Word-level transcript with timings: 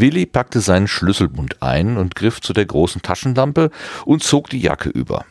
Willi 0.00 0.26
packte 0.26 0.60
seinen 0.60 0.88
Schlüsselbund 0.88 1.62
ein 1.62 1.96
und 1.96 2.16
griff 2.16 2.40
zu 2.40 2.52
der 2.52 2.66
großen 2.66 3.02
Taschenlampe 3.02 3.70
und 4.04 4.22
zog 4.22 4.48
die 4.50 4.60
Jacke 4.60 4.88
über. 4.88 5.24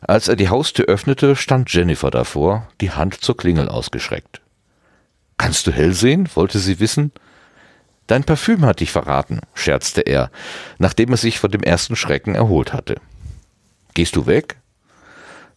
Als 0.00 0.28
er 0.28 0.36
die 0.36 0.48
Haustür 0.48 0.86
öffnete, 0.86 1.36
stand 1.36 1.72
Jennifer 1.72 2.10
davor, 2.10 2.68
die 2.80 2.90
Hand 2.90 3.20
zur 3.20 3.36
Klingel 3.36 3.68
ausgeschreckt. 3.68 4.40
Kannst 5.36 5.66
du 5.66 5.72
hell 5.72 5.92
sehen? 5.92 6.28
wollte 6.34 6.58
sie 6.58 6.80
wissen. 6.80 7.12
Dein 8.06 8.24
Parfüm 8.24 8.64
hat 8.64 8.80
dich 8.80 8.90
verraten, 8.90 9.40
scherzte 9.54 10.00
er, 10.00 10.30
nachdem 10.78 11.10
er 11.10 11.16
sich 11.16 11.38
von 11.38 11.50
dem 11.50 11.62
ersten 11.62 11.94
Schrecken 11.94 12.34
erholt 12.34 12.72
hatte. 12.72 12.96
Gehst 13.94 14.16
du 14.16 14.26
weg? 14.26 14.56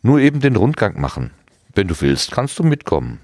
Nur 0.01 0.19
eben 0.19 0.41
den 0.41 0.55
Rundgang 0.55 0.99
machen. 0.99 1.31
Wenn 1.73 1.87
du 1.87 1.99
willst, 2.01 2.31
kannst 2.31 2.59
du 2.59 2.63
mitkommen. 2.63 3.19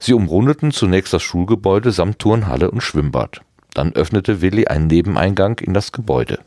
Sie 0.00 0.12
umrundeten 0.12 0.72
zunächst 0.72 1.12
das 1.12 1.22
Schulgebäude 1.22 1.92
samt 1.92 2.18
Turnhalle 2.18 2.70
und 2.70 2.82
Schwimmbad. 2.82 3.40
Dann 3.74 3.92
öffnete 3.92 4.40
Willi 4.40 4.66
einen 4.66 4.86
Nebeneingang 4.86 5.58
in 5.58 5.74
das 5.74 5.92
Gebäude. 5.92 6.38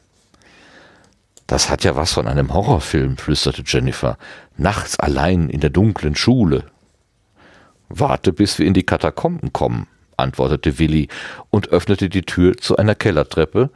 Das 1.46 1.70
hat 1.70 1.84
ja 1.84 1.96
was 1.96 2.12
von 2.12 2.28
einem 2.28 2.54
Horrorfilm, 2.54 3.18
flüsterte 3.18 3.64
Jennifer. 3.66 4.18
Nachts 4.58 5.00
allein 5.00 5.50
in 5.50 5.62
der 5.62 5.70
dunklen 5.70 6.16
Schule. 6.16 6.66
Warte, 7.90 8.34
bis 8.34 8.60
wir 8.60 8.66
in 8.66 8.74
die 8.74 8.86
Katakomben 8.86 9.54
kommen, 9.54 9.88
antwortete 10.18 10.78
Willi 10.78 11.08
und 11.50 11.70
öffnete 11.70 12.10
die 12.10 12.24
Tür 12.24 12.58
zu 12.58 12.76
einer 12.76 12.96
Kellertreppe. 12.96 13.70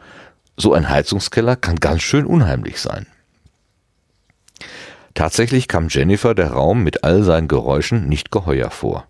So 0.58 0.74
ein 0.74 0.90
Heizungskeller 0.90 1.56
kann 1.56 1.78
ganz 1.78 2.02
schön 2.02 2.26
unheimlich 2.26 2.82
sein. 2.82 3.08
Tatsächlich 5.14 5.68
kam 5.68 5.88
Jennifer 5.90 6.36
der 6.36 6.52
Raum 6.52 6.84
mit 6.84 7.04
all 7.04 7.24
seinen 7.24 7.48
Geräuschen 7.48 8.08
nicht 8.08 8.32
geheuer 8.32 8.70
vor. 8.70 9.08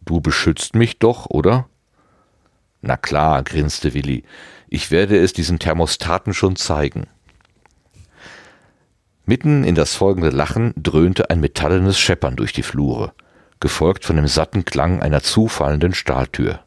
Du 0.00 0.20
beschützt 0.20 0.74
mich 0.74 0.98
doch, 0.98 1.26
oder? 1.26 1.66
Na 2.80 2.96
klar, 2.96 3.42
grinste 3.42 3.94
Willi. 3.94 4.24
Ich 4.68 4.90
werde 4.90 5.18
es 5.18 5.32
diesen 5.32 5.58
Thermostaten 5.58 6.34
schon 6.34 6.56
zeigen. 6.56 7.06
Mitten 9.26 9.64
in 9.64 9.74
das 9.74 9.94
folgende 9.94 10.30
Lachen 10.30 10.72
dröhnte 10.76 11.30
ein 11.30 11.40
metallenes 11.40 11.98
Scheppern 11.98 12.36
durch 12.36 12.52
die 12.52 12.62
Flure, 12.62 13.12
gefolgt 13.60 14.04
von 14.04 14.16
dem 14.16 14.26
satten 14.26 14.64
Klang 14.64 15.02
einer 15.02 15.22
zufallenden 15.22 15.92
Stahltür. 15.92 16.60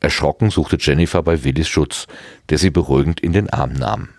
Erschrocken 0.00 0.50
suchte 0.50 0.76
Jennifer 0.78 1.22
bei 1.22 1.42
Willis 1.44 1.68
Schutz, 1.68 2.06
der 2.48 2.58
sie 2.58 2.70
beruhigend 2.70 3.20
in 3.20 3.32
den 3.32 3.50
Arm 3.50 3.72
nahm. 3.72 4.10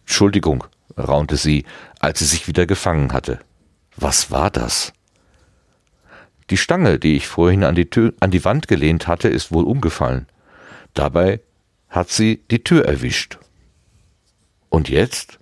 Entschuldigung, 0.00 0.64
raunte 0.98 1.36
sie, 1.36 1.64
als 1.98 2.18
sie 2.18 2.26
sich 2.26 2.46
wieder 2.46 2.66
gefangen 2.66 3.12
hatte. 3.12 3.40
Was 3.96 4.30
war 4.30 4.50
das? 4.50 4.92
Die 6.50 6.56
Stange, 6.56 6.98
die 6.98 7.16
ich 7.16 7.26
vorhin 7.26 7.64
an 7.64 7.74
die, 7.74 7.88
Tür, 7.88 8.12
an 8.20 8.30
die 8.30 8.44
Wand 8.44 8.68
gelehnt 8.68 9.06
hatte, 9.06 9.28
ist 9.28 9.52
wohl 9.52 9.64
umgefallen. 9.64 10.26
Dabei 10.92 11.40
hat 11.88 12.10
sie 12.10 12.42
die 12.50 12.62
Tür 12.62 12.84
erwischt. 12.84 13.38
Und 14.68 14.88
jetzt? 14.88 15.38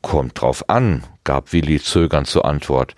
Kommt 0.00 0.40
drauf 0.40 0.68
an, 0.68 1.04
gab 1.24 1.52
Willi 1.52 1.80
zögernd 1.80 2.28
zur 2.28 2.44
Antwort. 2.44 2.94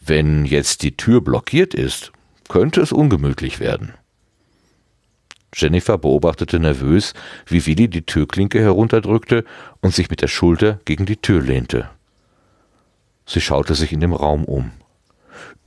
Wenn 0.00 0.44
jetzt 0.44 0.82
die 0.82 0.96
Tür 0.96 1.20
blockiert 1.20 1.74
ist, 1.74 2.12
könnte 2.48 2.80
es 2.80 2.92
ungemütlich 2.92 3.60
werden. 3.60 3.94
Jennifer 5.54 5.98
beobachtete 5.98 6.58
nervös, 6.58 7.14
wie 7.46 7.64
Willi 7.66 7.88
die 7.88 8.02
Türklinke 8.02 8.60
herunterdrückte 8.60 9.44
und 9.80 9.94
sich 9.94 10.10
mit 10.10 10.22
der 10.22 10.28
Schulter 10.28 10.80
gegen 10.84 11.06
die 11.06 11.16
Tür 11.16 11.40
lehnte. 11.40 11.88
Sie 13.26 13.40
schaute 13.40 13.74
sich 13.74 13.92
in 13.92 14.00
dem 14.00 14.12
Raum 14.12 14.44
um. 14.44 14.72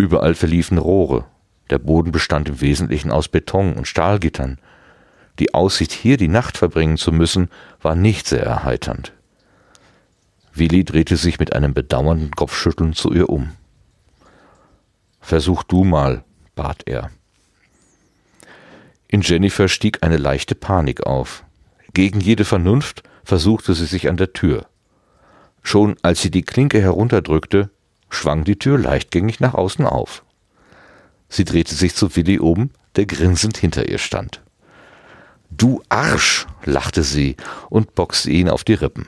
Überall 0.03 0.35
verliefen 0.35 0.79
Rohre. 0.79 1.23
Der 1.69 1.79
Boden 1.79 2.11
bestand 2.11 2.49
im 2.49 2.59
Wesentlichen 2.59 3.09
aus 3.09 3.29
Beton 3.29 3.71
und 3.71 3.87
Stahlgittern. 3.87 4.59
Die 5.39 5.53
Aussicht, 5.53 5.93
hier 5.93 6.17
die 6.17 6.27
Nacht 6.27 6.57
verbringen 6.57 6.97
zu 6.97 7.13
müssen, 7.13 7.49
war 7.81 7.95
nicht 7.95 8.27
sehr 8.27 8.43
erheiternd. 8.43 9.13
Willi 10.53 10.83
drehte 10.83 11.15
sich 11.15 11.39
mit 11.39 11.53
einem 11.53 11.73
bedauernden 11.73 12.31
Kopfschütteln 12.31 12.91
zu 12.91 13.13
ihr 13.13 13.29
um. 13.29 13.51
Versuch 15.21 15.63
du 15.63 15.85
mal, 15.85 16.25
bat 16.53 16.83
er. 16.85 17.09
In 19.07 19.21
Jennifer 19.21 19.69
stieg 19.69 20.03
eine 20.03 20.17
leichte 20.17 20.53
Panik 20.53 21.05
auf. 21.05 21.45
Gegen 21.93 22.19
jede 22.19 22.43
Vernunft 22.43 23.03
versuchte 23.23 23.73
sie 23.73 23.85
sich 23.85 24.09
an 24.09 24.17
der 24.17 24.33
Tür. 24.33 24.65
Schon 25.61 25.95
als 26.01 26.21
sie 26.21 26.29
die 26.29 26.43
Klinke 26.43 26.81
herunterdrückte, 26.81 27.69
schwang 28.13 28.43
die 28.43 28.57
Tür 28.57 28.77
leichtgängig 28.77 29.39
nach 29.39 29.53
außen 29.53 29.85
auf. 29.85 30.23
Sie 31.29 31.45
drehte 31.45 31.75
sich 31.75 31.95
zu 31.95 32.15
Willi 32.15 32.39
um, 32.39 32.69
der 32.95 33.05
grinsend 33.05 33.57
hinter 33.57 33.89
ihr 33.89 33.97
stand. 33.97 34.41
Du 35.49 35.81
Arsch, 35.89 36.47
lachte 36.63 37.03
sie 37.03 37.35
und 37.69 37.95
boxte 37.95 38.31
ihn 38.31 38.49
auf 38.49 38.63
die 38.63 38.73
Rippen. 38.73 39.07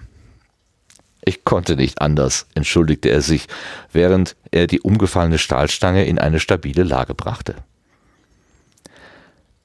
Ich 1.24 1.44
konnte 1.44 1.76
nicht 1.76 2.02
anders, 2.02 2.46
entschuldigte 2.54 3.10
er 3.10 3.22
sich, 3.22 3.48
während 3.92 4.36
er 4.52 4.68
die 4.68 4.82
umgefallene 4.82 5.40
Stahlstange 5.40 6.06
in 6.06 6.20
eine 6.20 6.40
stabile 6.40 6.84
Lage 6.84 7.16
brachte. 7.16 7.56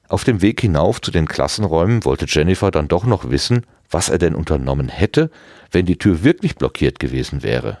Auf 0.09 0.23
dem 0.23 0.41
Weg 0.41 0.59
hinauf 0.59 0.99
zu 1.01 1.11
den 1.11 1.27
Klassenräumen 1.27 2.03
wollte 2.03 2.25
Jennifer 2.27 2.71
dann 2.71 2.87
doch 2.87 3.05
noch 3.05 3.29
wissen, 3.29 3.65
was 3.89 4.09
er 4.09 4.17
denn 4.17 4.35
unternommen 4.35 4.89
hätte, 4.89 5.29
wenn 5.71 5.85
die 5.85 5.97
Tür 5.97 6.23
wirklich 6.23 6.55
blockiert 6.55 6.99
gewesen 6.99 7.43
wäre. 7.43 7.77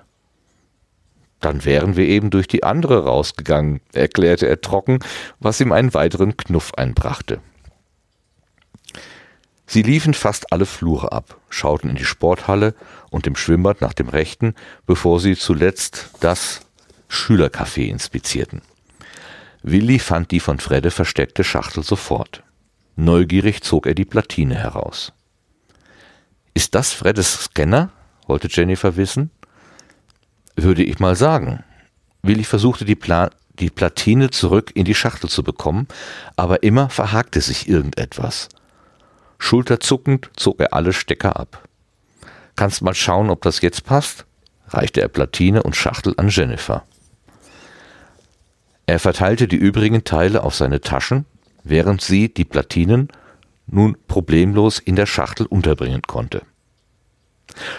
Dann 1.41 1.65
wären 1.65 1.95
wir 1.97 2.05
eben 2.05 2.29
durch 2.29 2.47
die 2.47 2.63
andere 2.63 3.03
rausgegangen, 3.03 3.81
erklärte 3.93 4.47
er 4.47 4.61
trocken, 4.61 4.99
was 5.39 5.59
ihm 5.59 5.71
einen 5.71 5.93
weiteren 5.93 6.37
Knuff 6.37 6.73
einbrachte. 6.75 7.39
Sie 9.65 9.81
liefen 9.81 10.13
fast 10.13 10.51
alle 10.51 10.65
Flure 10.65 11.11
ab, 11.11 11.37
schauten 11.49 11.89
in 11.89 11.95
die 11.95 12.05
Sporthalle 12.05 12.75
und 13.09 13.25
im 13.25 13.35
Schwimmbad 13.35 13.81
nach 13.81 13.93
dem 13.93 14.09
Rechten, 14.09 14.53
bevor 14.85 15.19
sie 15.19 15.35
zuletzt 15.35 16.09
das 16.19 16.61
Schülercafé 17.09 17.87
inspizierten. 17.87 18.61
Willi 19.63 19.99
fand 19.99 20.31
die 20.31 20.39
von 20.39 20.59
Fredde 20.59 20.91
versteckte 20.91 21.43
Schachtel 21.43 21.83
sofort. 21.83 22.43
Neugierig 22.95 23.61
zog 23.63 23.87
er 23.87 23.95
die 23.95 24.05
Platine 24.05 24.55
heraus. 24.55 25.13
Ist 26.53 26.75
das 26.75 26.91
Freddes 26.91 27.45
Scanner? 27.45 27.91
wollte 28.27 28.47
Jennifer 28.49 28.97
wissen. 28.97 29.31
Würde 30.61 30.83
ich 30.83 30.99
mal 30.99 31.15
sagen. 31.15 31.63
Willi 32.21 32.43
versuchte 32.43 32.85
die, 32.85 32.95
Pla 32.95 33.31
die 33.57 33.71
Platine 33.71 34.29
zurück 34.29 34.69
in 34.75 34.85
die 34.85 34.93
Schachtel 34.93 35.27
zu 35.27 35.41
bekommen, 35.41 35.87
aber 36.35 36.61
immer 36.61 36.89
verhakte 36.89 37.41
sich 37.41 37.67
irgendetwas. 37.67 38.47
Schulterzuckend 39.39 40.29
zog 40.35 40.59
er 40.59 40.73
alle 40.73 40.93
Stecker 40.93 41.39
ab. 41.39 41.67
Kannst 42.55 42.83
mal 42.83 42.93
schauen, 42.93 43.31
ob 43.31 43.41
das 43.41 43.61
jetzt 43.61 43.85
passt? 43.85 44.25
reichte 44.67 45.01
er 45.01 45.07
Platine 45.07 45.63
und 45.63 45.75
Schachtel 45.75 46.13
an 46.17 46.29
Jennifer. 46.29 46.85
Er 48.85 48.99
verteilte 48.99 49.47
die 49.47 49.55
übrigen 49.55 50.03
Teile 50.03 50.43
auf 50.43 50.53
seine 50.53 50.79
Taschen, 50.79 51.25
während 51.63 52.01
sie 52.01 52.31
die 52.31 52.45
Platinen 52.45 53.09
nun 53.65 53.97
problemlos 54.07 54.77
in 54.77 54.95
der 54.95 55.07
Schachtel 55.07 55.47
unterbringen 55.47 56.03
konnte. 56.03 56.43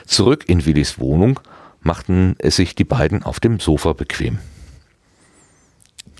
Zurück 0.04 0.48
in 0.48 0.66
Willis 0.66 0.98
Wohnung 0.98 1.38
machten 1.82 2.37
es 2.38 2.56
sich 2.56 2.75
die 2.75 2.84
beiden 2.84 3.22
auf 3.22 3.41
dem 3.41 3.60
Sofa 3.60 3.93
bequem. 3.93 4.38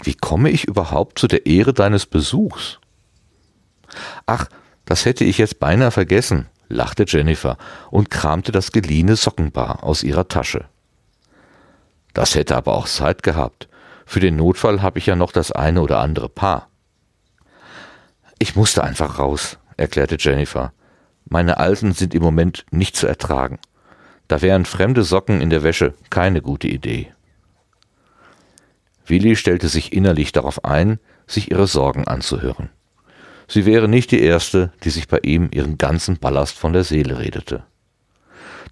Wie 0.03 0.15
komme 0.15 0.51
ich 0.51 0.65
überhaupt 0.65 1.19
zu 1.19 1.29
der 1.29 1.47
Ehre 1.47 1.73
deines 1.73 2.07
Besuchs? 2.07 2.79
Ach, 4.27 4.49
das 4.85 5.05
hätte 5.05 5.25
ich 5.25 5.39
jetzt 5.39 5.61
beinahe 5.61 5.91
vergessen, 5.91 6.47
lachte 6.69 7.05
Jennifer 7.07 7.57
und 7.91 8.11
kramte 8.11 8.53
das 8.53 8.73
geliehene 8.73 9.17
Sockenpaar 9.17 9.85
aus 9.85 10.03
ihrer 10.03 10.29
Tasche. 10.29 10.65
Das 12.15 12.35
hätte 12.35 12.57
aber 12.57 12.75
auch 12.75 12.89
Zeit 12.89 13.23
gehabt. 13.23 13.69
Für 14.05 14.21
den 14.21 14.37
Notfall 14.37 14.83
habe 14.83 14.99
ich 14.99 15.07
ja 15.07 15.17
noch 15.17 15.33
das 15.33 15.53
eine 15.53 15.81
oder 15.81 16.01
andere 16.01 16.29
Paar. 16.29 16.69
Ich 18.39 18.57
musste 18.57 18.83
einfach 18.83 19.19
raus, 19.19 19.59
erklärte 19.77 20.17
Jennifer. 20.19 20.73
Meine 21.25 21.59
alten 21.59 21.93
sind 21.93 22.15
im 22.15 22.23
Moment 22.23 22.67
nicht 22.71 22.97
zu 22.97 23.07
ertragen. 23.07 23.59
Da 24.33 24.41
wären 24.41 24.65
fremde 24.65 25.03
Socken 25.03 25.43
in 25.43 25.51
der 25.51 25.63
Wäsche 25.63 25.93
keine 26.09 26.41
gute 26.41 26.67
Idee. 26.67 27.13
Willi 29.05 29.37
stellte 29.37 29.69
sich 29.69 29.93
innerlich 29.93 30.33
darauf 30.33 30.65
ein, 30.65 30.99
sich 31.27 31.51
ihre 31.51 31.67
Sorgen 31.67 32.09
anzuhören. 32.09 32.71
Sie 33.47 33.67
wäre 33.67 33.89
nicht 33.89 34.11
die 34.11 34.23
erste, 34.23 34.73
die 34.85 34.89
sich 34.89 35.07
bei 35.07 35.19
ihm 35.23 35.51
ihren 35.53 35.77
ganzen 35.77 36.17
Ballast 36.17 36.59
von 36.59 36.73
der 36.73 36.83
Seele 36.83 37.19
redete. 37.19 37.65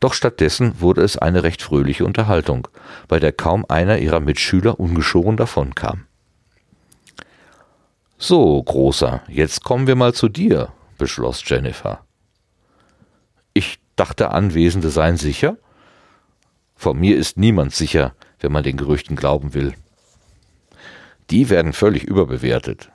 Doch 0.00 0.14
stattdessen 0.14 0.80
wurde 0.80 1.02
es 1.02 1.18
eine 1.18 1.42
recht 1.42 1.60
fröhliche 1.60 2.06
Unterhaltung, 2.06 2.66
bei 3.06 3.20
der 3.20 3.32
kaum 3.32 3.66
einer 3.68 3.98
ihrer 3.98 4.20
Mitschüler 4.20 4.80
ungeschoren 4.80 5.36
davonkam. 5.36 6.06
So, 8.16 8.62
Großer, 8.62 9.24
jetzt 9.28 9.62
kommen 9.62 9.86
wir 9.86 9.94
mal 9.94 10.14
zu 10.14 10.30
dir, 10.30 10.72
beschloss 10.96 11.42
Jennifer. 11.46 12.00
Dachte, 14.00 14.30
Anwesende 14.30 14.88
seien 14.88 15.18
sicher? 15.18 15.58
Vor 16.74 16.94
mir 16.94 17.18
ist 17.18 17.36
niemand 17.36 17.74
sicher, 17.74 18.14
wenn 18.38 18.50
man 18.50 18.62
den 18.62 18.78
Gerüchten 18.78 19.14
glauben 19.14 19.52
will. 19.52 19.74
Die 21.28 21.50
werden 21.50 21.74
völlig 21.74 22.04
überbewertet. 22.04 22.90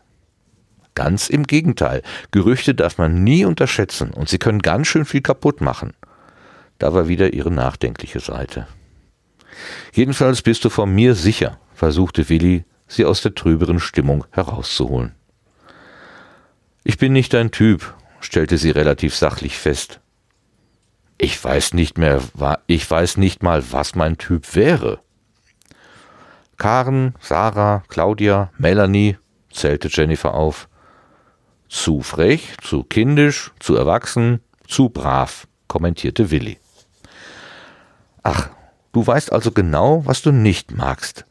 Ganz 0.96 1.30
im 1.30 1.44
Gegenteil. 1.44 2.02
Gerüchte 2.32 2.74
darf 2.74 2.98
man 2.98 3.24
nie 3.24 3.46
unterschätzen 3.46 4.16
und 4.16 4.30
sie 4.30 4.40
können 4.40 4.64
ganz 4.64 4.88
schön 4.88 5.06
viel 5.06 5.22
kaputt 5.22 5.62
machen. 5.62 5.94
Da 6.80 6.96
war 6.96 7.08
wieder 7.08 7.34
ihre 7.34 7.52
nachdenkliche 7.52 8.20
Seite. 8.20 8.68
Jedenfalls 9.94 10.42
bist 10.42 10.66
du 10.66 10.72
von 10.72 10.90
mir 10.90 11.14
sicher, 11.14 11.60
versuchte 11.76 12.30
Willi, 12.30 12.66
sie 12.88 13.06
aus 13.06 13.22
der 13.22 13.36
trüberen 13.36 13.80
Stimmung 13.80 14.26
herauszuholen. 14.32 15.14
Ich 16.84 16.98
bin 16.98 17.14
nicht 17.14 17.36
dein 17.36 17.52
Typ, 17.52 17.94
stellte 18.22 18.58
sie 18.58 18.72
relativ 18.72 19.14
sachlich 19.14 19.60
fest. 19.60 20.00
Ich 21.18 21.42
weiß 21.42 21.74
nicht 21.74 21.98
mehr, 21.98 22.22
ich 22.68 22.90
weiß 22.90 23.18
nicht 23.18 23.42
mal, 23.42 23.64
was 23.72 23.96
mein 23.96 24.18
Typ 24.18 24.56
wäre. 24.56 25.00
Karen, 26.58 27.16
Sarah, 27.20 27.84
Claudia, 27.88 28.52
Melanie, 28.58 29.18
zählte 29.52 29.90
Jennifer 29.90 30.34
auf. 30.34 30.68
Zu 31.70 32.02
frech, 32.02 32.56
zu 32.62 32.84
kindisch, 32.84 33.52
zu 33.60 33.76
erwachsen, 33.76 34.42
zu 34.68 34.90
brav, 34.90 35.48
kommentierte 35.68 36.32
Willi. 36.32 36.58
Ach, 38.24 38.50
du 38.92 39.06
weißt 39.06 39.32
also 39.32 39.52
genau, 39.52 40.06
was 40.06 40.22
du 40.22 40.32
nicht 40.32 40.72
magst. 40.76 41.26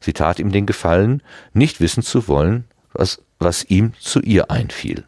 Sie 0.00 0.12
tat 0.12 0.38
ihm 0.38 0.52
den 0.52 0.66
Gefallen, 0.66 1.22
nicht 1.52 1.80
wissen 1.80 2.02
zu 2.02 2.26
wollen, 2.28 2.64
was, 2.92 3.22
was 3.38 3.64
ihm 3.64 3.92
zu 3.98 4.20
ihr 4.20 4.50
einfiel. 4.50 5.04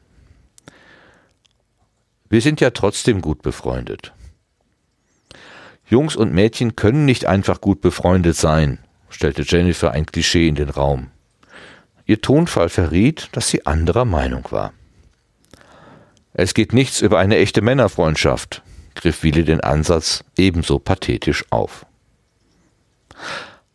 Wir 2.33 2.41
sind 2.41 2.63
ja 2.63 2.71
trotzdem 2.71 3.21
gut 3.21 3.43
befreundet. 3.43 4.15
Jungs 5.87 6.17
und 6.17 6.33
Mädchen 6.33 6.77
können 6.77 7.05
nicht 7.05 7.27
einfach 7.27 7.61
gut 7.61 7.83
befreundet 7.83 8.37
sein, 8.37 8.79
stellte 9.11 9.43
Jennifer 9.43 9.91
ein 9.91 10.07
Klischee 10.07 10.49
in 10.49 10.55
den 10.55 10.71
Raum. 10.71 11.11
Ihr 12.07 12.23
Tonfall 12.23 12.71
verriet, 12.71 13.29
dass 13.33 13.51
sie 13.51 13.67
anderer 13.67 14.07
Meinung 14.07 14.47
war. 14.49 14.73
Es 16.33 16.55
geht 16.55 16.73
nichts 16.73 17.03
über 17.03 17.19
eine 17.19 17.37
echte 17.37 17.61
Männerfreundschaft, 17.61 18.63
griff 18.95 19.23
Willi 19.23 19.45
den 19.45 19.61
Ansatz 19.61 20.25
ebenso 20.39 20.79
pathetisch 20.79 21.45
auf. 21.51 21.85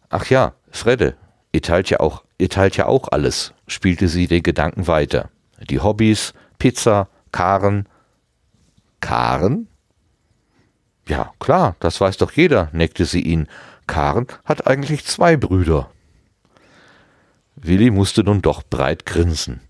Ach 0.09 0.25
ja, 0.31 0.53
Fredde, 0.71 1.15
ihr 1.51 1.61
teilt 1.61 1.91
ja 1.91 1.99
auch, 1.99 2.23
ihr 2.39 2.49
teilt 2.49 2.75
ja 2.75 2.87
auch 2.87 3.09
alles, 3.11 3.53
spielte 3.67 4.07
sie 4.07 4.25
den 4.25 4.41
Gedanken 4.41 4.87
weiter. 4.87 5.29
Die 5.69 5.79
Hobbys, 5.79 6.33
Pizza, 6.57 7.07
Karen. 7.31 7.87
Karen? 9.01 9.67
Ja, 11.07 11.33
klar, 11.39 11.75
das 11.79 12.01
weiß 12.01 12.17
doch 12.17 12.31
jeder, 12.31 12.69
neckte 12.73 13.05
sie 13.05 13.21
ihn. 13.21 13.47
Karen 13.87 14.27
hat 14.43 14.67
eigentlich 14.67 15.05
zwei 15.05 15.37
Brüder. 15.37 15.89
Willi 17.55 17.89
musste 17.89 18.23
nun 18.23 18.41
doch 18.41 18.63
breit 18.63 19.05
grinsen. 19.05 19.61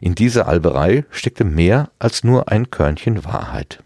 In 0.00 0.14
dieser 0.14 0.46
Alberei 0.46 1.04
steckte 1.10 1.44
mehr 1.44 1.90
als 1.98 2.24
nur 2.24 2.50
ein 2.50 2.70
Körnchen 2.70 3.24
Wahrheit. 3.24 3.82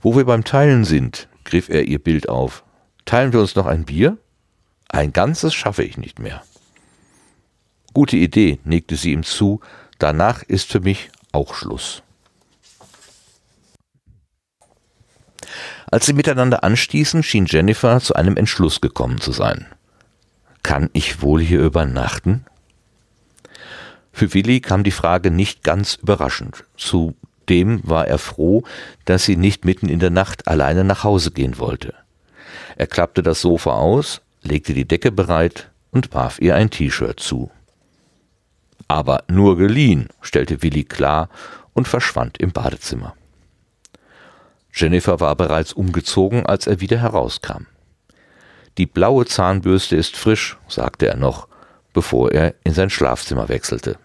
Wo 0.00 0.14
wir 0.14 0.24
beim 0.24 0.44
Teilen 0.44 0.84
sind, 0.84 1.28
griff 1.44 1.68
er 1.68 1.84
ihr 1.84 1.98
Bild 1.98 2.28
auf. 2.28 2.62
Teilen 3.04 3.32
wir 3.32 3.40
uns 3.40 3.56
noch 3.56 3.66
ein 3.66 3.84
Bier? 3.84 4.18
Ein 4.88 5.12
ganzes 5.12 5.54
schaffe 5.54 5.82
ich 5.82 5.96
nicht 5.96 6.18
mehr. 6.18 6.42
Gute 7.92 8.16
Idee, 8.16 8.60
nickte 8.64 8.96
sie 8.96 9.12
ihm 9.12 9.22
zu, 9.22 9.60
danach 9.98 10.42
ist 10.42 10.70
für 10.70 10.80
mich 10.80 11.10
auch 11.32 11.54
Schluss. 11.54 12.02
Als 15.90 16.06
sie 16.06 16.12
miteinander 16.12 16.64
anstießen, 16.64 17.22
schien 17.22 17.46
Jennifer 17.46 18.00
zu 18.00 18.14
einem 18.14 18.36
Entschluss 18.36 18.80
gekommen 18.80 19.20
zu 19.20 19.32
sein. 19.32 19.66
Kann 20.62 20.90
ich 20.92 21.22
wohl 21.22 21.40
hier 21.40 21.60
übernachten? 21.60 22.44
Für 24.12 24.34
Willi 24.34 24.60
kam 24.60 24.82
die 24.82 24.90
Frage 24.90 25.30
nicht 25.30 25.62
ganz 25.62 25.94
überraschend. 25.94 26.64
Zudem 26.76 27.80
war 27.84 28.08
er 28.08 28.18
froh, 28.18 28.64
dass 29.04 29.24
sie 29.24 29.36
nicht 29.36 29.64
mitten 29.64 29.88
in 29.88 30.00
der 30.00 30.10
Nacht 30.10 30.48
alleine 30.48 30.82
nach 30.84 31.04
Hause 31.04 31.30
gehen 31.30 31.58
wollte. 31.58 31.94
Er 32.76 32.86
klappte 32.86 33.22
das 33.22 33.40
Sofa 33.40 33.72
aus, 33.72 34.22
legte 34.42 34.74
die 34.74 34.88
Decke 34.88 35.12
bereit 35.12 35.70
und 35.92 36.12
warf 36.14 36.40
ihr 36.40 36.56
ein 36.56 36.70
T-Shirt 36.70 37.20
zu. 37.20 37.50
Aber 38.88 39.24
nur 39.28 39.56
geliehen, 39.56 40.08
stellte 40.20 40.62
Willi 40.62 40.84
klar 40.84 41.28
und 41.74 41.86
verschwand 41.86 42.38
im 42.38 42.52
Badezimmer. 42.52 43.14
Jennifer 44.76 45.20
war 45.20 45.34
bereits 45.36 45.72
umgezogen, 45.72 46.44
als 46.44 46.66
er 46.66 46.80
wieder 46.80 46.98
herauskam. 46.98 47.64
Die 48.76 48.84
blaue 48.84 49.24
Zahnbürste 49.24 49.96
ist 49.96 50.16
frisch, 50.16 50.58
sagte 50.68 51.08
er 51.08 51.16
noch, 51.16 51.48
bevor 51.94 52.30
er 52.32 52.54
in 52.62 52.74
sein 52.74 52.90
Schlafzimmer 52.90 53.48
wechselte. 53.48 53.96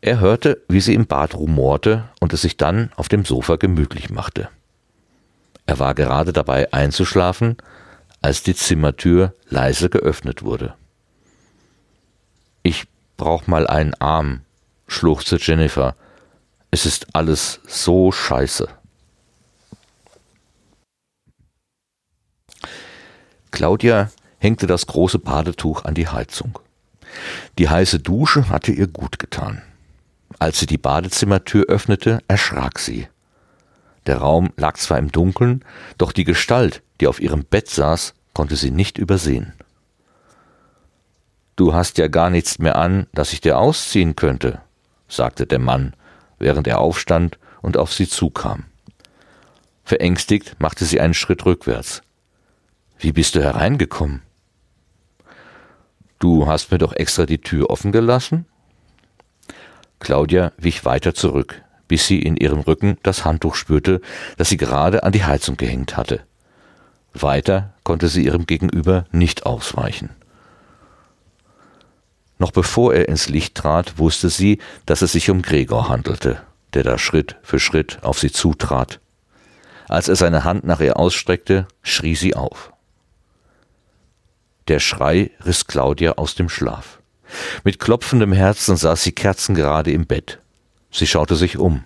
Er 0.00 0.20
hörte, 0.20 0.62
wie 0.68 0.80
sie 0.80 0.94
im 0.94 1.06
Bad 1.06 1.34
rumorte 1.34 2.08
und 2.20 2.32
es 2.32 2.40
sich 2.40 2.56
dann 2.56 2.90
auf 2.96 3.08
dem 3.08 3.26
Sofa 3.26 3.56
gemütlich 3.56 4.08
machte. 4.08 4.48
Er 5.66 5.78
war 5.78 5.94
gerade 5.94 6.32
dabei 6.32 6.72
einzuschlafen, 6.72 7.58
als 8.22 8.42
die 8.42 8.54
Zimmertür 8.54 9.34
leise 9.50 9.90
geöffnet 9.90 10.42
wurde. 10.42 10.74
Ich 12.62 12.86
brauch 13.18 13.46
mal 13.46 13.66
einen 13.66 13.94
Arm, 13.94 14.40
schluchzte 14.86 15.36
Jennifer. 15.36 15.96
Es 16.70 16.86
ist 16.86 17.08
alles 17.14 17.60
so 17.66 18.10
scheiße. 18.10 18.68
Claudia 23.56 24.10
hängte 24.38 24.66
das 24.66 24.86
große 24.86 25.18
Badetuch 25.18 25.86
an 25.86 25.94
die 25.94 26.08
Heizung. 26.08 26.58
Die 27.56 27.70
heiße 27.70 28.00
Dusche 28.00 28.50
hatte 28.50 28.70
ihr 28.70 28.86
gut 28.86 29.18
getan. 29.18 29.62
Als 30.38 30.60
sie 30.60 30.66
die 30.66 30.76
Badezimmertür 30.76 31.64
öffnete, 31.64 32.20
erschrak 32.28 32.78
sie. 32.78 33.08
Der 34.04 34.18
Raum 34.18 34.50
lag 34.58 34.76
zwar 34.76 34.98
im 34.98 35.10
Dunkeln, 35.10 35.64
doch 35.96 36.12
die 36.12 36.24
Gestalt, 36.24 36.82
die 37.00 37.06
auf 37.06 37.18
ihrem 37.18 37.46
Bett 37.46 37.70
saß, 37.70 38.12
konnte 38.34 38.56
sie 38.56 38.70
nicht 38.70 38.98
übersehen. 38.98 39.54
Du 41.56 41.72
hast 41.72 41.96
ja 41.96 42.08
gar 42.08 42.28
nichts 42.28 42.58
mehr 42.58 42.76
an, 42.76 43.06
dass 43.14 43.32
ich 43.32 43.40
dir 43.40 43.56
ausziehen 43.56 44.16
könnte, 44.16 44.60
sagte 45.08 45.46
der 45.46 45.60
Mann, 45.60 45.94
während 46.38 46.66
er 46.66 46.78
aufstand 46.78 47.38
und 47.62 47.78
auf 47.78 47.94
sie 47.94 48.06
zukam. 48.06 48.64
Verängstigt 49.82 50.56
machte 50.58 50.84
sie 50.84 51.00
einen 51.00 51.14
Schritt 51.14 51.46
rückwärts. 51.46 52.02
Wie 52.98 53.12
bist 53.12 53.34
du 53.34 53.42
hereingekommen? 53.42 54.22
Du 56.18 56.46
hast 56.46 56.72
mir 56.72 56.78
doch 56.78 56.94
extra 56.94 57.26
die 57.26 57.40
Tür 57.40 57.68
offen 57.68 57.92
gelassen? 57.92 58.46
Claudia 60.00 60.52
wich 60.56 60.84
weiter 60.84 61.14
zurück, 61.14 61.62
bis 61.88 62.06
sie 62.06 62.20
in 62.20 62.36
ihrem 62.36 62.60
Rücken 62.60 62.96
das 63.02 63.24
Handtuch 63.24 63.54
spürte, 63.54 64.00
das 64.38 64.48
sie 64.48 64.56
gerade 64.56 65.02
an 65.02 65.12
die 65.12 65.24
Heizung 65.24 65.56
gehängt 65.56 65.96
hatte. 65.96 66.24
Weiter 67.12 67.74
konnte 67.82 68.08
sie 68.08 68.24
ihrem 68.24 68.46
Gegenüber 68.46 69.04
nicht 69.12 69.44
ausweichen. 69.44 70.10
Noch 72.38 72.50
bevor 72.50 72.94
er 72.94 73.08
ins 73.08 73.28
Licht 73.28 73.54
trat, 73.54 73.98
wusste 73.98 74.30
sie, 74.30 74.58
dass 74.84 75.02
es 75.02 75.12
sich 75.12 75.30
um 75.30 75.42
Gregor 75.42 75.88
handelte, 75.88 76.42
der 76.74 76.82
da 76.82 76.98
Schritt 76.98 77.36
für 77.42 77.58
Schritt 77.58 77.98
auf 78.02 78.18
sie 78.18 78.30
zutrat. 78.30 79.00
Als 79.88 80.08
er 80.08 80.16
seine 80.16 80.44
Hand 80.44 80.64
nach 80.64 80.80
ihr 80.80 80.98
ausstreckte, 80.98 81.66
schrie 81.82 82.14
sie 82.14 82.34
auf. 82.34 82.72
Der 84.68 84.80
Schrei 84.80 85.30
riss 85.44 85.66
Claudia 85.66 86.12
aus 86.12 86.34
dem 86.34 86.48
Schlaf. 86.48 86.98
Mit 87.64 87.78
klopfendem 87.78 88.32
Herzen 88.32 88.76
saß 88.76 89.02
sie 89.02 89.12
kerzengerade 89.12 89.92
im 89.92 90.06
Bett. 90.06 90.40
Sie 90.90 91.06
schaute 91.06 91.36
sich 91.36 91.58
um. 91.58 91.84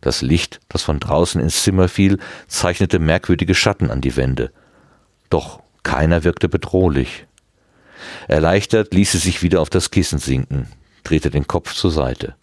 Das 0.00 0.22
Licht, 0.22 0.60
das 0.68 0.82
von 0.82 1.00
draußen 1.00 1.40
ins 1.40 1.62
Zimmer 1.62 1.88
fiel, 1.88 2.18
zeichnete 2.48 2.98
merkwürdige 2.98 3.54
Schatten 3.54 3.90
an 3.90 4.00
die 4.00 4.16
Wände. 4.16 4.52
Doch 5.30 5.60
keiner 5.82 6.24
wirkte 6.24 6.48
bedrohlich. 6.48 7.26
Erleichtert 8.28 8.92
ließ 8.92 9.12
sie 9.12 9.18
sich 9.18 9.42
wieder 9.42 9.60
auf 9.60 9.70
das 9.70 9.90
Kissen 9.90 10.18
sinken, 10.18 10.68
drehte 11.02 11.30
den 11.30 11.46
Kopf 11.46 11.74
zur 11.74 11.90
Seite. 11.90 12.34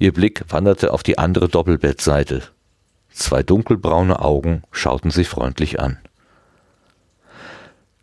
Ihr 0.00 0.12
Blick 0.12 0.44
wanderte 0.48 0.92
auf 0.92 1.02
die 1.02 1.18
andere 1.18 1.48
Doppelbettseite. 1.48 2.42
Zwei 3.10 3.42
dunkelbraune 3.42 4.20
Augen 4.20 4.62
schauten 4.72 5.10
sie 5.10 5.24
freundlich 5.24 5.80
an. 5.80 5.98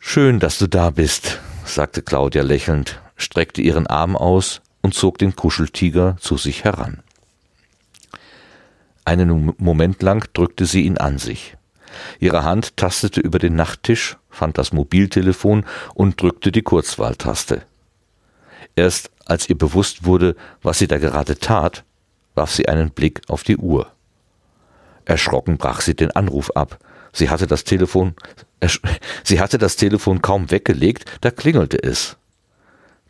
Schön, 0.08 0.40
dass 0.40 0.60
du 0.60 0.68
da 0.68 0.92
bist, 0.92 1.42
sagte 1.66 2.04
Claudia 2.04 2.44
lächelnd, 2.44 3.02
streckte 3.18 3.62
ihren 3.62 3.88
Arm 3.88 4.16
aus 4.16 4.62
und 4.82 4.94
zog 4.94 5.18
den 5.18 5.36
Kuscheltiger 5.36 6.16
zu 6.22 6.38
sich 6.38 6.64
heran. 6.64 7.02
Einen 9.04 9.54
Moment 9.58 10.04
lang 10.04 10.26
drückte 10.34 10.68
sie 10.68 10.84
ihn 10.84 11.00
an 11.00 11.18
sich. 11.18 11.58
Ihre 12.20 12.44
Hand 12.44 12.78
tastete 12.78 13.20
über 13.20 13.40
den 13.40 13.56
Nachttisch, 13.56 14.16
fand 14.30 14.60
das 14.60 14.72
Mobiltelefon 14.72 15.66
und 15.96 16.22
drückte 16.22 16.52
die 16.52 16.62
Kurzwahltaste. 16.62 17.64
Erst 18.76 19.10
als 19.26 19.50
ihr 19.50 19.58
bewusst 19.58 20.06
wurde, 20.06 20.36
was 20.62 20.78
sie 20.78 20.88
da 20.88 21.00
gerade 21.00 21.40
tat, 21.40 21.84
warf 22.36 22.52
sie 22.52 22.70
einen 22.70 22.92
Blick 22.92 23.22
auf 23.28 23.44
die 23.44 23.58
Uhr. 23.58 23.92
Erschrocken 25.04 25.58
brach 25.58 25.82
sie 25.82 25.96
den 25.96 26.12
Anruf 26.12 26.52
ab. 26.52 26.78
Sie 27.16 27.30
hatte 27.30 27.48
das 27.48 27.64
Telefon, 27.64 28.14
sie 29.24 29.40
hatte 29.40 29.58
das 29.58 29.78
Telefon 29.78 30.22
kaum 30.22 30.52
weggelegt, 30.52 31.06
da 31.22 31.32
klingelte 31.32 31.82
es. 31.82 32.18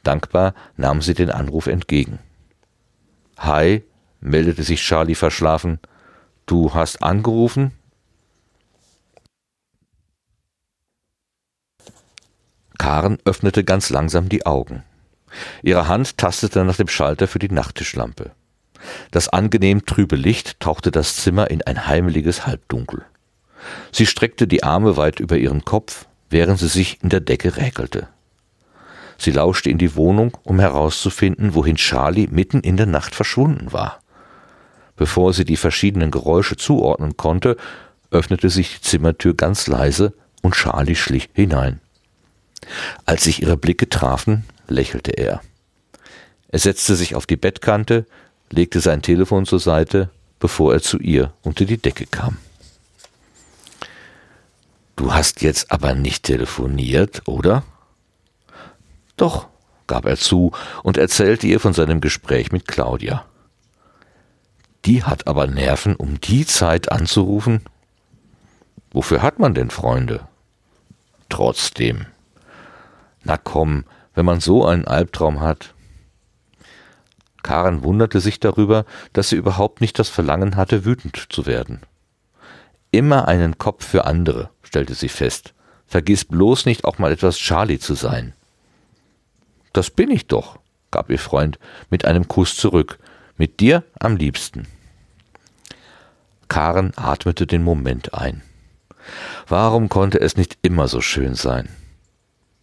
Dankbar 0.04 0.54
nahm 0.78 1.02
sie 1.02 1.16
den 1.16 1.32
Anruf 1.32 1.66
entgegen. 1.66 2.20
Hi, 3.40 3.84
meldete 4.22 4.62
sich 4.62 4.82
Charlie 4.82 5.16
verschlafen. 5.16 5.80
Du 6.46 6.76
hast 6.76 7.02
angerufen? 7.02 7.72
Karen 12.78 13.18
öffnete 13.26 13.64
ganz 13.64 13.90
langsam 13.90 14.30
die 14.30 14.46
Augen. 14.46 14.84
Ihre 15.64 15.88
Hand 15.88 16.20
tastete 16.20 16.64
nach 16.64 16.76
dem 16.76 16.90
Schalter 16.90 17.28
für 17.28 17.40
die 17.40 17.50
Nachttischlampe. 17.50 18.34
Das 19.10 19.30
angenehm 19.30 19.88
trübe 19.88 20.16
Licht 20.16 20.60
tauchte 20.60 20.92
das 20.92 21.16
Zimmer 21.16 21.50
in 21.50 21.64
ein 21.64 21.88
heimeliges 21.88 22.46
Halbdunkel. 22.46 23.04
Sie 23.92 24.06
streckte 24.06 24.48
die 24.48 24.64
Arme 24.64 24.98
weit 24.98 25.20
über 25.20 25.38
ihren 25.38 25.66
Kopf, 25.66 26.06
während 26.30 26.60
sie 26.60 26.68
sich 26.68 27.00
in 27.02 27.10
der 27.10 27.20
Decke 27.20 27.58
räkelte. 27.58 28.08
Sie 29.18 29.32
lauschte 29.32 29.70
in 29.70 29.78
die 29.78 29.96
Wohnung, 29.96 30.38
um 30.44 30.60
herauszufinden, 30.60 31.54
wohin 31.54 31.76
Charlie 31.76 32.28
mitten 32.28 32.60
in 32.60 32.78
der 32.78 32.86
Nacht 32.86 33.16
verschwunden 33.16 33.72
war. 33.72 34.02
Bevor 34.98 35.34
sie 35.34 35.46
die 35.46 35.58
verschiedenen 35.58 36.12
Geräusche 36.12 36.58
zuordnen 36.58 37.18
konnte, 37.18 37.58
öffnete 38.12 38.50
sich 38.50 38.76
die 38.76 38.82
Zimmertür 38.82 39.34
ganz 39.34 39.68
leise 39.68 40.14
und 40.42 40.56
Charlie 40.56 40.96
schlich 40.96 41.30
hinein. 41.34 41.80
Als 43.06 43.24
sich 43.24 43.42
ihre 43.42 43.58
Blicke 43.58 43.90
trafen, 43.90 44.44
lächelte 44.68 45.12
er. 45.12 45.42
Er 46.48 46.60
setzte 46.60 46.96
sich 46.96 47.16
auf 47.16 47.26
die 47.26 47.36
Bettkante, 47.36 48.06
legte 48.50 48.80
sein 48.80 49.02
Telefon 49.02 49.46
zur 49.46 49.60
Seite, 49.60 50.10
bevor 50.40 50.74
er 50.74 50.82
zu 50.82 51.00
ihr 51.00 51.34
unter 51.42 51.66
die 51.66 51.78
Decke 51.78 52.06
kam. 52.06 52.38
Du 54.96 55.14
hast 55.14 55.42
jetzt 55.42 55.72
aber 55.72 55.94
nicht 55.94 56.24
telefoniert, 56.24 57.24
oder? 57.26 57.64
Doch, 59.18 59.48
gab 59.88 60.06
er 60.06 60.18
zu 60.18 60.52
und 60.84 60.98
erzählte 60.98 61.48
ihr 61.48 61.60
von 61.60 61.74
seinem 61.74 62.02
Gespräch 62.02 62.52
mit 62.52 62.68
Claudia. 62.68 63.26
Die 64.86 65.04
hat 65.04 65.28
aber 65.28 65.48
Nerven, 65.48 65.96
um 65.96 66.22
die 66.22 66.46
Zeit 66.46 66.92
anzurufen? 66.92 67.62
Wofür 68.92 69.22
hat 69.22 69.40
man 69.40 69.54
denn 69.54 69.72
Freunde? 69.72 70.28
Trotzdem. 71.28 72.06
Na 73.24 73.38
komm, 73.38 73.84
wenn 74.14 74.26
man 74.26 74.40
so 74.40 74.66
einen 74.66 74.86
Albtraum 74.86 75.42
hat. 75.42 75.74
Karen 77.44 77.84
wunderte 77.84 78.22
sich 78.22 78.40
darüber, 78.40 78.86
dass 79.14 79.30
sie 79.30 79.36
überhaupt 79.36 79.82
nicht 79.82 80.00
das 80.00 80.10
Verlangen 80.10 80.56
hatte, 80.56 80.86
wütend 80.86 81.28
zu 81.30 81.46
werden. 81.46 81.82
Immer 82.92 83.28
einen 83.28 83.58
Kopf 83.58 83.86
für 83.86 84.06
andere, 84.06 84.50
stellte 84.76 84.94
sie 84.94 85.08
fest. 85.08 85.54
Vergiss 85.88 86.26
bloß 86.26 86.66
nicht 86.66 86.84
auch 86.84 86.98
mal 86.98 87.14
etwas 87.14 87.38
Charlie 87.38 87.80
zu 87.80 87.94
sein. 87.94 88.34
Das 89.72 89.90
bin 89.90 90.12
ich 90.12 90.28
doch, 90.28 90.60
gab 90.92 91.10
ihr 91.10 91.18
Freund 91.18 91.60
mit 91.90 92.04
einem 92.04 92.28
Kuss 92.28 92.58
zurück. 92.58 93.00
Mit 93.38 93.62
dir 93.62 93.86
am 94.00 94.18
liebsten. 94.18 94.68
Karen 96.50 96.92
atmete 96.98 97.48
den 97.48 97.64
Moment 97.64 98.14
ein. 98.14 98.42
Warum 99.48 99.88
konnte 99.88 100.20
es 100.20 100.36
nicht 100.36 100.58
immer 100.62 100.90
so 100.90 101.00
schön 101.00 101.36
sein? 101.36 101.70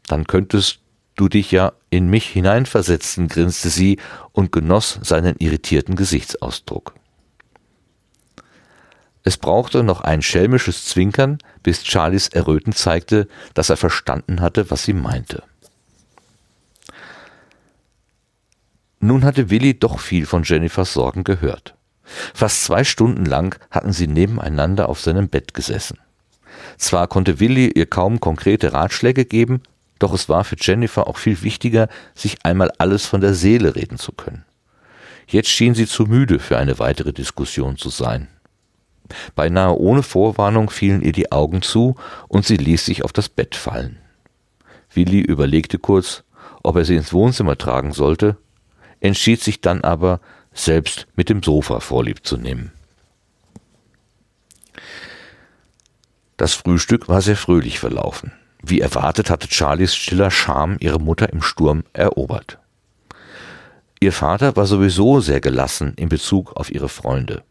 Dann 0.06 0.26
könntest 0.26 0.80
du 1.16 1.30
dich 1.30 1.50
ja 1.50 1.72
in 1.88 2.10
mich 2.10 2.28
hineinversetzen, 2.28 3.28
grinste 3.28 3.70
sie 3.70 3.98
und 4.32 4.52
genoss 4.52 4.98
seinen 5.00 5.36
irritierten 5.38 5.96
Gesichtsausdruck. 5.96 6.92
Es 9.24 9.36
brauchte 9.36 9.82
noch 9.82 10.00
ein 10.00 10.22
schelmisches 10.22 10.84
Zwinkern, 10.86 11.38
bis 11.62 11.84
Charlies 11.84 12.28
Erröten 12.28 12.72
zeigte, 12.72 13.28
dass 13.54 13.70
er 13.70 13.76
verstanden 13.76 14.40
hatte, 14.40 14.70
was 14.70 14.84
sie 14.84 14.94
meinte. 14.94 15.42
Nun 18.98 19.24
hatte 19.24 19.50
Willi 19.50 19.78
doch 19.78 20.00
viel 20.00 20.26
von 20.26 20.42
Jennifers 20.44 20.92
Sorgen 20.92 21.24
gehört. 21.24 21.74
Fast 22.34 22.64
zwei 22.64 22.84
Stunden 22.84 23.24
lang 23.24 23.58
hatten 23.70 23.92
sie 23.92 24.06
nebeneinander 24.06 24.88
auf 24.88 25.00
seinem 25.00 25.28
Bett 25.28 25.54
gesessen. 25.54 25.98
Zwar 26.76 27.08
konnte 27.08 27.40
Willi 27.40 27.70
ihr 27.72 27.86
kaum 27.86 28.20
konkrete 28.20 28.72
Ratschläge 28.72 29.24
geben, 29.24 29.62
doch 29.98 30.12
es 30.12 30.28
war 30.28 30.44
für 30.44 30.56
Jennifer 30.58 31.06
auch 31.06 31.16
viel 31.16 31.42
wichtiger, 31.42 31.88
sich 32.14 32.44
einmal 32.44 32.70
alles 32.78 33.06
von 33.06 33.20
der 33.20 33.34
Seele 33.34 33.76
reden 33.76 33.98
zu 33.98 34.12
können. 34.12 34.44
Jetzt 35.28 35.48
schien 35.48 35.74
sie 35.74 35.86
zu 35.86 36.04
müde 36.04 36.38
für 36.38 36.58
eine 36.58 36.78
weitere 36.78 37.12
Diskussion 37.12 37.76
zu 37.76 37.88
sein. 37.88 38.28
Beinahe 39.34 39.78
ohne 39.78 40.02
Vorwarnung 40.02 40.70
fielen 40.70 41.02
ihr 41.02 41.12
die 41.12 41.32
Augen 41.32 41.62
zu 41.62 41.96
und 42.28 42.46
sie 42.46 42.56
ließ 42.56 42.84
sich 42.84 43.04
auf 43.04 43.12
das 43.12 43.28
Bett 43.28 43.54
fallen. 43.54 43.98
Willi 44.92 45.20
überlegte 45.20 45.78
kurz, 45.78 46.24
ob 46.62 46.76
er 46.76 46.84
sie 46.84 46.96
ins 46.96 47.12
Wohnzimmer 47.12 47.56
tragen 47.56 47.92
sollte, 47.92 48.36
entschied 49.00 49.40
sich 49.40 49.60
dann 49.60 49.82
aber, 49.82 50.20
selbst 50.52 51.06
mit 51.16 51.28
dem 51.28 51.42
Sofa 51.42 51.80
vorlieb 51.80 52.26
zu 52.26 52.36
nehmen. 52.36 52.72
Das 56.36 56.54
Frühstück 56.54 57.08
war 57.08 57.22
sehr 57.22 57.36
fröhlich 57.36 57.78
verlaufen. 57.78 58.32
Wie 58.62 58.80
erwartet 58.80 59.30
hatte 59.30 59.48
Charlies 59.50 59.94
stiller 59.94 60.30
Charme 60.30 60.76
ihre 60.80 61.00
Mutter 61.00 61.32
im 61.32 61.42
Sturm 61.42 61.84
erobert. 61.92 62.58
Ihr 64.00 64.12
Vater 64.12 64.56
war 64.56 64.66
sowieso 64.66 65.20
sehr 65.20 65.40
gelassen 65.40 65.94
in 65.96 66.08
Bezug 66.08 66.52
auf 66.56 66.70
ihre 66.72 66.88
Freunde. 66.88 67.44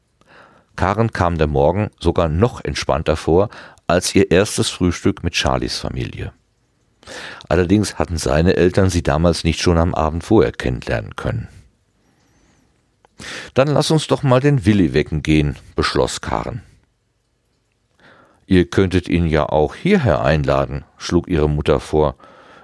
Karen 0.76 1.12
kam 1.12 1.38
der 1.38 1.48
Morgen 1.48 1.90
sogar 2.00 2.28
noch 2.28 2.64
entspannter 2.64 3.16
vor 3.16 3.50
als 3.88 4.16
ihr 4.16 4.32
erstes 4.32 4.70
Frühstück 4.70 5.24
mit 5.24 5.36
Charlies 5.36 5.78
Familie. 5.78 6.32
Allerdings 7.50 7.98
hatten 8.00 8.18
seine 8.18 8.56
Eltern 8.56 8.90
sie 8.90 9.04
damals 9.04 9.44
nicht 9.44 9.62
schon 9.62 9.78
am 9.78 9.94
Abend 9.94 10.24
vorher 10.24 10.52
kennenlernen 10.52 11.16
können. 11.16 11.48
Dann 13.54 13.68
lass 13.68 13.92
uns 13.92 14.08
doch 14.08 14.24
mal 14.24 14.40
den 14.40 14.66
Willi 14.66 14.94
wecken 14.94 15.22
gehen, 15.22 15.56
beschloss 15.76 16.22
Karen. 16.22 16.64
Ihr 18.46 18.70
könntet 18.70 19.08
ihn 19.08 19.28
ja 19.28 19.48
auch 19.48 19.76
hierher 19.76 20.22
einladen, 20.24 20.84
schlug 20.98 21.28
ihre 21.28 21.50
Mutter 21.50 21.80
vor. 21.80 22.16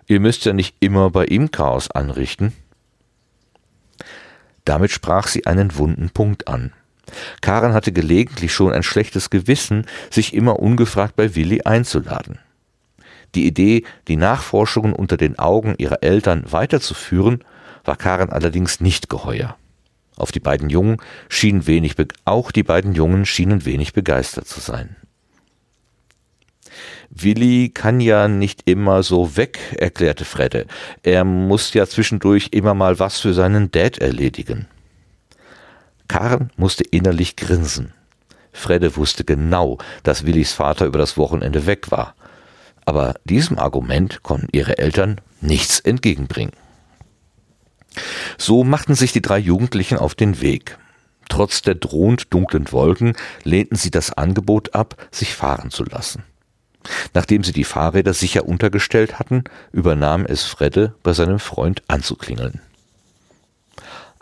Ihr 0.06 0.20
müsst 0.20 0.46
ja 0.46 0.54
nicht 0.54 0.76
immer 0.80 1.10
bei 1.12 1.26
ihm 1.26 1.52
Chaos 1.52 1.92
anrichten. 1.92 2.54
Damit 4.66 4.92
sprach 4.92 5.28
sie 5.28 5.46
einen 5.46 5.78
wunden 5.78 6.10
Punkt 6.10 6.48
an. 6.48 6.74
Karen 7.42 7.74
hatte 7.74 7.92
gelegentlich 7.92 8.54
schon 8.54 8.74
ein 8.74 8.84
schlechtes 8.84 9.30
Gewissen, 9.30 9.86
sich 10.10 10.34
immer 10.34 10.60
ungefragt 10.60 11.16
bei 11.16 11.36
Willi 11.36 11.62
einzuladen. 11.64 12.40
Die 13.36 13.46
Idee, 13.46 13.84
die 14.08 14.16
Nachforschungen 14.16 14.94
unter 14.94 15.18
den 15.18 15.38
Augen 15.38 15.76
ihrer 15.78 16.04
Eltern 16.04 16.46
weiterzuführen, 16.50 17.44
war 17.84 17.96
Karen 17.96 18.30
allerdings 18.30 18.80
nicht 18.82 19.10
geheuer. 19.10 19.58
Auf 20.16 20.32
die 20.32 20.40
beiden 20.40 20.70
Jungen 20.70 20.98
schienen 21.30 21.68
wenig, 21.68 21.96
auch 22.26 22.52
die 22.52 22.64
beiden 22.64 22.94
Jungen 22.94 23.26
schienen 23.26 23.66
wenig 23.66 23.94
begeistert 23.94 24.48
zu 24.48 24.60
sein. 24.60 24.96
Willi 27.10 27.70
kann 27.70 28.02
ja 28.02 28.28
nicht 28.28 28.64
immer 28.66 29.04
so 29.04 29.38
weg, 29.38 29.60
erklärte 29.78 30.26
Fredde. 30.26 30.66
Er 31.04 31.24
muss 31.24 31.74
ja 31.74 31.88
zwischendurch 31.88 32.50
immer 32.52 32.74
mal 32.74 33.00
was 33.00 33.20
für 33.20 33.34
seinen 33.34 33.72
Dad 33.72 34.00
erledigen. 34.00 34.68
Karen 36.08 36.52
musste 36.56 36.84
innerlich 36.84 37.36
grinsen. 37.36 37.94
Fredde 38.52 38.96
wusste 38.96 39.24
genau, 39.24 39.78
dass 40.04 40.26
Willis 40.26 40.54
Vater 40.54 40.86
über 40.86 40.98
das 40.98 41.18
Wochenende 41.18 41.66
weg 41.66 41.92
war. 41.92 42.16
Aber 42.86 43.16
diesem 43.26 43.60
Argument 43.60 44.24
konnten 44.24 44.48
ihre 44.52 44.78
Eltern 44.78 45.22
nichts 45.42 45.80
entgegenbringen. 45.80 46.54
So 48.38 48.64
machten 48.64 48.96
sich 48.96 49.12
die 49.12 49.22
drei 49.22 49.38
Jugendlichen 49.38 49.98
auf 49.98 50.16
den 50.16 50.42
Weg. 50.42 50.78
Trotz 51.30 51.62
der 51.62 51.76
drohend 51.76 52.34
dunklen 52.34 52.72
Wolken 52.72 53.14
lehnten 53.44 53.76
sie 53.76 53.92
das 53.92 54.14
Angebot 54.14 54.74
ab, 54.74 54.96
sich 55.12 55.36
fahren 55.36 55.72
zu 55.72 55.84
lassen. 55.84 56.24
Nachdem 57.14 57.44
sie 57.44 57.52
die 57.52 57.66
Fahrräder 57.66 58.14
sicher 58.14 58.46
untergestellt 58.46 59.20
hatten, 59.20 59.44
übernahm 59.72 60.26
es 60.26 60.44
Fredde, 60.44 60.96
bei 61.04 61.14
seinem 61.14 61.40
Freund 61.40 61.84
anzuklingeln. 61.88 62.62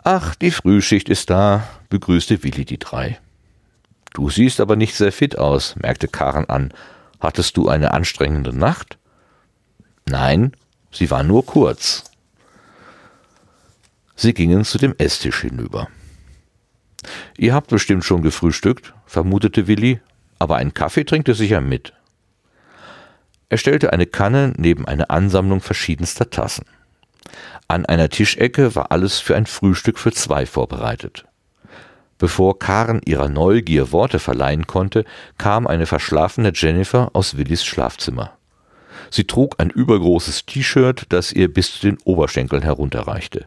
Ach, 0.08 0.36
die 0.36 0.52
Frühschicht 0.52 1.08
ist 1.08 1.30
da, 1.30 1.66
begrüßte 1.88 2.44
Willi 2.44 2.64
die 2.64 2.78
drei. 2.78 3.18
Du 4.14 4.30
siehst 4.30 4.60
aber 4.60 4.76
nicht 4.76 4.94
sehr 4.94 5.10
fit 5.10 5.36
aus, 5.36 5.74
merkte 5.74 6.06
Karen 6.06 6.48
an. 6.48 6.72
Hattest 7.18 7.56
du 7.56 7.68
eine 7.68 7.92
anstrengende 7.92 8.56
Nacht? 8.56 8.98
Nein, 10.08 10.52
sie 10.92 11.10
war 11.10 11.24
nur 11.24 11.44
kurz. 11.44 12.04
Sie 14.14 14.32
gingen 14.32 14.64
zu 14.64 14.78
dem 14.78 14.94
Esstisch 14.96 15.40
hinüber. 15.40 15.88
Ihr 17.36 17.52
habt 17.52 17.70
bestimmt 17.70 18.04
schon 18.04 18.22
gefrühstückt, 18.22 18.94
vermutete 19.06 19.66
Willi, 19.66 19.98
aber 20.38 20.54
einen 20.54 20.72
Kaffee 20.72 21.02
trinkt 21.02 21.26
ihr 21.26 21.34
sicher 21.34 21.60
mit. 21.60 21.94
Er 23.48 23.58
stellte 23.58 23.92
eine 23.92 24.06
Kanne 24.06 24.52
neben 24.56 24.86
eine 24.86 25.10
Ansammlung 25.10 25.60
verschiedenster 25.60 26.30
Tassen. 26.30 26.64
An 27.68 27.86
einer 27.86 28.08
Tischecke 28.08 28.74
war 28.74 28.92
alles 28.92 29.18
für 29.18 29.36
ein 29.36 29.46
Frühstück 29.46 29.98
für 29.98 30.12
zwei 30.12 30.46
vorbereitet. 30.46 31.24
Bevor 32.18 32.58
Karen 32.58 33.02
ihrer 33.04 33.28
Neugier 33.28 33.92
Worte 33.92 34.18
verleihen 34.18 34.66
konnte, 34.66 35.04
kam 35.36 35.66
eine 35.66 35.86
verschlafene 35.86 36.52
Jennifer 36.54 37.10
aus 37.12 37.36
Willis 37.36 37.64
Schlafzimmer. 37.64 38.32
Sie 39.10 39.24
trug 39.24 39.56
ein 39.58 39.70
übergroßes 39.70 40.46
T-Shirt, 40.46 41.04
das 41.10 41.32
ihr 41.32 41.52
bis 41.52 41.72
zu 41.72 41.80
den 41.80 41.98
Oberschenkeln 42.04 42.62
herunterreichte. 42.62 43.46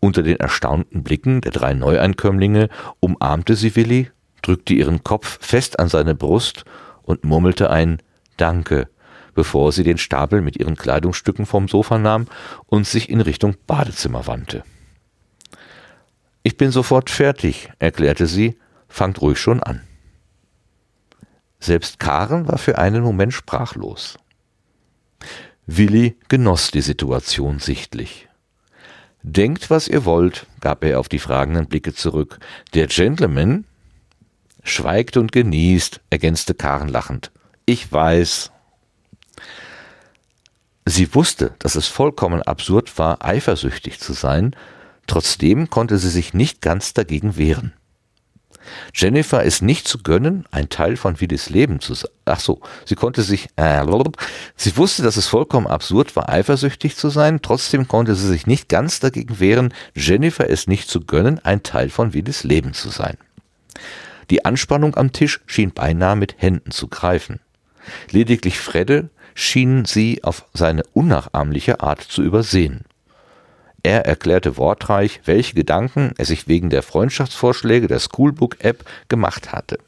Unter 0.00 0.22
den 0.22 0.38
erstaunten 0.38 1.02
Blicken 1.02 1.40
der 1.40 1.52
drei 1.52 1.74
Neueinkömmlinge 1.74 2.68
umarmte 3.00 3.56
sie 3.56 3.76
Willi, 3.76 4.10
drückte 4.42 4.74
ihren 4.74 5.04
Kopf 5.04 5.38
fest 5.44 5.78
an 5.78 5.88
seine 5.88 6.14
Brust 6.14 6.64
und 7.02 7.24
murmelte 7.24 7.70
ein 7.70 7.98
Danke, 8.36 8.88
bevor 9.38 9.70
sie 9.70 9.84
den 9.84 9.98
Stapel 9.98 10.42
mit 10.42 10.56
ihren 10.56 10.74
Kleidungsstücken 10.74 11.46
vom 11.46 11.68
Sofa 11.68 11.96
nahm 11.96 12.26
und 12.66 12.88
sich 12.88 13.08
in 13.08 13.20
Richtung 13.20 13.54
Badezimmer 13.68 14.26
wandte. 14.26 14.64
Ich 16.42 16.56
bin 16.56 16.72
sofort 16.72 17.08
fertig, 17.08 17.70
erklärte 17.78 18.26
sie, 18.26 18.58
fangt 18.88 19.22
ruhig 19.22 19.38
schon 19.38 19.62
an. 19.62 19.82
Selbst 21.60 22.00
Karen 22.00 22.48
war 22.48 22.58
für 22.58 22.78
einen 22.78 23.04
Moment 23.04 23.32
sprachlos. 23.32 24.18
Willi 25.66 26.16
genoss 26.26 26.72
die 26.72 26.80
Situation 26.80 27.60
sichtlich. 27.60 28.28
Denkt, 29.22 29.70
was 29.70 29.86
ihr 29.86 30.04
wollt, 30.04 30.46
gab 30.60 30.82
er 30.82 30.98
auf 30.98 31.08
die 31.08 31.20
fragenden 31.20 31.68
Blicke 31.68 31.94
zurück. 31.94 32.40
Der 32.74 32.88
Gentleman 32.88 33.66
schweigt 34.64 35.16
und 35.16 35.30
genießt, 35.30 36.00
ergänzte 36.10 36.54
Karen 36.54 36.88
lachend. 36.88 37.30
Ich 37.66 37.92
weiß. 37.92 38.50
Sie 40.88 41.14
wusste, 41.14 41.52
dass 41.58 41.74
es 41.74 41.86
vollkommen 41.86 42.40
absurd 42.40 42.96
war, 42.96 43.22
eifersüchtig 43.22 44.00
zu 44.00 44.14
sein, 44.14 44.56
trotzdem 45.06 45.68
konnte 45.68 45.98
sie 45.98 46.08
sich 46.08 46.32
nicht 46.32 46.62
ganz 46.62 46.94
dagegen 46.94 47.36
wehren. 47.36 47.74
Jennifer 48.94 49.42
ist 49.42 49.60
nicht 49.60 49.86
zu 49.86 49.98
gönnen, 49.98 50.46
ein 50.50 50.70
Teil 50.70 50.96
von 50.96 51.20
Willis 51.20 51.50
Leben 51.50 51.80
zu 51.80 51.92
sein. 51.92 52.10
Ach 52.24 52.40
so, 52.40 52.60
sie 52.86 52.94
konnte 52.94 53.20
sich, 53.20 53.50
äh, 53.56 53.84
sie 54.56 54.78
wusste, 54.78 55.02
dass 55.02 55.18
es 55.18 55.26
vollkommen 55.26 55.66
absurd 55.66 56.16
war, 56.16 56.30
eifersüchtig 56.30 56.96
zu 56.96 57.10
sein, 57.10 57.42
trotzdem 57.42 57.86
konnte 57.86 58.14
sie 58.14 58.28
sich 58.28 58.46
nicht 58.46 58.70
ganz 58.70 58.98
dagegen 58.98 59.40
wehren, 59.40 59.74
Jennifer 59.94 60.46
ist 60.46 60.68
nicht 60.68 60.88
zu 60.88 61.02
gönnen, 61.02 61.38
ein 61.44 61.62
Teil 61.62 61.90
von 61.90 62.14
Willis 62.14 62.44
Leben 62.44 62.72
zu 62.72 62.88
sein. 62.88 63.18
Die 64.30 64.46
Anspannung 64.46 64.96
am 64.96 65.12
Tisch 65.12 65.40
schien 65.44 65.72
beinahe 65.72 66.16
mit 66.16 66.36
Händen 66.38 66.70
zu 66.70 66.88
greifen. 66.88 67.40
Lediglich 68.10 68.58
Fredde 68.58 69.10
schien 69.38 69.84
sie 69.84 70.24
auf 70.24 70.44
seine 70.52 70.82
unnachahmliche 70.94 71.80
Art 71.80 72.02
zu 72.02 72.22
übersehen. 72.22 72.84
Er 73.84 74.04
erklärte 74.04 74.56
wortreich, 74.56 75.20
welche 75.26 75.54
Gedanken 75.54 76.12
er 76.18 76.24
sich 76.24 76.48
wegen 76.48 76.70
der 76.70 76.82
Freundschaftsvorschläge 76.82 77.86
der 77.86 78.00
Schoolbook-App 78.00 78.84
gemacht 79.08 79.52
hatte. 79.52 79.78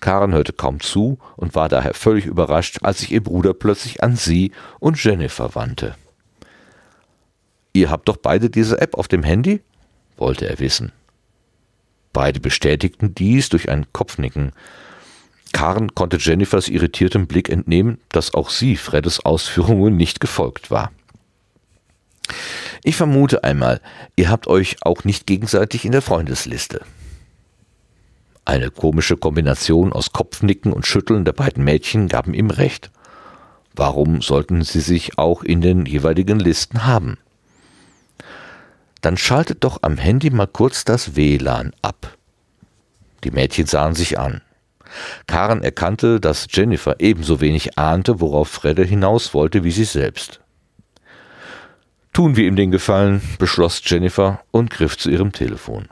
Karen 0.00 0.32
hörte 0.32 0.52
kaum 0.52 0.80
zu 0.80 1.18
und 1.36 1.54
war 1.54 1.70
daher 1.70 1.94
völlig 1.94 2.26
überrascht, 2.26 2.80
als 2.82 3.00
sich 3.00 3.12
ihr 3.12 3.24
Bruder 3.24 3.54
plötzlich 3.54 4.02
an 4.02 4.16
sie 4.16 4.52
und 4.78 5.02
Jennifer 5.02 5.54
wandte. 5.54 5.94
Ihr 7.72 7.90
habt 7.90 8.08
doch 8.08 8.18
beide 8.18 8.50
diese 8.50 8.78
App 8.80 8.94
auf 8.94 9.08
dem 9.08 9.22
Handy? 9.22 9.62
wollte 10.18 10.46
er 10.46 10.58
wissen. 10.58 10.92
Beide 12.12 12.40
bestätigten 12.40 13.14
dies 13.14 13.48
durch 13.48 13.70
ein 13.70 13.86
Kopfnicken. 13.94 14.52
Karen 15.52 15.94
konnte 15.94 16.16
Jennifers 16.18 16.68
irritiertem 16.68 17.26
Blick 17.26 17.48
entnehmen, 17.48 17.98
dass 18.10 18.34
auch 18.34 18.50
sie 18.50 18.76
Freddes 18.76 19.24
Ausführungen 19.24 19.96
nicht 19.96 20.20
gefolgt 20.20 20.70
war. 20.70 20.92
Ich 22.82 22.96
vermute 22.96 23.44
einmal, 23.44 23.80
ihr 24.16 24.30
habt 24.30 24.46
euch 24.46 24.76
auch 24.82 25.04
nicht 25.04 25.26
gegenseitig 25.26 25.84
in 25.84 25.92
der 25.92 26.02
Freundesliste. 26.02 26.82
Eine 28.44 28.70
komische 28.70 29.16
Kombination 29.16 29.92
aus 29.92 30.12
Kopfnicken 30.12 30.72
und 30.72 30.86
Schütteln 30.86 31.24
der 31.24 31.32
beiden 31.32 31.62
Mädchen 31.62 32.08
gaben 32.08 32.34
ihm 32.34 32.50
recht. 32.50 32.90
Warum 33.74 34.22
sollten 34.22 34.62
sie 34.62 34.80
sich 34.80 35.18
auch 35.18 35.42
in 35.42 35.60
den 35.60 35.86
jeweiligen 35.86 36.40
Listen 36.40 36.86
haben? 36.86 37.18
Dann 39.02 39.16
schaltet 39.16 39.64
doch 39.64 39.78
am 39.82 39.96
Handy 39.96 40.30
mal 40.30 40.46
kurz 40.46 40.84
das 40.84 41.16
WLAN 41.16 41.72
ab. 41.82 42.16
Die 43.24 43.30
Mädchen 43.30 43.66
sahen 43.66 43.94
sich 43.94 44.18
an. 44.18 44.40
Karen 45.26 45.62
erkannte, 45.62 46.20
dass 46.20 46.46
Jennifer 46.50 46.96
ebenso 46.98 47.40
wenig 47.40 47.78
ahnte, 47.78 48.20
worauf 48.20 48.48
Fredde 48.48 48.84
hinaus 48.84 49.34
wollte 49.34 49.64
wie 49.64 49.70
sie 49.70 49.84
selbst. 49.84 50.40
Tun 52.12 52.36
wir 52.36 52.46
ihm 52.46 52.56
den 52.56 52.70
Gefallen, 52.70 53.22
beschloss 53.38 53.82
Jennifer 53.84 54.40
und 54.50 54.70
griff 54.70 54.98
zu 54.98 55.10
ihrem 55.10 55.32
Telefon. 55.32 55.88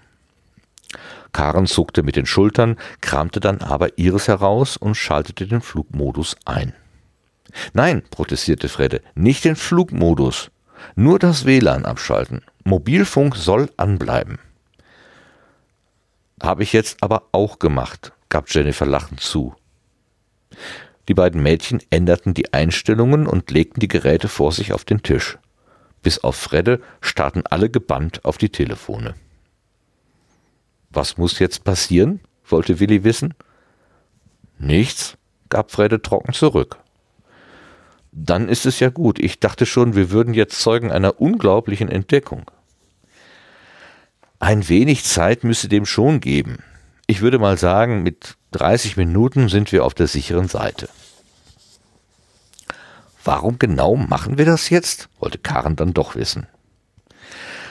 Karen 1.32 1.66
zuckte 1.66 2.02
mit 2.02 2.16
den 2.16 2.26
Schultern, 2.26 2.76
kramte 3.00 3.38
dann 3.38 3.60
aber 3.60 3.98
ihres 3.98 4.28
heraus 4.28 4.76
und 4.76 4.94
schaltete 4.96 5.46
den 5.46 5.60
Flugmodus 5.60 6.36
ein. 6.44 6.72
Nein, 7.72 8.02
protestierte 8.10 8.68
Fredde, 8.68 9.02
nicht 9.14 9.44
den 9.44 9.56
Flugmodus, 9.56 10.50
nur 10.96 11.18
das 11.18 11.44
WLAN 11.44 11.84
abschalten. 11.84 12.42
Mobilfunk 12.64 13.36
soll 13.36 13.70
anbleiben. 13.76 14.38
Habe 16.42 16.62
ich 16.62 16.72
jetzt 16.72 17.02
aber 17.02 17.24
auch 17.32 17.58
gemacht, 17.58 18.12
gab 18.28 18.48
Jennifer 18.50 18.86
lachend 18.86 19.20
zu. 19.20 19.54
Die 21.08 21.14
beiden 21.14 21.42
Mädchen 21.42 21.82
änderten 21.90 22.34
die 22.34 22.52
Einstellungen 22.52 23.26
und 23.26 23.50
legten 23.50 23.80
die 23.80 23.88
Geräte 23.88 24.28
vor 24.28 24.52
sich 24.52 24.72
auf 24.72 24.84
den 24.84 25.02
Tisch. 25.02 25.38
Bis 26.02 26.18
auf 26.18 26.36
Fredde 26.36 26.80
starrten 27.00 27.46
alle 27.46 27.70
gebannt 27.70 28.24
auf 28.24 28.38
die 28.38 28.50
Telefone. 28.50 29.14
Was 30.90 31.16
muss 31.16 31.38
jetzt 31.38 31.64
passieren? 31.64 32.20
wollte 32.44 32.80
Willi 32.80 33.04
wissen. 33.04 33.34
Nichts, 34.58 35.16
gab 35.48 35.70
Fredde 35.70 36.00
trocken 36.00 36.32
zurück. 36.32 36.78
Dann 38.12 38.48
ist 38.48 38.66
es 38.66 38.80
ja 38.80 38.88
gut. 38.88 39.18
Ich 39.18 39.38
dachte 39.38 39.66
schon, 39.66 39.94
wir 39.94 40.10
würden 40.10 40.34
jetzt 40.34 40.60
Zeugen 40.60 40.90
einer 40.90 41.20
unglaublichen 41.20 41.88
Entdeckung. 41.88 42.50
Ein 44.38 44.68
wenig 44.68 45.04
Zeit 45.04 45.44
müsste 45.44 45.68
dem 45.68 45.84
schon 45.84 46.20
geben. 46.20 46.58
Ich 47.10 47.22
würde 47.22 47.38
mal 47.38 47.56
sagen, 47.56 48.02
mit 48.02 48.36
30 48.50 48.98
Minuten 48.98 49.48
sind 49.48 49.72
wir 49.72 49.86
auf 49.86 49.94
der 49.94 50.06
sicheren 50.06 50.46
Seite. 50.46 50.90
Warum 53.24 53.58
genau 53.58 53.96
machen 53.96 54.36
wir 54.36 54.44
das 54.44 54.68
jetzt? 54.68 55.08
wollte 55.18 55.38
Karen 55.38 55.74
dann 55.74 55.94
doch 55.94 56.16
wissen. 56.16 56.46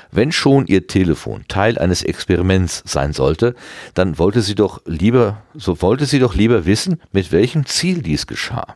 Wenn 0.10 0.32
schon 0.32 0.66
ihr 0.66 0.88
Telefon 0.88 1.46
Teil 1.48 1.78
eines 1.78 2.02
Experiments 2.02 2.82
sein 2.88 3.14
sollte, 3.14 3.54
dann 3.94 4.18
wollte 4.18 4.42
sie 4.42 4.56
doch 4.56 4.82
lieber, 4.86 5.44
so 5.54 5.84
wollte 5.84 6.08
sie 6.08 6.18
doch 6.18 6.34
lieber 6.34 6.66
wissen, 6.66 7.00
mit 7.12 7.32
welchem 7.32 7.68
Ziel 7.68 8.02
dies 8.02 8.26
geschah. 8.26 8.76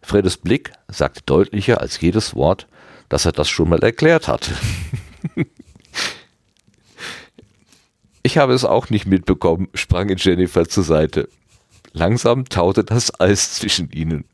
Freddes 0.00 0.38
Blick 0.38 0.72
sagte 0.88 1.20
deutlicher 1.26 1.82
als 1.82 2.00
jedes 2.00 2.34
Wort, 2.34 2.68
dass 3.10 3.26
er 3.26 3.32
das 3.32 3.50
schon 3.50 3.68
mal 3.68 3.82
erklärt 3.82 4.28
hatte. 4.28 4.52
ich 8.22 8.38
habe 8.38 8.52
es 8.52 8.64
auch 8.64 8.90
nicht 8.90 9.06
mitbekommen, 9.06 9.68
sprang 9.74 10.14
Jennifer 10.16 10.68
zur 10.68 10.84
Seite. 10.84 11.28
Langsam 11.92 12.44
taute 12.46 12.84
das 12.84 13.18
Eis 13.20 13.54
zwischen 13.54 13.90
ihnen. 13.90 14.24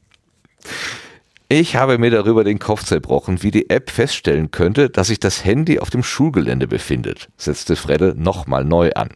Ich 1.48 1.77
habe 1.77 1.96
mir 1.96 2.11
darüber 2.11 2.44
den 2.44 2.59
Kopf 2.59 2.85
zerbrochen, 2.85 3.42
wie 3.42 3.51
die 3.51 3.70
App 3.70 3.90
feststellen 3.90 4.51
könnte, 4.51 4.90
dass 4.90 5.07
sich 5.07 5.18
das 5.18 5.44
Handy 5.44 5.79
auf 5.79 5.88
dem 5.88 6.03
Schulgelände 6.03 6.68
befindet, 6.68 7.31
setzte 7.38 7.74
Fredde 7.74 8.14
nochmal 8.16 8.64
neu 8.64 8.92
an. 8.92 9.09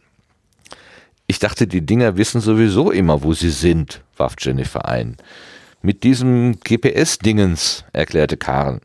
Ich 1.27 1.37
dachte, 1.37 1.67
die 1.67 1.85
Dinger 1.85 2.17
wissen 2.17 2.41
sowieso 2.41 2.91
immer, 2.91 3.21
wo 3.21 3.33
sie 3.33 3.51
sind, 3.51 4.01
warf 4.17 4.33
Jennifer 4.39 4.85
ein. 4.85 5.17
Mit 5.83 6.03
diesem 6.03 6.59
GPS-Dingens, 6.59 7.85
erklärte 7.93 8.37
Karen. 8.37 8.81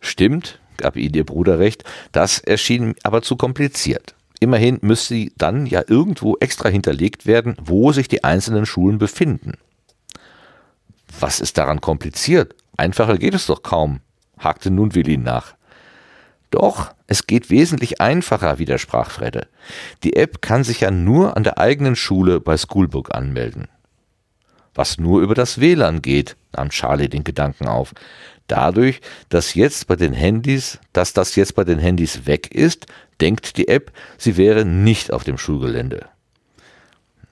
Stimmt, 0.00 0.60
gab 0.76 0.96
ihnen 0.96 1.14
ihr 1.14 1.24
Bruder 1.24 1.58
recht, 1.58 1.84
das 2.12 2.40
erschien 2.40 2.94
aber 3.02 3.22
zu 3.22 3.36
kompliziert. 3.36 4.14
Immerhin 4.40 4.78
müsste 4.82 5.28
dann 5.36 5.66
ja 5.66 5.82
irgendwo 5.86 6.36
extra 6.38 6.68
hinterlegt 6.68 7.26
werden, 7.26 7.56
wo 7.60 7.92
sich 7.92 8.08
die 8.08 8.24
einzelnen 8.24 8.66
Schulen 8.66 8.98
befinden. 8.98 9.54
Was 11.18 11.40
ist 11.40 11.58
daran 11.58 11.80
kompliziert? 11.80 12.54
Einfacher 12.76 13.18
geht 13.18 13.34
es 13.34 13.46
doch 13.46 13.62
kaum, 13.62 14.00
hakte 14.38 14.70
nun 14.70 14.94
Willi 14.94 15.16
nach. 15.16 15.54
Doch, 16.50 16.94
es 17.06 17.26
geht 17.26 17.50
wesentlich 17.50 18.00
einfacher, 18.00 18.58
widersprach 18.58 19.10
Fredde. 19.10 19.48
Die 20.02 20.16
App 20.16 20.40
kann 20.40 20.64
sich 20.64 20.80
ja 20.80 20.90
nur 20.90 21.36
an 21.36 21.42
der 21.42 21.58
eigenen 21.58 21.96
Schule 21.96 22.40
bei 22.40 22.56
Schoolbook 22.56 23.14
anmelden. 23.14 23.68
Was 24.74 24.98
nur 24.98 25.20
über 25.20 25.34
das 25.34 25.60
WLAN 25.60 26.02
geht, 26.02 26.36
nahm 26.52 26.70
Charlie 26.70 27.08
den 27.08 27.24
Gedanken 27.24 27.66
auf. 27.66 27.92
Dadurch, 28.46 29.00
dass 29.28 29.54
jetzt 29.54 29.88
bei 29.88 29.96
den 29.96 30.12
Handys, 30.12 30.78
dass 30.92 31.12
das 31.12 31.34
jetzt 31.36 31.54
bei 31.54 31.64
den 31.64 31.78
Handys 31.78 32.26
weg 32.26 32.54
ist, 32.54 32.86
denkt 33.20 33.56
die 33.56 33.68
App, 33.68 33.92
sie 34.16 34.36
wäre 34.36 34.64
nicht 34.64 35.12
auf 35.12 35.24
dem 35.24 35.38
Schulgelände. 35.38 36.06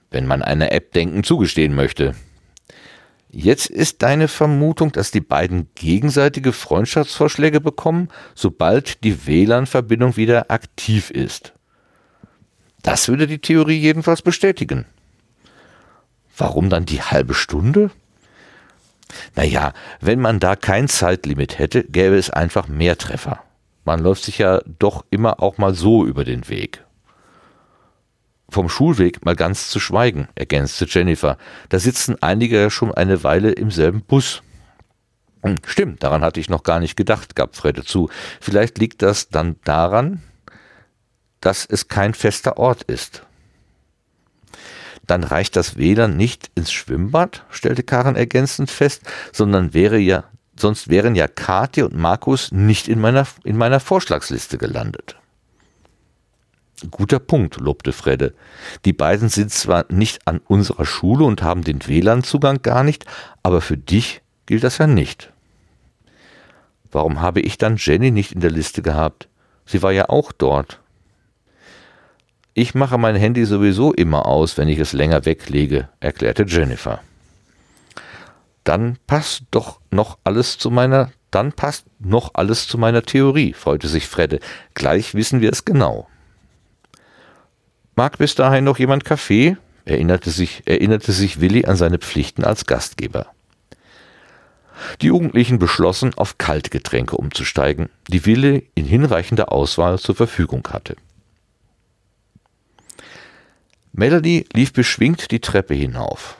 Wenn 0.09 0.25
man 0.25 0.41
einer 0.41 0.71
App 0.71 0.93
Denken 0.93 1.23
zugestehen 1.23 1.75
möchte, 1.75 2.15
Jetzt 3.29 3.69
ist 3.69 4.01
deine 4.03 4.29
Vermutung, 4.29 4.93
dass 4.93 5.11
die 5.11 5.21
beiden 5.21 5.67
gegenseitige 5.75 6.53
Freundschaftsvorschläge 6.53 7.59
bekommen, 7.59 8.07
sobald 8.35 9.03
die 9.03 9.27
WLAN-Verbindung 9.27 10.15
wieder 10.15 10.49
aktiv 10.49 11.11
ist. 11.11 11.53
Das 12.83 13.09
würde 13.09 13.27
die 13.27 13.39
Theorie 13.39 13.77
jedenfalls 13.77 14.21
bestätigen. 14.21 14.85
Warum 16.37 16.69
dann 16.69 16.85
die 16.85 17.01
halbe 17.01 17.33
Stunde? 17.33 17.91
Naja, 19.35 19.73
wenn 19.99 20.19
man 20.19 20.39
da 20.39 20.55
kein 20.55 20.87
Zeitlimit 20.87 21.59
hätte, 21.59 21.83
gäbe 21.83 22.17
es 22.17 22.29
einfach 22.29 22.67
mehr 22.67 22.97
Treffer. 22.97 23.43
Man 23.87 24.01
läuft 24.01 24.25
sich 24.25 24.39
ja 24.39 24.59
doch 24.79 25.05
immer 25.11 25.41
auch 25.41 25.57
mal 25.57 25.73
so 25.73 26.05
über 26.05 26.25
den 26.25 26.49
Weg. 26.49 26.83
Vom 28.49 28.67
Schulweg 28.67 29.23
mal 29.23 29.37
ganz 29.37 29.69
zu 29.69 29.79
schweigen, 29.79 30.27
ergänzte 30.35 30.85
Jennifer. 30.89 31.37
Da 31.69 31.79
sitzen 31.79 32.21
einige 32.21 32.59
ja 32.59 32.69
schon 32.69 32.93
eine 32.93 33.23
Weile 33.23 33.51
im 33.53 33.71
selben 33.71 34.01
Bus. 34.01 34.43
Hm, 35.41 35.61
stimmt, 35.65 36.03
daran 36.03 36.21
hatte 36.21 36.41
ich 36.41 36.49
noch 36.49 36.63
gar 36.63 36.81
nicht 36.81 36.97
gedacht, 36.97 37.37
gab 37.37 37.55
Fredde 37.55 37.85
zu. 37.85 38.09
Vielleicht 38.41 38.77
liegt 38.77 39.01
das 39.03 39.29
dann 39.29 39.55
daran, 39.63 40.21
dass 41.39 41.65
es 41.65 41.87
kein 41.87 42.13
fester 42.13 42.57
Ort 42.57 42.83
ist. 42.83 43.23
Dann 45.05 45.23
reicht 45.23 45.55
das 45.55 45.77
WLAN 45.77 46.17
nicht 46.17 46.51
ins 46.55 46.73
Schwimmbad, 46.73 47.45
stellte 47.49 47.83
Karen 47.83 48.17
ergänzend 48.17 48.69
fest, 48.69 49.03
sondern 49.31 49.73
wäre 49.73 49.97
ja, 49.97 50.25
sonst 50.59 50.89
wären 50.89 51.15
ja 51.15 51.27
Kathi 51.27 51.83
und 51.83 51.95
Markus 51.95 52.51
nicht 52.51 52.87
in 52.87 52.99
meiner, 52.99 53.27
in 53.43 53.57
meiner 53.57 53.79
Vorschlagsliste 53.79 54.57
gelandet. 54.57 55.15
Guter 56.91 57.19
Punkt, 57.19 57.59
lobte 57.59 57.91
Fredde. 57.91 58.35
Die 58.85 58.93
beiden 58.93 59.29
sind 59.29 59.51
zwar 59.51 59.85
nicht 59.89 60.27
an 60.27 60.39
unserer 60.45 60.85
Schule 60.85 61.25
und 61.25 61.41
haben 61.41 61.63
den 61.63 61.85
WLAN-Zugang 61.87 62.61
gar 62.61 62.83
nicht, 62.83 63.05
aber 63.41 63.61
für 63.61 63.77
dich 63.77 64.21
gilt 64.45 64.63
das 64.63 64.77
ja 64.77 64.85
nicht. 64.85 65.31
Warum 66.91 67.21
habe 67.21 67.41
ich 67.41 67.57
dann 67.57 67.77
Jenny 67.77 68.11
nicht 68.11 68.31
in 68.31 68.41
der 68.41 68.51
Liste 68.51 68.81
gehabt? 68.81 69.27
Sie 69.65 69.81
war 69.81 69.91
ja 69.91 70.09
auch 70.09 70.31
dort. 70.31 70.79
Ich 72.53 72.73
mache 72.73 72.97
mein 72.97 73.15
Handy 73.15 73.45
sowieso 73.45 73.93
immer 73.93 74.25
aus, 74.25 74.57
wenn 74.57 74.67
ich 74.67 74.79
es 74.79 74.93
länger 74.93 75.25
weglege, 75.25 75.89
erklärte 75.99 76.43
Jennifer. 76.47 77.01
Dann 78.67 78.97
passt 79.07 79.43
doch 79.51 79.79
noch 79.91 80.17
alles 80.25 80.57
zu 80.57 80.69
meiner, 80.69 81.13
dann 81.31 81.53
passt 81.53 81.85
noch 81.99 82.31
alles 82.33 82.67
zu 82.67 82.77
meiner 82.77 83.01
Theorie, 83.01 83.53
freute 83.53 83.87
sich 83.87 84.09
Fredde. 84.09 84.41
Gleich 84.73 85.15
wissen 85.15 85.39
wir 85.39 85.53
es 85.53 85.63
genau. 85.63 86.09
Mag 87.95 88.17
bis 88.17 88.35
dahin 88.35 88.65
noch 88.65 88.77
jemand 88.77 89.05
Kaffee? 89.05 89.55
erinnerte 89.85 90.31
sich, 90.31 90.63
erinnerte 90.65 91.13
sich 91.13 91.39
Willi 91.39 91.65
an 91.65 91.77
seine 91.77 91.97
Pflichten 91.97 92.43
als 92.43 92.65
Gastgeber. 92.65 93.27
Die 95.01 95.07
Jugendlichen 95.07 95.59
beschlossen, 95.59 96.13
auf 96.15 96.37
Kaltgetränke 96.37 97.15
umzusteigen, 97.15 97.87
die 98.09 98.25
Willi 98.25 98.69
in 98.75 98.83
hinreichender 98.83 99.53
Auswahl 99.53 99.97
zur 99.97 100.15
Verfügung 100.15 100.67
hatte. 100.73 100.97
Melanie 103.93 104.43
lief 104.51 104.73
beschwingt 104.73 105.31
die 105.31 105.39
Treppe 105.39 105.73
hinauf. 105.73 106.37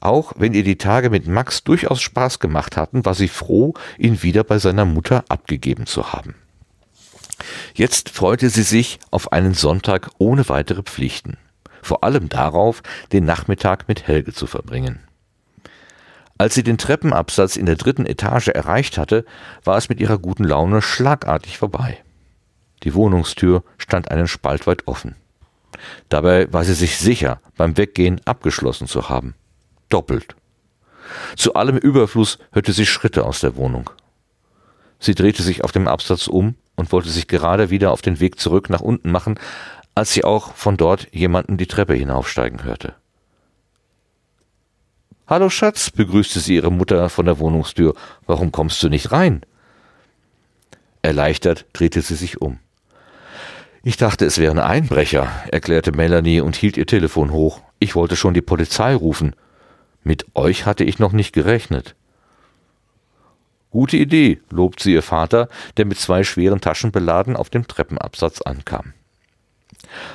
Auch 0.00 0.32
wenn 0.36 0.54
ihr 0.54 0.64
die 0.64 0.78
Tage 0.78 1.10
mit 1.10 1.26
Max 1.26 1.64
durchaus 1.64 2.00
Spaß 2.00 2.38
gemacht 2.38 2.76
hatten, 2.76 3.04
war 3.04 3.14
sie 3.14 3.28
froh, 3.28 3.74
ihn 3.98 4.22
wieder 4.22 4.44
bei 4.44 4.58
seiner 4.58 4.84
Mutter 4.84 5.24
abgegeben 5.28 5.86
zu 5.86 6.12
haben. 6.12 6.34
Jetzt 7.74 8.10
freute 8.10 8.50
sie 8.50 8.62
sich 8.62 8.98
auf 9.10 9.32
einen 9.32 9.54
Sonntag 9.54 10.10
ohne 10.18 10.48
weitere 10.48 10.82
Pflichten, 10.82 11.36
vor 11.82 12.04
allem 12.04 12.28
darauf, 12.28 12.82
den 13.12 13.24
Nachmittag 13.24 13.88
mit 13.88 14.06
Helge 14.06 14.32
zu 14.32 14.46
verbringen. 14.46 15.00
Als 16.36 16.54
sie 16.54 16.62
den 16.62 16.78
Treppenabsatz 16.78 17.56
in 17.56 17.66
der 17.66 17.74
dritten 17.74 18.06
Etage 18.06 18.48
erreicht 18.48 18.96
hatte, 18.96 19.24
war 19.64 19.76
es 19.76 19.88
mit 19.88 20.00
ihrer 20.00 20.18
guten 20.18 20.44
Laune 20.44 20.82
schlagartig 20.82 21.58
vorbei. 21.58 21.98
Die 22.84 22.94
Wohnungstür 22.94 23.64
stand 23.76 24.12
einen 24.12 24.28
Spalt 24.28 24.68
weit 24.68 24.86
offen. 24.86 25.16
Dabei 26.08 26.52
war 26.52 26.64
sie 26.64 26.74
sich 26.74 26.98
sicher, 26.98 27.40
beim 27.56 27.76
Weggehen 27.76 28.20
abgeschlossen 28.24 28.86
zu 28.86 29.08
haben. 29.08 29.34
Doppelt. 29.88 30.36
Zu 31.36 31.54
allem 31.54 31.76
Überfluss 31.76 32.38
hörte 32.52 32.72
sie 32.72 32.86
Schritte 32.86 33.24
aus 33.24 33.40
der 33.40 33.56
Wohnung. 33.56 33.90
Sie 34.98 35.14
drehte 35.14 35.42
sich 35.42 35.64
auf 35.64 35.72
dem 35.72 35.88
Absatz 35.88 36.26
um 36.26 36.56
und 36.76 36.92
wollte 36.92 37.08
sich 37.08 37.28
gerade 37.28 37.70
wieder 37.70 37.92
auf 37.92 38.02
den 38.02 38.20
Weg 38.20 38.38
zurück 38.38 38.68
nach 38.70 38.80
unten 38.80 39.10
machen, 39.10 39.38
als 39.94 40.12
sie 40.12 40.24
auch 40.24 40.54
von 40.54 40.76
dort 40.76 41.12
jemanden 41.12 41.56
die 41.56 41.66
Treppe 41.66 41.94
hinaufsteigen 41.94 42.64
hörte. 42.64 42.94
Hallo 45.26 45.50
Schatz, 45.50 45.90
begrüßte 45.90 46.40
sie 46.40 46.54
ihre 46.54 46.72
Mutter 46.72 47.08
von 47.10 47.26
der 47.26 47.38
Wohnungstür. 47.38 47.94
Warum 48.26 48.50
kommst 48.50 48.82
du 48.82 48.88
nicht 48.88 49.12
rein? 49.12 49.42
Erleichtert 51.02 51.66
drehte 51.72 52.00
sie 52.00 52.14
sich 52.14 52.40
um. 52.40 52.58
Ich 53.82 53.96
dachte, 53.96 54.24
es 54.24 54.38
wären 54.38 54.58
Einbrecher, 54.58 55.30
erklärte 55.50 55.92
Melanie 55.92 56.40
und 56.40 56.56
hielt 56.56 56.76
ihr 56.76 56.86
Telefon 56.86 57.30
hoch. 57.30 57.60
Ich 57.78 57.94
wollte 57.94 58.16
schon 58.16 58.34
die 58.34 58.40
Polizei 58.40 58.94
rufen. 58.94 59.34
Mit 60.02 60.26
euch 60.34 60.66
hatte 60.66 60.84
ich 60.84 60.98
noch 60.98 61.12
nicht 61.12 61.32
gerechnet. 61.32 61.94
Gute 63.70 63.96
Idee, 63.96 64.40
lobt 64.50 64.80
sie 64.80 64.94
ihr 64.94 65.02
Vater, 65.02 65.48
der 65.76 65.84
mit 65.84 65.98
zwei 65.98 66.24
schweren 66.24 66.60
Taschen 66.60 66.90
beladen 66.90 67.36
auf 67.36 67.50
dem 67.50 67.68
Treppenabsatz 67.68 68.40
ankam. 68.40 68.94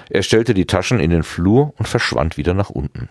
Er 0.10 0.24
stellte 0.24 0.54
die 0.54 0.66
Taschen 0.66 1.00
in 1.00 1.12
den 1.12 1.24
Flur 1.24 1.74
und 1.78 1.88
verschwand 1.88 2.38
wieder 2.38 2.54
nach 2.54 2.70
unten. 2.70 3.10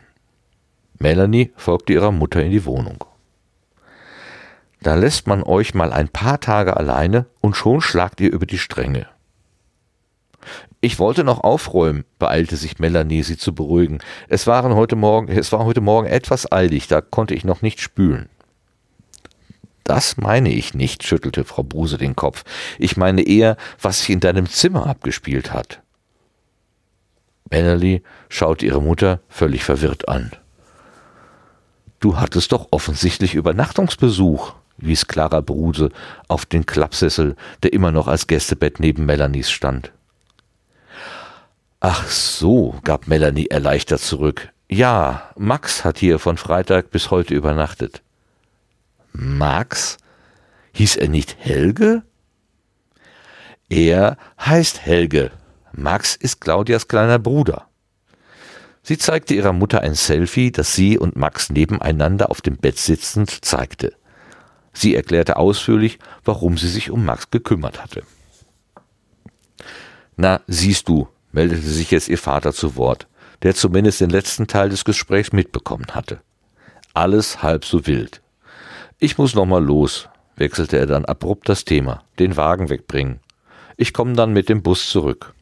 Melanie 0.98 1.52
folgte 1.56 1.92
ihrer 1.92 2.12
Mutter 2.12 2.42
in 2.42 2.50
die 2.50 2.64
Wohnung. 2.64 3.04
Da 4.80 4.96
lässt 4.96 5.28
man 5.28 5.44
euch 5.44 5.74
mal 5.74 5.92
ein 5.92 6.08
paar 6.08 6.40
Tage 6.40 6.76
alleine 6.76 7.26
und 7.40 7.56
schon 7.56 7.80
schlagt 7.80 8.20
ihr 8.20 8.32
über 8.32 8.46
die 8.46 8.58
Stränge. 8.58 9.06
Ich 10.84 10.98
wollte 10.98 11.22
noch 11.22 11.44
aufräumen, 11.44 12.04
beeilte 12.18 12.56
sich 12.56 12.80
Melanie, 12.80 13.22
sie 13.22 13.36
zu 13.36 13.54
beruhigen. 13.54 14.00
Es 14.28 14.48
waren 14.48 14.74
heute 14.74 14.96
Morgen, 14.96 15.28
es 15.28 15.52
war 15.52 15.64
heute 15.64 15.80
Morgen 15.80 16.08
etwas 16.08 16.50
eilig, 16.50 16.88
da 16.88 17.00
konnte 17.00 17.34
ich 17.34 17.44
noch 17.44 17.62
nicht 17.62 17.80
spülen. 17.80 18.28
Das 19.84 20.16
meine 20.16 20.50
ich 20.52 20.74
nicht, 20.74 21.04
schüttelte 21.04 21.44
Frau 21.44 21.62
Bruse 21.62 21.98
den 21.98 22.16
Kopf. 22.16 22.42
Ich 22.80 22.96
meine 22.96 23.22
eher, 23.22 23.56
was 23.80 24.00
sich 24.00 24.10
in 24.10 24.18
deinem 24.18 24.48
Zimmer 24.48 24.88
abgespielt 24.88 25.52
hat. 25.52 25.80
Melanie 27.48 28.02
schaute 28.28 28.66
ihre 28.66 28.82
Mutter 28.82 29.20
völlig 29.28 29.62
verwirrt 29.62 30.08
an. 30.08 30.32
Du 32.00 32.18
hattest 32.18 32.50
doch 32.50 32.66
offensichtlich 32.72 33.36
Übernachtungsbesuch, 33.36 34.54
wies 34.78 35.06
Clara 35.06 35.42
Bruse 35.42 35.90
auf 36.26 36.44
den 36.44 36.66
Klappsessel, 36.66 37.36
der 37.62 37.72
immer 37.72 37.92
noch 37.92 38.08
als 38.08 38.26
Gästebett 38.26 38.80
neben 38.80 39.06
Melanies 39.06 39.48
stand. 39.48 39.92
Ach 41.84 42.08
so, 42.08 42.76
gab 42.84 43.08
Melanie 43.08 43.48
erleichtert 43.48 44.00
zurück. 44.00 44.52
Ja, 44.68 45.32
Max 45.36 45.84
hat 45.84 45.98
hier 45.98 46.20
von 46.20 46.36
Freitag 46.36 46.92
bis 46.92 47.10
heute 47.10 47.34
übernachtet. 47.34 48.02
Max? 49.12 49.96
Hieß 50.74 50.94
er 50.94 51.08
nicht 51.08 51.36
Helge? 51.40 52.04
Er 53.68 54.16
heißt 54.38 54.86
Helge. 54.86 55.32
Max 55.72 56.14
ist 56.14 56.40
Claudias 56.40 56.86
kleiner 56.86 57.18
Bruder. 57.18 57.66
Sie 58.84 58.96
zeigte 58.96 59.34
ihrer 59.34 59.52
Mutter 59.52 59.80
ein 59.80 59.96
Selfie, 59.96 60.52
das 60.52 60.76
sie 60.76 60.96
und 60.96 61.16
Max 61.16 61.50
nebeneinander 61.50 62.30
auf 62.30 62.40
dem 62.40 62.58
Bett 62.58 62.78
sitzend 62.78 63.44
zeigte. 63.44 63.96
Sie 64.72 64.94
erklärte 64.94 65.36
ausführlich, 65.36 65.98
warum 66.24 66.56
sie 66.58 66.68
sich 66.68 66.92
um 66.92 67.04
Max 67.04 67.32
gekümmert 67.32 67.82
hatte. 67.82 68.04
Na, 70.16 70.42
siehst 70.46 70.88
du, 70.88 71.08
meldete 71.32 71.62
sich 71.62 71.90
jetzt 71.90 72.08
ihr 72.08 72.18
Vater 72.18 72.52
zu 72.52 72.76
Wort, 72.76 73.08
der 73.42 73.54
zumindest 73.54 74.00
den 74.00 74.10
letzten 74.10 74.46
Teil 74.46 74.68
des 74.68 74.84
Gesprächs 74.84 75.32
mitbekommen 75.32 75.86
hatte. 75.92 76.20
Alles 76.94 77.42
halb 77.42 77.64
so 77.64 77.86
wild. 77.86 78.22
Ich 78.98 79.18
muss 79.18 79.34
noch 79.34 79.46
mal 79.46 79.64
los, 79.64 80.08
wechselte 80.36 80.78
er 80.78 80.86
dann 80.86 81.04
abrupt 81.04 81.48
das 81.48 81.64
Thema, 81.64 82.04
den 82.18 82.36
Wagen 82.36 82.68
wegbringen. 82.68 83.20
Ich 83.76 83.92
komme 83.92 84.12
dann 84.12 84.32
mit 84.32 84.48
dem 84.48 84.62
Bus 84.62 84.90
zurück. 84.90 85.34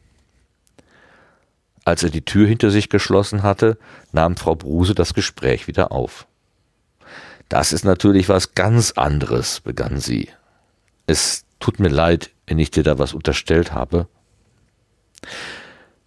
Als 1.83 2.03
er 2.03 2.09
die 2.09 2.25
Tür 2.25 2.47
hinter 2.47 2.71
sich 2.71 2.89
geschlossen 2.89 3.43
hatte, 3.43 3.77
nahm 4.11 4.37
Frau 4.37 4.55
Bruse 4.55 4.95
das 4.95 5.13
Gespräch 5.13 5.67
wieder 5.67 5.91
auf. 5.91 6.27
Das 7.49 7.73
ist 7.73 7.83
natürlich 7.83 8.29
was 8.29 8.55
ganz 8.55 8.91
anderes, 8.91 9.59
begann 9.59 9.99
sie. 9.99 10.29
Es 11.05 11.43
tut 11.59 11.79
mir 11.79 11.89
leid, 11.89 12.31
wenn 12.47 12.59
ich 12.59 12.71
dir 12.71 12.83
da 12.83 12.97
was 12.97 13.13
unterstellt 13.13 13.73
habe. 13.73 14.07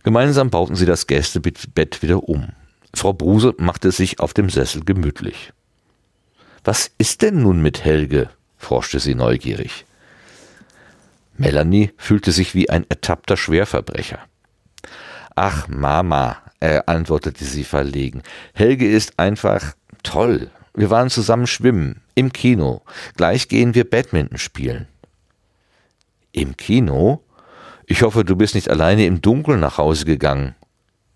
Gemeinsam 0.05 0.51
bauten 0.51 0.77
sie 0.77 0.87
das 0.87 1.07
Gästebett 1.07 2.03
wieder 2.03 2.29
um. 2.29 2.51
Frau 2.95 3.13
Bruse 3.13 3.55
machte 3.59 3.91
sich 3.91 4.21
auf 4.21 4.35
dem 4.35 4.51
Sessel 4.51 4.85
gemütlich. 4.85 5.53
Was 6.63 6.91
ist 6.99 7.23
denn 7.23 7.43
nun 7.43 7.61
mit 7.61 7.85
Helge? 7.85 8.31
forschte 8.59 9.01
sie 9.01 9.15
neugierig. 9.15 9.85
Melanie 11.37 11.91
fühlte 11.97 12.33
sich 12.33 12.55
wie 12.55 12.71
ein 12.71 12.87
ertappter 12.89 13.37
Schwerverbrecher. 13.37 14.21
Ach, 15.35 15.69
Mama, 15.69 16.37
äh, 16.61 16.81
antwortete 16.87 17.45
sie 17.45 17.65
verlegen. 17.65 18.23
Helge 18.53 18.89
ist 18.89 19.19
einfach 19.19 19.75
toll. 20.03 20.51
Wir 20.75 20.91
waren 20.91 21.11
zusammen 21.11 21.47
schwimmen, 21.47 22.03
im 22.15 22.33
Kino. 22.33 22.83
Gleich 23.17 23.49
gehen 23.49 23.75
wir 23.75 23.89
Badminton 23.89 24.39
spielen. 24.39 24.87
Im 26.33 26.57
Kino? 26.57 27.24
Ich 27.87 28.03
hoffe, 28.03 28.25
du 28.25 28.37
bist 28.37 28.55
nicht 28.55 28.71
alleine 28.71 29.07
im 29.07 29.21
Dunkeln 29.21 29.61
nach 29.61 29.79
Hause 29.79 30.05
gegangen. 30.05 30.55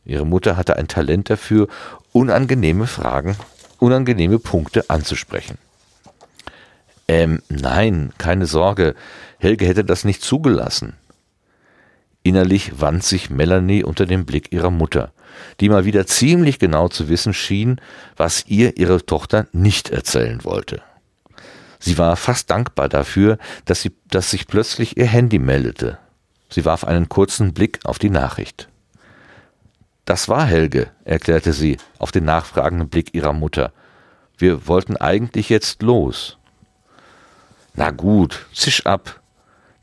Ihre 0.04 0.26
Mutter 0.26 0.56
hatte 0.56 0.76
ein 0.76 0.88
Talent 0.88 1.30
dafür, 1.30 1.68
unangenehme 2.12 2.86
Fragen, 2.86 3.36
unangenehme 3.78 4.38
Punkte 4.38 4.88
anzusprechen. 4.88 5.58
Ähm, 7.06 7.42
nein, 7.48 8.12
keine 8.18 8.46
Sorge. 8.46 8.94
Helge 9.38 9.66
hätte 9.66 9.84
das 9.84 10.04
nicht 10.04 10.22
zugelassen. 10.22 10.94
Innerlich 12.22 12.80
wand 12.80 13.04
sich 13.04 13.30
Melanie 13.30 13.84
unter 13.84 14.04
dem 14.04 14.26
Blick 14.26 14.52
ihrer 14.52 14.70
Mutter, 14.70 15.12
die 15.60 15.70
mal 15.70 15.86
wieder 15.86 16.06
ziemlich 16.06 16.58
genau 16.58 16.88
zu 16.88 17.08
wissen 17.08 17.32
schien, 17.32 17.80
was 18.16 18.44
ihr 18.46 18.76
ihre 18.76 19.06
Tochter 19.06 19.46
nicht 19.52 19.88
erzählen 19.88 20.44
wollte. 20.44 20.82
Sie 21.78 21.96
war 21.96 22.16
fast 22.16 22.50
dankbar 22.50 22.88
dafür, 22.88 23.38
dass, 23.64 23.80
sie, 23.80 23.92
dass 24.10 24.30
sich 24.30 24.46
plötzlich 24.46 24.96
ihr 24.96 25.06
Handy 25.06 25.38
meldete. 25.38 25.98
Sie 26.48 26.64
warf 26.64 26.84
einen 26.84 27.08
kurzen 27.08 27.52
Blick 27.52 27.80
auf 27.84 27.98
die 27.98 28.10
Nachricht. 28.10 28.68
Das 30.04 30.28
war 30.28 30.46
Helge, 30.46 30.90
erklärte 31.04 31.52
sie 31.52 31.76
auf 31.98 32.12
den 32.12 32.24
nachfragenden 32.24 32.88
Blick 32.88 33.14
ihrer 33.14 33.34
Mutter. 33.34 33.72
Wir 34.38 34.66
wollten 34.66 34.96
eigentlich 34.96 35.50
jetzt 35.50 35.82
los. 35.82 36.38
Na 37.74 37.90
gut, 37.90 38.46
zisch 38.54 38.86
ab. 38.86 39.20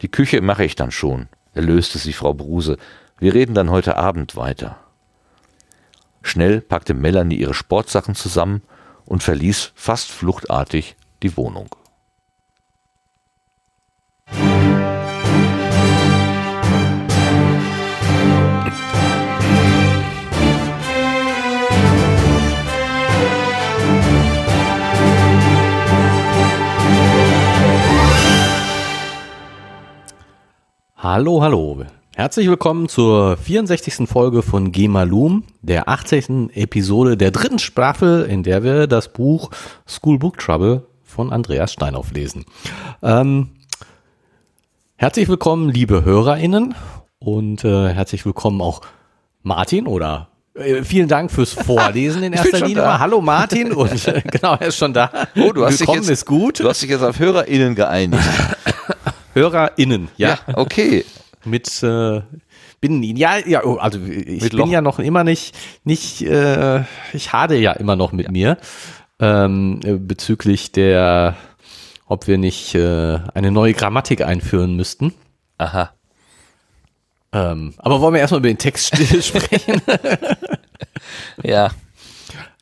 Die 0.02 0.10
Küche 0.10 0.42
mache 0.42 0.66
ich 0.66 0.76
dann 0.76 0.92
schon, 0.92 1.28
erlöste 1.54 2.00
sie 2.00 2.14
Frau 2.14 2.34
Bruse. 2.34 2.78
Wir 3.20 3.34
reden 3.34 3.54
dann 3.54 3.70
heute 3.70 3.98
Abend 3.98 4.36
weiter. 4.36 4.78
Schnell 6.24 6.60
packte 6.60 6.96
Melanie 6.96 7.36
ihre 7.36 7.54
Sportsachen 7.54 8.16
zusammen 8.16 8.64
und 9.06 9.22
verließ 9.22 9.74
fast 9.76 10.10
fluchtartig 10.10 10.96
die 11.22 11.38
Wohnung. 11.38 11.70
Hallo, 31.08 31.44
hallo. 31.44 31.86
Herzlich 32.16 32.50
willkommen 32.50 32.90
zur 32.90 33.38
64. 33.38 34.10
Folge 34.10 34.42
von 34.42 34.72
Gemalum, 34.72 35.44
der 35.62 35.88
18. 35.88 36.50
Episode 36.50 37.16
der 37.16 37.30
dritten 37.30 37.60
Staffel, 37.60 38.24
in 38.24 38.42
der 38.42 38.64
wir 38.64 38.88
das 38.88 39.14
Buch 39.14 39.52
School 39.88 40.18
Book 40.18 40.40
Trouble 40.40 40.88
von 41.04 41.32
Andreas 41.32 41.74
Steinhoff 41.74 42.12
lesen. 42.12 42.46
Ähm, 43.04 43.52
herzlich 44.96 45.30
willkommen, 45.30 45.70
liebe 45.70 46.04
HörerInnen 46.04 46.74
und 47.20 47.64
äh, 47.64 47.90
herzlich 47.90 48.26
willkommen 48.26 48.60
auch 48.60 48.82
Martin 49.44 49.86
oder 49.86 50.30
äh, 50.56 50.82
vielen 50.82 51.08
Dank 51.08 51.30
fürs 51.30 51.54
Vorlesen 51.66 52.24
in 52.24 52.34
erster 52.34 52.62
Linie. 52.62 52.78
Da. 52.78 52.98
Hallo 52.98 53.22
Martin 53.22 53.74
und 53.74 54.08
äh, 54.08 54.24
genau, 54.26 54.56
er 54.56 54.70
ist 54.70 54.78
schon 54.78 54.92
da. 54.92 55.12
Oh, 55.36 55.52
du 55.54 55.66
hast 55.66 55.82
willkommen 55.82 56.00
dich 56.00 56.10
jetzt, 56.10 56.22
ist 56.22 56.26
gut. 56.26 56.62
Du 56.62 56.68
hast 56.68 56.82
dich 56.82 56.90
jetzt 56.90 57.04
auf 57.04 57.20
HörerInnen 57.20 57.76
geeinigt. 57.76 58.24
HörerInnen, 59.36 60.10
ja. 60.18 60.40
ja 60.48 60.58
okay. 60.58 61.06
Mit 61.46 61.84
äh, 61.84 62.22
bin 62.82 63.04
ja 63.04 63.38
ja 63.38 63.64
oh, 63.64 63.76
also 63.76 64.00
ich 64.00 64.42
Mit 64.42 64.52
bin 64.52 64.60
Loch. 64.60 64.68
ja 64.70 64.82
noch 64.82 64.98
immer 64.98 65.24
nicht 65.24 65.56
nicht 65.84 66.24
äh, 66.24 66.84
ich 67.14 67.34
hade 67.34 67.56
ja 67.58 67.74
immer 67.74 67.96
noch 67.96 68.12
mit 68.12 68.32
mir 68.32 68.58
ähm, 69.20 69.80
äh, 69.84 69.94
bezüglich 69.94 70.72
der 70.72 71.36
ob 72.08 72.28
wir 72.28 72.38
nicht 72.38 72.76
äh, 72.76 73.20
eine 73.34 73.52
neue 73.52 73.74
Grammatik 73.74 74.22
einführen 74.22 74.76
müssten. 74.76 75.14
Aha. 75.58 75.92
Ähm, 77.32 77.74
aber 77.78 78.00
wollen 78.00 78.14
wir 78.14 78.22
erstmal 78.22 78.40
über 78.40 78.50
den 78.50 78.58
Text 78.58 78.96
sprechen? 79.24 79.82
Ja. 81.44 81.70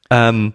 ähm, 0.10 0.54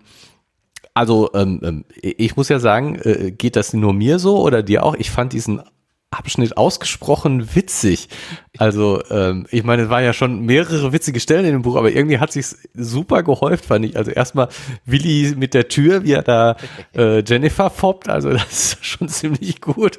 also 0.92 1.30
ähm, 1.32 1.60
ähm, 1.62 1.84
ich 2.02 2.36
muss 2.36 2.48
ja 2.48 2.58
sagen, 2.58 2.96
äh, 2.96 3.30
geht 3.30 3.56
das 3.56 3.72
nur 3.72 3.92
mir 3.92 4.18
so 4.18 4.40
oder 4.40 4.62
dir 4.62 4.84
auch? 4.84 4.94
Ich 4.96 5.10
fand 5.10 5.32
diesen 5.32 5.62
Abschnitt 6.10 6.56
ausgesprochen 6.56 7.54
witzig. 7.54 8.08
Also 8.56 9.02
ähm, 9.10 9.46
ich 9.50 9.62
meine, 9.62 9.82
es 9.82 9.90
waren 9.90 10.04
ja 10.04 10.12
schon 10.14 10.40
mehrere 10.40 10.92
witzige 10.92 11.20
Stellen 11.20 11.44
in 11.44 11.52
dem 11.52 11.62
Buch, 11.62 11.76
aber 11.76 11.90
irgendwie 11.90 12.18
hat 12.18 12.32
sich's 12.32 12.56
super 12.74 13.22
gehäuft, 13.22 13.66
fand 13.66 13.84
ich. 13.84 13.96
Also 13.96 14.10
erstmal 14.10 14.48
Willi 14.86 15.34
mit 15.36 15.52
der 15.52 15.68
Tür, 15.68 16.04
wie 16.04 16.12
er 16.12 16.22
da 16.22 16.56
äh, 16.96 17.22
Jennifer 17.22 17.68
foppt, 17.68 18.08
also 18.08 18.30
das 18.32 18.50
ist 18.50 18.78
schon 18.84 19.08
ziemlich 19.08 19.60
gut. 19.60 19.98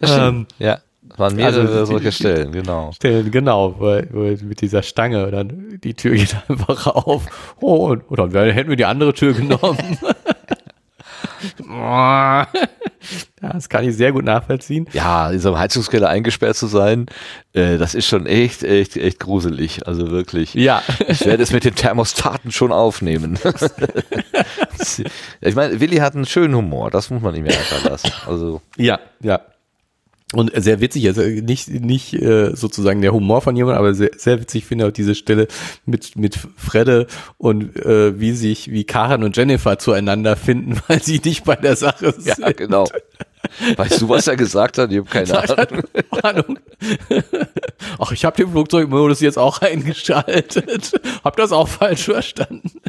Das 0.00 0.10
stimmt. 0.12 0.28
Ähm, 0.28 0.46
ja. 0.58 0.78
Waren 1.18 1.36
mehrere 1.36 1.60
also, 1.60 1.84
solche 1.84 2.10
Stellen, 2.10 2.52
genau. 2.52 2.92
Stellen, 2.92 3.30
genau, 3.30 3.78
weil, 3.78 4.08
weil 4.12 4.38
mit 4.42 4.62
dieser 4.62 4.82
Stange 4.82 5.30
dann 5.30 5.78
die 5.84 5.92
Tür 5.92 6.14
geht 6.14 6.34
einfach 6.48 6.86
auf. 6.86 7.54
Oh, 7.60 7.90
und, 7.90 8.10
oder 8.10 8.28
dann 8.28 8.50
hätten 8.50 8.70
wir 8.70 8.76
die 8.76 8.86
andere 8.86 9.12
Tür 9.12 9.34
genommen. 9.34 9.98
ja, 13.42 13.52
das 13.52 13.68
kann 13.68 13.84
ich 13.84 13.96
sehr 13.96 14.12
gut 14.12 14.24
nachvollziehen. 14.24 14.86
Ja, 14.92 15.30
in 15.30 15.38
so 15.38 15.50
einem 15.50 15.58
Heizungskeller 15.58 16.08
eingesperrt 16.08 16.56
zu 16.56 16.66
sein, 16.66 17.06
äh, 17.52 17.78
das 17.78 17.94
ist 17.94 18.06
schon 18.06 18.26
echt, 18.26 18.62
echt, 18.62 18.96
echt 18.96 19.20
gruselig. 19.20 19.86
Also 19.86 20.10
wirklich. 20.10 20.54
Ja. 20.54 20.82
Ich 21.08 21.24
werde 21.24 21.42
es 21.42 21.52
mit 21.52 21.64
den 21.64 21.74
Thermostaten 21.74 22.52
schon 22.52 22.72
aufnehmen. 22.72 23.38
ich 25.40 25.54
meine, 25.54 25.80
Willi 25.80 25.96
hat 25.96 26.14
einen 26.14 26.26
schönen 26.26 26.54
Humor, 26.54 26.90
das 26.90 27.10
muss 27.10 27.22
man 27.22 27.34
ihm 27.34 27.46
ja 27.46 27.52
einfach 27.52 27.84
lassen. 27.84 28.12
Also, 28.26 28.62
Ja, 28.76 28.98
ja. 29.20 29.40
Und 30.32 30.50
sehr 30.56 30.80
witzig, 30.80 31.06
also 31.06 31.22
nicht, 31.22 31.68
nicht 31.68 32.14
äh, 32.14 32.56
sozusagen 32.56 33.02
der 33.02 33.12
Humor 33.12 33.42
von 33.42 33.54
jemandem, 33.54 33.78
aber 33.78 33.94
sehr, 33.94 34.10
sehr 34.16 34.40
witzig 34.40 34.64
finde 34.64 34.84
ich 34.84 34.90
auch 34.90 34.94
diese 34.94 35.14
Stelle 35.14 35.46
mit, 35.84 36.16
mit 36.16 36.38
Fredde 36.56 37.06
und 37.38 37.76
äh, 37.76 38.18
wie 38.18 38.32
sich, 38.32 38.70
wie 38.70 38.84
Karen 38.84 39.24
und 39.24 39.36
Jennifer 39.36 39.78
zueinander 39.78 40.36
finden, 40.36 40.80
weil 40.88 41.02
sie 41.02 41.20
nicht 41.22 41.44
bei 41.44 41.56
der 41.56 41.76
Sache 41.76 42.12
sind. 42.12 42.38
ja, 42.38 42.52
genau. 42.52 42.86
Weißt 43.76 44.00
du, 44.00 44.08
was 44.08 44.26
er 44.26 44.36
gesagt 44.36 44.78
hat? 44.78 44.90
Ich 44.92 44.98
habe 44.98 45.08
keine 45.08 45.58
Ahnung. 45.58 45.82
Ahnung. 46.22 46.58
Ach, 47.98 48.12
ich 48.12 48.24
habe 48.24 48.36
den 48.36 48.50
Flugzeugmodus 48.50 49.20
jetzt 49.20 49.38
auch 49.38 49.58
eingeschaltet. 49.62 50.92
Hab 51.24 51.36
das 51.36 51.52
auch 51.52 51.68
falsch 51.68 52.04
verstanden. 52.04 52.80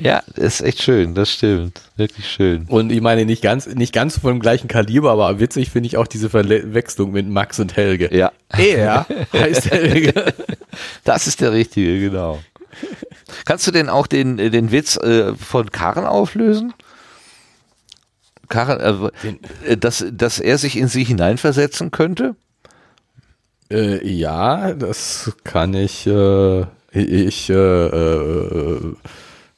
Ja, 0.00 0.22
ist 0.36 0.60
echt 0.60 0.82
schön, 0.82 1.14
das 1.14 1.30
stimmt. 1.30 1.80
Wirklich 1.96 2.28
schön. 2.28 2.66
Und 2.68 2.90
ich 2.90 3.00
meine, 3.00 3.24
nicht 3.24 3.42
ganz, 3.42 3.66
nicht 3.66 3.92
ganz 3.92 4.18
vom 4.18 4.40
gleichen 4.40 4.68
Kaliber, 4.68 5.12
aber 5.12 5.40
witzig 5.40 5.70
finde 5.70 5.86
ich 5.86 5.96
auch 5.96 6.06
diese 6.06 6.30
Verwechslung 6.30 7.12
mit 7.12 7.28
Max 7.28 7.58
und 7.60 7.76
Helge. 7.76 8.14
Ja. 8.14 8.32
Er 8.48 9.06
heißt 9.32 9.70
Helge. 9.70 10.34
Das 11.04 11.26
ist 11.26 11.40
der 11.40 11.52
richtige, 11.52 12.00
genau. 12.00 12.40
Kannst 13.44 13.66
du 13.66 13.70
denn 13.70 13.88
auch 13.88 14.06
den, 14.06 14.38
äh, 14.38 14.50
den 14.50 14.70
Witz 14.72 14.96
äh, 14.96 15.34
von 15.34 15.70
Karen 15.70 16.04
auflösen? 16.04 16.74
Karen, 18.48 18.80
äh, 18.80 19.72
äh, 19.72 19.76
dass, 19.76 20.04
dass 20.10 20.38
er 20.38 20.58
sich 20.58 20.76
in 20.76 20.88
sie 20.88 21.04
hineinversetzen 21.04 21.90
könnte? 21.90 22.36
Äh, 23.70 24.06
ja, 24.06 24.72
das 24.74 25.32
kann 25.44 25.74
ich. 25.74 26.06
Äh, 26.06 26.66
ich, 26.92 27.50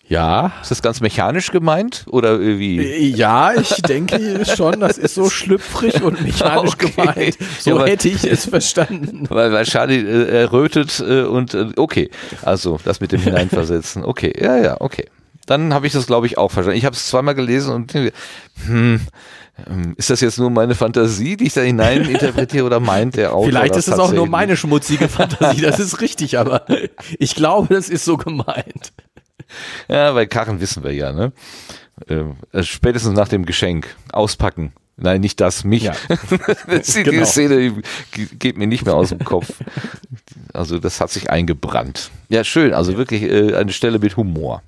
ja. 0.09 0.53
Ist 0.63 0.71
das 0.71 0.83
ganz 0.83 1.01
mechanisch 1.01 1.51
gemeint? 1.51 2.05
Oder 2.09 2.41
wie? 2.41 3.09
Ja, 3.09 3.55
ich 3.55 3.83
denke 3.83 4.45
schon, 4.45 4.81
das 4.81 4.99
ist 4.99 5.15
so 5.15 5.31
schlüpfrig 5.31 6.03
und 6.03 6.23
mechanisch 6.23 6.75
Okay. 6.75 6.93
gemeint. 6.97 7.39
So 7.59 7.79
Ja, 7.79 7.87
hätte 7.87 8.09
ich 8.09 8.25
es 8.25 8.47
verstanden. 8.47 9.27
Weil, 9.31 9.53
weil 9.53 9.65
Charlie 9.65 9.99
äh, 10.01 10.29
errötet 10.43 11.03
äh, 11.07 11.23
und 11.23 11.55
äh, 11.55 11.73
okay. 11.77 12.11
Also 12.43 12.79
das 12.85 13.01
mit 13.01 13.13
dem 13.13 13.21
Hineinversetzen. 13.21 14.05
Okay, 14.05 14.33
ja, 14.41 14.57
ja, 14.57 14.81
okay. 14.81 15.07
Dann 15.47 15.73
habe 15.75 15.87
ich 15.87 15.93
das, 15.93 16.07
glaube 16.07 16.27
ich, 16.27 16.39
auch 16.39 16.51
verstanden. 16.51 16.79
Ich 16.79 16.85
habe 16.85 16.97
es 16.97 17.07
zweimal 17.07 17.35
gelesen 17.35 17.73
und 17.73 17.95
hm, 17.95 19.01
ähm, 19.67 19.95
ist 19.97 20.11
das 20.11 20.21
jetzt 20.21 20.39
nur 20.39 20.51
meine 20.51 20.75
Fantasie, 20.75 21.37
die 21.37 21.47
ich 21.47 21.55
da 21.55 21.63
hinein 21.63 22.03
interpretiere 22.03 22.67
oder 22.67 22.81
meint 22.81 23.17
der 23.17 23.33
Autor 23.33 23.47
Vielleicht 23.47 23.77
ist 23.77 23.89
es 23.89 23.99
auch 23.99 24.13
nur 24.13 24.27
meine 24.27 24.57
schmutzige 24.57 25.09
Fantasie, 25.09 25.63
das 25.63 25.79
ist 25.81 26.01
richtig, 26.01 26.39
aber 26.39 26.67
ich 27.19 27.35
glaube, 27.35 27.75
das 27.75 27.89
ist 27.89 28.05
so 28.05 28.17
gemeint. 28.17 28.93
Ja, 29.89 30.13
bei 30.13 30.27
Karren 30.27 30.61
wissen 30.61 30.83
wir 30.85 30.93
ja, 30.93 31.13
ne? 31.13 31.33
Äh, 32.09 32.63
spätestens 32.63 33.15
nach 33.15 33.29
dem 33.29 33.47
Geschenk. 33.47 33.95
Auspacken. 34.13 34.73
Nein, 34.99 35.21
nicht 35.21 35.41
das, 35.41 35.63
mich. 35.65 35.83
Ja. 35.85 35.95
die, 36.69 37.03
Genau. 37.03 37.25
Szene 37.27 37.73
die 38.17 38.27
geht 38.39 38.57
mir 38.57 38.67
nicht 38.67 38.85
mehr 38.87 38.95
aus 38.95 39.11
dem 39.11 39.19
Kopf. 39.25 39.53
Also 40.55 40.79
das 40.79 41.01
hat 41.01 41.11
sich 41.11 41.29
eingebrannt. 41.31 42.11
Ja, 42.31 42.45
schön. 42.45 42.73
Also 42.73 42.97
wirklich 42.97 43.23
äh, 43.23 43.55
eine 43.55 43.73
Stelle 43.73 43.99
mit 43.99 44.17
Humor. 44.17 44.63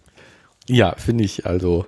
Ja, 0.66 0.94
finde 0.96 1.24
ich 1.24 1.46
also. 1.46 1.86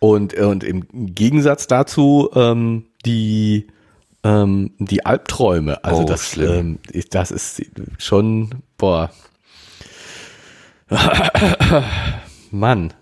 Und, 0.00 0.34
und 0.34 0.64
im 0.64 0.86
Gegensatz 1.14 1.68
dazu 1.68 2.30
ähm, 2.34 2.86
die, 3.06 3.68
ähm, 4.24 4.72
die 4.78 5.06
Albträume. 5.06 5.84
Also 5.84 6.02
Oh, 6.02 6.04
das, 6.04 6.36
ähm, 6.36 6.80
ist- 6.90 7.14
das 7.14 7.30
ist 7.30 7.62
schon, 7.98 8.50
boah. 8.76 9.10
Mann, 12.50 12.92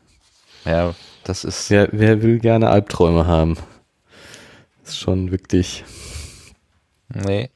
Ja, 0.64 0.94
das 1.24 1.44
ist. 1.44 1.70
wer, 1.70 1.88
wer 1.92 2.22
will 2.22 2.38
gerne 2.38 2.68
Albträume 2.70 3.26
haben? 3.26 3.56
Das 4.82 4.92
ist 4.94 4.98
schon 4.98 5.30
wirklich. 5.30 5.84
Nee. 7.12 7.50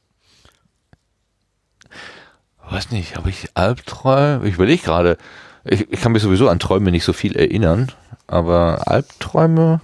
Weiß 2.69 2.91
nicht, 2.91 3.15
habe 3.15 3.29
ich 3.29 3.49
Albträume? 3.53 4.47
Ich 4.47 4.55
überlege 4.55 4.83
gerade. 4.83 5.17
Ich, 5.63 5.89
ich 5.91 6.01
kann 6.01 6.11
mich 6.11 6.21
sowieso 6.21 6.49
an 6.49 6.59
Träume 6.59 6.91
nicht 6.91 7.05
so 7.05 7.13
viel 7.13 7.35
erinnern, 7.35 7.91
aber 8.27 8.87
Albträume 8.87 9.81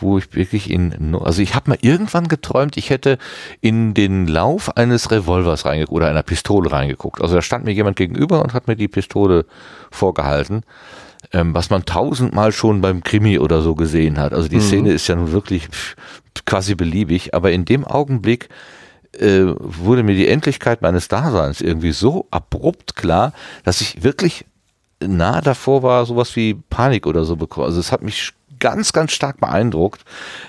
wo 0.00 0.18
ich 0.18 0.34
wirklich 0.34 0.70
in, 0.70 1.14
also 1.14 1.42
ich 1.42 1.54
habe 1.54 1.70
mal 1.70 1.78
irgendwann 1.80 2.28
geträumt, 2.28 2.76
ich 2.76 2.90
hätte 2.90 3.18
in 3.60 3.94
den 3.94 4.26
Lauf 4.26 4.76
eines 4.76 5.10
Revolvers 5.10 5.64
reingeguckt 5.64 5.96
oder 5.96 6.08
einer 6.08 6.22
Pistole 6.22 6.70
reingeguckt. 6.72 7.20
Also 7.20 7.34
da 7.34 7.42
stand 7.42 7.64
mir 7.64 7.72
jemand 7.72 7.96
gegenüber 7.96 8.42
und 8.42 8.54
hat 8.54 8.68
mir 8.68 8.76
die 8.76 8.88
Pistole 8.88 9.46
vorgehalten, 9.90 10.62
ähm, 11.32 11.54
was 11.54 11.70
man 11.70 11.84
tausendmal 11.84 12.52
schon 12.52 12.80
beim 12.80 13.02
Krimi 13.02 13.38
oder 13.38 13.62
so 13.62 13.74
gesehen 13.74 14.18
hat. 14.18 14.32
Also 14.32 14.48
die 14.48 14.56
mhm. 14.56 14.60
Szene 14.60 14.92
ist 14.92 15.08
ja 15.08 15.16
nun 15.16 15.32
wirklich 15.32 15.68
quasi 16.46 16.74
beliebig, 16.74 17.34
aber 17.34 17.52
in 17.52 17.64
dem 17.64 17.84
Augenblick 17.84 18.48
äh, 19.18 19.42
wurde 19.56 20.02
mir 20.02 20.14
die 20.14 20.28
Endlichkeit 20.28 20.82
meines 20.82 21.08
Daseins 21.08 21.60
irgendwie 21.60 21.92
so 21.92 22.26
abrupt 22.30 22.96
klar, 22.96 23.32
dass 23.64 23.80
ich 23.80 24.02
wirklich 24.04 24.44
nah 25.02 25.40
davor 25.40 25.82
war, 25.82 26.04
sowas 26.06 26.36
wie 26.36 26.54
Panik 26.54 27.06
oder 27.06 27.24
so 27.24 27.36
bekommen. 27.36 27.66
Also 27.66 27.80
es 27.80 27.90
hat 27.90 28.02
mich 28.02 28.32
ganz, 28.60 28.92
ganz 28.92 29.12
stark 29.12 29.40
beeindruckt, 29.40 30.04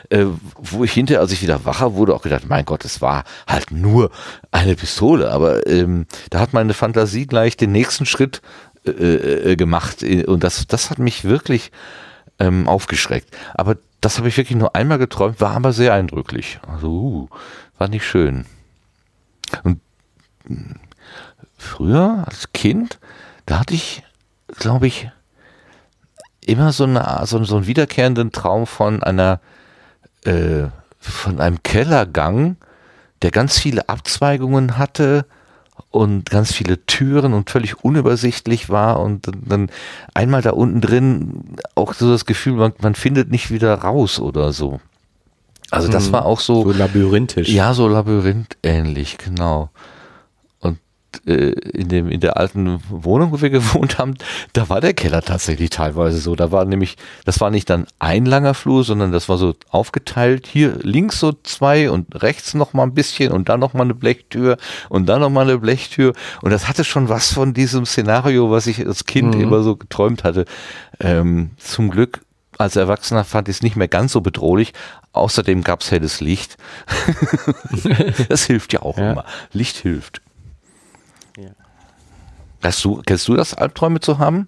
äh, 0.09 0.25
wo 0.57 0.83
ich 0.83 0.93
hinterher, 0.93 1.21
als 1.21 1.31
ich 1.31 1.41
wieder 1.41 1.65
wacher 1.65 1.95
wurde, 1.95 2.13
auch 2.13 2.21
gedacht, 2.21 2.43
mein 2.47 2.65
Gott, 2.65 2.85
es 2.85 3.01
war 3.01 3.23
halt 3.47 3.71
nur 3.71 4.11
eine 4.51 4.75
Pistole. 4.75 5.31
Aber 5.31 5.65
ähm, 5.67 6.05
da 6.29 6.39
hat 6.39 6.53
meine 6.53 6.73
Fantasie 6.73 7.25
gleich 7.25 7.57
den 7.57 7.71
nächsten 7.71 8.05
Schritt 8.05 8.41
äh, 8.85 8.91
äh, 8.91 9.55
gemacht. 9.55 10.03
Und 10.03 10.43
das, 10.43 10.67
das 10.67 10.89
hat 10.89 10.99
mich 10.99 11.23
wirklich 11.23 11.71
ähm, 12.39 12.67
aufgeschreckt. 12.67 13.35
Aber 13.53 13.77
das 14.01 14.17
habe 14.17 14.27
ich 14.27 14.37
wirklich 14.37 14.57
nur 14.57 14.75
einmal 14.75 14.97
geträumt, 14.97 15.39
war 15.39 15.55
aber 15.55 15.73
sehr 15.73 15.93
eindrücklich. 15.93 16.59
Also, 16.67 16.89
uh, 16.89 17.29
war 17.77 17.87
nicht 17.87 18.05
schön. 18.05 18.45
Und 19.63 19.79
hm, 20.47 20.75
früher 21.57 22.23
als 22.27 22.51
Kind, 22.53 22.99
da 23.45 23.59
hatte 23.59 23.75
ich, 23.75 24.03
glaube 24.57 24.87
ich, 24.87 25.11
immer 26.45 26.71
so, 26.71 26.83
eine, 26.85 27.21
so, 27.25 27.43
so 27.43 27.57
einen 27.57 27.67
wiederkehrenden 27.67 28.31
Traum 28.31 28.65
von 28.67 29.03
einer, 29.03 29.39
äh, 30.25 30.65
von 30.99 31.39
einem 31.39 31.63
Kellergang, 31.63 32.57
der 33.21 33.31
ganz 33.31 33.59
viele 33.59 33.89
Abzweigungen 33.89 34.77
hatte 34.77 35.25
und 35.89 36.29
ganz 36.29 36.53
viele 36.53 36.85
Türen 36.85 37.33
und 37.33 37.49
völlig 37.49 37.83
unübersichtlich 37.83 38.69
war 38.69 38.99
und 38.99 39.27
dann 39.45 39.69
einmal 40.13 40.41
da 40.41 40.51
unten 40.51 40.81
drin 40.81 41.57
auch 41.75 41.93
so 41.93 42.11
das 42.11 42.25
Gefühl, 42.25 42.53
man, 42.53 42.73
man 42.81 42.95
findet 42.95 43.29
nicht 43.29 43.51
wieder 43.51 43.73
raus 43.75 44.19
oder 44.19 44.53
so. 44.53 44.79
Also 45.69 45.87
das 45.87 46.09
mhm. 46.09 46.13
war 46.13 46.25
auch 46.25 46.39
so. 46.39 46.63
So 46.63 46.71
labyrinthisch. 46.71 47.49
Ja, 47.49 47.73
so 47.73 47.87
labyrinthähnlich, 47.87 49.17
genau 49.17 49.69
in, 51.25 51.87
dem, 51.89 52.09
in 52.09 52.19
der 52.19 52.37
alten 52.37 52.79
Wohnung, 52.89 53.31
wo 53.31 53.41
wir 53.41 53.49
gewohnt 53.49 53.97
haben, 53.97 54.15
da 54.53 54.69
war 54.69 54.81
der 54.81 54.93
Keller 54.93 55.21
tatsächlich 55.21 55.69
teilweise 55.69 56.17
so. 56.17 56.35
Da 56.35 56.51
war 56.51 56.65
nämlich, 56.65 56.97
das 57.25 57.39
war 57.39 57.51
nicht 57.51 57.69
dann 57.69 57.85
ein 57.99 58.25
langer 58.25 58.53
Flur, 58.53 58.83
sondern 58.83 59.11
das 59.11 59.29
war 59.29 59.37
so 59.37 59.53
aufgeteilt. 59.69 60.47
Hier 60.47 60.77
links 60.81 61.19
so 61.19 61.33
zwei 61.43 61.89
und 61.89 62.21
rechts 62.23 62.53
noch 62.53 62.73
mal 62.73 62.83
ein 62.83 62.93
bisschen 62.93 63.31
und 63.31 63.49
dann 63.49 63.59
noch 63.59 63.73
mal 63.73 63.83
eine 63.83 63.93
Blechtür 63.93 64.57
und 64.89 65.07
dann 65.07 65.21
noch 65.21 65.29
mal 65.29 65.41
eine 65.41 65.57
Blechtür. 65.57 66.13
Und 66.41 66.51
das 66.51 66.67
hatte 66.67 66.83
schon 66.83 67.09
was 67.09 67.33
von 67.33 67.53
diesem 67.53 67.85
Szenario, 67.85 68.51
was 68.51 68.67
ich 68.67 68.85
als 68.85 69.05
Kind 69.05 69.35
mhm. 69.35 69.41
immer 69.41 69.63
so 69.63 69.75
geträumt 69.75 70.23
hatte. 70.23 70.45
Ähm, 70.99 71.51
zum 71.57 71.89
Glück 71.89 72.21
als 72.57 72.75
Erwachsener 72.75 73.23
fand 73.23 73.49
ich 73.49 73.57
es 73.57 73.61
nicht 73.63 73.75
mehr 73.75 73.87
ganz 73.87 74.11
so 74.11 74.21
bedrohlich. 74.21 74.73
Außerdem 75.13 75.63
gab 75.63 75.81
es 75.81 75.91
helles 75.91 76.21
Licht. 76.21 76.57
das 78.29 78.45
hilft 78.45 78.71
ja 78.73 78.81
auch 78.81 78.97
ja. 78.97 79.11
immer. 79.11 79.25
Licht 79.51 79.77
hilft. 79.77 80.21
Hast 82.61 82.83
du, 82.85 83.01
kennst 83.05 83.27
du 83.27 83.35
das, 83.35 83.53
Albträume 83.53 83.99
zu 83.99 84.19
haben? 84.19 84.47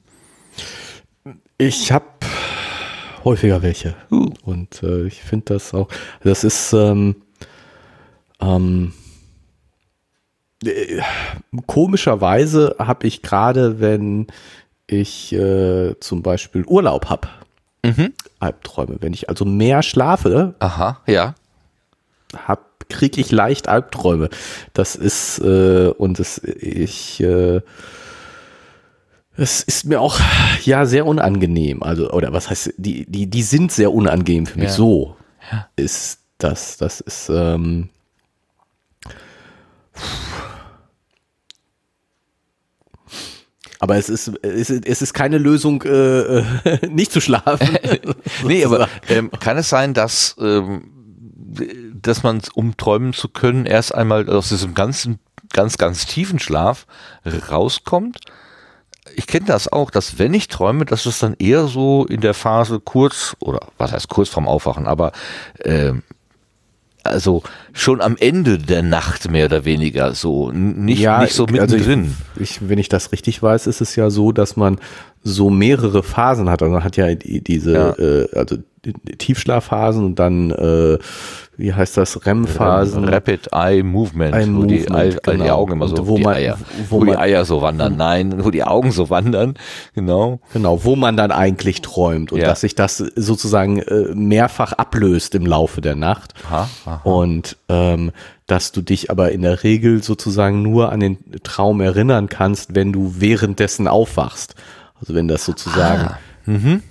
Ich 1.57 1.91
habe 1.91 2.05
häufiger 3.23 3.61
welche. 3.61 3.95
Uh. 4.11 4.29
Und 4.43 4.83
äh, 4.83 5.07
ich 5.07 5.21
finde 5.21 5.53
das 5.53 5.73
auch, 5.73 5.87
das 6.23 6.43
ist 6.43 6.73
ähm, 6.73 7.15
ähm, 8.39 8.93
äh, 10.63 11.01
komischerweise 11.65 12.75
habe 12.79 13.07
ich 13.07 13.21
gerade, 13.21 13.79
wenn 13.79 14.27
ich 14.87 15.33
äh, 15.33 15.95
zum 15.99 16.21
Beispiel 16.21 16.65
Urlaub 16.65 17.09
habe, 17.09 17.27
mhm. 17.83 18.13
Albträume. 18.39 18.97
Wenn 18.99 19.13
ich 19.13 19.29
also 19.29 19.45
mehr 19.45 19.81
schlafe, 19.81 20.55
Aha, 20.59 21.01
ja. 21.07 21.35
kriege 22.89 23.21
ich 23.21 23.31
leicht 23.31 23.67
Albträume. 23.67 24.29
Das 24.73 24.95
ist, 24.95 25.39
äh, 25.39 25.87
und 25.97 26.19
das, 26.19 26.39
ich, 26.39 27.21
äh, 27.21 27.61
es 29.35 29.63
ist 29.63 29.85
mir 29.85 29.99
auch 29.99 30.19
ja 30.63 30.85
sehr 30.85 31.05
unangenehm. 31.05 31.83
Also, 31.83 32.11
oder 32.11 32.33
was 32.33 32.49
heißt, 32.49 32.75
die, 32.77 33.05
die, 33.09 33.27
die 33.27 33.43
sind 33.43 33.71
sehr 33.71 33.91
unangenehm 33.91 34.45
für 34.45 34.59
mich. 34.59 34.69
Ja. 34.69 34.73
So 34.73 35.17
ja. 35.51 35.67
ist 35.75 36.19
das. 36.37 36.77
Das 36.77 37.01
ist. 37.01 37.29
Ähm, 37.29 37.89
aber 43.79 43.97
es 43.97 44.09
ist, 44.09 44.31
es 44.41 44.69
ist, 44.69 44.85
es 44.85 45.01
ist 45.01 45.13
keine 45.13 45.37
Lösung, 45.37 45.81
äh, 45.83 46.43
nicht 46.87 47.11
zu 47.11 47.19
schlafen. 47.19 47.77
nee, 48.45 48.63
aber 48.63 48.87
ähm, 49.09 49.31
kann 49.39 49.57
es 49.57 49.69
sein, 49.69 49.93
dass, 49.93 50.35
ähm, 50.39 50.89
dass 52.01 52.23
man, 52.23 52.41
um 52.53 52.77
träumen 52.77 53.13
zu 53.13 53.29
können, 53.29 53.65
erst 53.65 53.93
einmal 53.93 54.29
aus 54.29 54.49
diesem 54.49 54.73
ganzen, 54.73 55.19
ganz, 55.51 55.77
ganz 55.77 56.05
tiefen 56.05 56.39
Schlaf 56.39 56.87
rauskommt? 57.49 58.19
Ich 59.15 59.27
kenne 59.27 59.45
das 59.45 59.71
auch, 59.71 59.91
dass 59.91 60.19
wenn 60.19 60.33
ich 60.33 60.47
träume, 60.47 60.85
dass 60.85 61.05
es 61.05 61.19
dann 61.19 61.35
eher 61.39 61.67
so 61.67 62.05
in 62.05 62.21
der 62.21 62.33
Phase 62.33 62.79
kurz, 62.79 63.35
oder 63.39 63.59
was 63.77 63.91
heißt 63.91 64.09
kurz 64.09 64.29
vorm 64.29 64.47
Aufwachen, 64.47 64.87
aber 64.87 65.11
äh, 65.59 65.93
also 67.03 67.43
schon 67.73 68.01
am 68.01 68.15
Ende 68.17 68.57
der 68.57 68.81
Nacht 68.81 69.29
mehr 69.29 69.45
oder 69.45 69.65
weniger 69.65 70.13
so, 70.13 70.51
nicht, 70.51 70.99
ja, 70.99 71.21
nicht 71.21 71.33
so 71.33 71.45
mittendrin. 71.45 71.99
Also 71.99 72.41
ich, 72.41 72.41
ich, 72.41 72.69
wenn 72.69 72.79
ich 72.79 72.89
das 72.89 73.11
richtig 73.11 73.43
weiß, 73.43 73.67
ist 73.67 73.81
es 73.81 73.95
ja 73.95 74.09
so, 74.09 74.31
dass 74.31 74.55
man 74.55 74.79
so 75.23 75.49
mehrere 75.49 76.03
Phasen 76.03 76.49
hat. 76.49 76.61
Also 76.61 76.73
man 76.73 76.83
hat 76.83 76.97
ja 76.97 77.13
diese, 77.15 77.73
ja. 77.73 77.89
Äh, 77.91 78.27
also 78.35 78.57
Tiefschlafphasen 79.17 80.03
und 80.05 80.19
dann 80.19 80.51
äh, 80.51 80.97
wie 81.57 81.73
heißt 81.73 81.97
das, 81.97 82.25
REM-Phasen. 82.25 83.05
Rapid 83.05 83.49
Eye 83.51 83.83
Movement, 83.83 84.35
Eye 84.35 84.47
wo, 84.55 84.65
die, 84.65 84.87
Eye, 84.87 85.15
genau. 85.21 85.43
die, 85.43 85.51
Augen 85.51 85.73
immer 85.73 85.87
so, 85.87 86.07
wo, 86.07 86.17
man, 86.17 86.35
Eier, 86.35 86.57
wo, 86.89 87.01
wo 87.01 87.05
die 87.05 87.15
Eier 87.15 87.45
so 87.45 87.61
wandern, 87.61 87.95
nein, 87.95 88.43
wo 88.43 88.49
die 88.49 88.63
Augen 88.63 88.91
so 88.91 89.09
wandern, 89.09 89.53
genau. 89.93 90.39
Genau, 90.51 90.83
wo 90.83 90.95
man 90.95 91.15
dann 91.15 91.31
eigentlich 91.31 91.81
träumt 91.81 92.31
und 92.31 92.39
ja. 92.39 92.47
dass 92.47 92.61
sich 92.61 92.73
das 92.75 92.97
sozusagen 92.97 93.79
äh, 93.79 94.15
mehrfach 94.15 94.73
ablöst 94.73 95.35
im 95.35 95.45
Laufe 95.45 95.81
der 95.81 95.95
Nacht. 95.95 96.33
Aha, 96.47 96.69
aha. 96.85 97.01
Und 97.03 97.57
ähm, 97.69 98.11
dass 98.47 98.71
du 98.71 98.81
dich 98.81 99.11
aber 99.11 99.31
in 99.31 99.43
der 99.43 99.63
Regel 99.63 100.01
sozusagen 100.01 100.63
nur 100.63 100.91
an 100.91 100.99
den 100.99 101.17
Traum 101.43 101.81
erinnern 101.81 102.29
kannst, 102.29 102.75
wenn 102.75 102.91
du 102.91 103.15
währenddessen 103.19 103.87
aufwachst. 103.87 104.55
Also 105.03 105.15
wenn 105.15 105.27
das 105.27 105.45
sozusagen 105.45 106.07
ah, 106.07 106.19
mhm 106.45 106.81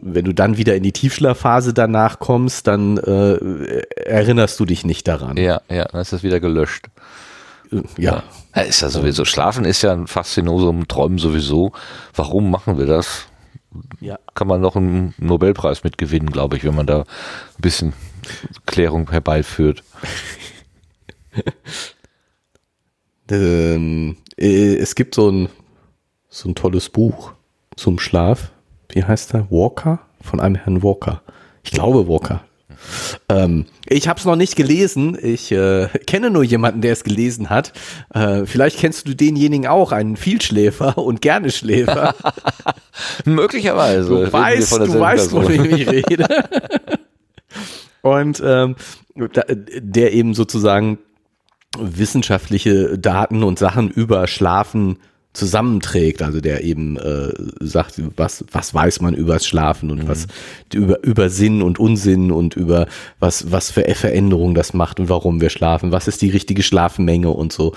wenn 0.00 0.24
du 0.24 0.32
dann 0.32 0.56
wieder 0.56 0.74
in 0.74 0.82
die 0.82 0.92
Tiefschlafphase 0.92 1.74
danach 1.74 2.18
kommst, 2.18 2.66
dann 2.66 2.98
äh, 2.98 3.82
erinnerst 3.96 4.58
du 4.60 4.64
dich 4.64 4.84
nicht 4.84 5.06
daran. 5.08 5.36
Ja, 5.36 5.60
ja, 5.68 5.84
dann 5.86 6.00
ist 6.00 6.12
das 6.12 6.22
wieder 6.22 6.40
gelöscht. 6.40 6.86
Äh, 7.70 7.82
ja. 7.98 8.22
ja. 8.54 8.62
Ist 8.62 8.82
ja 8.82 8.88
sowieso, 8.88 9.24
Schlafen 9.24 9.64
ist 9.64 9.82
ja 9.82 9.92
ein 9.92 10.06
Faszinosum, 10.06 10.88
Träumen 10.88 11.18
sowieso. 11.18 11.72
Warum 12.14 12.50
machen 12.50 12.78
wir 12.78 12.86
das? 12.86 13.26
Ja. 14.00 14.18
Kann 14.34 14.48
man 14.48 14.60
noch 14.60 14.76
einen 14.76 15.14
Nobelpreis 15.18 15.82
mitgewinnen, 15.82 16.30
glaube 16.30 16.56
ich, 16.56 16.64
wenn 16.64 16.74
man 16.74 16.86
da 16.86 17.00
ein 17.00 17.60
bisschen 17.62 17.94
Klärung 18.66 19.10
herbeiführt. 19.10 19.82
ähm, 23.30 24.16
äh, 24.36 24.76
es 24.76 24.94
gibt 24.94 25.14
so 25.14 25.30
ein, 25.30 25.48
so 26.34 26.48
ein 26.48 26.54
tolles 26.54 26.88
Buch 26.88 27.32
zum 27.76 27.98
Schlaf 27.98 28.52
wie 28.92 29.04
heißt 29.04 29.32
der? 29.32 29.50
Walker? 29.50 30.00
Von 30.20 30.40
einem 30.40 30.54
Herrn 30.54 30.82
Walker. 30.82 31.22
Ich 31.64 31.72
glaube 31.72 32.08
Walker. 32.08 32.44
Ähm, 33.28 33.66
ich 33.86 34.08
habe 34.08 34.18
es 34.18 34.24
noch 34.24 34.36
nicht 34.36 34.56
gelesen. 34.56 35.16
Ich 35.20 35.50
äh, 35.50 35.88
kenne 36.06 36.30
nur 36.30 36.44
jemanden, 36.44 36.82
der 36.82 36.92
es 36.92 37.04
gelesen 37.04 37.50
hat. 37.50 37.72
Äh, 38.14 38.44
vielleicht 38.44 38.78
kennst 38.78 39.08
du 39.08 39.14
denjenigen 39.14 39.66
auch, 39.66 39.92
einen 39.92 40.16
Vielschläfer 40.16 40.98
und 41.02 41.22
gerne 41.22 41.50
Schläfer. 41.50 42.14
Möglicherweise. 43.24 44.08
Du 44.08 44.32
weißt, 44.32 44.72
du 44.72 45.00
weißt, 45.00 45.30
von 45.30 45.50
ich 45.50 45.88
rede. 45.88 46.26
und 48.02 48.42
ähm, 48.44 48.76
der 49.14 50.12
eben 50.12 50.34
sozusagen 50.34 50.98
wissenschaftliche 51.78 52.98
Daten 52.98 53.42
und 53.42 53.58
Sachen 53.58 53.90
über 53.90 54.26
Schlafen 54.26 54.98
zusammenträgt, 55.32 56.22
also 56.22 56.40
der 56.40 56.62
eben 56.62 56.96
äh, 56.96 57.32
sagt, 57.60 58.00
was, 58.16 58.44
was 58.52 58.74
weiß 58.74 59.00
man 59.00 59.14
übers 59.14 59.46
Schlafen 59.46 59.90
und 59.90 60.04
mhm. 60.04 60.08
was 60.08 60.26
über, 60.72 61.02
über 61.02 61.30
Sinn 61.30 61.62
und 61.62 61.78
Unsinn 61.78 62.30
und 62.30 62.54
über 62.54 62.86
was, 63.18 63.50
was 63.50 63.70
für 63.70 63.82
Veränderungen 63.94 64.54
das 64.54 64.74
macht 64.74 65.00
und 65.00 65.08
warum 65.08 65.40
wir 65.40 65.50
schlafen, 65.50 65.92
was 65.92 66.08
ist 66.08 66.20
die 66.20 66.30
richtige 66.30 66.62
Schlafmenge 66.62 67.30
und 67.30 67.52
so. 67.52 67.74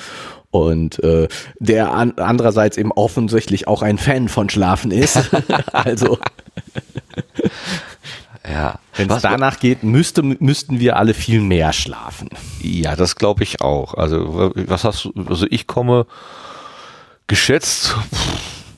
Und 0.51 1.03
äh, 1.03 1.28
der 1.60 1.93
an, 1.93 2.14
andererseits 2.18 2.78
eben 2.78 2.91
offensichtlich 2.91 3.68
auch 3.68 3.82
ein 3.82 3.97
Fan 3.97 4.30
von 4.30 4.49
Schlafen 4.49 4.91
ist. 4.91 5.20
also 5.72 6.18
ja. 8.47 8.80
Wenn 8.95 9.10
es 9.10 9.22
danach 9.22 9.60
geht, 9.60 9.84
müsste, 9.84 10.24
müssten 10.24 10.80
wir 10.80 10.97
alle 10.97 11.14
viel 11.14 11.41
mehr 11.41 11.74
schlafen. 11.74 12.30
Ja, 12.62 12.95
das 12.95 13.16
glaube 13.16 13.43
ich 13.43 13.62
auch. 13.62 13.95
Also, 13.95 14.51
was 14.56 14.84
hast 14.84 15.06
du, 15.06 15.14
also 15.28 15.45
ich 15.49 15.68
komme 15.68 16.06
geschätzt, 17.28 17.96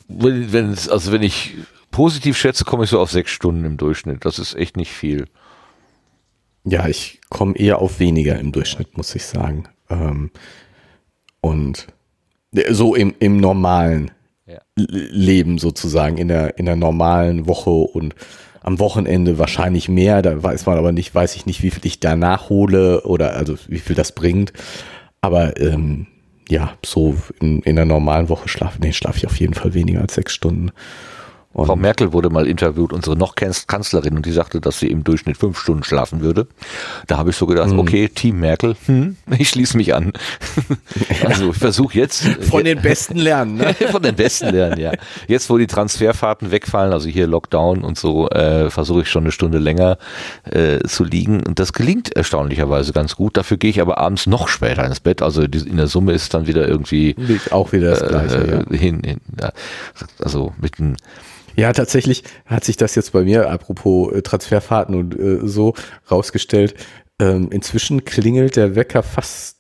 wenn, 0.08 0.52
wenn, 0.54 0.70
also 0.70 1.12
wenn 1.12 1.24
ich 1.24 1.56
positiv 1.92 2.38
schätze, 2.38 2.66
komme 2.66 2.84
ich 2.84 2.90
so 2.90 3.00
auf 3.00 3.12
sechs 3.12 3.32
Stunden 3.32 3.66
im 3.66 3.78
Durchschnitt. 3.78 4.26
Das 4.26 4.40
ist 4.40 4.56
echt 4.56 4.78
nicht 4.78 4.92
viel. 4.92 5.26
Ja, 6.64 6.88
ich 6.88 7.22
komme 7.30 7.56
eher 7.56 7.80
auf 7.80 8.00
weniger 8.00 8.38
im 8.40 8.52
Durchschnitt, 8.52 8.98
muss 8.98 9.16
ich 9.16 9.26
sagen. 9.26 9.66
Ähm, 9.90 10.32
und 11.42 11.88
so 12.70 12.96
im, 12.96 13.14
im 13.20 13.38
normalen 13.38 14.12
ja. 14.46 14.60
Leben 14.76 15.60
sozusagen, 15.60 16.18
in 16.18 16.28
der, 16.28 16.58
in 16.58 16.66
der 16.66 16.76
normalen 16.76 17.48
Woche 17.48 17.70
und 17.70 18.16
am 18.62 18.80
Wochenende 18.80 19.40
wahrscheinlich 19.40 19.88
mehr. 19.88 20.22
Da 20.22 20.44
weiß 20.44 20.66
man 20.66 20.78
aber 20.78 20.92
nicht, 20.92 21.16
weiß 21.16 21.36
ich 21.36 21.46
nicht, 21.46 21.64
wie 21.64 21.72
viel 21.72 21.86
ich 21.86 22.00
da 22.00 22.16
nachhole 22.16 23.04
oder 23.04 23.34
also 23.36 23.56
wie 23.68 23.80
viel 23.80 23.96
das 23.96 24.12
bringt. 24.12 24.52
Aber 25.22 25.60
ähm, 25.60 26.08
ja, 26.50 26.78
so 26.86 27.16
in, 27.40 27.62
in 27.62 27.76
der 27.76 27.86
normalen 27.86 28.30
Woche 28.30 28.48
schlafe, 28.48 28.80
nee, 28.82 28.94
schlafe 28.94 29.18
ich 29.18 29.28
auf 29.28 29.40
jeden 29.40 29.54
Fall 29.54 29.74
weniger 29.74 30.02
als 30.02 30.16
sechs 30.16 30.34
Stunden. 30.34 30.72
Und 31.58 31.66
Frau 31.66 31.76
Merkel 31.76 32.14
wurde 32.14 32.30
mal 32.30 32.46
interviewt, 32.46 32.94
unsere 32.94 33.18
noch 33.18 33.34
Kanzlerin, 33.34 34.16
und 34.16 34.28
die 34.28 34.32
sagte, 34.32 34.62
dass 34.62 34.80
sie 34.80 34.92
im 34.92 35.04
Durchschnitt 35.04 35.38
fünf 35.38 35.58
Stunden 35.58 35.84
schlafen 35.84 36.22
würde. 36.22 36.46
Da 37.08 37.18
habe 37.18 37.32
ich 37.32 37.36
so 37.36 37.48
gedacht, 37.48 37.72
mhm. 37.72 37.80
okay, 37.80 38.10
Team 38.10 38.40
Merkel, 38.40 38.76
hm, 38.86 39.18
ich 39.40 39.50
schließe 39.50 39.76
mich 39.76 39.96
an. 39.96 40.14
also 41.26 41.50
ich 41.50 41.58
versuche 41.58 41.98
jetzt. 41.98 42.28
Von 42.48 42.64
den 42.64 42.80
Besten 42.80 43.18
lernen, 43.18 43.56
ne? 43.56 43.74
Von 43.92 44.04
den 44.04 44.16
Besten 44.16 44.50
lernen, 44.50 44.80
ja. 44.80 44.92
Jetzt, 45.28 45.50
wo 45.50 45.58
die 45.58 45.66
Transferfahrten 45.66 46.52
wegfallen, 46.52 46.94
also 46.94 47.10
hier 47.10 47.26
Lockdown 47.26 47.84
und 47.84 47.98
so, 47.98 48.30
äh, 48.30 48.70
versuche 48.70 49.02
ich 49.02 49.10
schon 49.10 49.24
eine 49.24 49.32
Stunde 49.32 49.58
länger 49.58 49.98
äh, 50.44 50.82
zu 50.82 51.04
liegen. 51.06 51.42
Und 51.42 51.58
das 51.58 51.74
gelingt 51.74 52.16
erstaunlicherweise 52.16 52.94
ganz 52.94 53.16
gut. 53.16 53.36
Dafür 53.36 53.58
gehe 53.58 53.72
ich 53.72 53.82
aber 53.82 53.98
abends 53.98 54.28
noch 54.28 54.48
später 54.48 54.86
ins 54.86 55.00
Bett. 55.00 55.24
Also 55.24 55.42
in 55.42 55.78
der 55.78 55.88
Summe 55.88 56.14
ist 56.14 56.36
dann 56.36 56.46
wieder 56.46 56.68
irgendwie. 56.68 57.16
Liegt 57.18 57.52
auch 57.52 57.72
wieder 57.72 57.96
das 57.96 58.08
Gleiche. 58.08 58.38
Äh, 58.38 58.76
ja. 58.76 58.80
hin, 58.80 59.02
hin, 59.04 59.22
ja. 59.42 59.52
Also 60.20 60.54
mit 60.62 60.80
einem 60.80 60.98
ja, 61.58 61.74
tatsächlich 61.74 62.24
hat 62.46 62.64
sich 62.64 62.78
das 62.78 62.96
jetzt 62.96 63.12
bei 63.12 63.24
mir, 63.24 63.50
apropos 63.50 64.14
äh, 64.14 64.22
Transferfahrten 64.22 64.96
und 64.96 65.20
äh, 65.20 65.40
so, 65.48 65.74
rausgestellt. 66.10 66.76
Ähm, 67.20 67.50
inzwischen 67.52 68.06
klingelt 68.06 68.56
der 68.56 68.76
Wecker 68.76 69.02
fast 69.02 69.58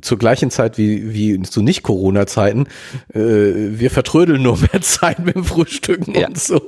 zur 0.00 0.18
gleichen 0.18 0.50
Zeit 0.50 0.78
wie, 0.78 1.12
wie 1.12 1.42
zu 1.42 1.62
Nicht-Corona-Zeiten. 1.62 2.68
Äh, 3.12 3.18
wir 3.18 3.90
vertrödeln 3.90 4.42
nur 4.42 4.58
mehr 4.58 4.80
Zeit 4.80 5.18
mit 5.18 5.34
dem 5.34 5.44
Frühstücken 5.44 6.14
ja. 6.14 6.28
und 6.28 6.38
so. 6.38 6.62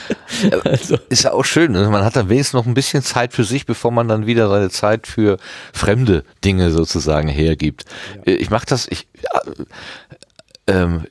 also. 0.64 0.98
Ist 1.08 1.22
ja 1.22 1.32
auch 1.32 1.44
schön. 1.44 1.72
Ne? 1.72 1.88
Man 1.88 2.04
hat 2.04 2.16
dann 2.16 2.28
wenigstens 2.28 2.54
noch 2.54 2.66
ein 2.66 2.74
bisschen 2.74 3.04
Zeit 3.04 3.32
für 3.32 3.44
sich, 3.44 3.66
bevor 3.66 3.92
man 3.92 4.08
dann 4.08 4.26
wieder 4.26 4.48
seine 4.48 4.70
Zeit 4.70 5.06
für 5.06 5.38
fremde 5.72 6.24
Dinge 6.44 6.72
sozusagen 6.72 7.28
hergibt. 7.28 7.84
Ja. 8.26 8.32
Äh, 8.32 8.36
ich 8.36 8.50
mache 8.50 8.66
das, 8.66 8.88
ich, 8.88 9.06
äh, 10.66 10.72
ähm, 10.72 11.04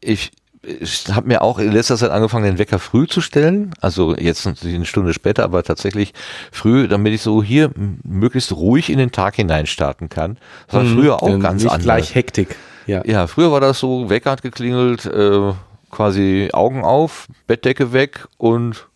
ich, 0.00 0.30
ich 0.62 1.06
habe 1.10 1.26
mir 1.26 1.42
auch 1.42 1.58
in 1.58 1.72
letzter 1.72 1.96
Zeit 1.96 2.10
angefangen, 2.10 2.44
den 2.44 2.58
Wecker 2.58 2.78
früh 2.78 3.06
zu 3.06 3.20
stellen. 3.20 3.74
Also 3.80 4.16
jetzt 4.16 4.46
eine 4.46 4.84
Stunde 4.84 5.12
später, 5.12 5.42
aber 5.44 5.62
tatsächlich 5.64 6.14
früh, 6.52 6.86
damit 6.86 7.12
ich 7.12 7.22
so 7.22 7.42
hier 7.42 7.70
möglichst 8.04 8.52
ruhig 8.52 8.88
in 8.88 8.98
den 8.98 9.10
Tag 9.10 9.36
hinein 9.36 9.66
starten 9.66 10.08
kann. 10.08 10.38
Das 10.66 10.76
war 10.76 10.84
mhm, 10.84 10.94
früher 10.94 11.22
auch 11.22 11.40
ganz 11.40 11.62
nicht 11.62 11.70
anders. 11.70 11.84
gleich 11.84 12.14
Hektik. 12.14 12.56
Ja. 12.86 13.04
ja, 13.04 13.26
früher 13.26 13.50
war 13.52 13.60
das 13.60 13.78
so, 13.78 14.08
Wecker 14.08 14.30
hat 14.30 14.42
geklingelt, 14.42 15.06
äh, 15.06 15.52
quasi 15.90 16.50
Augen 16.52 16.84
auf, 16.84 17.28
Bettdecke 17.46 17.92
weg 17.92 18.26
und 18.38 18.86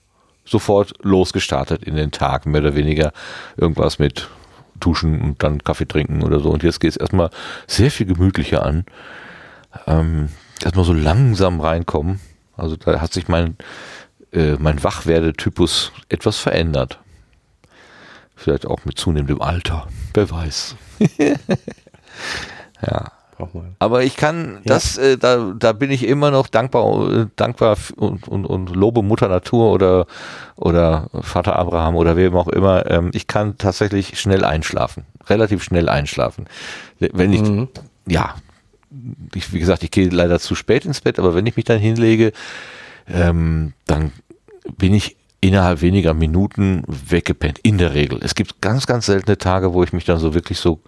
sofort 0.45 0.95
losgestartet 1.03 1.83
in 1.85 1.97
den 1.97 2.11
Tag, 2.11 2.47
mehr 2.47 2.61
oder 2.61 2.75
weniger 2.75 3.13
irgendwas 3.57 3.99
mit 3.99 4.29
Duschen 4.79 5.21
und 5.21 5.43
dann 5.43 5.63
Kaffee 5.65 5.87
trinken 5.87 6.23
oder 6.23 6.41
so. 6.41 6.51
Und 6.51 6.63
jetzt 6.63 6.81
geht 6.81 6.91
es 6.91 6.97
erstmal 6.97 7.31
sehr 7.67 7.91
viel 7.91 8.07
gemütlicher 8.07 8.65
an. 8.65 8.85
Ähm, 9.87 10.29
erstmal 10.63 10.85
so 10.85 10.93
langsam 10.93 11.61
reinkommen. 11.61 12.21
Also 12.57 12.77
da 12.77 13.01
hat 13.01 13.13
sich 13.13 13.29
mein, 13.29 13.57
äh, 14.33 14.57
mein 14.59 14.83
Wachwerdetypus 14.83 15.93
etwas 16.09 16.39
verändert. 16.39 16.99
Vielleicht 18.35 18.67
auch 18.67 18.85
mit 18.85 18.99
zunehmendem 18.99 19.41
Alter. 19.41 19.87
Wer 20.15 20.31
weiß. 20.31 20.77
ja. 22.87 23.13
Aber 23.79 24.03
ich 24.03 24.17
kann, 24.17 24.61
das, 24.65 24.97
äh, 24.97 25.19
da, 25.19 25.53
da 25.59 25.73
bin 25.73 25.91
ich 25.91 26.07
immer 26.07 26.31
noch 26.31 26.47
dankbar, 26.47 27.13
äh, 27.13 27.27
dankbar 27.37 27.77
und, 27.97 28.27
und, 28.29 28.47
und 28.47 28.75
lobe 28.75 29.03
Mutter 29.03 29.29
Natur 29.29 29.73
oder, 29.73 30.07
oder 30.57 31.09
Vater 31.21 31.57
Abraham 31.57 31.97
oder 31.97 32.17
wem 32.17 32.35
auch 32.35 32.49
immer. 32.49 32.91
Ähm, 32.91 33.11
ich 33.13 33.27
kann 33.27 33.59
tatsächlich 33.59 34.19
schnell 34.19 34.43
einschlafen. 34.45 35.05
Relativ 35.27 35.63
schnell 35.63 35.91
einschlafen. 35.91 36.47
Wenn 36.99 37.33
ich, 37.33 37.43
mhm. 37.43 37.69
ja, 38.07 38.37
ich, 39.35 39.53
wie 39.53 39.59
gesagt, 39.59 39.83
ich 39.83 39.91
gehe 39.91 40.09
leider 40.09 40.39
zu 40.39 40.55
spät 40.55 40.85
ins 40.85 41.01
Bett, 41.01 41.19
aber 41.19 41.35
wenn 41.35 41.47
ich 41.47 41.57
mich 41.57 41.65
dann 41.65 41.79
hinlege, 41.79 42.33
ähm, 43.09 43.73
dann 43.87 44.13
bin 44.77 44.95
ich 44.95 45.17
innerhalb 45.41 45.81
weniger 45.81 46.15
Minuten 46.15 46.83
weggepennt. 46.87 47.59
In 47.61 47.79
der 47.79 47.95
Regel. 47.95 48.19
Es 48.23 48.35
gibt 48.35 48.61
ganz, 48.61 48.87
ganz 48.87 49.07
seltene 49.07 49.39
Tage, 49.39 49.75
wo 49.75 49.83
ich 49.83 49.93
mich 49.93 50.05
dann 50.05 50.19
so 50.19 50.35
wirklich 50.35 50.59
so, 50.59 50.81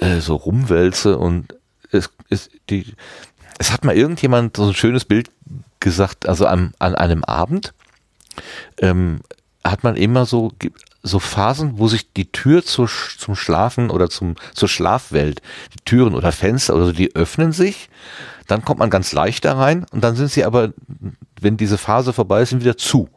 äh, 0.00 0.20
so 0.20 0.36
rumwälze 0.36 1.18
und 1.18 1.54
es, 1.90 2.10
es, 2.28 2.50
die, 2.70 2.86
es 3.58 3.72
hat 3.72 3.84
mal 3.84 3.96
irgendjemand 3.96 4.56
so 4.56 4.66
ein 4.68 4.74
schönes 4.74 5.04
Bild 5.04 5.30
gesagt, 5.80 6.28
also 6.28 6.46
an, 6.46 6.72
an 6.78 6.94
einem 6.94 7.24
Abend 7.24 7.72
ähm, 8.80 9.20
hat 9.64 9.84
man 9.84 9.96
immer 9.96 10.26
so 10.26 10.52
so 11.02 11.18
Phasen, 11.18 11.78
wo 11.78 11.88
sich 11.88 12.12
die 12.12 12.30
Tür 12.32 12.64
zur, 12.64 12.88
zum 13.18 13.34
Schlafen 13.36 13.90
oder 13.90 14.10
zum, 14.10 14.34
zur 14.54 14.68
Schlafwelt, 14.68 15.42
die 15.74 15.84
Türen 15.84 16.14
oder 16.14 16.32
Fenster 16.32 16.74
oder 16.74 16.86
so, 16.86 16.92
die 16.92 17.14
öffnen 17.14 17.52
sich. 17.52 17.88
Dann 18.46 18.64
kommt 18.64 18.78
man 18.78 18.90
ganz 18.90 19.12
leicht 19.12 19.44
da 19.44 19.54
rein 19.54 19.84
und 19.92 20.02
dann 20.02 20.16
sind 20.16 20.30
sie 20.30 20.44
aber, 20.44 20.72
wenn 21.40 21.56
diese 21.56 21.76
Phase 21.78 22.12
vorbei 22.12 22.42
ist, 22.42 22.50
sind 22.50 22.62
wieder 22.62 22.78
zu. 22.78 23.08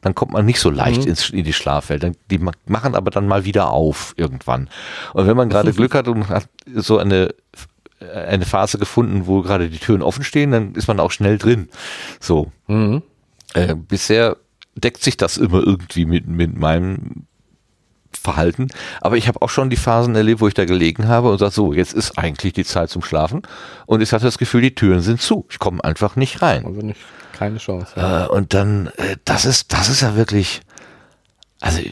Dann 0.00 0.14
kommt 0.14 0.32
man 0.32 0.46
nicht 0.46 0.60
so 0.60 0.70
leicht 0.70 1.02
mhm. 1.02 1.08
ins, 1.08 1.30
in 1.30 1.44
die 1.44 1.52
Schlafwelt. 1.52 2.02
Dann, 2.02 2.16
die 2.30 2.40
machen 2.66 2.94
aber 2.94 3.10
dann 3.10 3.26
mal 3.26 3.44
wieder 3.44 3.70
auf 3.70 4.14
irgendwann. 4.16 4.70
Und 5.12 5.26
wenn 5.26 5.36
man 5.36 5.50
gerade 5.50 5.72
Glück 5.72 5.94
hat 5.94 6.08
und 6.08 6.28
hat 6.28 6.48
so 6.74 6.98
eine 6.98 7.34
eine 8.00 8.44
Phase 8.44 8.78
gefunden, 8.78 9.26
wo 9.26 9.42
gerade 9.42 9.68
die 9.68 9.78
Türen 9.78 10.02
offen 10.02 10.22
stehen, 10.22 10.52
dann 10.52 10.74
ist 10.74 10.86
man 10.86 11.00
auch 11.00 11.10
schnell 11.10 11.38
drin. 11.38 11.68
So. 12.20 12.52
Mhm. 12.68 13.02
Äh, 13.54 13.74
bisher 13.74 14.36
deckt 14.76 15.02
sich 15.02 15.16
das 15.16 15.36
immer 15.36 15.66
irgendwie 15.66 16.04
mit, 16.04 16.26
mit 16.26 16.56
meinem 16.56 17.26
Verhalten. 18.12 18.68
Aber 19.00 19.16
ich 19.16 19.28
habe 19.28 19.42
auch 19.42 19.50
schon 19.50 19.70
die 19.70 19.76
Phasen 19.76 20.14
erlebt, 20.14 20.40
wo 20.40 20.48
ich 20.48 20.54
da 20.54 20.64
gelegen 20.64 21.08
habe 21.08 21.30
und 21.30 21.38
sage, 21.38 21.52
so, 21.52 21.72
jetzt 21.72 21.92
ist 21.92 22.18
eigentlich 22.18 22.52
die 22.52 22.64
Zeit 22.64 22.90
zum 22.90 23.02
Schlafen. 23.02 23.42
Und 23.86 24.00
ich 24.00 24.12
hatte 24.12 24.24
das 24.24 24.38
Gefühl, 24.38 24.62
die 24.62 24.74
Türen 24.74 25.00
sind 25.00 25.20
zu. 25.20 25.46
Ich 25.50 25.58
komme 25.58 25.82
einfach 25.84 26.16
nicht 26.16 26.42
rein. 26.42 26.64
Also 26.64 26.80
nicht, 26.80 27.00
keine 27.32 27.58
Chance. 27.58 27.92
Ja. 27.96 28.24
Äh, 28.24 28.28
und 28.28 28.54
dann, 28.54 28.88
äh, 28.96 29.16
das 29.24 29.44
ist, 29.44 29.72
das 29.72 29.88
ist 29.88 30.02
ja 30.02 30.16
wirklich, 30.16 30.60
also, 31.60 31.80
äh, 31.80 31.90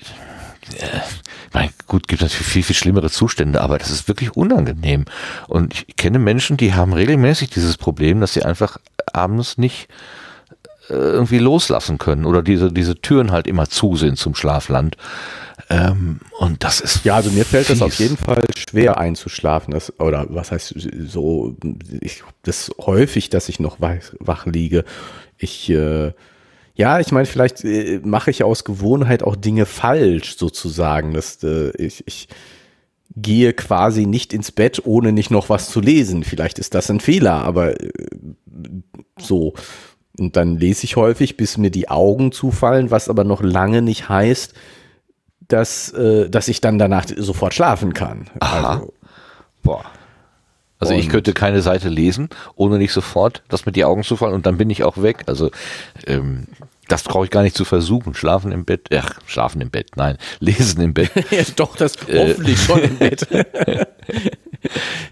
mein, 1.52 1.70
gut, 1.86 2.08
gibt 2.08 2.22
natürlich 2.22 2.46
viel, 2.46 2.62
viel 2.62 2.76
schlimmere 2.76 3.10
Zustände, 3.10 3.60
aber 3.60 3.78
das 3.78 3.90
ist 3.90 4.08
wirklich 4.08 4.36
unangenehm. 4.36 5.04
Und 5.48 5.74
ich 5.74 5.96
kenne 5.96 6.18
Menschen, 6.18 6.56
die 6.56 6.74
haben 6.74 6.92
regelmäßig 6.92 7.50
dieses 7.50 7.76
Problem, 7.76 8.20
dass 8.20 8.34
sie 8.34 8.44
einfach 8.44 8.78
abends 9.12 9.58
nicht 9.58 9.88
äh, 10.88 10.94
irgendwie 10.94 11.38
loslassen 11.38 11.98
können 11.98 12.24
oder 12.24 12.42
diese, 12.42 12.72
diese 12.72 12.96
Türen 12.96 13.32
halt 13.32 13.46
immer 13.46 13.68
zu 13.68 13.96
sind 13.96 14.18
zum 14.18 14.34
Schlafland. 14.34 14.96
Ähm, 15.68 16.20
und 16.38 16.62
das 16.62 16.80
ist. 16.80 17.04
Ja, 17.04 17.16
also 17.16 17.30
mir 17.30 17.44
fällt 17.44 17.70
das 17.70 17.82
auf 17.82 17.94
jeden 17.94 18.16
Fall 18.16 18.44
schwer 18.56 18.98
einzuschlafen. 18.98 19.72
Das, 19.72 19.98
oder 19.98 20.26
was 20.28 20.52
heißt 20.52 20.74
so, 21.06 21.56
ich, 22.00 22.22
das 22.42 22.70
häufig, 22.78 23.30
dass 23.30 23.48
ich 23.48 23.58
noch 23.58 23.80
wach, 23.80 23.96
wach 24.20 24.46
liege. 24.46 24.84
Ich, 25.38 25.68
äh, 25.70 26.12
ja, 26.74 27.00
ich 27.00 27.10
meine, 27.10 27.26
vielleicht 27.26 27.64
äh, 27.64 28.00
mache 28.04 28.30
ich 28.30 28.44
aus 28.44 28.64
Gewohnheit 28.64 29.22
auch 29.22 29.34
Dinge 29.34 29.66
falsch, 29.66 30.36
sozusagen. 30.36 31.14
Dass, 31.14 31.42
äh, 31.42 31.70
ich, 31.76 32.06
ich 32.06 32.28
gehe 33.16 33.52
quasi 33.52 34.06
nicht 34.06 34.32
ins 34.32 34.52
Bett, 34.52 34.82
ohne 34.84 35.10
nicht 35.10 35.30
noch 35.30 35.48
was 35.48 35.70
zu 35.70 35.80
lesen. 35.80 36.22
Vielleicht 36.22 36.58
ist 36.58 36.74
das 36.74 36.90
ein 36.90 37.00
Fehler, 37.00 37.44
aber 37.44 37.80
äh, 37.80 37.90
so. 39.18 39.54
Und 40.18 40.36
dann 40.36 40.58
lese 40.58 40.84
ich 40.84 40.96
häufig, 40.96 41.36
bis 41.36 41.58
mir 41.58 41.70
die 41.70 41.88
Augen 41.88 42.30
zufallen, 42.30 42.90
was 42.90 43.08
aber 43.08 43.24
noch 43.24 43.42
lange 43.42 43.82
nicht 43.82 44.08
heißt, 44.08 44.54
dass, 45.48 45.92
äh, 45.92 46.28
dass 46.28 46.48
ich 46.48 46.60
dann 46.60 46.78
danach 46.78 47.04
sofort 47.16 47.54
schlafen 47.54 47.92
kann. 47.92 48.26
Aha. 48.40 48.74
Also, 48.74 48.92
Boah. 49.62 49.84
Also 50.78 50.92
ich 50.92 51.08
könnte 51.08 51.32
keine 51.32 51.62
Seite 51.62 51.88
lesen, 51.88 52.28
ohne 52.54 52.76
nicht 52.76 52.92
sofort, 52.92 53.42
dass 53.48 53.64
mir 53.64 53.72
die 53.72 53.84
Augen 53.84 54.02
zufallen 54.02 54.34
und 54.34 54.44
dann 54.44 54.58
bin 54.58 54.68
ich 54.68 54.84
auch 54.84 55.00
weg. 55.00 55.22
Also 55.26 55.50
ähm, 56.06 56.48
das 56.86 57.02
brauche 57.02 57.24
ich 57.24 57.30
gar 57.30 57.42
nicht 57.42 57.56
zu 57.56 57.64
versuchen. 57.64 58.14
Schlafen 58.14 58.52
im 58.52 58.64
Bett, 58.64 58.88
ach, 58.94 59.18
schlafen 59.26 59.62
im 59.62 59.70
Bett, 59.70 59.96
nein, 59.96 60.18
lesen 60.40 60.82
im 60.82 60.92
Bett. 60.92 61.10
ja, 61.30 61.42
doch, 61.56 61.76
das 61.76 61.96
äh, 62.08 62.28
hoffentlich 62.28 62.60
schon 62.60 62.82
im 62.82 62.98
Bett. 62.98 63.26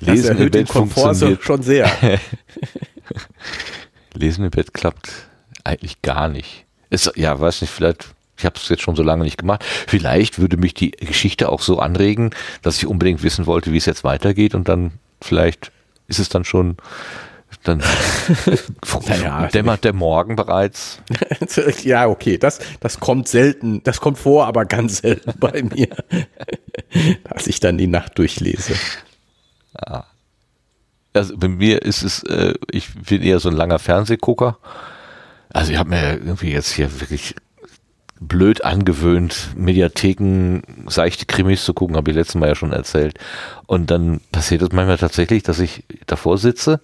lesen 0.01 0.39
im 0.39 0.51
Bett 0.51 0.68
funktioniert 0.68 1.43
schon 1.43 1.62
sehr. 1.62 1.91
lesen 4.14 4.45
im 4.45 4.51
Bett 4.51 4.74
klappt 4.74 5.11
eigentlich 5.64 6.03
gar 6.03 6.28
nicht. 6.28 6.66
Ist, 6.91 7.11
ja, 7.16 7.41
weiß 7.41 7.62
nicht, 7.62 7.70
vielleicht 7.70 8.14
Ich 8.37 8.45
habe 8.45 8.57
es 8.57 8.68
jetzt 8.68 8.82
schon 8.82 8.97
so 8.97 9.03
lange 9.03 9.24
nicht 9.24 9.39
gemacht. 9.39 9.64
Vielleicht 9.64 10.39
würde 10.39 10.57
mich 10.57 10.74
die 10.74 10.91
Geschichte 10.91 11.49
auch 11.49 11.61
so 11.61 11.78
anregen, 11.78 12.30
dass 12.62 12.78
ich 12.78 12.87
unbedingt 12.87 13.22
wissen 13.22 13.47
wollte, 13.47 13.72
wie 13.72 13.76
es 13.76 13.87
jetzt 13.87 14.05
weitergeht 14.05 14.55
und 14.55 14.68
dann 14.68 14.93
vielleicht 15.20 15.70
ist 16.09 16.18
es 16.18 16.28
dann 16.28 16.45
schon 16.45 16.76
dann 17.64 17.82
naja, 19.07 19.47
dämmert 19.47 19.85
der 19.85 19.95
Morgen 19.95 20.37
bereits. 20.37 21.01
ja, 21.82 22.07
okay, 22.07 22.39
das, 22.39 22.61
das 22.80 23.01
kommt 23.01 23.28
selten, 23.28 23.82
das 23.82 24.01
kommt 24.01 24.18
vor, 24.18 24.47
aber 24.47 24.64
ganz 24.66 24.99
selten 24.99 25.32
bei 25.39 25.62
mir, 25.74 25.89
dass 27.24 27.47
ich 27.47 27.61
dann 27.61 27.78
die 27.78 27.87
Nacht 27.87 28.18
durchlese. 28.18 28.74
Ja. 29.87 30.05
Also 31.14 31.37
bei 31.37 31.49
mir 31.49 31.82
ist 31.82 32.03
es, 32.03 32.22
äh, 32.24 32.55
ich 32.70 32.93
bin 32.95 33.22
eher 33.22 33.41
so 33.41 33.49
ein 33.49 33.57
langer 33.57 33.78
Fernsehgucker. 33.78 34.59
Also 35.53 35.72
ich 35.72 35.78
habe 35.78 35.91
mir 35.91 36.14
irgendwie 36.14 36.51
jetzt 36.51 36.72
hier 36.72 37.01
wirklich 37.01 37.35
blöd 38.28 38.64
angewöhnt, 38.64 39.50
Mediatheken, 39.56 40.62
seichte 40.88 41.26
Krimis 41.26 41.64
zu 41.64 41.74
gucken, 41.74 41.96
habe 41.96 42.10
ich 42.10 42.16
letztes 42.16 42.36
Mal 42.36 42.48
ja 42.48 42.54
schon 42.54 42.72
erzählt. 42.72 43.18
Und 43.66 43.90
dann 43.90 44.20
passiert 44.32 44.62
es 44.62 44.72
manchmal 44.72 44.98
tatsächlich, 44.98 45.42
dass 45.42 45.58
ich 45.58 45.84
davor 46.06 46.38
sitze 46.38 46.80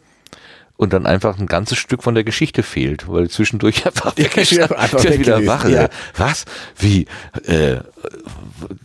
und 0.76 0.92
dann 0.92 1.06
einfach 1.06 1.38
ein 1.38 1.46
ganzes 1.46 1.78
Stück 1.78 2.02
von 2.02 2.14
der 2.14 2.24
Geschichte 2.24 2.62
fehlt, 2.62 3.08
weil 3.08 3.28
zwischendurch 3.28 3.84
einfach, 3.86 4.16
ja, 4.16 4.70
einfach 4.70 5.04
weg 5.04 5.18
wieder 5.18 5.46
wach. 5.46 5.68
Ja. 5.68 5.88
Was? 6.16 6.44
Wie? 6.78 7.06
Äh, 7.44 7.80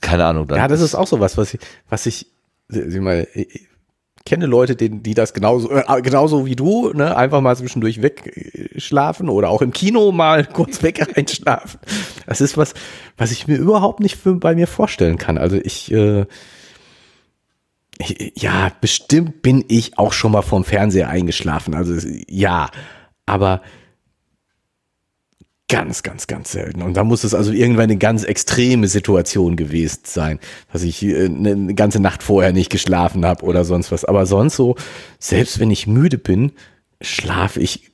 keine 0.01 0.25
Ahnung. 0.25 0.47
Dann 0.47 0.57
ja, 0.57 0.67
das 0.67 0.81
ist 0.81 0.95
auch 0.95 1.07
so 1.07 1.19
was, 1.19 1.37
was 1.37 1.53
ich, 1.53 1.59
was 1.89 2.05
ich, 2.05 2.27
sieh 2.67 2.99
mal, 2.99 3.27
ich 3.33 3.67
kenne 4.25 4.47
Leute, 4.47 4.75
die, 4.75 4.89
die 4.89 5.13
das 5.13 5.33
genauso, 5.33 5.69
äh, 5.69 6.01
genauso 6.01 6.45
wie 6.45 6.55
du, 6.55 6.91
ne, 6.93 7.15
einfach 7.15 7.41
mal 7.41 7.55
zwischendurch 7.55 8.01
wegschlafen 8.01 9.29
oder 9.29 9.49
auch 9.49 9.61
im 9.61 9.71
Kino 9.71 10.11
mal 10.11 10.45
kurz 10.53 10.81
weg 10.81 11.15
einschlafen. 11.15 11.79
Das 12.25 12.41
ist 12.41 12.57
was, 12.57 12.73
was 13.17 13.31
ich 13.31 13.47
mir 13.47 13.57
überhaupt 13.57 13.99
nicht 13.99 14.15
für, 14.15 14.35
bei 14.35 14.55
mir 14.55 14.67
vorstellen 14.67 15.17
kann. 15.17 15.37
Also 15.37 15.57
ich, 15.57 15.91
äh, 15.91 16.25
ja, 18.35 18.71
bestimmt 18.81 19.41
bin 19.41 19.63
ich 19.67 19.97
auch 19.97 20.11
schon 20.11 20.31
mal 20.31 20.41
vom 20.41 20.63
Fernseher 20.63 21.09
eingeschlafen. 21.09 21.75
Also 21.75 21.95
ja, 22.27 22.69
aber 23.25 23.61
ganz, 25.67 26.03
ganz, 26.03 26.27
ganz 26.27 26.51
selten. 26.51 26.81
Und 26.81 26.95
da 26.95 27.03
muss 27.03 27.23
es 27.23 27.33
also 27.33 27.51
irgendwann 27.51 27.85
eine 27.85 27.97
ganz 27.97 28.23
extreme 28.23 28.87
Situation 28.87 29.55
gewesen 29.55 30.01
sein, 30.03 30.39
dass 30.71 30.83
ich 30.83 31.03
äh, 31.03 31.25
eine 31.25 31.73
ganze 31.73 31.99
Nacht 31.99 32.21
vorher 32.21 32.53
nicht 32.53 32.69
geschlafen 32.69 33.25
habe 33.25 33.45
oder 33.45 33.65
sonst 33.65 33.91
was. 33.91 34.05
Aber 34.05 34.25
sonst 34.25 34.55
so, 34.55 34.75
selbst 35.19 35.59
wenn 35.59 35.71
ich 35.71 35.87
müde 35.87 36.17
bin, 36.17 36.51
schlafe 37.01 37.59
ich 37.59 37.91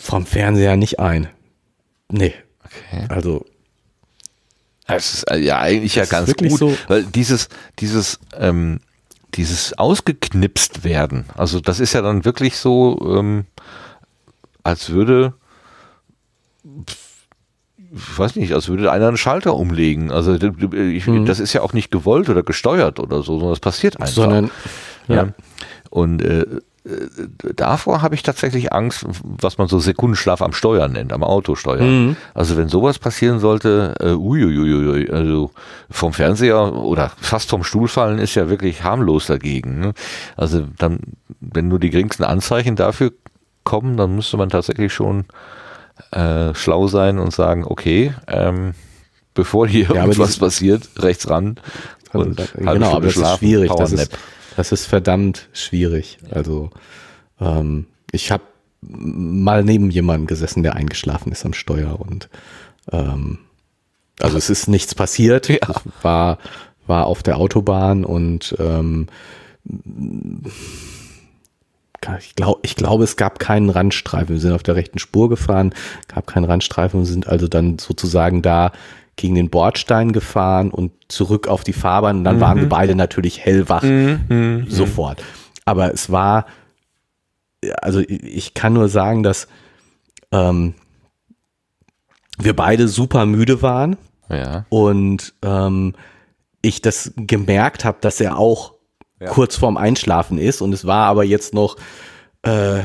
vom 0.00 0.26
Fernseher 0.26 0.76
nicht 0.76 1.00
ein. 1.00 1.28
Nee. 2.10 2.34
Okay. 2.64 3.06
Also. 3.08 3.44
Es 4.86 5.14
ist 5.14 5.30
äh, 5.30 5.38
ja 5.38 5.60
eigentlich 5.60 5.94
ja 5.94 6.04
ganz 6.04 6.34
gut, 6.34 6.50
so 6.50 6.76
weil 6.88 7.04
dieses, 7.04 7.48
dieses, 7.78 8.18
ähm, 8.36 8.80
dieses 9.34 9.78
ausgeknipst 9.78 10.82
werden, 10.82 11.26
also 11.36 11.60
das 11.60 11.78
ist 11.78 11.92
ja 11.92 12.02
dann 12.02 12.24
wirklich 12.24 12.56
so, 12.56 12.98
ähm, 13.16 13.46
als 14.64 14.90
würde, 14.90 15.34
ich 17.92 18.18
weiß 18.18 18.36
nicht, 18.36 18.52
als 18.54 18.68
würde 18.68 18.92
einer 18.92 19.08
einen 19.08 19.16
Schalter 19.16 19.54
umlegen. 19.54 20.12
Also 20.12 20.34
ich, 20.34 21.06
mhm. 21.06 21.26
das 21.26 21.40
ist 21.40 21.52
ja 21.52 21.62
auch 21.62 21.72
nicht 21.72 21.90
gewollt 21.90 22.28
oder 22.28 22.42
gesteuert 22.42 23.00
oder 23.00 23.18
so, 23.22 23.34
sondern 23.34 23.50
das 23.50 23.60
passiert 23.60 24.00
einfach. 24.00 24.14
Sondern, 24.14 24.50
ja. 25.08 25.14
ja. 25.16 25.28
Und 25.90 26.22
äh, 26.22 26.44
äh, 26.84 27.52
davor 27.56 28.02
habe 28.02 28.14
ich 28.14 28.22
tatsächlich 28.22 28.72
Angst, 28.72 29.04
was 29.22 29.58
man 29.58 29.68
so 29.68 29.78
Sekundenschlaf 29.78 30.40
am 30.40 30.52
Steuer 30.52 30.88
nennt, 30.88 31.12
am 31.12 31.22
Autosteuer. 31.22 31.82
Mhm. 31.82 32.16
Also 32.32 32.56
wenn 32.56 32.68
sowas 32.68 32.98
passieren 32.98 33.38
sollte, 33.38 33.94
äh, 34.00 34.12
uiuiui, 34.12 35.10
also 35.10 35.50
vom 35.90 36.12
Fernseher 36.12 36.74
oder 36.74 37.10
fast 37.20 37.50
vom 37.50 37.64
Stuhl 37.64 37.88
fallen 37.88 38.18
ist 38.18 38.34
ja 38.34 38.48
wirklich 38.48 38.82
harmlos 38.84 39.26
dagegen. 39.26 39.80
Ne? 39.80 39.94
Also 40.36 40.66
dann, 40.78 41.00
wenn 41.40 41.68
nur 41.68 41.78
die 41.80 41.90
geringsten 41.90 42.24
Anzeichen 42.24 42.76
dafür 42.76 43.12
kommen, 43.64 43.96
dann 43.96 44.14
müsste 44.14 44.36
man 44.36 44.48
tatsächlich 44.48 44.92
schon 44.92 45.24
äh, 46.10 46.54
schlau 46.54 46.88
sein 46.88 47.18
und 47.18 47.32
sagen, 47.32 47.64
okay, 47.64 48.14
ähm, 48.26 48.74
bevor 49.34 49.68
hier 49.68 49.86
ja, 49.94 50.02
irgendwas 50.02 50.38
passiert, 50.38 50.88
rechts 50.98 51.28
ran 51.28 51.58
und 52.12 52.40
genau, 52.54 52.94
aber 52.94 53.06
das 53.06 53.16
ist 53.16 53.38
schwierig. 53.38 53.70
Das 53.76 53.92
ist, 53.92 54.18
das 54.56 54.72
ist 54.72 54.86
verdammt 54.86 55.48
schwierig. 55.52 56.18
Also 56.30 56.70
ähm, 57.40 57.86
ich 58.10 58.30
habe 58.30 58.42
mal 58.82 59.62
neben 59.62 59.90
jemandem 59.90 60.26
gesessen, 60.26 60.62
der 60.62 60.74
eingeschlafen 60.74 61.32
ist 61.32 61.44
am 61.44 61.52
Steuer 61.54 62.00
und 62.00 62.28
ähm, 62.92 63.38
also 64.18 64.36
es 64.36 64.50
ist 64.50 64.68
nichts 64.68 64.94
passiert. 64.94 65.48
Ja. 65.48 65.58
war 66.02 66.38
war 66.86 67.06
auf 67.06 67.22
der 67.22 67.38
Autobahn 67.38 68.04
und 68.04 68.54
ähm, 68.58 69.06
ich 72.18 72.34
glaube, 72.34 72.60
ich 72.62 72.76
glaube, 72.76 73.04
es 73.04 73.16
gab 73.16 73.38
keinen 73.38 73.70
Randstreifen. 73.70 74.34
Wir 74.34 74.40
sind 74.40 74.52
auf 74.52 74.62
der 74.62 74.76
rechten 74.76 74.98
Spur 74.98 75.28
gefahren, 75.28 75.74
gab 76.08 76.26
keinen 76.26 76.44
Randstreifen 76.44 77.00
und 77.00 77.06
sind 77.06 77.28
also 77.28 77.46
dann 77.46 77.78
sozusagen 77.78 78.42
da 78.42 78.72
gegen 79.16 79.34
den 79.34 79.50
Bordstein 79.50 80.12
gefahren 80.12 80.70
und 80.70 80.92
zurück 81.08 81.46
auf 81.46 81.62
die 81.62 81.74
Fahrbahn. 81.74 82.18
Und 82.18 82.24
dann 82.24 82.36
mhm. 82.36 82.40
waren 82.40 82.60
wir 82.60 82.68
beide 82.68 82.94
natürlich 82.94 83.40
hellwach 83.40 83.82
mhm. 83.82 84.20
mhm. 84.28 84.66
sofort. 84.68 85.22
Aber 85.66 85.92
es 85.92 86.10
war, 86.10 86.46
also 87.82 88.00
ich 88.00 88.54
kann 88.54 88.72
nur 88.72 88.88
sagen, 88.88 89.22
dass 89.22 89.46
ähm, 90.32 90.74
wir 92.38 92.56
beide 92.56 92.88
super 92.88 93.26
müde 93.26 93.60
waren. 93.60 93.96
Ja. 94.30 94.64
Und 94.70 95.34
ähm, 95.42 95.94
ich 96.62 96.80
das 96.80 97.12
gemerkt 97.16 97.84
habe, 97.84 97.98
dass 98.00 98.20
er 98.20 98.38
auch 98.38 98.74
ja. 99.20 99.28
kurz 99.28 99.56
vorm 99.56 99.76
Einschlafen 99.76 100.38
ist. 100.38 100.62
Und 100.62 100.72
es 100.72 100.86
war 100.86 101.06
aber 101.06 101.24
jetzt 101.24 101.54
noch 101.54 101.76
äh, 102.42 102.80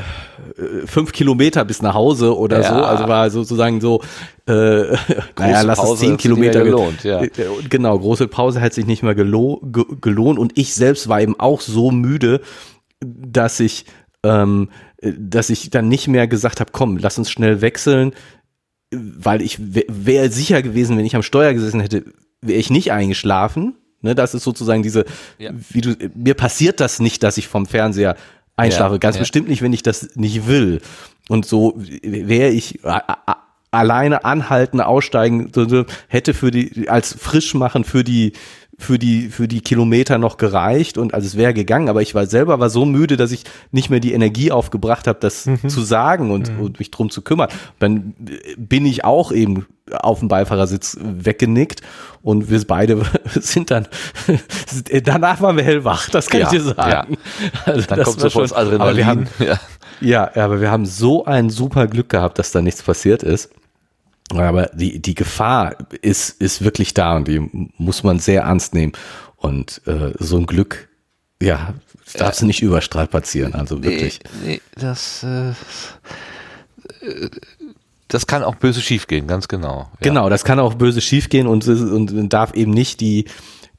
fünf 0.84 1.12
Kilometer 1.12 1.64
bis 1.64 1.80
nach 1.80 1.94
Hause 1.94 2.36
oder 2.36 2.60
ja. 2.60 2.68
so. 2.68 2.74
Also 2.74 3.08
war 3.08 3.30
sozusagen 3.30 3.80
so, 3.80 4.02
äh, 4.46 4.52
naja, 5.38 5.62
lass 5.62 5.78
Pause 5.78 5.94
es 5.94 6.00
zehn 6.00 6.16
Kilometer 6.16 6.62
gelohnt. 6.62 7.04
Ja. 7.04 7.22
Äh, 7.22 7.30
genau, 7.68 7.98
große 7.98 8.28
Pause 8.28 8.60
hat 8.60 8.74
sich 8.74 8.86
nicht 8.86 9.02
mehr 9.02 9.14
gelo 9.14 9.60
gelohnt 9.62 10.38
und 10.38 10.58
ich 10.58 10.74
selbst 10.74 11.08
war 11.08 11.20
eben 11.20 11.38
auch 11.40 11.62
so 11.62 11.90
müde, 11.90 12.42
dass 13.00 13.60
ich, 13.60 13.86
ähm, 14.22 14.70
dass 15.00 15.50
ich 15.50 15.70
dann 15.70 15.88
nicht 15.88 16.08
mehr 16.08 16.28
gesagt 16.28 16.60
habe, 16.60 16.72
komm, 16.72 16.98
lass 16.98 17.18
uns 17.18 17.30
schnell 17.30 17.60
wechseln, 17.62 18.12
weil 18.92 19.40
ich 19.40 19.58
wäre 19.58 20.30
sicher 20.30 20.62
gewesen, 20.62 20.98
wenn 20.98 21.06
ich 21.06 21.16
am 21.16 21.22
Steuer 21.22 21.54
gesessen 21.54 21.80
hätte, 21.80 22.04
wäre 22.42 22.58
ich 22.58 22.70
nicht 22.70 22.92
eingeschlafen. 22.92 23.74
Ne, 24.06 24.14
das 24.14 24.34
ist 24.34 24.44
sozusagen 24.44 24.82
diese, 24.82 25.04
ja. 25.38 25.50
wie 25.70 25.80
du, 25.80 25.96
mir 26.14 26.34
passiert 26.34 26.80
das 26.80 27.00
nicht, 27.00 27.22
dass 27.22 27.36
ich 27.36 27.48
vom 27.48 27.66
Fernseher 27.66 28.16
einschlafe. 28.56 28.94
Ja, 28.94 28.98
Ganz 28.98 29.16
ja. 29.16 29.20
bestimmt 29.20 29.48
nicht, 29.48 29.62
wenn 29.62 29.72
ich 29.72 29.82
das 29.82 30.10
nicht 30.14 30.46
will. 30.46 30.80
Und 31.28 31.44
so 31.44 31.74
wäre 31.76 32.50
ich 32.50 32.80
alleine 33.70 34.24
anhalten, 34.24 34.80
aussteigen, 34.80 35.50
hätte 36.08 36.34
für 36.34 36.50
die, 36.50 36.88
als 36.88 37.14
Frischmachen 37.18 37.84
für 37.84 38.04
die, 38.04 38.32
für 38.78 38.98
die, 38.98 39.28
für 39.28 39.48
die 39.48 39.62
Kilometer 39.62 40.18
noch 40.18 40.36
gereicht 40.36 40.98
und 40.98 41.14
also 41.14 41.26
es 41.26 41.36
wäre 41.36 41.54
gegangen, 41.54 41.88
aber 41.88 42.02
ich 42.02 42.14
war 42.14 42.26
selber 42.26 42.60
war 42.60 42.68
so 42.68 42.84
müde, 42.84 43.16
dass 43.16 43.32
ich 43.32 43.44
nicht 43.70 43.88
mehr 43.88 44.00
die 44.00 44.12
Energie 44.12 44.52
aufgebracht 44.52 45.06
habe, 45.06 45.18
das 45.20 45.46
mhm. 45.46 45.68
zu 45.68 45.80
sagen 45.80 46.30
und, 46.30 46.52
mhm. 46.52 46.60
und 46.60 46.78
mich 46.78 46.90
drum 46.90 47.10
zu 47.10 47.22
kümmern. 47.22 47.48
Dann 47.78 48.14
bin 48.58 48.84
ich 48.84 49.04
auch 49.04 49.32
eben 49.32 49.66
auf 49.92 50.18
dem 50.18 50.28
Beifahrersitz 50.28 50.98
weggenickt 51.00 51.80
und 52.22 52.50
wir 52.50 52.62
beide 52.66 53.02
sind 53.34 53.70
dann 53.70 53.88
danach 55.04 55.40
waren 55.40 55.56
wir 55.56 55.64
hellwach, 55.64 56.10
das 56.10 56.28
kann 56.28 56.40
ja, 56.40 56.46
ich 56.46 56.52
dir 56.52 56.62
sagen. 56.62 57.16
Ja. 57.16 57.16
Also 57.64 57.86
dann 57.88 58.02
kommt 58.02 58.20
sofort 58.20 58.52
Adrenalin. 58.54 58.80
Aber 58.80 58.96
wir 58.96 59.06
haben, 59.06 59.26
ja. 59.38 59.60
ja, 60.00 60.36
aber 60.44 60.60
wir 60.60 60.70
haben 60.70 60.86
so 60.86 61.24
ein 61.24 61.48
super 61.48 61.86
Glück 61.86 62.10
gehabt, 62.10 62.38
dass 62.38 62.50
da 62.50 62.60
nichts 62.60 62.82
passiert 62.82 63.22
ist. 63.22 63.50
Aber 64.34 64.70
die, 64.74 65.00
die 65.00 65.14
Gefahr 65.14 65.76
ist, 66.02 66.40
ist 66.40 66.62
wirklich 66.62 66.94
da 66.94 67.16
und 67.16 67.28
die 67.28 67.40
muss 67.78 68.02
man 68.02 68.18
sehr 68.18 68.42
ernst 68.42 68.74
nehmen. 68.74 68.92
Und 69.36 69.82
äh, 69.86 70.12
so 70.18 70.38
ein 70.38 70.46
Glück, 70.46 70.88
ja, 71.40 71.74
darfst 72.14 72.42
du 72.42 72.46
nicht 72.46 72.62
überstrapazieren, 72.62 73.54
also 73.54 73.84
wirklich. 73.84 74.20
Nee, 74.42 74.54
nee 74.54 74.60
das, 74.74 75.22
äh, 75.22 75.52
das 78.08 78.26
kann 78.26 78.42
auch 78.42 78.54
böse 78.54 78.80
schiefgehen, 78.80 79.26
ganz 79.26 79.46
genau. 79.46 79.78
Ja. 79.78 79.88
Genau, 80.00 80.28
das 80.28 80.44
kann 80.44 80.58
auch 80.58 80.74
böse 80.74 81.00
schiefgehen 81.00 81.46
und, 81.46 81.66
und 81.68 82.32
darf 82.32 82.54
eben 82.54 82.72
nicht 82.72 83.00
die, 83.00 83.26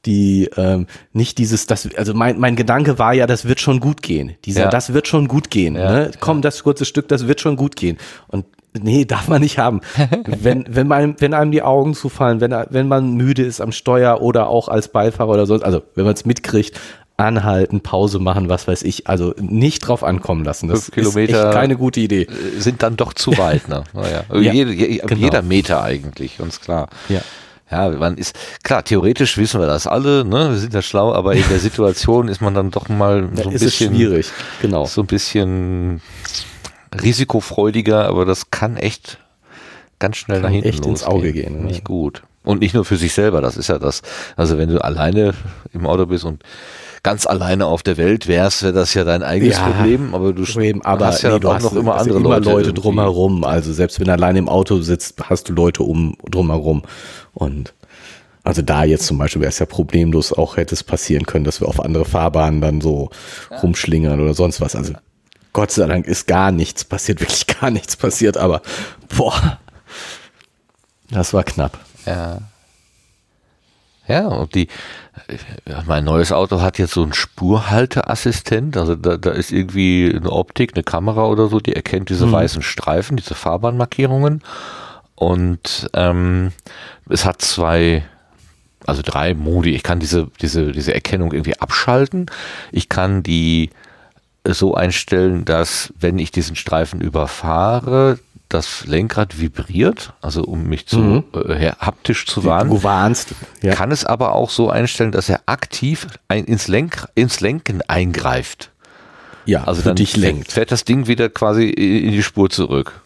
die 0.06 0.48
ähm, 0.56 0.86
nicht 1.12 1.38
dieses 1.38 1.66
das 1.66 1.88
also 1.96 2.14
mein 2.14 2.38
mein 2.38 2.54
Gedanke 2.54 2.98
war 3.00 3.14
ja 3.14 3.26
das 3.26 3.46
wird 3.46 3.60
schon 3.60 3.80
gut 3.80 4.00
gehen 4.00 4.36
dieser 4.44 4.62
ja. 4.62 4.68
das 4.70 4.92
wird 4.94 5.08
schon 5.08 5.26
gut 5.26 5.50
gehen 5.50 5.74
ja, 5.74 5.90
ne? 5.92 6.10
komm 6.20 6.40
das 6.40 6.62
kurze 6.62 6.84
Stück 6.84 7.08
das 7.08 7.26
wird 7.26 7.40
schon 7.40 7.56
gut 7.56 7.74
gehen 7.74 7.98
und 8.28 8.46
Nee, 8.80 9.04
darf 9.04 9.28
man 9.28 9.40
nicht 9.40 9.58
haben. 9.58 9.80
wenn, 10.26 10.64
wenn, 10.68 10.86
man, 10.86 11.16
wenn 11.18 11.34
einem 11.34 11.50
die 11.50 11.62
Augen 11.62 11.94
zufallen, 11.94 12.40
wenn, 12.40 12.54
wenn 12.70 12.88
man 12.88 13.14
müde 13.14 13.42
ist 13.42 13.60
am 13.60 13.72
Steuer 13.72 14.20
oder 14.20 14.48
auch 14.48 14.68
als 14.68 14.88
Beifahrer 14.88 15.30
oder 15.30 15.46
so, 15.46 15.54
also 15.54 15.82
wenn 15.94 16.04
man 16.04 16.14
es 16.14 16.24
mitkriegt, 16.24 16.78
anhalten, 17.18 17.80
Pause 17.80 18.20
machen, 18.20 18.48
was 18.48 18.68
weiß 18.68 18.82
ich. 18.82 19.08
Also 19.08 19.34
nicht 19.40 19.80
drauf 19.80 20.04
ankommen 20.04 20.44
lassen. 20.44 20.68
Das 20.68 20.84
Fünf 20.84 20.94
Kilometer 20.94 21.40
ist 21.40 21.44
echt 21.46 21.54
keine 21.54 21.76
gute 21.76 22.00
Idee. 22.00 22.22
Äh, 22.22 22.60
Sind 22.60 22.82
dann 22.82 22.96
doch 22.96 23.12
zu 23.12 23.36
weit, 23.36 23.68
ne? 23.68 23.84
Naja. 23.92 24.22
Ja, 24.32 24.52
jede, 24.52 24.72
je, 24.72 24.98
genau. 24.98 25.20
Jeder 25.20 25.42
Meter 25.42 25.82
eigentlich, 25.82 26.40
uns 26.40 26.60
klar. 26.60 26.88
Ja. 27.08 27.20
Ja, 27.70 27.90
man 27.90 28.16
ist, 28.16 28.34
klar, 28.62 28.82
theoretisch 28.82 29.36
wissen 29.36 29.60
wir 29.60 29.66
das 29.66 29.86
alle, 29.86 30.24
ne? 30.24 30.52
Wir 30.52 30.56
sind 30.56 30.72
ja 30.72 30.80
schlau, 30.80 31.12
aber 31.12 31.34
in 31.34 31.44
der 31.50 31.58
Situation 31.58 32.28
ist 32.28 32.40
man 32.40 32.54
dann 32.54 32.70
doch 32.70 32.88
mal 32.88 33.28
so 33.34 33.48
ein 33.50 33.54
ist 33.54 33.62
es 33.62 33.72
bisschen, 33.72 33.94
schwierig. 33.94 34.30
Genau. 34.62 34.86
so 34.86 35.02
ein 35.02 35.06
bisschen 35.06 36.00
risikofreudiger, 37.02 38.06
aber 38.06 38.24
das 38.24 38.50
kann 38.50 38.76
echt 38.76 39.18
ganz 39.98 40.16
schnell 40.16 40.40
Kann 40.40 40.50
nach 40.50 40.50
hinten 40.52 40.68
echt 40.68 40.86
ins 40.86 41.02
losgehen. 41.02 41.12
Auge 41.12 41.32
gehen, 41.32 41.60
ne? 41.60 41.66
Nicht 41.66 41.84
gut. 41.84 42.22
Und 42.44 42.60
nicht 42.60 42.74
nur 42.74 42.84
für 42.84 42.96
sich 42.96 43.12
selber, 43.12 43.40
das 43.40 43.56
ist 43.56 43.68
ja 43.68 43.78
das. 43.78 44.02
Also 44.36 44.56
wenn 44.56 44.68
du 44.70 44.82
alleine 44.82 45.34
im 45.72 45.86
Auto 45.86 46.06
bist 46.06 46.24
und 46.24 46.42
ganz 47.02 47.26
alleine 47.26 47.66
auf 47.66 47.82
der 47.82 47.96
Welt 47.96 48.26
wärst, 48.26 48.62
wäre 48.62 48.72
das 48.72 48.94
ja 48.94 49.04
dein 49.04 49.22
eigenes 49.22 49.56
Ja, 49.56 49.68
Problem, 49.68 50.14
aber 50.14 50.32
du 50.32 50.44
Eben, 50.60 50.82
aber 50.82 51.06
hast 51.06 51.22
ja 51.22 51.32
nee, 51.32 51.40
du 51.40 51.48
auch 51.48 51.54
hast 51.54 51.64
noch 51.64 51.74
immer 51.74 51.94
hast 51.94 52.02
andere 52.02 52.18
immer 52.18 52.28
Leute. 52.40 52.50
Leute 52.50 52.72
drumherum. 52.72 53.44
Also 53.44 53.72
selbst 53.72 54.00
wenn 54.00 54.06
du 54.06 54.12
alleine 54.12 54.38
im 54.38 54.48
Auto 54.48 54.80
sitzt, 54.80 55.28
hast 55.28 55.48
du 55.48 55.52
Leute 55.52 55.82
um 55.82 56.16
drumherum. 56.30 56.82
Und 57.34 57.74
also 58.44 58.62
da 58.62 58.84
jetzt 58.84 59.06
zum 59.06 59.18
Beispiel 59.18 59.42
wäre 59.42 59.50
es 59.50 59.58
ja 59.58 59.66
problemlos 59.66 60.32
auch 60.32 60.56
hätte 60.56 60.74
es 60.74 60.82
passieren 60.82 61.26
können, 61.26 61.44
dass 61.44 61.60
wir 61.60 61.68
auf 61.68 61.80
andere 61.84 62.04
Fahrbahnen 62.04 62.60
dann 62.60 62.80
so 62.80 63.10
rumschlingern 63.62 64.20
oder 64.20 64.34
sonst 64.34 64.60
was. 64.60 64.74
Also 64.74 64.94
Gott 65.52 65.70
sei 65.70 65.86
Dank 65.86 66.06
ist 66.06 66.26
gar 66.26 66.52
nichts 66.52 66.84
passiert, 66.84 67.20
wirklich 67.20 67.46
gar 67.46 67.70
nichts 67.70 67.96
passiert, 67.96 68.36
aber 68.36 68.62
boah, 69.16 69.58
das 71.10 71.32
war 71.32 71.44
knapp. 71.44 71.78
Ja. 72.06 72.38
Ja, 74.06 74.26
und 74.26 74.54
die, 74.54 74.68
ja, 75.68 75.82
mein 75.86 76.04
neues 76.04 76.32
Auto 76.32 76.62
hat 76.62 76.78
jetzt 76.78 76.94
so 76.94 77.02
einen 77.02 77.12
Spurhalteassistent, 77.12 78.78
also 78.78 78.94
da, 78.94 79.18
da 79.18 79.32
ist 79.32 79.52
irgendwie 79.52 80.10
eine 80.16 80.32
Optik, 80.32 80.72
eine 80.74 80.82
Kamera 80.82 81.26
oder 81.26 81.48
so, 81.48 81.60
die 81.60 81.76
erkennt 81.76 82.08
diese 82.08 82.32
weißen 82.32 82.62
Streifen, 82.62 83.18
diese 83.18 83.34
Fahrbahnmarkierungen 83.34 84.42
und 85.18 85.90
ähm, 85.94 86.52
es 87.10 87.24
hat 87.24 87.42
zwei, 87.42 88.04
also 88.86 89.02
drei 89.04 89.34
Modi. 89.34 89.74
Ich 89.74 89.82
kann 89.82 89.98
diese, 89.98 90.28
diese, 90.40 90.70
diese 90.70 90.94
Erkennung 90.94 91.32
irgendwie 91.32 91.58
abschalten. 91.58 92.26
Ich 92.70 92.88
kann 92.88 93.24
die 93.24 93.70
so 94.46 94.74
einstellen, 94.74 95.44
dass 95.44 95.92
wenn 95.98 96.18
ich 96.18 96.30
diesen 96.30 96.56
Streifen 96.56 97.00
überfahre, 97.00 98.18
das 98.48 98.86
Lenkrad 98.86 99.38
vibriert, 99.38 100.14
also 100.22 100.42
um 100.42 100.64
mich 100.64 100.86
zu 100.86 100.98
Mhm. 101.00 101.24
äh, 101.48 101.72
haptisch 101.78 102.24
zu 102.24 102.44
warnen. 102.44 102.70
Du 102.70 102.82
warnst. 102.82 103.34
Ja. 103.60 103.74
Kann 103.74 103.90
es 103.90 104.06
aber 104.06 104.34
auch 104.34 104.48
so 104.48 104.70
einstellen, 104.70 105.12
dass 105.12 105.28
er 105.28 105.40
aktiv 105.44 106.06
ein, 106.28 106.44
ins, 106.44 106.66
Lenk, 106.66 107.06
ins 107.14 107.40
Lenken 107.40 107.82
eingreift. 107.88 108.70
ja, 109.44 109.64
Also 109.64 109.82
dann 109.82 109.96
dich 109.96 110.16
lenkt. 110.16 110.50
fährt 110.52 110.72
das 110.72 110.84
Ding 110.84 111.06
wieder 111.08 111.28
quasi 111.28 111.68
in 111.68 112.12
die 112.12 112.22
Spur 112.22 112.48
zurück. 112.48 113.02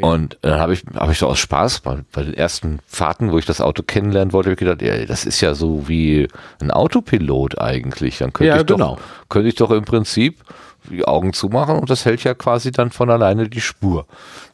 Und 0.00 0.38
dann 0.42 0.58
habe 0.58 0.72
ich, 0.72 0.84
habe 0.94 1.12
ich 1.12 1.18
so 1.18 1.26
aus 1.26 1.38
Spaß 1.38 1.80
bei, 1.80 1.98
bei 2.12 2.22
den 2.22 2.34
ersten 2.34 2.80
Fahrten, 2.86 3.30
wo 3.30 3.38
ich 3.38 3.46
das 3.46 3.60
Auto 3.60 3.82
kennenlernen 3.82 4.32
wollte, 4.32 4.50
hab 4.50 4.54
ich 4.54 4.58
gedacht, 4.58 4.82
ja, 4.82 5.04
das 5.04 5.24
ist 5.24 5.40
ja 5.40 5.54
so 5.54 5.88
wie 5.88 6.28
ein 6.60 6.70
Autopilot 6.70 7.60
eigentlich. 7.60 8.18
Dann 8.18 8.32
könnte 8.32 8.48
Ja, 8.48 8.56
ich 8.60 8.66
doch, 8.66 8.76
genau. 8.76 8.98
könnte 9.28 9.48
ich 9.48 9.54
doch 9.54 9.70
im 9.70 9.84
Prinzip 9.84 10.42
die 10.90 11.04
Augen 11.04 11.32
zumachen 11.32 11.78
und 11.78 11.90
das 11.90 12.04
hält 12.04 12.24
ja 12.24 12.34
quasi 12.34 12.72
dann 12.72 12.90
von 12.90 13.10
alleine 13.10 13.48
die 13.48 13.60
Spur. 13.60 14.06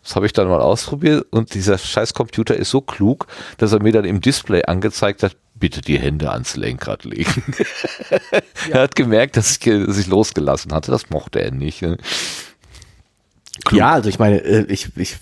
Das 0.02 0.14
habe 0.16 0.26
ich 0.26 0.32
dann 0.32 0.48
mal 0.48 0.60
ausprobiert 0.60 1.26
und 1.30 1.54
dieser 1.54 1.78
scheiß 1.78 2.14
Computer 2.14 2.54
ist 2.54 2.70
so 2.70 2.80
klug, 2.80 3.26
dass 3.56 3.72
er 3.72 3.82
mir 3.82 3.92
dann 3.92 4.04
im 4.04 4.20
Display 4.20 4.62
angezeigt 4.64 5.22
hat, 5.22 5.36
bitte 5.54 5.80
die 5.80 5.98
Hände 5.98 6.30
ans 6.30 6.56
Lenkrad 6.56 7.04
legen. 7.04 7.42
er 8.70 8.82
hat 8.82 8.94
gemerkt, 8.94 9.36
dass 9.36 9.52
ich, 9.52 9.58
dass 9.60 9.98
ich 9.98 10.06
losgelassen 10.06 10.72
hatte. 10.72 10.90
Das 10.90 11.10
mochte 11.10 11.40
er 11.40 11.50
nicht. 11.50 11.84
Ne? 13.70 13.78
Ja, 13.78 13.92
also 13.92 14.08
ich 14.08 14.18
meine, 14.18 14.38
äh, 14.38 14.64
ich, 14.68 14.90
ich, 14.96 15.16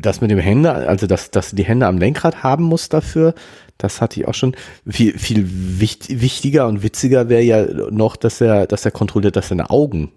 das 0.00 0.20
mit 0.20 0.30
dem 0.30 0.38
Hände, 0.38 0.72
also 0.72 1.06
dass, 1.06 1.30
dass 1.30 1.50
die 1.50 1.64
Hände 1.64 1.86
am 1.86 1.98
Lenkrad 1.98 2.42
haben 2.42 2.64
muss 2.64 2.88
dafür, 2.88 3.34
das 3.78 4.00
hatte 4.00 4.20
ich 4.20 4.28
auch 4.28 4.34
schon. 4.34 4.54
Viel, 4.86 5.18
viel 5.18 5.46
wicht, 5.80 6.20
wichtiger 6.20 6.68
und 6.68 6.82
witziger 6.82 7.28
wäre 7.28 7.42
ja 7.42 7.66
noch, 7.90 8.16
dass 8.16 8.40
er, 8.40 8.66
dass 8.66 8.84
er 8.84 8.92
kontrolliert, 8.92 9.36
dass 9.36 9.48
seine 9.48 9.70
Augen 9.70 10.12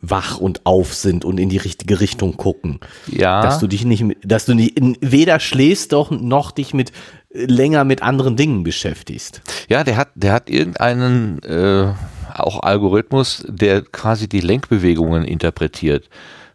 wach 0.00 0.38
und 0.38 0.66
auf 0.66 0.94
sind 0.94 1.24
und 1.24 1.38
in 1.38 1.48
die 1.48 1.58
richtige 1.58 2.00
Richtung 2.00 2.36
gucken. 2.36 2.80
Ja. 3.06 3.42
Dass 3.42 3.60
du 3.60 3.68
dich 3.68 3.84
nicht, 3.84 4.04
dass 4.24 4.46
du 4.46 4.54
nicht, 4.54 4.76
weder 5.00 5.38
schläfst 5.38 5.92
doch 5.92 6.10
noch 6.10 6.50
dich 6.50 6.74
mit 6.74 6.92
länger 7.32 7.84
mit 7.84 8.02
anderen 8.02 8.36
Dingen 8.36 8.64
beschäftigst. 8.64 9.42
Ja, 9.68 9.84
der 9.84 9.96
hat, 9.96 10.08
der 10.14 10.32
hat 10.32 10.50
irgendeinen 10.50 11.40
äh, 11.42 11.92
auch 12.34 12.62
Algorithmus, 12.62 13.44
der 13.48 13.82
quasi 13.82 14.28
die 14.28 14.40
Lenkbewegungen 14.40 15.24
interpretiert. 15.24 16.08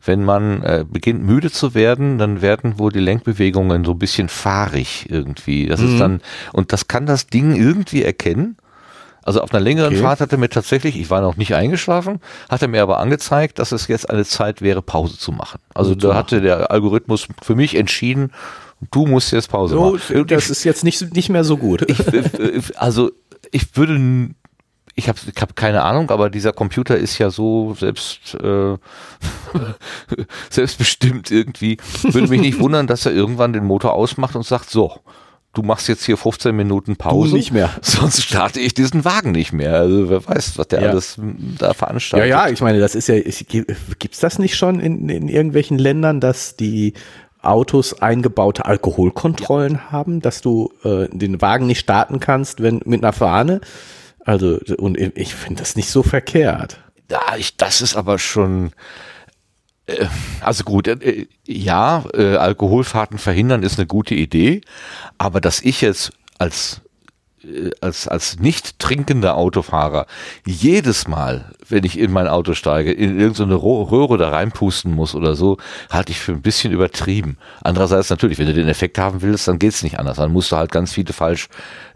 Wenn 0.08 0.24
man 0.24 0.64
äh, 0.64 0.86
beginnt 0.90 1.24
müde 1.24 1.52
zu 1.52 1.74
werden, 1.74 2.18
dann 2.18 2.42
werden 2.42 2.80
wohl 2.80 2.92
die 2.92 3.00
Lenkbewegungen 3.00 3.84
so 3.86 3.92
ein 3.92 4.00
bisschen 4.00 4.30
fahrig 4.30 5.08
irgendwie. 5.10 5.68
Das 5.68 5.82
ist 5.82 6.00
dann 6.00 6.22
und 6.54 6.74
das 6.74 6.88
kann 6.88 7.06
das 7.06 7.28
Ding 7.28 7.56
irgendwie 7.56 8.04
erkennen. 8.04 8.58
Also 9.28 9.42
auf 9.42 9.52
einer 9.54 9.60
längeren 9.60 9.94
Okay. 9.94 10.02
Fahrt 10.02 10.22
hat 10.22 10.32
er 10.32 10.38
mir 10.38 10.48
tatsächlich, 10.48 10.98
ich 10.98 11.10
war 11.10 11.20
noch 11.20 11.36
nicht 11.36 11.54
eingeschlafen, 11.54 12.22
hat 12.48 12.62
er 12.62 12.70
mir 12.70 12.82
aber 12.82 13.00
angezeigt, 13.00 13.60
dass 13.60 13.74
es 13.74 13.90
jetzt 13.90 14.10
eine 14.10 14.24
Zeit 14.24 14.62
wäre, 14.62 14.82
Pause 14.82 15.18
zu 15.18 15.34
machen. 15.34 15.60
Also 15.74 15.96
da 15.96 16.16
hatte 16.16 16.40
der 16.40 16.72
Algorithmus 16.72 17.28
für 17.42 17.56
mich 17.56 17.76
entschieden, 17.76 18.32
du 18.92 19.06
musst 19.06 19.34
jetzt 19.34 19.50
Pause 19.50 19.76
machen. 19.76 20.28
das 20.28 20.50
ist 20.50 20.64
jetzt 20.64 20.86
nicht, 20.86 21.14
nicht 21.14 21.28
mehr 21.28 21.44
so 21.44 21.58
gut. 21.58 21.84
Ich, 21.90 22.00
äh, 22.08 22.62
also 22.78 23.12
ich 23.52 23.76
würde, 23.76 24.30
ich 24.98 25.08
habe 25.08 25.18
ich 25.34 25.42
hab 25.42 25.56
keine 25.56 25.84
Ahnung, 25.84 26.10
aber 26.10 26.30
dieser 26.30 26.52
Computer 26.52 26.98
ist 26.98 27.18
ja 27.20 27.30
so 27.30 27.76
selbst 27.76 28.36
äh, 28.42 28.76
selbstbestimmt 30.50 31.32
irgendwie. 31.32 31.78
Würde 32.04 32.28
mich 32.28 32.42
nicht 32.42 32.60
wundern, 32.60 32.88
dass 32.88 33.06
er 33.06 33.14
irgendwann 33.14 33.54
den 33.54 33.64
Motor 33.64 33.94
ausmacht 33.94 34.36
und 34.36 34.44
sagt, 34.46 34.70
so, 34.70 34.92
du 35.54 35.62
machst 35.64 35.88
jetzt 35.88 36.04
hier 36.06 36.18
15 36.18 36.56
Minuten 36.56 36.96
Pause. 36.96 37.36
nicht 37.36 37.52
mehr. 37.52 37.70
Sonst 37.82 38.24
starte 38.24 38.60
ich 38.60 38.74
diesen 38.74 39.06
Wagen 39.06 39.32
nicht 39.32 39.54
mehr. 39.54 39.76
Also 39.76 40.10
wer 40.10 40.26
weiß, 40.28 40.58
was 40.58 40.68
der 40.68 40.82
Ja. 40.82 40.90
alles 40.90 41.18
m, 41.18 41.56
da 41.60 41.68
Ja, 41.68 41.74
veranstaltet. 41.74 42.30
ja, 42.30 42.48
ich 42.50 42.62
meine, 42.62 42.80
das 42.80 42.96
ist 42.96 43.08
ja, 43.08 43.16
ich, 43.16 43.46
gibt's 43.48 44.20
das 44.20 44.40
nicht 44.40 44.56
schon 44.56 44.80
in, 44.80 45.10
in 45.10 45.30
irgendwelchen 45.30 45.78
Ländern, 45.78 46.20
dass 46.20 46.56
die 46.56 46.94
Autos 47.42 48.02
eingebaute 48.02 48.66
Alkoholkontrollen 48.66 49.92
haben, 49.92 50.22
dass 50.22 50.42
du 50.42 50.72
äh, 50.84 51.08
den 51.12 51.40
Wagen 51.42 51.68
nicht 51.68 51.80
starten 51.80 52.20
kannst, 52.20 52.62
wenn 52.62 52.82
mit 52.86 53.04
einer 53.04 53.14
Fahne? 53.14 53.62
Also, 54.28 54.60
und 54.78 54.98
ich 54.98 55.34
finde 55.36 55.62
das 55.62 55.78
nicht 55.78 55.90
so 55.90 56.04
verkehrt. 56.04 56.82
Ja, 57.10 57.38
ich, 57.38 57.56
das 57.56 57.82
ist 57.82 57.96
aber 57.96 58.20
schon. 58.20 58.72
Äh, 59.86 60.08
also 60.42 60.66
gut, 60.66 60.90
äh, 60.90 61.28
ja, 61.46 62.04
äh, 62.14 62.36
Alkoholfahrten 62.36 63.20
verhindern 63.20 63.64
ist 63.64 63.80
eine 63.80 63.88
gute 63.88 64.16
Idee, 64.16 64.60
aber 65.18 65.40
dass 65.40 65.62
ich 65.62 65.80
jetzt 65.80 66.12
als 66.40 66.82
als 67.82 68.08
als 68.08 68.40
nicht 68.40 68.80
trinkender 68.80 69.36
Autofahrer 69.38 70.08
jedes 70.46 71.08
Mal, 71.08 71.52
wenn 71.70 71.84
ich 71.84 72.00
in 72.00 72.12
mein 72.12 72.28
Auto 72.28 72.54
steige, 72.54 72.92
in 72.92 73.20
irgendeine 73.20 73.56
Röhre 73.56 74.18
da 74.18 74.30
reinpusten 74.30 74.94
muss 74.94 75.14
oder 75.14 75.36
so, 75.36 75.58
halte 75.90 76.12
ich 76.12 76.20
für 76.20 76.32
ein 76.32 76.42
bisschen 76.42 76.74
übertrieben. 76.74 77.38
Andererseits 77.62 78.10
natürlich, 78.10 78.40
wenn 78.40 78.48
du 78.48 78.54
den 78.54 78.68
Effekt 78.68 78.98
haben 78.98 79.22
willst, 79.22 79.48
dann 79.48 79.60
geht's 79.60 79.84
nicht 79.84 80.00
anders. 80.00 80.18
Dann 80.18 80.32
musst 80.32 80.52
du 80.52 80.56
halt 80.56 80.72
ganz 80.72 80.94
viele 80.94 81.14
falsch, 81.14 81.48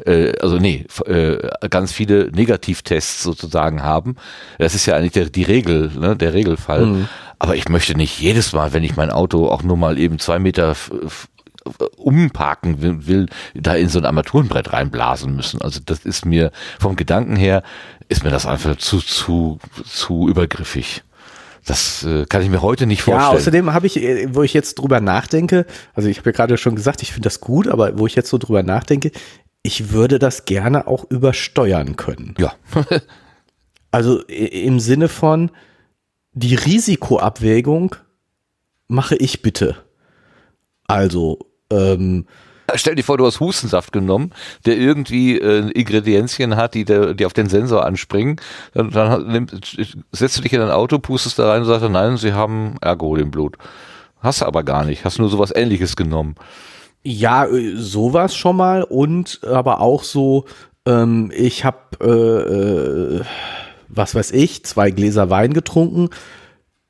äh, 0.06 0.34
also 0.40 0.58
nee, 0.58 0.86
äh, 1.06 1.38
ganz 1.70 1.92
viele 1.92 2.30
Negativtests 2.32 3.24
sozusagen 3.24 3.82
haben. 3.82 4.16
Das 4.60 4.76
ist 4.76 4.86
ja 4.86 4.96
eigentlich 4.96 5.14
der, 5.14 5.26
die 5.26 5.44
Regel, 5.44 5.92
ne, 5.98 6.16
der 6.16 6.34
Regelfall. 6.34 7.08
Aber 7.40 7.56
ich 7.56 7.70
möchte 7.70 7.98
nicht 7.98 8.20
jedes 8.20 8.54
Mal, 8.54 8.72
wenn 8.74 8.84
ich 8.84 8.96
mein 8.96 9.10
Auto 9.10 9.48
auch 9.48 9.64
nur 9.64 9.76
mal 9.76 9.98
eben 9.98 10.20
zwei 10.20 10.38
Meter 10.38 10.76
umparken 11.98 12.82
will, 12.82 13.08
will, 13.08 13.26
da 13.54 13.76
in 13.76 13.90
so 13.90 14.00
ein 14.00 14.06
Armaturenbrett 14.06 14.74
reinblasen 14.74 15.36
müssen. 15.36 15.62
Also 15.62 15.80
das 15.86 16.00
ist 16.06 16.26
mir 16.26 16.52
vom 16.80 16.96
Gedanken 16.96 17.36
her, 17.36 17.64
ist 18.10 18.24
mir 18.24 18.30
das 18.32 18.46
einfach 18.46 18.76
zu, 18.78 19.00
zu, 19.00 19.60
zu 19.86 20.28
übergriffig. 20.28 21.04
Das 21.66 22.04
äh, 22.04 22.26
kann 22.26 22.42
ich 22.42 22.50
mir 22.50 22.62
heute 22.64 22.88
nicht 22.88 23.02
Ja, 23.02 23.06
vorstellen. 23.06 23.38
außerdem 23.38 23.74
habe 23.74 23.86
ich, 23.88 24.02
äh, 24.02 24.34
wo 24.34 24.42
ich 24.42 24.54
jetzt 24.54 24.76
drüber 24.80 25.00
nachdenke, 25.00 25.66
also 25.94 26.10
ich 26.10 26.18
habe 26.18 26.30
ja 26.30 26.34
gerade 26.34 26.58
schon 26.58 26.76
gesagt, 26.76 27.04
ich 27.04 27.14
finde 27.14 27.28
das 27.28 27.40
gut, 27.40 27.68
aber 27.68 28.00
wo 28.00 28.08
ich 28.08 28.16
jetzt 28.16 28.30
so 28.30 28.40
drüber 28.40 28.64
nachdenke, 28.64 29.12
ich 29.62 29.92
würde 29.92 30.18
das 30.18 30.46
gerne 30.46 30.88
auch 30.88 31.06
übersteuern 31.10 31.96
können. 31.96 32.36
ja. 32.38 32.54
Also 33.94 34.22
im 34.22 34.80
Sinne 34.80 35.10
von, 35.10 35.52
die 36.32 36.56
Risikoabwägung 36.56 37.98
mache 38.88 39.18
ich 39.18 39.42
bitte. 39.42 39.76
Also, 40.88 41.40
ähm, 41.72 42.26
Stell 42.76 42.96
dir 42.96 43.04
vor, 43.04 43.18
du 43.18 43.26
hast 43.26 43.40
Hustensaft 43.40 43.92
genommen, 43.92 44.32
der 44.66 44.78
irgendwie 44.78 45.38
äh, 45.38 45.70
Ingredienzien 45.72 46.56
hat, 46.56 46.74
die, 46.74 46.86
der, 46.86 47.14
die 47.14 47.26
auf 47.26 47.34
den 47.34 47.50
Sensor 47.50 47.86
anspringen. 47.86 48.38
Dann, 48.74 48.92
dann 48.92 49.28
nimm, 49.28 49.48
setzt 50.12 50.38
du 50.38 50.42
dich 50.42 50.54
in 50.54 50.62
ein 50.62 50.72
Auto, 50.72 51.00
pustest 51.00 51.40
da 51.40 51.52
rein 51.52 51.62
und 51.62 51.68
sagst, 51.68 51.90
nein, 51.90 52.18
sie 52.18 52.34
haben 52.34 52.76
Alkohol 52.82 53.20
im 53.20 53.32
Blut. 53.32 53.58
Hast 54.22 54.42
du 54.42 54.46
aber 54.46 54.64
gar 54.64 54.86
nicht. 54.86 55.04
Hast 55.04 55.20
nur 55.20 55.30
sowas 55.30 55.52
ähnliches 55.54 55.96
genommen. 55.96 56.36
ja, 57.04 57.46
äh, 57.46 57.76
sowas 57.76 58.36
schon 58.36 58.56
mal 58.56 58.84
und 58.84 59.42
aber 59.44 59.82
auch 59.82 60.04
so, 60.04 60.46
ähm, 60.86 61.32
ich 61.36 61.66
habe, 61.66 61.80
äh, 62.00 63.20
äh, 63.20 63.26
was 63.90 64.16
weiß 64.16 64.32
ich, 64.32 64.64
zwei 64.66 64.92
Gläser 64.92 65.30
Wein 65.30 65.54
getrunken. 65.54 66.10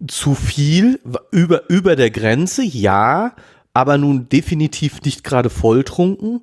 Zu 0.07 0.34
viel, 0.34 0.99
über, 1.32 1.69
über 1.69 1.95
der 1.95 2.09
Grenze, 2.09 2.63
ja, 2.63 3.34
aber 3.74 3.97
nun 3.97 4.30
definitiv 4.30 5.01
nicht 5.01 5.24
gerade 5.24 5.49
volltrunken. 5.49 6.41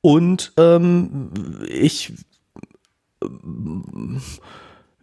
Und 0.00 0.52
ähm, 0.56 1.30
ich, 1.68 2.12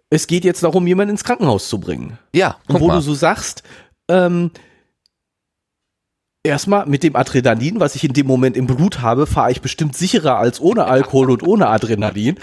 es 0.09 0.27
geht 0.27 0.43
jetzt 0.43 0.63
darum, 0.63 0.87
jemanden 0.87 1.11
ins 1.11 1.23
Krankenhaus 1.23 1.69
zu 1.69 1.79
bringen. 1.79 2.17
Ja, 2.33 2.57
Und 2.67 2.79
wo 2.79 2.87
mal. 2.87 2.95
du 2.95 3.01
so 3.01 3.13
sagst, 3.13 3.63
ähm, 4.09 4.51
erstmal 6.43 6.85
mit 6.85 7.03
dem 7.03 7.15
Adrenalin, 7.15 7.79
was 7.79 7.95
ich 7.95 8.03
in 8.03 8.13
dem 8.13 8.27
Moment 8.27 8.57
im 8.57 8.67
Blut 8.67 9.01
habe, 9.01 9.27
fahre 9.27 9.51
ich 9.51 9.61
bestimmt 9.61 9.95
sicherer 9.95 10.37
als 10.37 10.59
ohne 10.59 10.85
Alkohol 10.85 11.31
und 11.31 11.43
ohne 11.43 11.67
Adrenalin. 11.67 12.39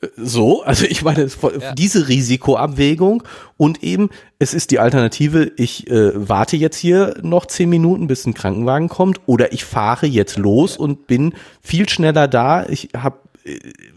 Äh, 0.00 0.06
So, 0.16 0.62
also 0.62 0.84
ich 0.86 1.02
meine, 1.02 1.22
es- 1.22 1.38
diese 1.76 2.08
Risikoabwägung 2.08 3.22
und 3.56 3.82
eben, 3.82 4.10
es 4.38 4.54
ist 4.54 4.70
die 4.70 4.78
Alternative, 4.78 5.50
ich 5.56 5.88
äh, 5.90 6.12
warte 6.14 6.56
jetzt 6.56 6.76
hier 6.76 7.16
noch 7.22 7.46
zehn 7.46 7.68
Minuten, 7.68 8.06
bis 8.06 8.26
ein 8.26 8.34
Krankenwagen 8.34 8.88
kommt 8.88 9.20
oder 9.26 9.52
ich 9.52 9.64
fahre 9.64 10.06
jetzt 10.06 10.36
los 10.38 10.76
und 10.76 11.06
bin 11.06 11.34
viel 11.62 11.88
schneller 11.88 12.28
da. 12.28 12.66
Ich 12.68 12.90
habe, 12.96 13.18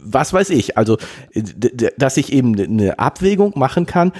was 0.01 0.33
weiß 0.33 0.49
ich, 0.51 0.77
also, 0.77 0.97
äh, 1.33 1.43
dass 1.97 2.17
ich 2.17 2.31
eben 2.33 2.59
eine 2.59 2.97
Abwägung 2.99 3.53
machen 3.55 3.85
kann, 3.85 4.11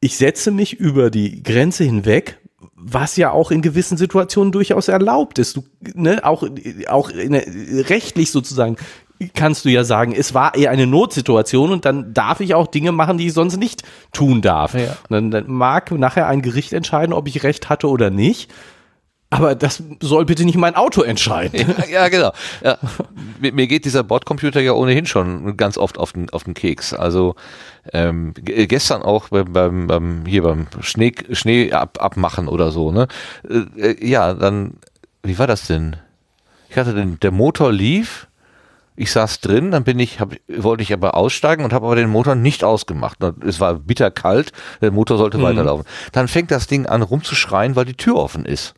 ich 0.00 0.16
setze 0.16 0.50
mich 0.50 0.74
über 0.74 1.10
die 1.10 1.42
Grenze 1.42 1.82
hinweg, 1.84 2.38
was 2.74 3.16
ja 3.16 3.30
auch 3.32 3.50
in 3.50 3.62
gewissen 3.62 3.96
Situationen 3.96 4.52
durchaus 4.52 4.88
erlaubt 4.88 5.38
ist. 5.38 5.56
Du, 5.56 5.64
ne, 5.94 6.24
auch, 6.24 6.46
auch 6.86 7.10
rechtlich 7.10 8.30
sozusagen 8.30 8.76
kannst 9.34 9.64
du 9.64 9.68
ja 9.68 9.84
sagen, 9.84 10.12
es 10.12 10.34
war 10.34 10.54
eher 10.54 10.70
eine 10.70 10.86
Notsituation 10.86 11.72
und 11.72 11.84
dann 11.84 12.12
darf 12.12 12.40
ich 12.40 12.54
auch 12.54 12.66
Dinge 12.66 12.92
machen, 12.92 13.18
die 13.18 13.26
ich 13.28 13.32
sonst 13.32 13.56
nicht 13.56 13.82
tun 14.12 14.42
darf. 14.42 14.74
Ja. 14.74 14.96
Dann, 15.08 15.30
dann 15.30 15.50
mag 15.50 15.90
nachher 15.92 16.26
ein 16.26 16.42
Gericht 16.42 16.72
entscheiden, 16.72 17.12
ob 17.12 17.28
ich 17.28 17.42
recht 17.42 17.68
hatte 17.68 17.88
oder 17.88 18.10
nicht. 18.10 18.50
Aber 19.28 19.56
das 19.56 19.82
soll 20.00 20.24
bitte 20.24 20.44
nicht 20.44 20.56
mein 20.56 20.76
Auto 20.76 21.02
entscheiden. 21.02 21.74
Ja, 21.90 22.02
ja, 22.02 22.08
genau. 22.08 22.30
Ja. 22.62 22.78
Mir, 23.40 23.52
mir 23.52 23.66
geht 23.66 23.84
dieser 23.84 24.04
Bordcomputer 24.04 24.60
ja 24.60 24.72
ohnehin 24.72 25.04
schon 25.04 25.56
ganz 25.56 25.78
oft 25.78 25.98
auf 25.98 26.12
den, 26.12 26.30
auf 26.30 26.44
den 26.44 26.54
Keks. 26.54 26.94
Also 26.94 27.34
ähm, 27.92 28.34
g- 28.34 28.68
gestern 28.68 29.02
auch 29.02 29.30
beim, 29.30 29.52
beim, 29.52 29.86
beim 29.88 30.26
hier 30.26 30.44
beim 30.44 30.68
Schnee, 30.80 31.12
Schnee 31.32 31.72
ab, 31.72 31.98
abmachen 32.00 32.46
oder 32.46 32.70
so, 32.70 32.92
ne? 32.92 33.08
Äh, 33.48 33.80
äh, 33.80 34.08
ja, 34.08 34.32
dann, 34.32 34.74
wie 35.24 35.38
war 35.40 35.48
das 35.48 35.66
denn? 35.66 35.96
Ich 36.68 36.76
hatte 36.76 36.94
den, 36.94 37.18
der 37.18 37.32
Motor 37.32 37.72
lief, 37.72 38.28
ich 38.96 39.12
saß 39.12 39.40
drin, 39.40 39.70
dann 39.70 39.84
bin 39.84 39.98
ich, 39.98 40.20
hab, 40.20 40.34
wollte 40.48 40.82
ich 40.82 40.92
aber 40.92 41.14
aussteigen 41.14 41.64
und 41.64 41.72
habe 41.72 41.86
aber 41.86 41.96
den 41.96 42.10
Motor 42.10 42.34
nicht 42.34 42.64
ausgemacht. 42.64 43.18
Es 43.46 43.60
war 43.60 43.74
bitterkalt, 43.74 44.52
der 44.80 44.90
Motor 44.90 45.18
sollte 45.18 45.40
weiterlaufen. 45.42 45.86
Dann 46.12 46.28
fängt 46.28 46.50
das 46.50 46.66
Ding 46.66 46.86
an 46.86 47.02
rumzuschreien, 47.02 47.76
weil 47.76 47.84
die 47.84 47.94
Tür 47.94 48.16
offen 48.16 48.44
ist. 48.44 48.74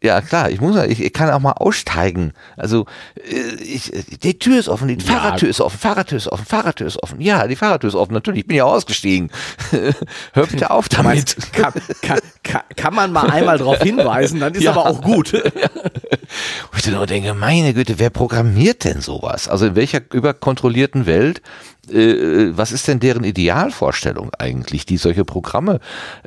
Ja, 0.00 0.20
klar, 0.20 0.48
ich 0.50 0.60
muss, 0.60 0.76
ich, 0.84 1.00
ich 1.02 1.12
kann 1.12 1.28
auch 1.30 1.40
mal 1.40 1.52
aussteigen. 1.54 2.32
Also, 2.56 2.86
äh, 3.16 3.60
ich, 3.62 3.90
die 4.22 4.38
Tür 4.38 4.60
ist 4.60 4.68
offen, 4.68 4.86
die 4.86 4.94
Ja. 5.04 5.12
Fahrradtür 5.14 5.48
ist 5.48 5.60
offen, 5.60 5.76
Fahrradtür 5.76 6.18
ist 6.18 6.28
offen, 6.30 6.46
Fahrradtür 6.46 6.86
ist 6.86 7.02
offen. 7.02 7.20
Ja, 7.20 7.48
die 7.48 7.56
Fahrradtür 7.56 7.88
ist 7.88 7.96
offen, 7.96 8.12
natürlich, 8.14 8.42
ich 8.42 8.46
bin 8.46 8.56
ja 8.56 8.64
ausgestiegen. 8.64 9.30
Hör 10.34 10.46
bitte 10.46 10.70
auf 10.70 10.88
damit. 10.88 11.36
Kann, 11.52 11.72
kann, 12.02 12.20
kann, 12.44 12.60
kann 12.76 12.94
man 12.94 13.12
mal 13.12 13.28
einmal 13.28 13.58
darauf 13.58 13.80
hinweisen, 13.82 14.38
dann 14.38 14.54
ist 14.54 14.62
Ja. 14.62 14.70
aber 14.70 14.86
auch 14.86 15.02
gut. 15.02 15.32
Wo 16.70 16.76
ich 16.76 16.82
dann 16.82 16.94
nur 16.94 17.06
denke, 17.06 17.34
meine 17.34 17.74
Güte, 17.74 17.98
wer 17.98 18.10
programmiert 18.10 18.84
denn 18.84 19.00
sowas? 19.00 19.48
Also 19.48 19.66
in 19.66 19.74
welcher 19.76 20.00
überkontrollierten 20.12 21.06
Welt, 21.06 21.42
äh, 21.90 22.50
was 22.56 22.70
ist 22.70 22.86
denn 22.86 23.00
deren 23.00 23.24
Idealvorstellung 23.24 24.30
eigentlich, 24.38 24.86
die 24.86 24.96
solche 24.96 25.24
Programme 25.24 25.80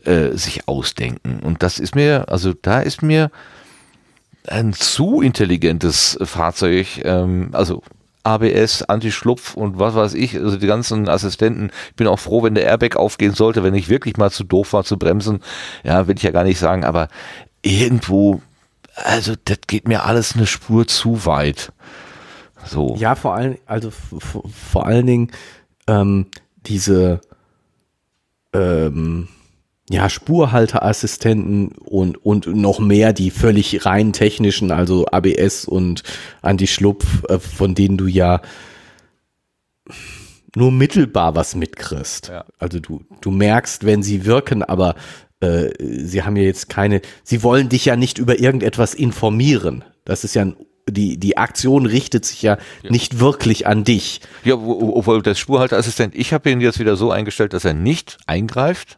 äh, 0.04 0.32
sich 0.36 0.68
ausdenken? 0.68 1.40
Und 1.42 1.64
das 1.64 1.80
ist 1.80 1.96
mir, 1.96 2.26
also 2.28 2.54
da 2.54 2.82
ist 2.82 3.02
mir 3.02 3.32
ein 4.48 4.74
zu 4.74 5.22
intelligentes 5.22 6.18
Fahrzeug, 6.22 7.02
ähm, 7.04 7.50
also 7.54 7.84
ABS, 8.24 8.84
Anti-Schlupf 8.84 9.56
und 9.56 9.80
was 9.80 9.96
weiß 9.96 10.14
ich, 10.14 10.38
also 10.38 10.58
die 10.58 10.68
ganzen 10.68 11.10
Assistenten. 11.10 11.72
Ich 11.90 11.96
bin 11.96 12.08
auch 12.08 12.20
froh, 12.20 12.44
wenn 12.44 12.56
der 12.56 12.66
Airbag 12.66 12.96
aufgehen 12.96 13.34
sollte, 13.34 13.64
wenn 13.64 13.74
ich 13.74 13.90
wirklich 13.90 14.18
mal 14.18 14.32
zu 14.32 14.44
doof 14.44 14.74
war 14.74 14.84
zu 14.84 14.98
bremsen. 14.98 15.42
Ja, 15.84 16.08
will 16.08 16.18
ich 16.18 16.24
ja 16.24 16.32
gar 16.32 16.44
nicht 16.44 16.60
sagen, 16.60 16.84
aber 16.84 17.08
irgendwo, 17.62 18.42
also 18.96 19.34
das 19.46 19.60
geht 19.68 19.88
mir 19.88 20.06
alles 20.06 20.36
eine 20.36 20.46
Spur 20.46 20.88
zu 20.88 21.26
weit. 21.26 21.72
So. 22.66 22.96
Ja, 23.00 23.16
vor 23.16 23.34
allen, 23.34 23.58
also 23.66 23.92
vor 23.92 24.86
allen 24.86 25.08
Dingen 25.08 25.32
ähm, 25.88 26.28
diese 26.68 27.22
ähm, 28.54 29.28
ja, 29.90 30.10
Spurhalteassistenten 30.10 31.70
und, 31.80 32.24
und 32.24 32.48
noch 32.48 32.80
mehr 32.80 33.14
die 33.14 33.32
völlig 33.32 33.86
rein 33.86 34.14
technischen, 34.14 34.72
also 34.72 35.06
ABS 35.08 35.66
und 35.66 36.04
Anti-Schlupf, 36.42 37.24
äh, 37.30 37.40
von 37.40 37.76
denen 37.76 37.98
du 37.98 38.08
ja 38.08 38.42
nur 40.56 40.72
mittelbar 40.72 41.36
was 41.36 41.56
mitkriegst. 41.56 42.30
Ja. 42.30 42.46
Also 42.60 42.80
du, 42.80 43.02
du 43.22 43.32
merkst, 43.32 43.86
wenn 43.86 44.04
sie 44.04 44.26
wirken, 44.26 44.64
aber 44.64 44.96
äh, 45.40 45.70
sie 45.80 46.24
haben 46.24 46.36
ja 46.36 46.44
jetzt 46.44 46.70
keine, 46.70 47.02
sie 47.24 47.44
wollen 47.44 47.70
dich 47.70 47.86
ja 47.86 47.96
nicht 47.96 48.18
über 48.18 48.40
irgendetwas 48.40 48.94
informieren. 48.94 49.84
Das 50.06 50.24
ist 50.24 50.36
ja 50.36 50.44
ein, 50.44 50.56
die, 50.90 51.18
die 51.18 51.38
Aktion 51.38 51.86
richtet 51.86 52.26
sich 52.26 52.42
ja, 52.42 52.58
nicht 52.90 53.20
wirklich 53.20 53.66
an 53.68 53.84
dich. 53.84 54.20
Ja, 54.44 54.60
wo- 54.60 54.82
wo- 54.82 54.96
obwohl 54.98 55.22
der 55.22 55.36
Spurhalteassistent, 55.36 56.16
ich 56.16 56.34
habe 56.34 56.50
ihn 56.50 56.60
jetzt 56.60 56.80
wieder 56.80 56.96
so 56.98 57.12
eingestellt, 57.12 57.54
dass 57.54 57.66
er 57.66 57.74
nicht 57.74 58.18
eingreift. 58.28 58.98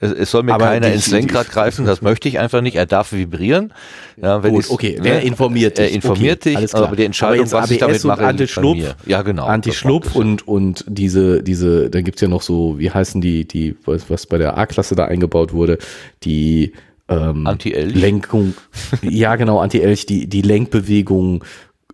Es, 0.00 0.10
es 0.10 0.30
soll 0.30 0.42
mir 0.42 0.54
Aber 0.54 0.66
keiner 0.66 0.92
ins 0.92 1.10
Lenkrad 1.10 1.50
greifen, 1.50 1.86
das 1.86 2.02
möchte 2.02 2.28
ich 2.28 2.38
einfach 2.38 2.60
nicht. 2.60 2.76
Er 2.76 2.86
darf 2.86 3.12
vibrieren. 3.12 3.72
Ja, 4.20 4.38
Gut, 4.38 4.68
okay, 4.68 4.96
ne, 4.96 5.02
der 5.02 5.22
informiert 5.22 5.78
dich. 5.78 5.84
Er 5.84 5.92
informiert 5.92 6.40
okay, 6.40 6.50
dich, 6.50 6.56
alles 6.56 6.72
klar. 6.72 6.86
aber 6.86 6.96
die 6.96 7.04
Entscheidung, 7.04 7.44
jetzt 7.44 7.52
was 7.52 7.70
ich 7.70 7.78
damit 7.78 7.96
ABS 7.96 8.04
mache, 8.04 8.26
Anti-Schlupf. 8.26 8.96
Ja, 9.06 9.22
genau. 9.22 9.46
Anti-Schlupf 9.46 10.14
und, 10.16 10.46
und 10.48 10.84
diese, 10.88 11.42
diese, 11.42 11.90
da 11.90 12.00
gibt's 12.00 12.20
ja 12.20 12.28
noch 12.28 12.42
so, 12.42 12.78
wie 12.78 12.90
heißen 12.90 13.20
die, 13.20 13.46
die, 13.46 13.76
was, 13.84 14.10
was 14.10 14.26
bei 14.26 14.38
der 14.38 14.58
A-Klasse 14.58 14.96
da 14.96 15.04
eingebaut 15.04 15.52
wurde, 15.52 15.78
die 16.24 16.72
ähm, 17.08 17.46
Anti-Elch. 17.46 17.94
Lenkung, 17.94 18.54
ja 19.02 19.36
genau, 19.36 19.60
Anti-Elch, 19.60 20.06
die, 20.06 20.26
die 20.26 20.42
Lenkbewegung 20.42 21.44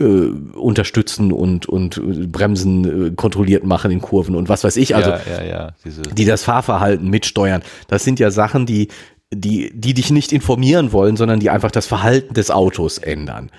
äh, 0.00 0.30
unterstützen 0.56 1.32
und, 1.32 1.66
und 1.66 1.98
äh, 1.98 2.26
Bremsen 2.26 3.08
äh, 3.08 3.10
kontrolliert 3.14 3.64
machen 3.64 3.90
in 3.90 4.00
Kurven 4.00 4.34
und 4.34 4.48
was 4.48 4.64
weiß 4.64 4.76
ich, 4.76 4.96
also 4.96 5.10
ja, 5.10 5.20
ja, 5.30 5.44
ja. 5.44 5.74
Die 6.14 6.24
das 6.24 6.42
Fahrverhalten 6.42 7.08
mitsteuern. 7.08 7.62
Das 7.88 8.02
sind 8.04 8.18
ja 8.18 8.30
Sachen, 8.30 8.66
die, 8.66 8.88
die, 9.32 9.70
die 9.74 9.94
dich 9.94 10.10
nicht 10.10 10.32
informieren 10.32 10.92
wollen, 10.92 11.16
sondern 11.16 11.38
die 11.38 11.50
einfach 11.50 11.70
das 11.70 11.86
Verhalten 11.86 12.34
des 12.34 12.50
Autos 12.50 12.98
ändern. 12.98 13.50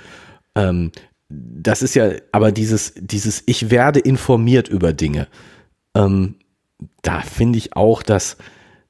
Ähm, 0.56 0.92
das 1.30 1.82
ist 1.82 1.94
ja, 1.94 2.10
aber 2.32 2.52
dieses, 2.52 2.94
dieses, 2.98 3.44
ich 3.46 3.70
werde 3.70 4.00
informiert 4.00 4.68
über 4.68 4.94
Dinge. 4.94 5.28
Ähm, 5.96 6.36
da 7.04 7.22
finde 7.22 7.58
ich 7.58 7.76
auch, 7.76 8.04
dass 8.04 8.38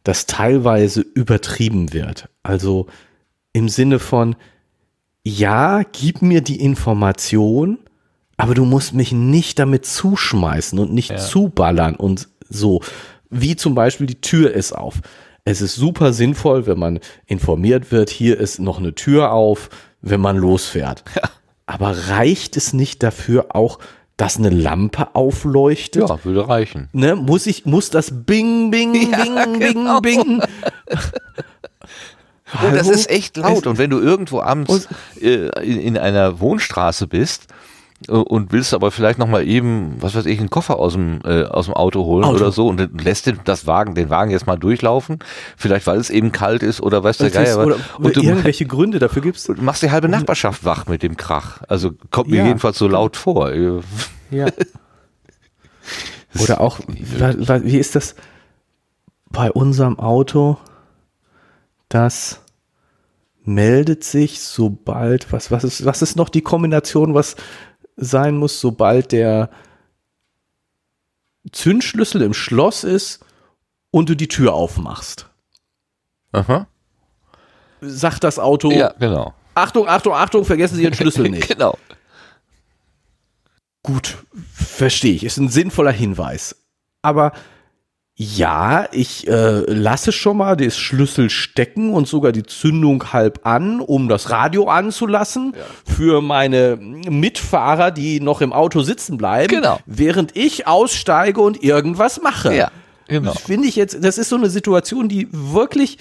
das 0.03 0.25
teilweise 0.25 1.01
übertrieben 1.01 1.93
wird. 1.93 2.29
Also 2.43 2.87
im 3.53 3.69
Sinne 3.69 3.99
von, 3.99 4.35
ja, 5.23 5.83
gib 5.83 6.21
mir 6.21 6.41
die 6.41 6.61
Information, 6.61 7.79
aber 8.37 8.55
du 8.55 8.65
musst 8.65 8.93
mich 8.93 9.11
nicht 9.11 9.59
damit 9.59 9.85
zuschmeißen 9.85 10.79
und 10.79 10.93
nicht 10.93 11.19
zuballern 11.19 11.95
und 11.95 12.27
so. 12.49 12.81
Wie 13.29 13.55
zum 13.55 13.75
Beispiel 13.75 14.07
die 14.07 14.21
Tür 14.21 14.51
ist 14.51 14.73
auf. 14.73 15.01
Es 15.45 15.61
ist 15.61 15.75
super 15.75 16.13
sinnvoll, 16.13 16.67
wenn 16.67 16.77
man 16.79 16.99
informiert 17.25 17.91
wird, 17.91 18.09
hier 18.09 18.39
ist 18.39 18.59
noch 18.59 18.79
eine 18.79 18.93
Tür 18.93 19.31
auf, 19.31 19.69
wenn 20.01 20.21
man 20.21 20.37
losfährt. 20.37 21.03
Aber 21.65 21.95
reicht 22.09 22.57
es 22.57 22.73
nicht 22.73 23.01
dafür 23.01 23.55
auch, 23.55 23.79
dass 24.17 24.37
eine 24.37 24.49
Lampe 24.49 25.15
aufleuchtet? 25.15 26.09
ja, 26.09 26.23
würde 26.25 26.47
reichen. 26.47 26.89
Ne, 26.93 27.15
muss 27.15 27.47
ich, 27.47 27.65
muss 27.65 27.89
das 27.89 28.11
Bing, 28.25 28.69
Bing, 28.69 28.91
Bing, 29.11 29.59
genau. 29.59 30.01
Bing, 30.01 30.41
Bing. 32.59 32.69
Und 32.69 32.75
das 32.75 32.87
Hallo? 32.87 32.95
ist 32.95 33.09
echt 33.09 33.37
laut. 33.37 33.67
Und 33.67 33.77
wenn 33.77 33.89
du 33.89 33.99
irgendwo 33.99 34.41
abends 34.41 34.87
äh, 35.21 35.47
in, 35.63 35.79
in 35.79 35.97
einer 35.97 36.39
Wohnstraße 36.39 37.07
bist 37.07 37.47
äh, 38.07 38.11
und 38.11 38.51
willst 38.51 38.73
aber 38.73 38.91
vielleicht 38.91 39.19
noch 39.19 39.27
mal 39.27 39.47
eben, 39.47 39.95
was 39.99 40.15
weiß 40.15 40.25
ich, 40.25 40.39
einen 40.39 40.49
Koffer 40.49 40.77
aus 40.79 40.93
dem, 40.93 41.21
äh, 41.23 41.43
aus 41.43 41.65
dem 41.65 41.73
Auto 41.73 42.03
holen 42.05 42.25
Auto. 42.25 42.35
oder 42.37 42.51
so 42.51 42.67
und 42.67 43.01
lässt 43.03 43.25
den, 43.27 43.39
das 43.45 43.67
Wagen, 43.67 43.95
den 43.95 44.09
Wagen 44.09 44.31
jetzt 44.31 44.47
mal 44.47 44.57
durchlaufen, 44.57 45.19
vielleicht 45.57 45.87
weil 45.87 45.99
es 45.99 46.09
eben 46.09 46.31
kalt 46.31 46.63
ist 46.63 46.81
oder 46.81 47.03
weiß 47.03 47.17
der 47.17 47.29
Geier. 47.29 47.57
was. 47.57 47.65
oder 47.65 47.75
und 47.99 48.15
du 48.15 48.21
irgendwelche 48.21 48.65
Gründe 48.65 48.99
dafür 48.99 49.21
gibt's. 49.21 49.43
du 49.45 49.53
machst 49.61 49.81
die 49.83 49.91
halbe 49.91 50.09
Nachbarschaft 50.09 50.65
wach 50.65 50.87
mit 50.87 51.03
dem 51.03 51.17
Krach. 51.17 51.61
Also 51.67 51.91
kommt 52.09 52.29
mir 52.29 52.37
Ja. 52.39 52.45
jedenfalls 52.47 52.77
so 52.77 52.87
laut 52.87 53.15
vor. 53.17 53.51
Ja. 54.29 54.47
Oder 56.41 56.61
auch, 56.61 56.79
wie 56.87 57.77
ist 57.77 57.95
das 57.95 58.15
bei 59.31 59.51
unserem 59.51 59.99
Auto? 59.99 60.57
Das 61.91 62.39
meldet 63.43 64.05
sich, 64.05 64.39
sobald, 64.39 65.33
was, 65.33 65.51
was 65.51 65.65
ist, 65.65 65.83
was 65.83 66.01
ist 66.01 66.15
noch 66.15 66.29
die 66.29 66.41
Kombination, 66.41 67.13
was 67.13 67.35
sein 67.97 68.37
muss, 68.37 68.61
sobald 68.61 69.11
der 69.11 69.49
Zündschlüssel 71.51 72.21
im 72.21 72.33
Schloss 72.33 72.85
ist 72.85 73.25
und 73.91 74.07
du 74.07 74.15
die 74.15 74.29
Tür 74.29 74.53
aufmachst. 74.53 75.29
Aha. 76.31 76.67
Sagt 77.81 78.23
das 78.23 78.39
Auto, 78.39 78.71
Ja, 78.71 78.93
genau. 78.97 79.33
Achtung, 79.53 79.89
Achtung, 79.89 80.13
Achtung, 80.13 80.45
vergessen 80.45 80.75
Sie 80.77 80.83
Ihren 80.83 80.93
Schlüssel 80.93 81.23
nicht. 81.29 81.49
genau. 81.49 81.77
Gut, 83.83 84.17
verstehe 84.53 85.15
ich. 85.15 85.25
Ist 85.25 85.37
ein 85.37 85.49
sinnvoller 85.49 85.91
Hinweis. 85.91 86.55
Aber 87.01 87.33
ja, 88.23 88.87
ich 88.91 89.27
äh, 89.27 89.61
lasse 89.61 90.11
schon 90.11 90.37
mal 90.37 90.55
den 90.55 90.69
Schlüssel 90.69 91.31
stecken 91.31 91.91
und 91.91 92.07
sogar 92.07 92.31
die 92.31 92.43
Zündung 92.43 93.13
halb 93.13 93.47
an, 93.47 93.79
um 93.79 94.07
das 94.09 94.29
Radio 94.29 94.67
anzulassen 94.67 95.55
für 95.87 96.21
meine 96.21 96.77
Mitfahrer, 96.77 97.89
die 97.89 98.19
noch 98.19 98.41
im 98.41 98.53
Auto 98.53 98.81
sitzen 98.81 99.17
bleiben, 99.17 99.47
Genau. 99.47 99.79
während 99.87 100.35
ich 100.37 100.67
aussteige 100.67 101.41
und 101.41 101.63
irgendwas 101.63 102.21
mache. 102.21 102.53
Ja, 102.53 102.71
genau. 103.07 103.33
Das 103.33 103.41
finde 103.41 103.67
ich 103.67 103.75
jetzt, 103.75 103.97
das 104.03 104.19
ist 104.19 104.29
so 104.29 104.35
eine 104.35 104.51
Situation, 104.51 105.09
die 105.09 105.27
wirklich 105.31 105.97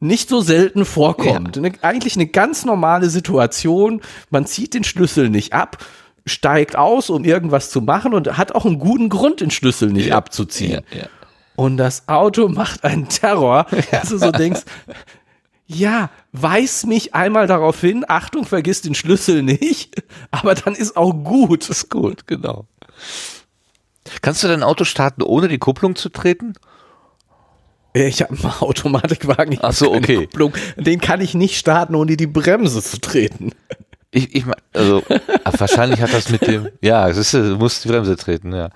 nicht 0.00 0.30
so 0.30 0.40
selten 0.40 0.86
vorkommt. 0.86 1.58
Eine, 1.58 1.72
eigentlich 1.82 2.16
eine 2.16 2.28
ganz 2.28 2.64
normale 2.64 3.10
Situation. 3.10 4.00
Man 4.30 4.46
zieht 4.46 4.72
den 4.72 4.84
Schlüssel 4.84 5.28
nicht 5.28 5.52
ab, 5.52 5.84
steigt 6.24 6.76
aus, 6.76 7.10
um 7.10 7.24
irgendwas 7.24 7.68
zu 7.68 7.82
machen 7.82 8.14
und 8.14 8.38
hat 8.38 8.52
auch 8.54 8.64
einen 8.64 8.78
guten 8.78 9.10
Grund, 9.10 9.42
den 9.42 9.50
Schlüssel 9.50 9.90
nicht 9.92 10.14
abzuziehen. 10.14 10.82
Ja, 10.92 11.00
ja. 11.00 11.06
Und 11.58 11.76
das 11.76 12.06
Auto 12.06 12.46
macht 12.46 12.84
einen 12.84 13.08
Terror, 13.08 13.66
dass 13.90 14.10
du 14.10 14.18
so 14.18 14.30
denkst, 14.30 14.60
ja, 15.66 16.08
weis 16.30 16.86
mich 16.86 17.16
einmal 17.16 17.48
darauf 17.48 17.80
hin, 17.80 18.04
Achtung, 18.06 18.44
vergiss 18.44 18.82
den 18.82 18.94
Schlüssel 18.94 19.42
nicht, 19.42 20.00
aber 20.30 20.54
dann 20.54 20.76
ist 20.76 20.96
auch 20.96 21.10
gut. 21.10 21.68
Ist 21.68 21.90
gut, 21.90 22.28
genau. 22.28 22.66
Kannst 24.22 24.44
du 24.44 24.46
dein 24.46 24.62
Auto 24.62 24.84
starten, 24.84 25.20
ohne 25.22 25.48
die 25.48 25.58
Kupplung 25.58 25.96
zu 25.96 26.10
treten? 26.10 26.52
Ich 27.92 28.22
habe 28.22 28.38
einen 28.38 28.52
Automatikwagen, 28.60 29.54
ich 29.54 29.64
Ach 29.64 29.72
so, 29.72 29.92
okay. 29.92 30.26
Kupplung. 30.26 30.52
Den 30.76 31.00
kann 31.00 31.20
ich 31.20 31.34
nicht 31.34 31.58
starten, 31.58 31.96
ohne 31.96 32.16
die 32.16 32.28
Bremse 32.28 32.80
zu 32.84 33.00
treten. 33.00 33.50
Ich, 34.12 34.32
ich 34.32 34.46
mein, 34.46 34.54
also 34.74 35.02
ah, 35.42 35.52
wahrscheinlich 35.58 36.00
hat 36.00 36.14
das 36.14 36.28
mit 36.28 36.46
dem, 36.46 36.68
ja, 36.82 37.08
es 37.08 37.16
ist, 37.16 37.34
du 37.34 37.56
musst 37.56 37.84
die 37.84 37.88
Bremse 37.88 38.14
treten, 38.14 38.54
ja. 38.54 38.70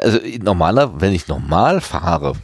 Also 0.00 0.18
normaler, 0.42 1.00
wenn 1.00 1.12
ich 1.12 1.28
normal 1.28 1.80
fahre, 1.80 2.34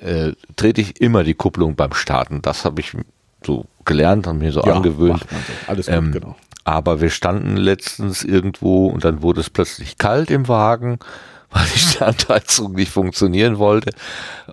äh, 0.00 0.32
trete 0.56 0.80
ich 0.80 1.00
immer 1.00 1.24
die 1.24 1.34
Kupplung 1.34 1.74
beim 1.76 1.92
Starten. 1.94 2.42
Das 2.42 2.64
habe 2.64 2.80
ich 2.80 2.96
so 3.44 3.66
gelernt 3.84 4.26
und 4.26 4.38
mir 4.38 4.52
so 4.52 4.62
angewöhnt. 4.62 5.20
macht 5.20 5.32
man 5.32 5.40
so. 5.40 5.52
Alles 5.70 5.86
gut, 5.86 5.94
Ähm, 5.94 6.12
genau. 6.12 6.36
Aber 6.64 7.00
wir 7.00 7.10
standen 7.10 7.56
letztens 7.56 8.22
irgendwo 8.22 8.86
und 8.86 9.04
dann 9.04 9.22
wurde 9.22 9.40
es 9.40 9.50
plötzlich 9.50 9.98
kalt 9.98 10.30
im 10.30 10.46
Wagen, 10.46 11.00
weil 11.50 11.64
die 11.74 11.78
Standheizung 11.80 12.72
nicht 12.72 12.90
funktionieren 12.92 13.58
wollte. 13.58 13.90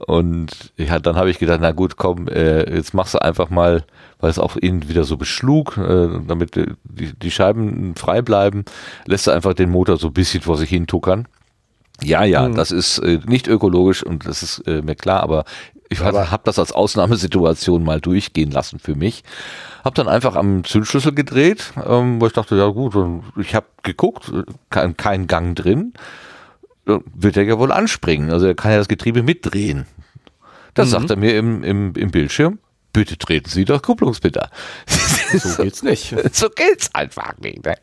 Und 0.08 0.74
ja, 0.76 1.00
dann 1.00 1.16
habe 1.16 1.30
ich 1.30 1.40
gedacht, 1.40 1.60
na 1.62 1.72
gut, 1.72 1.98
komm, 1.98 2.28
äh, 2.28 2.76
jetzt 2.76 2.94
machst 2.94 3.14
du 3.14 3.22
einfach 3.22 3.50
mal, 3.50 3.84
weil 4.20 4.32
es 4.32 4.40
auch 4.40 4.58
ihn 4.58 4.90
wieder 4.90 5.04
so 5.04 5.18
beschlug, 5.18 5.78
äh, 5.78 6.10
damit 6.28 6.58
äh, 6.58 6.74
die, 6.84 7.14
die 7.14 7.32
Scheiben 7.32 7.96
frei 7.96 8.22
bleiben, 8.22 8.66
lässt 9.06 9.28
du 9.28 9.32
einfach 9.32 9.54
den 9.54 9.70
Motor 9.70 9.98
so 9.98 10.08
ein 10.08 10.14
bisschen 10.14 10.42
vor 10.42 10.58
sich 10.58 10.70
hin 10.70 10.88
tuckern. 10.88 11.28
Ja, 12.04 12.24
ja, 12.24 12.48
das 12.50 12.72
ist 12.72 13.00
äh, 13.00 13.20
nicht 13.26 13.48
ökologisch 13.48 14.04
und 14.04 14.26
das 14.26 14.44
ist 14.44 14.60
äh, 14.68 14.82
mir 14.82 14.96
klar, 14.96 15.22
aber 15.22 15.46
ich 15.90 16.00
habe 16.02 16.42
das 16.44 16.60
als 16.60 16.72
Ausnahmesituation 16.72 17.84
mal 17.84 18.00
durchgehen 18.00 18.52
lassen 18.52 18.80
für 18.80 18.96
mich. 18.96 19.24
Hab 19.84 19.96
dann 19.96 20.08
einfach 20.08 20.36
am 20.36 20.64
Zündschlüssel 20.64 21.14
gedreht, 21.14 21.74
ähm, 21.84 22.22
wo 22.22 22.28
ich 22.28 22.34
dachte, 22.34 22.56
ja 22.56 22.68
gut, 22.68 22.96
ich 23.38 23.56
habe 23.56 23.66
geguckt, 23.82 24.30
äh, 24.30 24.44
kein, 24.70 24.96
kein 24.98 25.28
Gang 25.28 25.56
drin, 25.56 25.94
Äh, 26.90 27.00
wird 27.14 27.38
er 27.38 27.44
ja 27.44 27.60
wohl 27.60 27.72
anspringen, 27.72 28.32
also 28.32 28.48
er 28.48 28.56
kann 28.56 28.72
ja 28.72 28.78
das 28.78 28.88
Getriebe 28.88 29.22
mitdrehen. 29.22 29.86
Dann 30.74 30.88
sagt 30.88 31.10
er 31.10 31.18
mir 31.18 31.38
im, 31.38 31.64
im, 31.64 31.94
im 31.96 32.12
Bildschirm, 32.12 32.60
bitte 32.94 33.18
treten 33.18 33.50
Sie 33.50 33.66
doch 33.66 33.82
Kupplungspedal. 33.82 34.50
So 34.88 35.64
geht's 35.64 35.84
nicht. 35.84 36.16
so 36.34 36.50
geht's 36.50 36.94
einfach 36.96 37.38
nicht. 37.40 37.66
Ne? 37.66 37.76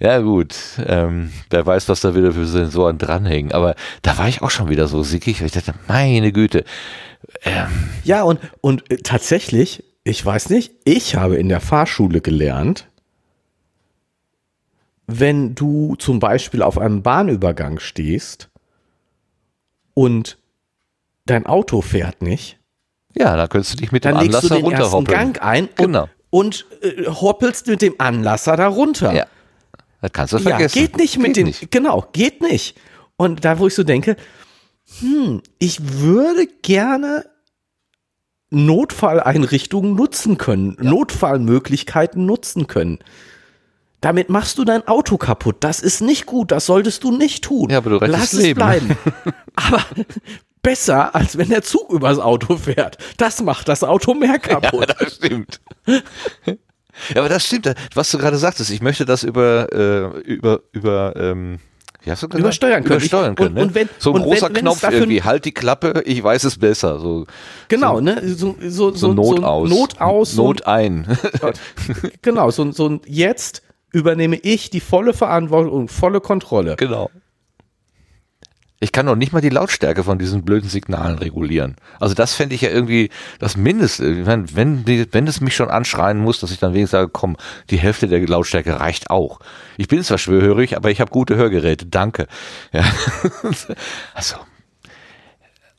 Ja 0.00 0.20
gut, 0.20 0.54
ähm, 0.86 1.32
wer 1.50 1.66
weiß, 1.66 1.88
was 1.88 2.00
da 2.00 2.14
wieder 2.14 2.32
für 2.32 2.46
Sensoren 2.46 2.98
dranhängen. 2.98 3.50
Aber 3.52 3.74
da 4.02 4.16
war 4.16 4.28
ich 4.28 4.42
auch 4.42 4.50
schon 4.50 4.68
wieder 4.68 4.86
so 4.86 5.02
sickig, 5.02 5.40
weil 5.40 5.46
ich 5.46 5.52
dachte, 5.52 5.74
meine 5.88 6.30
Güte. 6.32 6.64
Ja, 8.04 8.22
und, 8.22 8.38
und 8.60 8.88
äh, 8.92 8.98
tatsächlich, 8.98 9.82
ich 10.04 10.24
weiß 10.24 10.50
nicht, 10.50 10.72
ich 10.84 11.16
habe 11.16 11.36
in 11.36 11.48
der 11.48 11.60
Fahrschule 11.60 12.20
gelernt, 12.20 12.86
wenn 15.06 15.54
du 15.54 15.96
zum 15.96 16.20
Beispiel 16.20 16.62
auf 16.62 16.78
einem 16.78 17.02
Bahnübergang 17.02 17.78
stehst 17.80 18.50
und 19.94 20.38
dein 21.26 21.46
Auto 21.46 21.80
fährt 21.80 22.22
nicht, 22.22 22.58
Ja, 23.14 23.36
da 23.36 23.48
könntest 23.48 23.72
du 23.74 23.76
dich 23.78 23.90
mit 23.90 24.04
dem 24.04 24.14
dann 24.14 24.20
legst 24.26 24.44
du 24.44 24.54
Anlasser 24.54 24.56
den 24.56 24.64
ersten 24.70 24.84
runterhoppeln. 24.94 25.18
Gang 25.32 25.42
ein 25.42 25.64
und, 25.66 25.76
Genau. 25.76 26.08
und 26.30 26.66
äh, 26.82 27.06
hoppelst 27.06 27.66
mit 27.66 27.82
dem 27.82 27.94
Anlasser 27.98 28.56
da 28.56 28.68
runter. 28.68 29.12
Ja, 29.12 29.26
das 30.00 30.12
kannst 30.12 30.32
du 30.32 30.38
Ja, 30.38 30.42
vergessen. 30.50 30.78
geht 30.78 30.96
nicht 30.96 31.16
mit 31.18 31.26
Geht 31.28 31.36
den, 31.36 31.46
nicht. 31.46 31.70
genau, 31.70 32.06
geht 32.12 32.40
nicht. 32.42 32.76
Und 33.16 33.44
da, 33.44 33.58
wo 33.58 33.66
ich 33.66 33.74
so 33.74 33.82
denke, 33.84 34.16
hm, 35.00 35.42
ich 35.58 35.78
würde 36.00 36.46
gerne 36.62 37.24
Notfalleinrichtungen 38.50 39.94
nutzen 39.94 40.38
können, 40.38 40.76
Notfallmöglichkeiten 40.80 42.24
nutzen 42.24 42.66
können. 42.66 42.98
Damit 44.00 44.28
machst 44.30 44.56
du 44.58 44.64
dein 44.64 44.86
Auto 44.86 45.18
kaputt. 45.18 45.56
Das 45.60 45.80
ist 45.80 46.00
nicht 46.00 46.24
gut. 46.26 46.52
Das 46.52 46.66
solltest 46.66 47.02
du 47.02 47.10
nicht 47.10 47.42
tun. 47.44 47.68
Ja, 47.68 47.78
aber 47.78 47.98
du 47.98 48.06
Lass 48.06 48.32
es 48.32 48.40
Leben. 48.42 48.58
bleiben. 48.58 48.96
aber 49.56 49.84
besser, 50.62 51.14
als 51.16 51.36
wenn 51.36 51.48
der 51.48 51.62
Zug 51.62 51.90
übers 51.92 52.20
Auto 52.20 52.56
fährt. 52.56 52.96
Das 53.16 53.42
macht 53.42 53.68
das 53.68 53.82
Auto 53.82 54.14
mehr 54.14 54.38
kaputt. 54.38 54.88
Ja, 54.88 54.94
das 54.94 55.16
stimmt. 55.16 55.60
Ja, 57.14 57.20
aber 57.20 57.28
das 57.28 57.44
stimmt. 57.46 57.72
Was 57.94 58.10
du 58.10 58.18
gerade 58.18 58.36
sagtest, 58.38 58.70
ich 58.70 58.82
möchte 58.82 59.04
das 59.04 59.22
über, 59.22 59.72
äh, 59.72 60.18
über, 60.20 60.60
über, 60.72 61.14
ähm, 61.16 61.58
wie 62.02 62.10
hast 62.10 62.22
du 62.22 62.28
gesagt? 62.28 62.40
Übersteuern 62.40 62.84
können. 62.84 62.98
Übersteuern 63.00 63.30
Ich- 63.32 63.36
können 63.36 63.48
und- 63.48 63.54
ne? 63.56 63.62
und 63.62 63.74
wenn- 63.74 63.88
so 63.98 64.10
ein 64.10 64.16
wenn- 64.16 64.22
großer 64.22 64.46
wenn 64.48 64.54
Knopf 64.54 64.82
irgendwie, 64.90 65.22
halt 65.22 65.44
die 65.44 65.52
Klappe, 65.52 66.02
ich 66.06 66.22
weiß 66.22 66.44
es 66.44 66.58
besser. 66.58 67.00
So, 67.00 67.26
Genau, 67.68 68.00
ne? 68.00 68.22
So, 68.24 68.56
so, 68.60 68.92
so, 68.94 68.94
so 68.94 69.12
Not 69.14 69.42
aus. 69.44 69.68
Not 69.68 70.00
aus. 70.00 70.32
so- 70.32 70.46
Not 70.46 70.66
ein. 70.66 71.06
genau, 72.22 72.50
so, 72.50 72.70
so 72.72 72.88
ein 72.88 73.00
jetzt 73.06 73.62
übernehme 73.92 74.36
ich 74.36 74.70
die 74.70 74.80
volle 74.80 75.12
Verantwortung 75.14 75.72
und 75.72 75.90
volle 75.90 76.20
Kontrolle. 76.20 76.76
genau. 76.76 77.10
Ich 78.80 78.92
kann 78.92 79.06
noch 79.06 79.16
nicht 79.16 79.32
mal 79.32 79.40
die 79.40 79.48
Lautstärke 79.48 80.04
von 80.04 80.18
diesen 80.18 80.44
blöden 80.44 80.68
Signalen 80.70 81.18
regulieren. 81.18 81.74
Also 81.98 82.14
das 82.14 82.34
fände 82.34 82.54
ich 82.54 82.60
ja 82.60 82.70
irgendwie 82.70 83.10
das 83.40 83.56
Mindeste. 83.56 84.24
Wenn, 84.26 84.84
die- 84.84 85.06
wenn 85.12 85.26
es 85.26 85.40
mich 85.40 85.56
schon 85.56 85.68
anschreien 85.68 86.18
muss, 86.18 86.38
dass 86.38 86.52
ich 86.52 86.60
dann 86.60 86.74
wenigstens 86.74 86.92
sage, 86.92 87.10
komm, 87.12 87.36
die 87.70 87.78
Hälfte 87.78 88.06
der 88.06 88.24
Lautstärke 88.26 88.78
reicht 88.78 89.10
auch. 89.10 89.40
Ich 89.78 89.88
bin 89.88 90.02
zwar 90.04 90.18
schwerhörig, 90.18 90.76
aber 90.76 90.90
ich 90.92 91.00
habe 91.00 91.10
gute 91.10 91.34
Hörgeräte. 91.36 91.86
Danke. 91.86 92.28
Ja. 92.72 92.84
Also. 94.14 94.36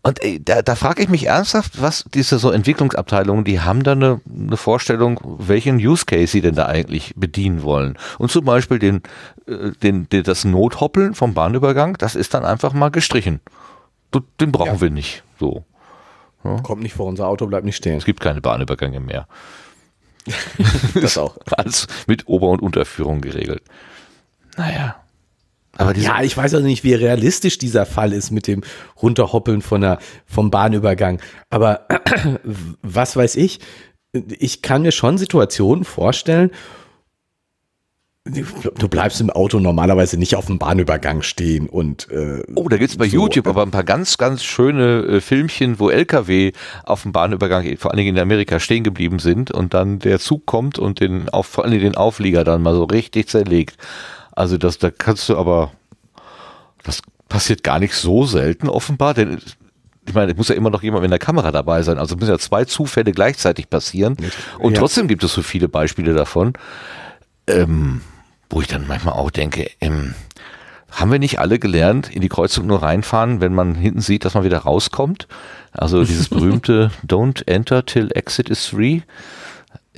Und 0.02 0.24
ey, 0.24 0.42
da, 0.44 0.62
da 0.62 0.76
frage 0.76 1.04
ich 1.04 1.10
mich 1.10 1.26
ernsthaft, 1.28 1.82
was 1.82 2.06
diese 2.14 2.40
so 2.40 2.52
Entwicklungsabteilungen, 2.52 3.44
die 3.44 3.60
haben 3.60 3.84
da 3.84 3.92
eine, 3.92 4.22
eine 4.34 4.56
Vorstellung, 4.56 5.20
welchen 5.40 5.76
Use 5.76 6.06
Case 6.06 6.28
sie 6.28 6.42
denn 6.42 6.56
da 6.56 6.68
eigentlich 6.68 7.14
bedienen 7.18 7.64
wollen. 7.64 7.98
Und 8.18 8.32
zum 8.32 8.46
Beispiel 8.46 8.80
den, 8.80 9.02
äh, 9.46 9.72
den, 9.84 10.08
den 10.08 10.24
das 10.24 10.46
Nothoppeln 10.46 11.16
vom 11.16 11.34
Bahnübergang, 11.34 11.98
das 11.98 12.16
ist 12.16 12.34
dann 12.34 12.46
einfach 12.46 12.72
mal 12.74 12.90
gestrichen. 12.90 13.42
Den 14.40 14.52
brauchen 14.54 14.76
Ja. 14.76 14.82
wir 14.82 14.90
nicht. 14.90 15.24
So. 15.40 15.66
Kommt 16.64 16.82
nicht 16.82 16.94
vor, 16.94 17.06
unser 17.08 17.28
Auto 17.28 17.46
bleibt 17.48 17.66
nicht 17.66 17.76
stehen. 17.76 17.98
Es 17.98 18.06
gibt 18.06 18.22
keine 18.22 18.40
Bahnübergänge 18.42 19.00
mehr. 19.02 19.28
Das 20.94 21.18
auch. 21.18 21.38
Alles 21.58 21.88
mit 22.08 22.28
Ober- 22.28 22.50
und 22.50 22.62
Unterführung 22.62 23.20
geregelt. 23.22 23.62
Naja. 24.58 24.96
Aber 25.80 25.96
Ja, 25.96 26.22
ich 26.22 26.36
weiß 26.36 26.54
also 26.54 26.66
nicht, 26.66 26.84
wie 26.84 26.94
realistisch 26.94 27.58
dieser 27.58 27.86
Fall 27.86 28.12
ist 28.12 28.32
mit 28.32 28.48
dem 28.48 28.62
Runterhoppeln 29.02 29.62
von 29.62 29.82
der, 29.82 30.00
vom 30.26 30.52
Bahnübergang. 30.52 31.22
Aber 31.50 31.88
was 32.82 33.16
weiß 33.16 33.38
ich, 33.38 33.60
ich 34.12 34.62
kann 34.62 34.82
mir 34.82 34.92
schon 34.92 35.18
Situationen 35.18 35.86
vorstellen, 35.86 36.52
du 38.26 38.90
bleibst 38.90 39.22
im 39.22 39.30
Auto 39.30 39.60
normalerweise 39.60 40.18
nicht 40.18 40.36
auf 40.36 40.48
dem 40.48 40.60
Bahnübergang 40.60 41.22
stehen 41.22 41.68
und 41.70 42.10
äh, 42.12 42.44
Oh, 42.56 42.68
da 42.68 42.78
gibt's 42.78 42.98
bei 42.98 43.08
So, 43.08 43.16
YouTube 43.16 43.48
äh, 43.48 43.50
aber 43.50 43.64
ein 43.64 43.72
paar 43.72 43.86
ganz, 43.86 44.18
ganz 44.18 44.44
schöne 44.44 45.04
äh, 45.04 45.22
Filmchen, 45.22 45.80
wo 45.80 45.90
LKW 45.90 46.52
auf 46.84 47.04
dem 47.04 47.14
Bahnübergang, 47.14 47.78
vor 47.78 47.92
allen 47.92 47.98
Dingen 47.98 48.18
in 48.18 48.22
Amerika, 48.22 48.60
stehen 48.60 48.84
geblieben 48.84 49.20
sind 49.20 49.52
und 49.52 49.74
dann 49.74 50.00
der 50.00 50.20
Zug 50.20 50.46
kommt 50.46 50.78
und 50.78 51.00
den 51.00 51.30
auf, 51.30 51.48
vor 51.48 51.64
allen 51.64 51.72
Dingen 51.72 51.84
den 51.86 51.96
Auflieger 51.96 52.44
dann 52.44 52.62
mal 52.62 52.76
so 52.76 52.84
richtig 52.84 53.30
zerlegt. 53.30 53.78
Also 54.40 54.58
das, 54.58 54.78
da 54.78 54.90
kannst 54.90 55.28
du 55.28 55.38
aber, 55.38 55.74
das 56.84 57.02
passiert 57.28 57.62
gar 57.62 57.78
nicht 57.78 57.94
so 57.94 58.26
selten 58.26 58.70
offenbar, 58.70 59.14
denn 59.14 59.38
ich 60.08 60.14
meine, 60.14 60.32
es 60.32 60.38
muss 60.38 60.48
ja 60.48 60.56
immer 60.56 60.70
noch 60.70 60.82
jemand 60.82 61.02
mit 61.02 61.12
der 61.12 61.20
Kamera 61.20 61.52
dabei 61.52 61.82
sein. 61.84 61.98
Also 61.98 62.16
müssen 62.16 62.30
ja 62.32 62.40
zwei 62.40 62.64
Zufälle 62.64 63.12
gleichzeitig 63.12 63.70
passieren. 63.70 64.16
Und 64.58 64.74
Ja. 64.74 64.80
trotzdem 64.80 65.10
gibt 65.10 65.26
es 65.26 65.34
so 65.34 65.42
viele 65.42 65.68
Beispiele 65.68 66.14
davon. 66.14 66.54
Ähm, 67.48 68.00
wo 68.50 68.62
ich 68.62 68.68
dann 68.68 68.88
manchmal 68.88 69.16
auch 69.16 69.30
denke, 69.30 69.70
ähm, 69.82 70.16
haben 70.90 71.12
wir 71.12 71.20
nicht 71.20 71.40
alle 71.40 71.60
gelernt, 71.60 72.10
in 72.10 72.22
die 72.22 72.30
Kreuzung 72.30 72.66
nur 72.66 72.82
reinfahren, 72.82 73.42
wenn 73.42 73.54
man 73.54 73.76
hinten 73.76 74.00
sieht, 74.00 74.24
dass 74.24 74.36
man 74.36 74.46
wieder 74.46 74.60
rauskommt? 74.60 75.28
Also 75.74 76.06
dieses 76.06 76.30
berühmte 76.30 76.92
Don't 77.06 77.46
enter 77.46 77.86
till 77.86 78.10
exit 78.16 78.50
is 78.50 78.68
free. 78.68 79.02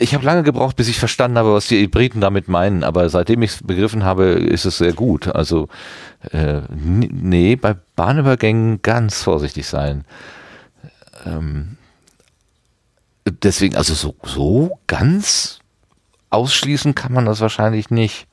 Ich 0.01 0.15
habe 0.15 0.25
lange 0.25 0.41
gebraucht, 0.41 0.77
bis 0.77 0.87
ich 0.87 0.97
verstanden 0.97 1.37
habe, 1.37 1.53
was 1.53 1.67
die 1.67 1.87
Briten 1.87 2.21
damit 2.21 2.47
meinen, 2.47 2.83
aber 2.83 3.07
seitdem 3.09 3.43
ich 3.43 3.51
es 3.51 3.63
begriffen 3.63 4.03
habe, 4.03 4.29
ist 4.29 4.65
es 4.65 4.79
sehr 4.79 4.93
gut. 4.93 5.27
Also 5.27 5.67
äh, 6.31 6.61
nee, 6.71 7.55
bei 7.55 7.75
Bahnübergängen 7.95 8.81
ganz 8.81 9.21
vorsichtig 9.21 9.67
sein. 9.67 10.03
Ähm, 11.23 11.77
deswegen, 13.25 13.75
also 13.75 13.93
so, 13.93 14.15
so 14.23 14.79
ganz 14.87 15.59
ausschließen 16.31 16.95
kann 16.95 17.13
man 17.13 17.25
das 17.25 17.39
wahrscheinlich 17.39 17.91
nicht. 17.91 18.25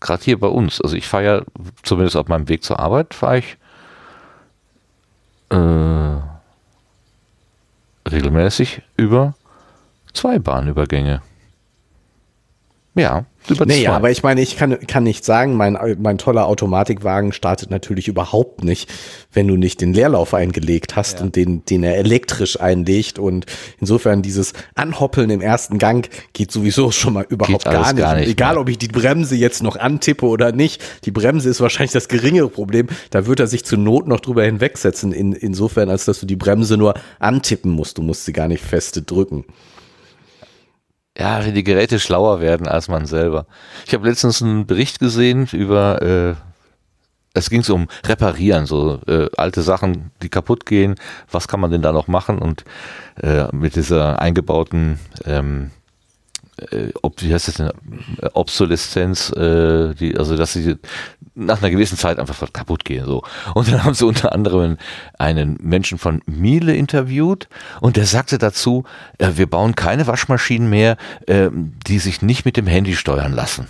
Gerade 0.00 0.22
hier 0.22 0.38
bei 0.38 0.48
uns. 0.48 0.82
Also 0.82 0.96
ich 0.96 1.08
fahre 1.08 1.24
ja, 1.24 1.42
zumindest 1.82 2.14
auf 2.14 2.28
meinem 2.28 2.50
Weg 2.50 2.62
zur 2.62 2.78
Arbeit, 2.78 3.14
fahre 3.14 3.38
ich 3.38 3.56
äh, 5.48 6.20
regelmäßig 8.10 8.82
über 8.98 9.34
zwei 10.16 10.38
Bahnübergänge. 10.38 11.22
Ja, 12.94 13.26
über 13.48 13.66
nee, 13.66 13.86
aber 13.86 14.10
ich 14.10 14.22
meine, 14.22 14.40
ich 14.40 14.56
kann, 14.56 14.78
kann 14.86 15.04
nicht 15.04 15.24
sagen, 15.24 15.54
mein, 15.54 15.78
mein 15.98 16.16
toller 16.16 16.46
Automatikwagen 16.46 17.32
startet 17.32 17.70
natürlich 17.70 18.08
überhaupt 18.08 18.64
nicht, 18.64 18.90
wenn 19.32 19.46
du 19.46 19.56
nicht 19.56 19.82
den 19.82 19.92
Leerlauf 19.92 20.32
eingelegt 20.34 20.96
hast 20.96 21.18
ja. 21.18 21.24
und 21.24 21.36
den, 21.36 21.64
den 21.66 21.84
er 21.84 21.98
elektrisch 21.98 22.58
einlegt. 22.58 23.18
Und 23.18 23.44
insofern 23.80 24.22
dieses 24.22 24.54
Anhoppeln 24.74 25.28
im 25.28 25.42
ersten 25.42 25.78
Gang 25.78 26.08
geht 26.32 26.50
sowieso 26.50 26.90
schon 26.90 27.12
mal 27.12 27.26
überhaupt 27.28 27.66
gar 27.66 27.92
nicht. 27.92 27.98
gar 27.98 28.16
nicht. 28.16 28.30
Egal, 28.30 28.54
mehr. 28.54 28.62
ob 28.62 28.68
ich 28.70 28.78
die 28.78 28.88
Bremse 28.88 29.36
jetzt 29.36 29.62
noch 29.62 29.76
antippe 29.76 30.26
oder 30.26 30.52
nicht. 30.52 30.82
Die 31.04 31.12
Bremse 31.12 31.50
ist 31.50 31.60
wahrscheinlich 31.60 31.92
das 31.92 32.08
geringere 32.08 32.48
Problem. 32.48 32.86
Da 33.10 33.26
wird 33.26 33.40
er 33.40 33.46
sich 33.46 33.64
zur 33.64 33.78
Not 33.78 34.08
noch 34.08 34.20
drüber 34.20 34.44
hinwegsetzen. 34.44 35.12
In, 35.12 35.34
insofern, 35.34 35.90
als 35.90 36.06
dass 36.06 36.18
du 36.18 36.26
die 36.26 36.36
Bremse 36.36 36.78
nur 36.78 36.94
antippen 37.18 37.70
musst. 37.70 37.98
Du 37.98 38.02
musst 38.02 38.24
sie 38.24 38.32
gar 38.32 38.48
nicht 38.48 38.64
feste 38.64 39.02
drücken 39.02 39.44
ja, 41.18 41.44
wenn 41.44 41.54
die 41.54 41.64
Geräte 41.64 41.98
schlauer 41.98 42.40
werden 42.40 42.68
als 42.68 42.88
man 42.88 43.06
selber. 43.06 43.46
Ich 43.86 43.94
habe 43.94 44.08
letztens 44.08 44.42
einen 44.42 44.66
Bericht 44.66 44.98
gesehen 44.98 45.48
über, 45.52 46.02
äh, 46.02 46.34
es 47.34 47.50
ging 47.50 47.64
um 47.70 47.88
Reparieren, 48.04 48.66
so 48.66 49.00
äh, 49.06 49.28
alte 49.36 49.62
Sachen, 49.62 50.10
die 50.22 50.28
kaputt 50.28 50.66
gehen. 50.66 50.96
Was 51.30 51.48
kann 51.48 51.60
man 51.60 51.70
denn 51.70 51.82
da 51.82 51.92
noch 51.92 52.08
machen? 52.08 52.38
Und 52.38 52.64
äh, 53.22 53.46
mit 53.54 53.76
dieser 53.76 54.20
eingebauten 54.20 54.98
ähm, 55.24 55.70
äh, 56.58 56.88
ob, 57.02 57.22
wie 57.22 57.32
heißt 57.32 57.48
das 57.48 57.54
denn, 57.56 57.70
Obsoleszenz, 58.32 59.30
äh, 59.30 59.94
die, 59.94 60.16
also 60.16 60.36
dass 60.36 60.52
sie 60.54 60.76
nach 61.34 61.60
einer 61.60 61.70
gewissen 61.70 61.98
Zeit 61.98 62.18
einfach 62.18 62.52
kaputt 62.52 62.84
gehen. 62.84 63.04
So. 63.04 63.22
Und 63.54 63.70
dann 63.70 63.84
haben 63.84 63.94
sie 63.94 64.06
unter 64.06 64.32
anderem 64.32 64.78
einen 65.18 65.58
Menschen 65.60 65.98
von 65.98 66.22
Miele 66.26 66.74
interviewt 66.74 67.48
und 67.80 67.96
der 67.96 68.06
sagte 68.06 68.38
dazu, 68.38 68.84
äh, 69.18 69.32
wir 69.36 69.48
bauen 69.48 69.74
keine 69.74 70.06
Waschmaschinen 70.06 70.68
mehr, 70.68 70.96
äh, 71.26 71.50
die 71.86 71.98
sich 71.98 72.22
nicht 72.22 72.44
mit 72.44 72.56
dem 72.56 72.66
Handy 72.66 72.96
steuern 72.96 73.32
lassen. 73.32 73.66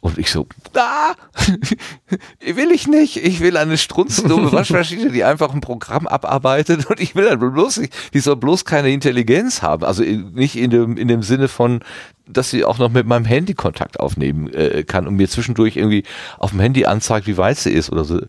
Und 0.00 0.16
ich 0.16 0.30
so, 0.30 0.46
ah, 0.74 1.12
will 2.40 2.70
ich 2.72 2.86
nicht. 2.86 3.18
Ich 3.18 3.40
will 3.40 3.58
eine 3.58 3.76
strunzdumme 3.76 4.50
Waschmaschine, 4.52 5.10
die 5.10 5.24
einfach 5.24 5.52
ein 5.52 5.60
Programm 5.60 6.06
abarbeitet 6.06 6.86
und 6.86 7.00
ich 7.00 7.14
will 7.14 7.26
dann 7.26 7.38
bloß, 7.38 7.82
die 8.14 8.20
soll 8.20 8.36
bloß 8.36 8.64
keine 8.64 8.90
Intelligenz 8.90 9.60
haben. 9.60 9.84
Also 9.84 10.02
nicht 10.02 10.56
in 10.56 10.70
dem, 10.70 10.96
in 10.96 11.06
dem 11.06 11.22
Sinne 11.22 11.48
von, 11.48 11.80
dass 12.26 12.50
sie 12.50 12.64
auch 12.64 12.78
noch 12.78 12.88
mit 12.88 13.06
meinem 13.06 13.26
Handy 13.26 13.52
Kontakt 13.52 14.00
aufnehmen 14.00 14.50
äh, 14.54 14.84
kann 14.84 15.06
und 15.06 15.16
mir 15.16 15.28
zwischendurch 15.28 15.76
irgendwie 15.76 16.04
auf 16.38 16.50
dem 16.50 16.60
Handy 16.60 16.86
anzeigt, 16.86 17.26
wie 17.26 17.36
weit 17.36 17.58
sie 17.58 17.72
ist 17.72 17.92
oder 17.92 18.04
so. 18.04 18.20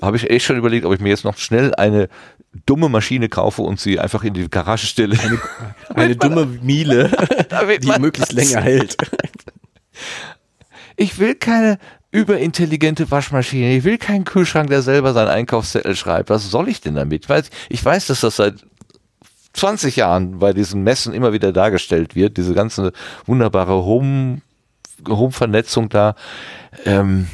Habe 0.00 0.16
ich 0.16 0.30
echt 0.30 0.46
schon 0.46 0.56
überlegt, 0.56 0.86
ob 0.86 0.94
ich 0.94 1.00
mir 1.00 1.08
jetzt 1.08 1.24
noch 1.24 1.36
schnell 1.36 1.74
eine 1.74 2.08
dumme 2.64 2.88
Maschine 2.88 3.28
kaufe 3.28 3.62
und 3.62 3.80
sie 3.80 3.98
einfach 3.98 4.22
in 4.22 4.34
die 4.34 4.48
Garage 4.48 4.86
stelle. 4.86 5.18
Eine, 5.18 5.40
eine 5.94 6.16
dumme 6.16 6.46
Miele, 6.46 7.10
die 7.82 7.98
möglichst 7.98 8.32
länger 8.32 8.60
hält. 8.60 8.96
Ich 11.00 11.20
will 11.20 11.36
keine 11.36 11.78
überintelligente 12.10 13.08
Waschmaschine. 13.12 13.76
Ich 13.76 13.84
will 13.84 13.98
keinen 13.98 14.24
Kühlschrank, 14.24 14.68
der 14.68 14.82
selber 14.82 15.12
seinen 15.12 15.28
Einkaufszettel 15.28 15.94
schreibt. 15.94 16.28
Was 16.28 16.50
soll 16.50 16.68
ich 16.68 16.80
denn 16.80 16.96
damit? 16.96 17.28
Weil 17.28 17.44
ich 17.68 17.84
weiß, 17.84 18.08
dass 18.08 18.20
das 18.20 18.34
seit 18.34 18.66
20 19.52 19.94
Jahren 19.94 20.40
bei 20.40 20.52
diesen 20.52 20.82
Messen 20.82 21.14
immer 21.14 21.32
wieder 21.32 21.52
dargestellt 21.52 22.16
wird. 22.16 22.36
Diese 22.36 22.52
ganze 22.52 22.92
wunderbare 23.26 23.84
Home, 23.84 24.40
Home-Vernetzung 25.06 25.88
da. 25.88 26.16
Ähm, 26.84 27.28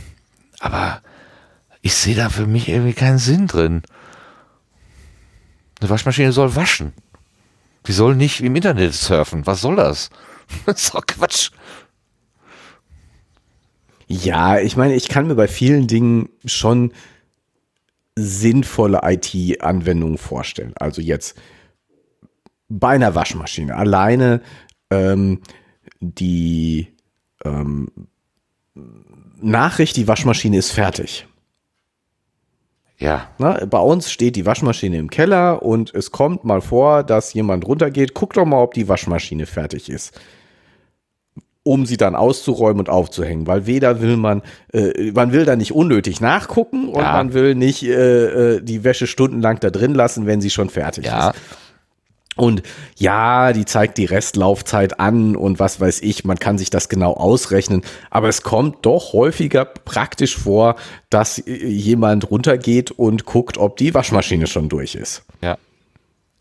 aber 0.60 1.00
ich 1.80 1.94
sehe 1.94 2.14
da 2.16 2.28
für 2.28 2.46
mich 2.46 2.68
irgendwie 2.68 2.92
keinen 2.92 3.18
Sinn 3.18 3.46
drin. 3.46 3.80
Eine 5.80 5.88
Waschmaschine 5.88 6.32
soll 6.32 6.54
waschen. 6.54 6.92
Die 7.86 7.92
soll 7.92 8.14
nicht 8.14 8.42
im 8.42 8.56
Internet 8.56 8.92
surfen. 8.92 9.46
Was 9.46 9.62
soll 9.62 9.76
das? 9.76 10.10
Das 10.66 10.82
ist 10.82 10.94
doch 10.94 11.06
Quatsch. 11.06 11.50
Ja, 14.06 14.58
ich 14.58 14.76
meine, 14.76 14.94
ich 14.94 15.08
kann 15.08 15.26
mir 15.26 15.34
bei 15.34 15.48
vielen 15.48 15.86
Dingen 15.86 16.28
schon 16.44 16.92
sinnvolle 18.16 19.00
IT-Anwendungen 19.02 20.18
vorstellen. 20.18 20.74
Also 20.76 21.00
jetzt 21.00 21.36
bei 22.68 22.90
einer 22.90 23.14
Waschmaschine 23.14 23.74
alleine 23.74 24.40
ähm, 24.90 25.40
die 26.00 26.88
ähm, 27.44 27.88
Nachricht, 29.40 29.96
die 29.96 30.08
Waschmaschine 30.08 30.58
ist 30.58 30.70
fertig. 30.70 31.26
Ja. 32.98 33.28
Na, 33.38 33.64
bei 33.64 33.80
uns 33.80 34.10
steht 34.10 34.36
die 34.36 34.46
Waschmaschine 34.46 34.98
im 34.98 35.10
Keller 35.10 35.62
und 35.62 35.92
es 35.94 36.10
kommt 36.10 36.44
mal 36.44 36.60
vor, 36.60 37.02
dass 37.02 37.34
jemand 37.34 37.66
runtergeht. 37.66 38.14
Guck 38.14 38.34
doch 38.34 38.44
mal, 38.44 38.62
ob 38.62 38.74
die 38.74 38.88
Waschmaschine 38.88 39.46
fertig 39.46 39.88
ist 39.90 40.18
um 41.64 41.86
sie 41.86 41.96
dann 41.96 42.14
auszuräumen 42.14 42.80
und 42.80 42.90
aufzuhängen, 42.90 43.46
weil 43.46 43.66
weder 43.66 44.00
will 44.00 44.16
man, 44.16 44.42
äh, 44.72 45.10
man 45.12 45.32
will 45.32 45.46
da 45.46 45.56
nicht 45.56 45.72
unnötig 45.72 46.20
nachgucken 46.20 46.88
und 46.88 47.00
ja. 47.00 47.12
man 47.14 47.32
will 47.32 47.54
nicht 47.54 47.82
äh, 47.82 48.56
äh, 48.56 48.60
die 48.62 48.84
Wäsche 48.84 49.06
stundenlang 49.06 49.58
da 49.60 49.70
drin 49.70 49.94
lassen, 49.94 50.26
wenn 50.26 50.40
sie 50.40 50.50
schon 50.50 50.68
fertig 50.68 51.06
ja. 51.06 51.30
ist. 51.30 51.40
Und 52.36 52.62
ja, 52.96 53.52
die 53.52 53.64
zeigt 53.64 53.96
die 53.96 54.04
Restlaufzeit 54.04 54.98
an 54.98 55.36
und 55.36 55.58
was 55.60 55.80
weiß 55.80 56.02
ich, 56.02 56.24
man 56.24 56.38
kann 56.38 56.58
sich 56.58 56.68
das 56.68 56.88
genau 56.88 57.12
ausrechnen, 57.14 57.82
aber 58.10 58.28
es 58.28 58.42
kommt 58.42 58.84
doch 58.84 59.12
häufiger 59.12 59.64
praktisch 59.64 60.36
vor, 60.36 60.74
dass 61.10 61.42
jemand 61.46 62.30
runtergeht 62.30 62.90
und 62.90 63.24
guckt, 63.24 63.56
ob 63.56 63.76
die 63.76 63.94
Waschmaschine 63.94 64.48
schon 64.48 64.68
durch 64.68 64.96
ist. 64.96 65.22
Ja. 65.42 65.58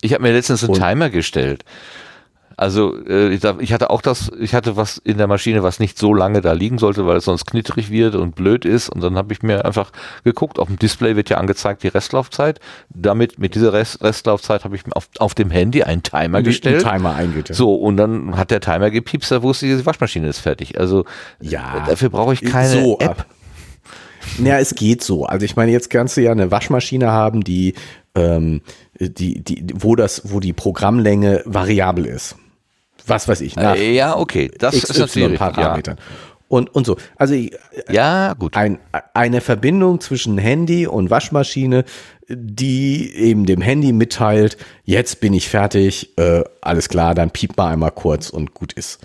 Ich 0.02 0.12
habe 0.12 0.22
mir 0.24 0.32
letztens 0.32 0.64
einen 0.64 0.74
und 0.74 0.80
Timer 0.80 1.10
gestellt 1.10 1.64
also 2.56 2.96
äh, 3.06 3.34
ich 3.34 3.72
hatte 3.72 3.90
auch 3.90 4.00
das, 4.00 4.30
ich 4.38 4.54
hatte 4.54 4.76
was 4.76 4.98
in 4.98 5.18
der 5.18 5.26
Maschine, 5.26 5.62
was 5.62 5.80
nicht 5.80 5.98
so 5.98 6.14
lange 6.14 6.40
da 6.40 6.52
liegen 6.52 6.78
sollte, 6.78 7.06
weil 7.06 7.16
es 7.16 7.24
sonst 7.24 7.46
knittrig 7.46 7.90
wird 7.90 8.14
und 8.14 8.34
blöd 8.36 8.64
ist. 8.64 8.88
Und 8.88 9.02
dann 9.02 9.16
habe 9.16 9.32
ich 9.32 9.42
mir 9.42 9.64
einfach 9.64 9.90
geguckt, 10.22 10.58
auf 10.58 10.68
dem 10.68 10.78
Display 10.78 11.16
wird 11.16 11.30
ja 11.30 11.38
angezeigt 11.38 11.82
die 11.82 11.88
Restlaufzeit. 11.88 12.60
Damit, 12.90 13.38
mit 13.38 13.54
dieser 13.54 13.72
Rest, 13.72 14.02
Restlaufzeit 14.02 14.64
habe 14.64 14.76
ich 14.76 14.86
mir 14.86 14.94
auf, 14.94 15.08
auf 15.18 15.34
dem 15.34 15.50
Handy 15.50 15.82
einen 15.82 16.02
Timer 16.02 16.42
gestellt. 16.42 16.84
Einen 16.84 16.98
Timer 16.98 17.14
eingestellt. 17.14 17.56
So, 17.56 17.74
und 17.74 17.96
dann 17.96 18.36
hat 18.36 18.50
der 18.50 18.60
Timer 18.60 18.90
gepiepst, 18.90 19.30
da 19.32 19.42
wusste 19.42 19.66
ich, 19.66 19.76
die 19.76 19.86
Waschmaschine 19.86 20.28
ist 20.28 20.38
fertig. 20.38 20.78
Also 20.78 21.04
ja, 21.40 21.84
dafür 21.86 22.10
brauche 22.10 22.34
ich 22.34 22.42
keine 22.42 22.68
so 22.68 22.98
App. 23.00 23.10
Ab. 23.10 23.26
Ja, 24.42 24.58
es 24.58 24.74
geht 24.74 25.02
so. 25.02 25.26
Also 25.26 25.44
ich 25.44 25.56
meine, 25.56 25.72
jetzt 25.72 25.90
kannst 25.90 26.16
du 26.16 26.22
ja 26.22 26.32
eine 26.32 26.50
Waschmaschine 26.50 27.10
haben, 27.10 27.42
die, 27.42 27.74
ähm, 28.14 28.62
die, 28.98 29.42
die, 29.42 29.66
wo 29.74 29.96
das, 29.96 30.22
wo 30.32 30.40
die 30.40 30.52
Programmlänge 30.52 31.42
variabel 31.44 32.06
ist 32.06 32.36
was 33.06 33.28
weiß 33.28 33.40
ich, 33.40 33.56
nach 33.56 33.76
äh, 33.76 33.94
ja, 33.94 34.16
okay, 34.16 34.50
das 34.58 34.74
XY 34.74 34.90
ist 34.90 34.98
natürlich 34.98 35.38
Parametern. 35.38 35.96
Ja. 35.98 36.04
Und, 36.48 36.74
und 36.74 36.86
so. 36.86 36.96
Also 37.16 37.34
ja, 37.90 38.34
gut. 38.34 38.56
Ein, 38.56 38.78
eine 39.12 39.40
Verbindung 39.40 40.00
zwischen 40.00 40.38
Handy 40.38 40.86
und 40.86 41.10
Waschmaschine, 41.10 41.84
die 42.28 43.12
eben 43.14 43.46
dem 43.46 43.60
Handy 43.60 43.92
mitteilt, 43.92 44.56
jetzt 44.84 45.20
bin 45.20 45.32
ich 45.32 45.48
fertig, 45.48 46.16
äh, 46.16 46.42
alles 46.60 46.88
klar, 46.88 47.14
dann 47.14 47.30
piept 47.30 47.56
mal 47.56 47.72
einmal 47.72 47.90
kurz 47.90 48.30
und 48.30 48.54
gut 48.54 48.72
ist. 48.72 49.00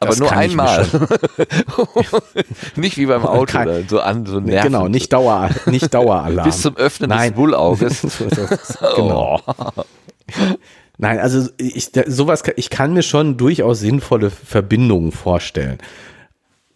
Aber 0.00 0.10
das 0.10 0.18
nur 0.18 0.32
einmal. 0.32 0.84
nicht 2.76 2.98
wie 2.98 3.06
beim 3.06 3.24
Auto, 3.24 3.52
Kein, 3.52 3.86
so 3.88 4.00
an 4.00 4.26
so 4.26 4.40
Nerven. 4.40 4.72
Genau, 4.72 4.88
nicht 4.88 5.12
Dauer, 5.12 5.50
nicht 5.66 5.94
Daueralarm. 5.94 6.44
Bis 6.44 6.62
zum 6.62 6.76
Öffnen 6.76 7.10
Nein. 7.10 7.30
des 7.30 7.36
Bullauges. 7.36 8.00
genau. 8.96 9.40
Nein, 11.02 11.18
also 11.18 11.48
ich, 11.56 11.90
sowas, 12.06 12.44
ich 12.54 12.70
kann 12.70 12.94
mir 12.94 13.02
schon 13.02 13.36
durchaus 13.36 13.80
sinnvolle 13.80 14.30
Verbindungen 14.30 15.10
vorstellen. 15.10 15.78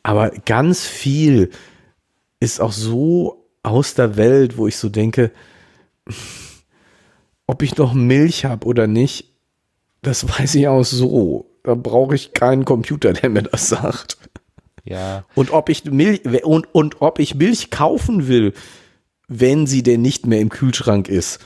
Aber 0.03 0.31
ganz 0.31 0.85
viel 0.85 1.51
ist 2.41 2.61
auch 2.61 2.72
so 2.72 3.47
aus 3.62 3.95
der 3.95 4.16
Welt, 4.16 4.59
wo 4.59 4.66
ich 4.66 4.79
so 4.79 4.89
denke, 4.89 5.31
ob 7.47 7.62
ich 7.62 7.77
noch 7.77 7.95
Milch 7.95 8.45
habe 8.45 8.66
oder 8.66 8.89
nicht, 8.89 9.33
das 10.03 10.29
weiß 10.29 10.57
ich 10.57 10.66
auch 10.66 10.83
so. 10.83 11.47
Da 11.62 11.77
brauche 11.77 12.16
ich 12.16 12.33
keinen 12.33 12.64
Computer, 12.64 13.12
der 13.12 13.31
mir 13.31 13.43
das 13.43 13.68
sagt. 13.68 14.18
Ja. 14.83 15.24
Und 15.37 15.53
ob 15.53 15.68
ich 15.68 15.85
Milch 15.85 16.24
und, 16.45 16.66
und 16.74 17.01
ob 17.01 17.20
ich 17.20 17.37
Milch 17.37 17.70
kaufen 17.70 18.27
will, 18.27 18.55
wenn 19.29 19.68
sie 19.68 19.85
denn 19.85 20.03
nicht 20.03 20.27
mehr 20.27 20.41
im 20.41 20.49
Kühlschrank 20.49 21.09
ist. 21.09 21.39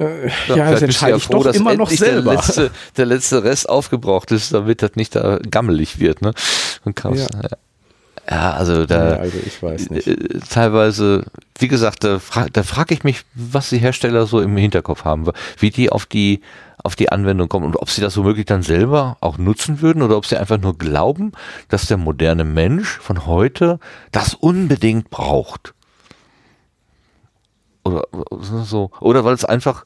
Äh, 0.00 0.28
ja, 0.48 0.56
das 0.56 0.70
bist 0.70 0.80
du 0.80 0.84
entscheide 0.86 1.16
ich 1.18 1.24
froh, 1.24 1.42
doch 1.42 1.54
immer 1.54 1.74
noch 1.74 1.90
selber. 1.90 2.30
Der 2.30 2.34
letzte, 2.34 2.70
der 2.96 3.06
letzte 3.06 3.44
Rest 3.44 3.68
aufgebraucht 3.68 4.32
ist, 4.32 4.54
damit 4.54 4.82
das 4.82 4.92
nicht 4.94 5.14
da 5.14 5.38
gammelig 5.38 5.98
wird. 5.98 6.22
Ne? 6.22 6.32
Und 6.84 7.02
ja. 7.04 7.28
ja, 8.30 8.52
also 8.52 8.86
da 8.86 9.10
Ja, 9.10 9.16
also 9.16 9.38
ich 9.44 9.62
weiß 9.62 9.90
nicht. 9.90 10.06
äh, 10.06 10.40
teilweise, 10.48 11.24
wie 11.58 11.68
gesagt, 11.68 12.04
da, 12.04 12.18
fra 12.18 12.46
da 12.50 12.62
frage 12.62 12.94
ich 12.94 13.04
mich, 13.04 13.24
was 13.34 13.68
die 13.68 13.78
Hersteller 13.78 14.26
so 14.26 14.40
im 14.40 14.56
Hinterkopf 14.56 15.04
haben, 15.04 15.30
wie 15.58 15.70
die 15.70 15.90
auf 15.90 16.06
die 16.06 16.40
auf 16.82 16.96
die 16.96 17.12
Anwendung 17.12 17.50
kommen 17.50 17.66
und 17.66 17.76
ob 17.76 17.90
sie 17.90 18.00
das 18.00 18.16
womöglich 18.16 18.46
dann 18.46 18.62
selber 18.62 19.18
auch 19.20 19.36
nutzen 19.36 19.82
würden 19.82 20.00
oder 20.00 20.16
ob 20.16 20.24
sie 20.24 20.38
einfach 20.38 20.58
nur 20.58 20.78
glauben, 20.78 21.32
dass 21.68 21.86
der 21.86 21.98
moderne 21.98 22.44
Mensch 22.44 22.98
von 23.00 23.26
heute 23.26 23.78
das 24.12 24.32
unbedingt 24.32 25.10
braucht. 25.10 25.74
Oder 27.90 28.64
so, 28.64 28.90
oder 29.00 29.24
weil 29.24 29.34
es 29.34 29.44
einfach 29.44 29.84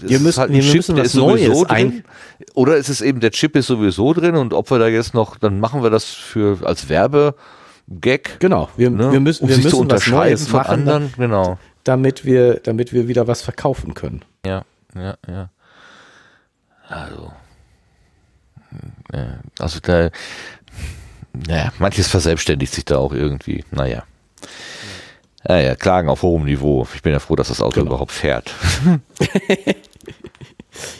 Wir 0.00 0.16
ist 0.16 0.22
müssen- 0.22 0.40
halt 0.40 0.50
ein 0.50 0.54
wir 0.56 0.62
Chip, 0.62 0.74
müssen 0.76 0.96
was 0.96 1.14
Neues 1.14 1.58
drin. 1.62 1.66
ein- 1.68 2.04
Oder 2.54 2.76
ist 2.76 2.88
es 2.88 3.00
eben, 3.00 3.20
der 3.20 3.30
Chip 3.30 3.56
ist 3.56 3.66
sowieso 3.66 4.12
drin 4.12 4.36
und 4.36 4.52
ob 4.52 4.70
wir 4.70 4.78
da 4.78 4.88
jetzt 4.88 5.14
noch, 5.14 5.36
dann 5.36 5.58
machen 5.60 5.82
wir 5.82 5.90
das 5.90 6.04
für 6.04 6.58
als 6.66 6.88
Werbegag. 6.88 8.38
Genau, 8.40 8.68
wir, 8.76 8.90
Ne? 8.90 9.12
wir 9.12 9.20
müssen, 9.20 9.44
um 9.44 9.48
wir 9.48 9.56
sich 9.56 9.64
zu 9.64 9.68
müssen 9.68 9.90
was 9.90 10.02
unterscheiden 10.06 10.38
von 10.46 10.58
machen, 10.60 10.70
anderen. 10.70 11.12
Genau. 11.16 11.58
damit 11.84 12.24
wir, 12.24 12.60
damit 12.64 12.92
wir 12.92 13.06
wieder 13.08 13.26
was 13.28 13.42
verkaufen 13.42 13.94
können. 13.94 14.22
Ja, 14.44 14.64
ja, 14.94 15.16
ja. 15.28 15.50
Also, 16.88 17.32
ja, 19.12 19.38
also 19.58 19.78
da, 19.80 20.10
naja, 21.48 21.72
manches 21.78 22.08
verselbstständigt 22.08 22.72
sich 22.72 22.84
da 22.84 22.98
auch 22.98 23.12
irgendwie. 23.12 23.64
Naja. 23.70 24.02
Naja, 25.48 25.74
Klagen 25.76 26.08
auf 26.08 26.22
hohem 26.22 26.44
Niveau. 26.44 26.86
Ich 26.94 27.02
bin 27.02 27.12
ja 27.12 27.18
froh, 27.18 27.36
dass 27.36 27.48
das 27.48 27.60
Auto 27.60 27.80
Genau. 27.80 27.86
überhaupt 27.92 28.12
fährt. 28.12 28.52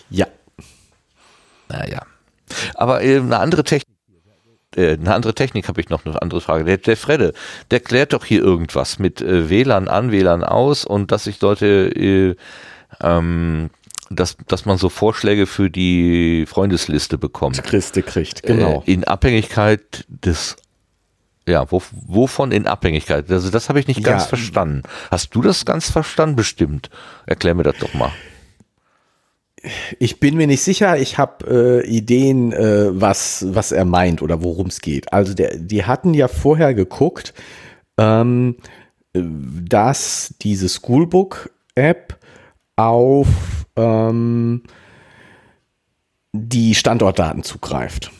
Ja. 0.09 0.27
Naja. 1.69 2.01
Aber 2.75 3.03
äh, 3.03 3.17
eine 3.19 3.39
andere 3.39 3.63
Technik, 3.65 3.95
äh, 4.75 4.95
eine 4.95 5.15
andere 5.15 5.35
Technik 5.35 5.69
habe 5.69 5.81
ich 5.83 5.91
noch 5.91 6.07
eine 6.07 6.21
andere 6.23 6.41
Frage. 6.41 6.65
Der, 6.65 6.79
der 6.79 6.97
Fredde, 6.97 7.35
der 7.71 7.81
klärt 7.81 8.15
doch 8.15 8.25
hier 8.25 8.41
irgendwas 8.41 8.99
mit 8.99 9.21
äh, 9.21 9.51
WLAN 9.51 9.89
an, 9.89 10.13
WLAN 10.13 10.45
aus 10.45 10.87
und 10.87 11.13
dass 11.13 11.25
sich 11.25 11.41
Leute, 11.43 11.91
äh, 11.95 12.37
ähm, 13.03 13.69
dass, 14.09 14.37
dass 14.47 14.65
man 14.65 14.79
so 14.79 14.89
Vorschläge 14.89 15.47
für 15.47 15.69
die 15.69 16.47
Freundesliste 16.47 17.19
bekommt. 17.19 17.63
Christe 17.63 18.03
kriegt, 18.03 18.45
genau. 18.45 18.83
Äh, 18.87 18.93
in 18.93 19.05
Abhängigkeit 19.05 20.05
des 20.09 20.57
ja, 21.49 21.71
wo, 21.71 21.83
wovon 22.07 22.53
in 22.53 22.67
Abhängigkeit? 22.67 23.31
Also 23.31 23.51
das 23.51 23.69
habe 23.69 23.79
ich 23.81 23.87
nicht 23.87 24.03
ganz 24.03 24.23
Ja. 24.25 24.29
verstanden. 24.29 24.83
Hast 25.11 25.35
du 25.35 25.43
das 25.43 25.65
ganz 25.65 25.91
verstanden? 25.91 26.37
Bestimmt. 26.37 26.91
Erklär 27.27 27.55
mir 27.55 27.63
das 27.63 27.77
doch 27.79 27.95
mal. 27.95 28.11
Ich 29.99 30.21
bin 30.21 30.37
mir 30.37 30.47
nicht 30.47 30.63
sicher, 30.63 30.97
ich 30.99 31.19
habe 31.19 31.83
äh, 31.83 31.87
Ideen, 31.89 32.53
äh, 32.53 32.89
was, 33.01 33.45
was 33.49 33.73
er 33.73 33.85
meint 33.85 34.23
oder 34.23 34.43
worum 34.43 34.69
es 34.69 34.81
geht. 34.81 35.13
Also 35.13 35.35
der, 35.35 35.57
die 35.57 35.85
hatten 35.85 36.15
ja 36.15 36.29
vorher 36.29 36.73
geguckt, 36.75 37.35
ähm, 37.99 38.57
äh, 39.13 39.23
dass 39.23 40.35
diese 40.43 40.69
Schoolbook-App 40.69 42.17
auf 42.77 43.27
ähm, 43.77 44.63
die 46.33 46.75
Standortdaten 46.75 47.43
zugreift. 47.43 48.11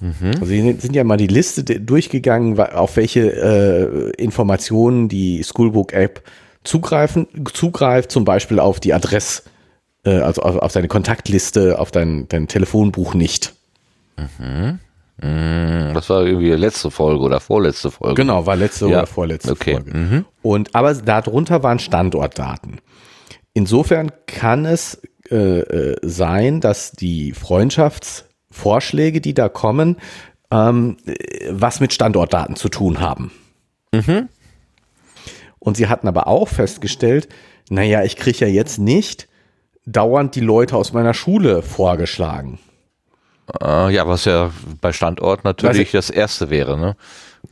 Also 0.00 0.44
sie 0.44 0.60
sind 0.78 0.94
ja 0.94 1.04
mal 1.04 1.16
die 1.16 1.26
Liste 1.26 1.64
durchgegangen, 1.64 2.58
auf 2.60 2.96
welche 2.96 3.32
äh, 3.32 4.10
Informationen 4.22 5.08
die 5.08 5.42
Schoolbook-App 5.42 6.22
zugreifen, 6.64 7.26
zugreift, 7.52 8.10
zum 8.10 8.24
Beispiel 8.24 8.58
auf 8.58 8.78
die 8.80 8.92
Adress, 8.92 9.44
äh, 10.04 10.18
also 10.18 10.42
auf, 10.42 10.56
auf 10.56 10.72
deine 10.72 10.88
Kontaktliste, 10.88 11.78
auf 11.78 11.90
dein, 11.92 12.28
dein 12.28 12.46
Telefonbuch 12.48 13.14
nicht. 13.14 13.54
Hm, 15.20 15.92
Das 15.94 16.10
war 16.10 16.26
irgendwie 16.26 16.50
letzte 16.50 16.90
Folge 16.90 17.22
oder 17.24 17.40
vorletzte 17.40 17.90
Folge. 17.90 18.14
Genau, 18.14 18.44
war 18.44 18.56
letzte 18.56 18.86
Ja, 18.88 18.98
oder 18.98 19.06
vorletzte 19.06 19.52
okay, 19.52 19.74
Folge. 19.74 19.96
mhm. 19.96 20.24
Und 20.42 20.74
aber 20.74 20.92
darunter 20.94 21.62
waren 21.62 21.78
Standortdaten. 21.78 22.80
Insofern 23.54 24.12
kann 24.26 24.66
es 24.66 25.00
äh, 25.30 25.36
äh, 25.60 25.96
sein, 26.02 26.60
dass 26.60 26.92
die 26.92 27.32
Freundschaftsvorschläge, 28.56 29.20
die 29.20 29.34
da 29.34 29.48
kommen, 29.48 29.96
ähm, 30.50 30.96
äh, 31.06 31.14
was 31.50 31.80
mit 31.80 31.92
Standortdaten 31.92 32.56
zu 32.56 32.68
tun 32.68 33.00
haben. 33.00 33.30
Und 35.58 35.76
sie 35.76 35.88
hatten 35.88 36.08
aber 36.08 36.26
auch 36.26 36.48
festgestellt, 36.48 37.28
naja, 37.68 38.02
ich 38.04 38.16
kriege 38.16 38.38
ja 38.38 38.46
jetzt 38.46 38.78
nicht 38.78 39.28
dauernd 39.84 40.34
die 40.34 40.40
Leute 40.40 40.76
aus 40.76 40.92
meiner 40.92 41.14
Schule 41.14 41.62
vorgeschlagen. 41.62 42.58
Äh, 43.60 43.92
ja, 43.92 44.06
was 44.06 44.24
ja 44.24 44.50
bei 44.80 44.92
Standort 44.92 45.44
natürlich 45.44 45.92
das 45.92 46.10
erste 46.10 46.50
wäre, 46.50 46.78
ne? 46.78 46.96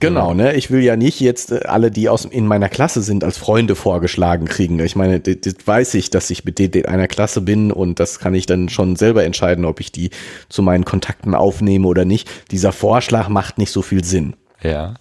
Genau, 0.00 0.34
ne? 0.34 0.54
Ich 0.54 0.70
will 0.70 0.82
ja 0.82 0.96
nicht 0.96 1.20
jetzt 1.20 1.52
äh, 1.52 1.60
alle, 1.64 1.90
die 1.90 2.08
aus 2.08 2.24
in 2.24 2.46
meiner 2.46 2.68
Klasse 2.68 3.02
sind, 3.02 3.24
als 3.24 3.38
Freunde 3.38 3.74
vorgeschlagen 3.74 4.46
kriegen. 4.46 4.78
Ich 4.80 4.96
meine, 4.96 5.20
das, 5.20 5.36
das 5.40 5.66
weiß 5.66 5.94
ich, 5.94 6.10
dass 6.10 6.30
ich 6.30 6.44
mit 6.44 6.58
denen 6.58 6.72
in 6.72 6.86
einer 6.86 7.08
Klasse 7.08 7.40
bin 7.40 7.70
und 7.72 8.00
das 8.00 8.18
kann 8.18 8.34
ich 8.34 8.46
dann 8.46 8.68
schon 8.68 8.96
selber 8.96 9.24
entscheiden, 9.24 9.64
ob 9.64 9.80
ich 9.80 9.92
die 9.92 10.10
zu 10.48 10.62
meinen 10.62 10.84
Kontakten 10.84 11.34
aufnehme 11.34 11.86
oder 11.86 12.04
nicht. 12.04 12.28
Dieser 12.50 12.72
Vorschlag 12.72 13.28
macht 13.28 13.58
nicht 13.58 13.70
so 13.70 13.82
viel 13.82 14.04
Sinn. 14.04 14.34
Ja. 14.62 14.94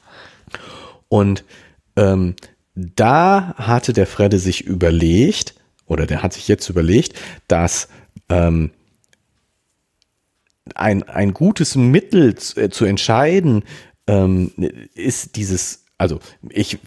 Und 1.10 1.44
ähm, 1.96 2.36
da 2.76 3.54
hatte 3.58 3.94
der 3.94 4.08
Fredde 4.08 4.40
sich 4.40 4.62
überlegt, 4.62 5.56
oder 5.86 6.06
der 6.06 6.24
hat 6.24 6.34
sich 6.34 6.48
jetzt 6.48 6.70
überlegt, 6.70 7.14
dass 7.48 7.88
ähm, 8.30 8.72
ein, 10.76 11.04
ein 11.04 11.34
gutes 11.34 11.76
Mittel 11.76 12.36
zu, 12.36 12.60
äh, 12.60 12.70
zu 12.70 12.86
entscheiden 12.86 13.64
ähm, 14.08 14.52
ist 14.94 15.36
dieses, 15.36 15.86
also 15.98 16.20
ich 16.50 16.80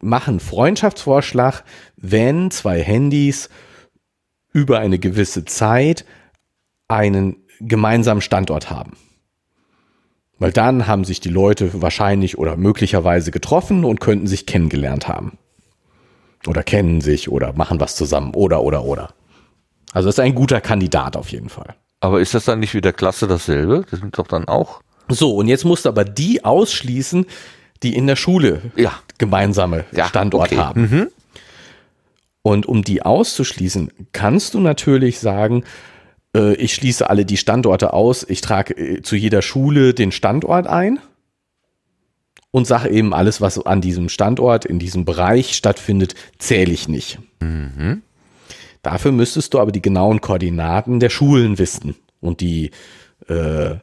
mache 0.00 0.30
einen 0.30 0.40
Freundschaftsvorschlag, 0.40 1.64
wenn 1.96 2.50
zwei 2.50 2.82
Handys 2.82 3.50
über 4.52 4.78
eine 4.78 4.98
gewisse 4.98 5.44
Zeit 5.44 6.04
einen 6.88 7.36
gemeinsamen 7.60 8.20
Standort 8.20 8.70
haben. 8.70 8.96
Weil 10.38 10.52
dann 10.52 10.86
haben 10.86 11.04
sich 11.04 11.20
die 11.20 11.28
Leute 11.28 11.80
wahrscheinlich 11.80 12.38
oder 12.38 12.56
möglicherweise 12.56 13.30
getroffen 13.30 13.84
und 13.84 14.00
könnten 14.00 14.26
sich 14.26 14.46
kennengelernt 14.46 15.08
haben. 15.08 15.38
Oder 16.46 16.62
kennen 16.62 17.00
sich 17.00 17.30
oder 17.30 17.52
machen 17.54 17.80
was 17.80 17.96
zusammen 17.96 18.34
oder 18.34 18.62
oder 18.62 18.84
oder. 18.84 19.14
Also 19.92 20.08
das 20.08 20.16
ist 20.16 20.20
ein 20.20 20.34
guter 20.34 20.60
Kandidat 20.60 21.16
auf 21.16 21.30
jeden 21.30 21.48
Fall. 21.48 21.76
Aber 22.00 22.20
ist 22.20 22.34
das 22.34 22.44
dann 22.44 22.60
nicht 22.60 22.74
wieder 22.74 22.92
Klasse 22.92 23.26
dasselbe? 23.26 23.86
Das 23.90 24.00
sind 24.00 24.18
doch 24.18 24.26
dann 24.26 24.46
auch. 24.46 24.82
So, 25.08 25.34
und 25.36 25.48
jetzt 25.48 25.64
musst 25.64 25.84
du 25.84 25.88
aber 25.90 26.04
die 26.04 26.44
ausschließen, 26.44 27.26
die 27.82 27.94
in 27.96 28.06
der 28.06 28.16
Schule 28.16 28.62
Ja. 28.76 28.92
gemeinsame 29.18 29.84
Ja, 29.92 30.06
Standort 30.06 30.52
okay. 30.52 30.56
haben. 30.56 31.08
Und 32.42 32.66
um 32.66 32.82
die 32.82 33.02
auszuschließen, 33.02 33.90
kannst 34.12 34.54
du 34.54 34.60
natürlich 34.60 35.18
sagen, 35.18 35.64
äh, 36.36 36.54
ich 36.54 36.74
schließe 36.74 37.08
alle 37.08 37.24
die 37.24 37.36
Standorte 37.36 37.92
aus, 37.92 38.24
ich 38.28 38.40
trage 38.40 38.74
äh, 38.76 39.02
zu 39.02 39.16
jeder 39.16 39.40
Schule 39.42 39.94
den 39.94 40.12
Standort 40.12 40.66
ein 40.66 40.98
und 42.50 42.66
sage 42.66 42.90
eben, 42.90 43.12
alles, 43.14 43.40
was 43.40 43.64
an 43.64 43.80
diesem 43.80 44.08
Standort, 44.08 44.64
in 44.64 44.78
diesem 44.78 45.04
Bereich 45.04 45.54
stattfindet, 45.56 46.14
zähle 46.38 46.72
ich 46.72 46.88
nicht. 46.88 47.18
Dafür 48.82 49.12
müsstest 49.12 49.54
du 49.54 49.58
aber 49.60 49.72
die 49.72 49.82
genauen 49.82 50.20
Koordinaten 50.20 51.00
der 51.00 51.10
Schulen 51.10 51.58
wissen 51.58 51.94
und 52.20 52.40
die 52.40 52.70
äh, 53.28 53.76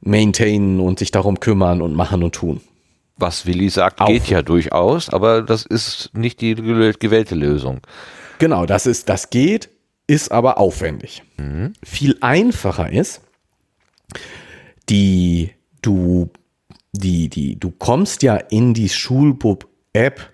maintainen 0.00 0.80
und 0.80 0.98
sich 0.98 1.10
darum 1.10 1.40
kümmern 1.40 1.82
und 1.82 1.94
machen 1.94 2.22
und 2.22 2.34
tun. 2.34 2.60
Was 3.16 3.46
Willi 3.46 3.68
sagt, 3.68 4.00
Auch. 4.00 4.06
geht 4.06 4.28
ja 4.28 4.42
durchaus, 4.42 5.08
aber 5.10 5.42
das 5.42 5.66
ist 5.66 6.10
nicht 6.14 6.40
die 6.40 6.54
gewäh- 6.54 6.96
gewählte 6.98 7.34
Lösung. 7.34 7.80
Genau, 8.38 8.64
das 8.64 8.86
ist, 8.86 9.08
das 9.08 9.30
geht, 9.30 9.70
ist 10.06 10.30
aber 10.30 10.58
aufwendig. 10.58 11.24
Viel 11.82 12.16
einfacher 12.20 12.92
ist, 12.92 13.20
die, 14.88 15.50
du, 15.82 16.30
die, 16.92 17.28
die, 17.28 17.58
du 17.58 17.70
kommst 17.72 18.22
ja 18.22 18.36
in 18.36 18.74
die 18.74 18.88
Schulbub-App, 18.88 20.32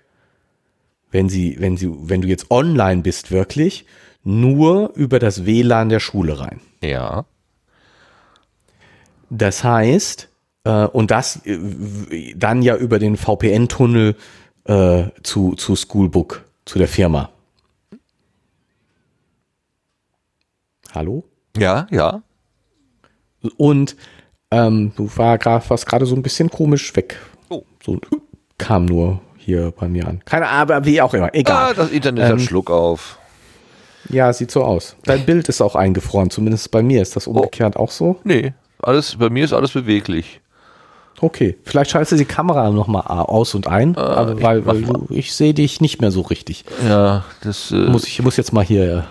wenn 1.11 1.27
sie, 1.29 1.55
wenn 1.59 1.77
sie, 1.77 1.89
wenn 1.91 2.21
du 2.21 2.27
jetzt 2.27 2.51
online 2.51 3.01
bist 3.01 3.31
wirklich, 3.31 3.85
nur 4.23 4.91
über 4.95 5.19
das 5.19 5.45
WLAN 5.45 5.89
der 5.89 5.99
Schule 5.99 6.39
rein. 6.39 6.59
Ja. 6.83 7.25
Das 9.37 9.63
heißt, 9.63 10.29
äh, 10.63 10.85
und 10.85 11.11
das 11.11 11.41
äh, 11.45 12.33
dann 12.35 12.61
ja 12.61 12.75
über 12.75 12.99
den 12.99 13.17
VPN-Tunnel 13.17 14.15
äh, 14.65 15.03
zu, 15.23 15.53
zu 15.55 15.75
Schoolbook, 15.75 16.43
zu 16.65 16.79
der 16.79 16.87
Firma. 16.87 17.29
Hallo? 20.93 21.23
Ja, 21.57 21.87
ja. 21.91 22.21
Und 23.57 23.95
Ähm, 24.51 24.93
du 24.95 25.09
war 25.17 25.39
grad, 25.39 25.67
warst 25.71 25.87
gerade 25.87 26.05
so 26.05 26.15
ein 26.15 26.21
bisschen 26.21 26.49
komisch 26.51 26.95
weg. 26.95 27.19
Oh. 27.49 27.63
So 27.83 27.99
kam 28.59 28.85
nur 28.85 29.19
hier 29.37 29.71
bei 29.71 29.87
mir 29.89 30.07
an. 30.07 30.21
Keine 30.23 30.47
Ahnung, 30.47 30.61
aber 30.75 30.85
wie 30.85 31.01
auch 31.01 31.13
immer. 31.15 31.33
Egal. 31.33 31.71
Ah, 31.71 31.73
das 31.73 31.89
Internet 31.91 32.25
Ähm, 32.25 32.31
hat 32.33 32.41
Schluck 32.41 32.69
auf. 32.69 33.17
Ja, 34.07 34.31
sieht 34.31 34.51
so 34.51 34.63
aus. 34.63 34.95
Dein 35.03 35.25
Bild 35.25 35.49
ist 35.49 35.61
auch 35.61 35.75
eingefroren, 35.75 36.29
zumindest 36.29 36.69
bei 36.69 36.83
mir. 36.83 37.01
Ist 37.01 37.15
das 37.15 37.25
umgekehrt 37.25 37.75
auch 37.75 37.89
so? 37.89 38.17
Nee, 38.23 38.53
alles, 38.85 39.15
bei 39.17 39.29
mir 39.29 39.45
ist 39.45 39.53
alles 39.53 39.71
beweglich. 39.71 40.41
Okay, 41.21 41.57
vielleicht 41.63 41.91
schaltest 41.91 42.11
du 42.11 42.17
die 42.17 42.25
Kamera 42.25 42.69
nochmal 42.71 43.03
aus 43.07 43.55
und 43.55 43.67
ein, 43.67 43.95
aber 43.95 44.41
weil, 44.41 44.61
mach 44.61 44.73
weil 44.73 44.81
du, 44.81 45.07
ich 45.09 45.33
sehe 45.33 45.53
dich 45.53 45.79
nicht 45.79 46.01
mehr 46.01 46.11
so 46.11 46.21
richtig. 46.21 46.65
Ja, 46.87 47.23
das 47.41 47.71
äh, 47.71 47.75
Muss 47.75 48.05
ich 48.05 48.21
muss 48.21 48.35
jetzt 48.35 48.51
mal 48.51 48.65
hier 48.65 49.05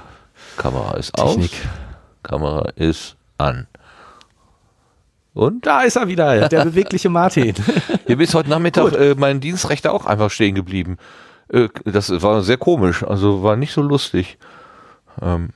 Kamera 0.59 0.97
ist 0.97 1.15
Technik. 1.15 1.51
aus. 1.53 2.23
Kamera 2.23 2.69
ist 2.77 3.17
an. 3.39 3.67
Und? 5.33 5.67
Da 5.67 5.83
ist 5.83 5.97
er 5.97 6.07
wieder, 6.07 6.49
der 6.49 6.65
bewegliche 6.65 7.09
Martin. 7.09 7.55
Hier 8.07 8.17
bis 8.17 8.35
heute 8.35 8.49
Nachmittag 8.51 8.93
äh, 8.93 9.17
mein 9.19 9.41
Dienstrechter 9.41 9.93
auch 9.93 10.07
einfach 10.07 10.31
stehen 10.31 10.55
geblieben. 10.55 10.97
Äh, 11.49 11.69
das 11.85 12.11
war 12.23 12.43
sehr 12.43 12.57
komisch, 12.57 13.03
also 13.03 13.43
war 13.43 13.57
nicht 13.57 13.73
so 13.73 13.83
lustig. 13.83 14.39
Ähm, 15.21 15.51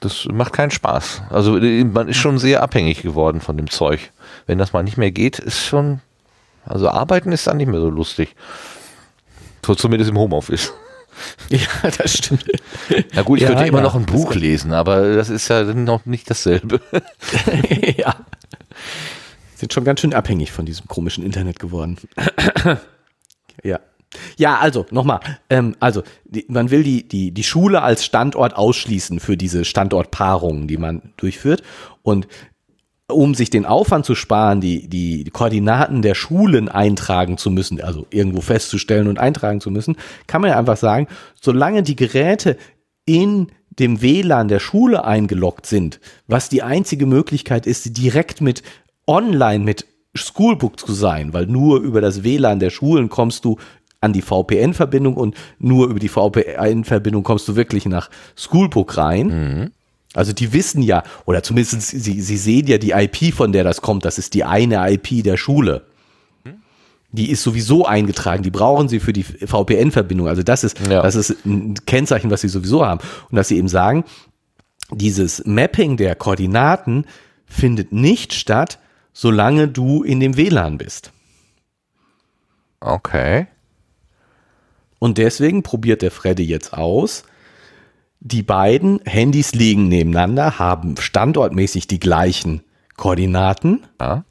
das 0.00 0.26
macht 0.32 0.52
keinen 0.52 0.70
Spaß. 0.70 1.22
Also 1.30 1.58
äh, 1.58 1.84
man 1.84 2.08
ist 2.08 2.16
schon 2.16 2.38
sehr 2.38 2.62
abhängig 2.62 3.02
geworden 3.02 3.40
von 3.40 3.56
dem 3.56 3.68
Zeug. 3.70 4.12
Wenn 4.46 4.58
das 4.58 4.72
mal 4.72 4.82
nicht 4.82 4.96
mehr 4.96 5.10
geht, 5.10 5.38
ist 5.38 5.64
schon. 5.64 6.00
Also 6.64 6.88
arbeiten 6.88 7.32
ist 7.32 7.46
dann 7.46 7.56
nicht 7.56 7.68
mehr 7.68 7.80
so 7.80 7.90
lustig. 7.90 8.34
So 9.64 9.74
zumindest 9.74 10.10
im 10.10 10.18
Homeoffice. 10.18 10.72
ja, 11.48 11.90
das 11.96 12.18
stimmt. 12.18 12.44
Na 13.12 13.22
gut, 13.22 13.38
ich 13.38 13.42
Ja, 13.42 13.48
könnte 13.48 13.66
immer 13.66 13.78
ja, 13.78 13.84
noch 13.84 13.94
ein 13.94 14.06
Buch 14.06 14.34
lesen, 14.34 14.72
aber 14.72 15.14
das 15.16 15.30
ist 15.30 15.48
ja 15.48 15.64
noch 15.64 16.06
nicht 16.06 16.30
dasselbe. 16.30 16.80
ja. 17.96 18.14
Sind 19.56 19.72
schon 19.72 19.84
ganz 19.84 20.00
schön 20.00 20.14
abhängig 20.14 20.52
von 20.52 20.66
diesem 20.66 20.86
komischen 20.86 21.24
Internet 21.24 21.58
geworden. 21.58 21.98
ja. 23.64 23.80
Ja, 24.36 24.58
also 24.58 24.86
nochmal. 24.90 25.20
Ähm, 25.50 25.76
also 25.80 26.02
die, 26.24 26.46
man 26.48 26.70
will 26.70 26.82
die, 26.82 27.06
die, 27.06 27.32
die 27.32 27.44
Schule 27.44 27.82
als 27.82 28.04
Standort 28.04 28.56
ausschließen 28.56 29.20
für 29.20 29.36
diese 29.36 29.64
Standortpaarungen, 29.64 30.66
die 30.66 30.78
man 30.78 31.12
durchführt. 31.16 31.62
Und 32.02 32.26
um 33.10 33.34
sich 33.34 33.48
den 33.48 33.64
Aufwand 33.64 34.04
zu 34.04 34.14
sparen, 34.14 34.60
die, 34.60 34.88
die, 34.88 35.24
Koordinaten 35.24 36.02
der 36.02 36.14
Schulen 36.14 36.68
eintragen 36.68 37.38
zu 37.38 37.50
müssen, 37.50 37.80
also 37.80 38.06
irgendwo 38.10 38.42
festzustellen 38.42 39.08
und 39.08 39.18
eintragen 39.18 39.60
zu 39.60 39.70
müssen, 39.70 39.96
kann 40.26 40.42
man 40.42 40.50
ja 40.50 40.58
einfach 40.58 40.76
sagen, 40.76 41.08
solange 41.40 41.82
die 41.82 41.96
Geräte 41.96 42.58
in 43.06 43.48
dem 43.78 44.02
WLAN 44.02 44.48
der 44.48 44.58
Schule 44.60 45.04
eingeloggt 45.04 45.64
sind, 45.64 46.00
was 46.26 46.48
die 46.48 46.62
einzige 46.62 47.06
Möglichkeit 47.06 47.66
ist, 47.66 47.96
direkt 47.96 48.40
mit 48.40 48.62
online 49.06 49.64
mit 49.64 49.86
Schoolbook 50.14 50.78
zu 50.78 50.92
sein, 50.92 51.32
weil 51.32 51.46
nur 51.46 51.80
über 51.80 52.00
das 52.00 52.24
WLAN 52.24 52.60
der 52.60 52.70
Schulen 52.70 53.08
kommst 53.08 53.44
du 53.44 53.56
an 54.00 54.12
die 54.12 54.22
VPN-Verbindung 54.22 55.14
und 55.16 55.36
nur 55.58 55.88
über 55.88 55.98
die 55.98 56.08
VPN-Verbindung 56.08 57.22
kommst 57.22 57.48
du 57.48 57.56
wirklich 57.56 57.86
nach 57.86 58.10
Schoolbook 58.36 58.96
rein. 58.96 59.72
Also 60.14 60.32
die 60.32 60.52
wissen 60.52 60.82
ja, 60.82 61.02
oder 61.26 61.42
zumindest 61.42 61.82
sie, 61.82 62.20
sie 62.20 62.36
sehen 62.36 62.66
ja 62.66 62.78
die 62.78 62.92
IP, 62.92 63.34
von 63.34 63.52
der 63.52 63.64
das 63.64 63.82
kommt, 63.82 64.04
das 64.04 64.18
ist 64.18 64.34
die 64.34 64.44
eine 64.44 64.90
IP 64.92 65.22
der 65.22 65.36
Schule. 65.36 65.84
Die 67.10 67.30
ist 67.30 67.42
sowieso 67.42 67.86
eingetragen, 67.86 68.42
die 68.42 68.50
brauchen 68.50 68.88
sie 68.88 69.00
für 69.00 69.14
die 69.14 69.22
VPN-Verbindung. 69.24 70.28
Also 70.28 70.42
das 70.42 70.62
ist, 70.62 70.78
Ja. 70.88 71.02
das 71.02 71.14
ist 71.14 71.44
ein 71.46 71.74
Kennzeichen, 71.86 72.30
was 72.30 72.42
sie 72.42 72.48
sowieso 72.48 72.84
haben. 72.84 73.00
Und 73.30 73.36
dass 73.36 73.48
sie 73.48 73.56
eben 73.56 73.68
sagen, 73.68 74.04
dieses 74.92 75.44
Mapping 75.46 75.96
der 75.96 76.14
Koordinaten 76.14 77.06
findet 77.46 77.92
nicht 77.92 78.34
statt, 78.34 78.78
solange 79.14 79.68
du 79.68 80.02
in 80.02 80.20
dem 80.20 80.36
WLAN 80.36 80.76
bist. 80.76 81.12
Okay. 82.80 83.46
Und 84.98 85.18
deswegen 85.18 85.62
probiert 85.62 86.02
der 86.02 86.10
Freddy 86.10 86.44
jetzt 86.44 86.72
aus. 86.72 87.24
Die 88.20 88.42
beiden 88.42 89.00
Handys 89.04 89.54
liegen 89.54 89.88
nebeneinander, 89.88 90.58
haben 90.58 90.96
standortmäßig 90.96 91.86
die 91.86 92.00
gleichen 92.00 92.62
Koordinaten 92.96 93.84
Ja. 94.00 94.24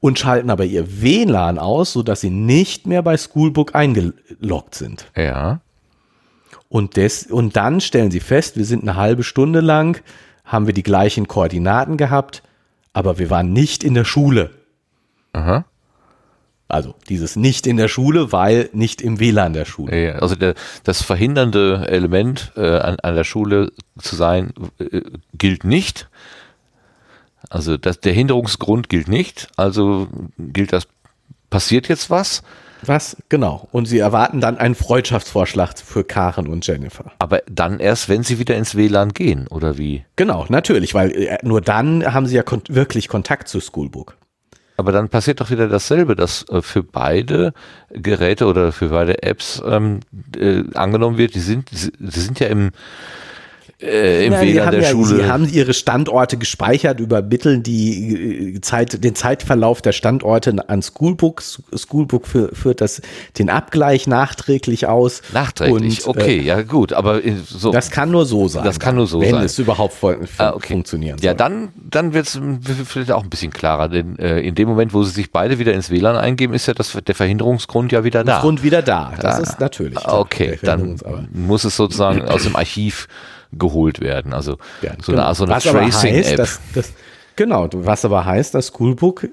und 0.00 0.18
schalten 0.18 0.50
aber 0.50 0.64
ihr 0.64 1.02
WLAN 1.02 1.58
aus, 1.58 1.92
sodass 1.92 2.20
sie 2.20 2.30
nicht 2.30 2.86
mehr 2.86 3.02
bei 3.02 3.16
Schoolbook 3.16 3.76
eingeloggt 3.76 4.74
sind. 4.74 5.10
Ja. 5.16 5.60
Und, 6.68 6.96
des, 6.96 7.26
und 7.28 7.54
dann 7.56 7.80
stellen 7.80 8.10
sie 8.10 8.18
fest, 8.20 8.56
wir 8.56 8.64
sind 8.64 8.82
eine 8.82 8.96
halbe 8.96 9.22
Stunde 9.22 9.60
lang, 9.60 10.02
haben 10.44 10.66
wir 10.66 10.74
die 10.74 10.82
gleichen 10.82 11.28
Koordinaten 11.28 11.96
gehabt, 11.96 12.42
aber 12.92 13.18
wir 13.20 13.30
waren 13.30 13.52
nicht 13.52 13.84
in 13.84 13.94
der 13.94 14.04
Schule. 14.04 14.50
Aha. 15.32 15.64
Also 16.68 16.94
dieses 17.08 17.36
nicht 17.36 17.66
in 17.66 17.76
der 17.76 17.88
Schule, 17.88 18.32
weil 18.32 18.68
nicht 18.72 19.00
im 19.00 19.20
WLAN 19.20 19.52
der 19.52 19.64
Schule. 19.64 19.96
Ja, 19.96 20.14
Also 20.16 20.34
der, 20.34 20.54
das 20.82 21.02
verhindernde 21.02 21.86
Element 21.88 22.52
äh, 22.56 22.78
an, 22.78 22.96
an 23.02 23.14
der 23.14 23.24
Schule 23.24 23.72
zu 24.00 24.16
sein 24.16 24.52
äh, 24.78 25.02
gilt 25.34 25.62
nicht. 25.64 26.08
Also 27.50 27.76
das, 27.76 28.00
der 28.00 28.12
Hinderungsgrund 28.12 28.88
gilt 28.88 29.06
nicht. 29.06 29.48
Also 29.56 30.08
gilt 30.38 30.72
das, 30.72 30.88
passiert 31.50 31.88
jetzt 31.88 32.10
was, 32.10 32.42
Was? 32.84 33.16
Genau. 33.28 33.68
Und 33.72 33.86
sie 33.86 33.98
erwarten 33.98 34.40
dann 34.40 34.58
einen 34.58 34.74
Freundschaftsvorschlag 34.74 35.78
für 35.78 36.04
Karen 36.04 36.46
und 36.46 36.66
Jennifer. 36.66 37.12
aber 37.18 37.42
dann 37.50 37.80
erst, 37.80 38.08
wenn 38.08 38.22
sie 38.22 38.38
wieder 38.38 38.56
ins 38.56 38.74
WLAN 38.76 39.12
gehen, 39.14 39.46
oder 39.48 39.78
wie? 39.78 40.04
Genau, 40.16 40.44
natürlich, 40.48 40.94
weil 40.94 41.10
äh, 41.12 41.38
nur 41.42 41.60
dann 41.60 42.12
haben 42.12 42.26
sie 42.26 42.36
ja 42.36 42.42
kon 42.42 42.62
wirklich 42.68 43.08
Kontakt 43.08 43.48
zu 43.48 43.60
Schoolbook. 43.60 44.16
Aber 44.76 44.92
dann 44.92 45.08
passiert 45.08 45.40
doch 45.40 45.50
wieder 45.50 45.68
dasselbe, 45.68 46.16
dass 46.16 46.48
äh, 46.48 46.62
für 46.62 46.82
beide 46.82 47.52
Geräte 47.90 48.46
oder 48.46 48.72
für 48.72 48.88
beide 48.88 49.22
Apps 49.22 49.62
ähm, 49.66 50.00
äh, 50.36 50.64
angenommen 50.74 51.18
wird, 51.18 51.34
die 51.34 51.40
sind, 51.40 51.68
sie 51.70 51.90
sind 51.98 52.40
ja 52.40 52.48
im, 52.48 52.70
äh, 53.82 54.26
im 54.26 54.32
Ja, 54.32 54.40
sie, 54.40 54.46
WLAN 54.54 54.66
haben 54.66 54.72
der 54.72 54.82
ja, 54.82 54.88
Schule. 54.90 55.06
sie 55.16 55.24
haben 55.26 55.48
ihre 55.52 55.74
Standorte 55.74 56.36
gespeichert, 56.38 56.98
übermitteln 57.00 57.62
die 57.62 58.54
äh, 58.56 58.60
Zeit, 58.62 59.04
den 59.04 59.14
Zeitverlauf 59.14 59.82
der 59.82 59.92
Standorte 59.92 60.56
an 60.68 60.82
Schoolbook. 60.82 61.42
Schoolbook 61.76 62.26
für, 62.26 62.54
führt 62.54 62.80
das, 62.80 63.02
den 63.38 63.50
Abgleich 63.50 64.06
nachträglich 64.06 64.86
aus. 64.86 65.20
Nachträglich, 65.32 66.06
Und, 66.06 66.16
okay, 66.16 66.38
Äh, 66.38 66.42
ja 66.42 66.62
gut, 66.62 66.92
aber 66.92 67.22
in, 67.22 67.42
so. 67.44 67.70
das 67.72 67.90
kann 67.90 68.10
nur 68.10 68.24
so 68.26 68.48
sein. 68.48 68.64
Das 68.64 68.80
kann 68.80 68.96
nur 68.96 69.06
so 69.06 69.20
wenn 69.20 69.32
sein. 69.32 69.44
es 69.44 69.58
überhaupt 69.58 69.94
fun 69.94 70.16
Ah, 70.38 70.52
okay. 70.54 70.72
funktionieren 70.74 71.18
Ja, 71.20 71.30
soll. 71.32 71.36
dann, 71.36 71.68
dann 71.76 72.14
wird 72.14 72.26
es 72.26 72.40
vielleicht 72.86 73.12
auch 73.12 73.22
ein 73.24 73.30
bisschen 73.30 73.52
klarer, 73.52 73.88
denn 73.88 74.18
äh, 74.18 74.40
in 74.40 74.54
dem 74.54 74.68
Moment, 74.68 74.94
wo 74.94 75.02
sie 75.02 75.10
sich 75.12 75.30
beide 75.30 75.58
wieder 75.58 75.74
ins 75.74 75.90
WLAN 75.90 76.16
eingeben, 76.16 76.54
ist 76.54 76.66
ja 76.66 76.74
das, 76.74 76.92
der 77.06 77.14
Verhinderungsgrund 77.14 77.92
ja 77.92 78.04
wieder 78.04 78.24
da. 78.24 78.40
Grund 78.40 78.62
wieder 78.62 78.82
da. 78.82 79.12
Das 79.20 79.36
Da. 79.36 79.42
ist 79.42 79.60
natürlich. 79.60 79.98
Ah, 79.98 80.18
Okay, 80.20 80.58
dann 80.62 80.96
muss 81.32 81.64
es 81.64 81.76
sozusagen 81.76 82.22
aus 82.22 82.42
dem 82.44 82.56
Archiv 82.56 83.06
geholt 83.58 84.00
werden. 84.00 84.32
Also 84.32 84.58
Ja, 84.82 84.92
so 85.02 85.12
genau. 85.12 85.26
eine, 85.26 85.34
so 85.34 85.44
eine 85.44 85.54
was 85.54 85.66
aber 85.66 85.80
heißt, 85.82 86.00
Tracing-App. 86.02 86.48
genau, 87.36 87.68
was 87.72 88.04
aber 88.04 88.24
heißt, 88.24 88.54
dass 88.54 88.68
Schoolbook 88.68 89.28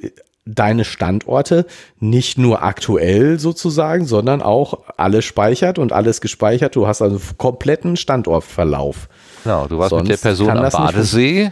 deine 0.45 0.83
Standorte 0.83 1.65
nicht 1.99 2.37
nur 2.37 2.63
aktuell 2.63 3.39
sozusagen, 3.39 4.05
sondern 4.05 4.41
auch 4.41 4.79
alles 4.97 5.23
speichert 5.23 5.79
und 5.79 5.93
alles 5.93 6.19
gespeichert. 6.19 6.75
Du 6.75 6.85
hast 6.85 7.01
also 7.01 7.17
kompletten 7.37 7.95
Standortverlauf. 7.95 9.07
Genau, 9.45 9.67
du 9.67 9.77
warst 9.77 9.91
Sonst 9.91 10.03
mit 10.09 10.11
der 10.11 10.21
Person 10.29 10.49
am 10.49 10.69
Badesee. 10.69 11.51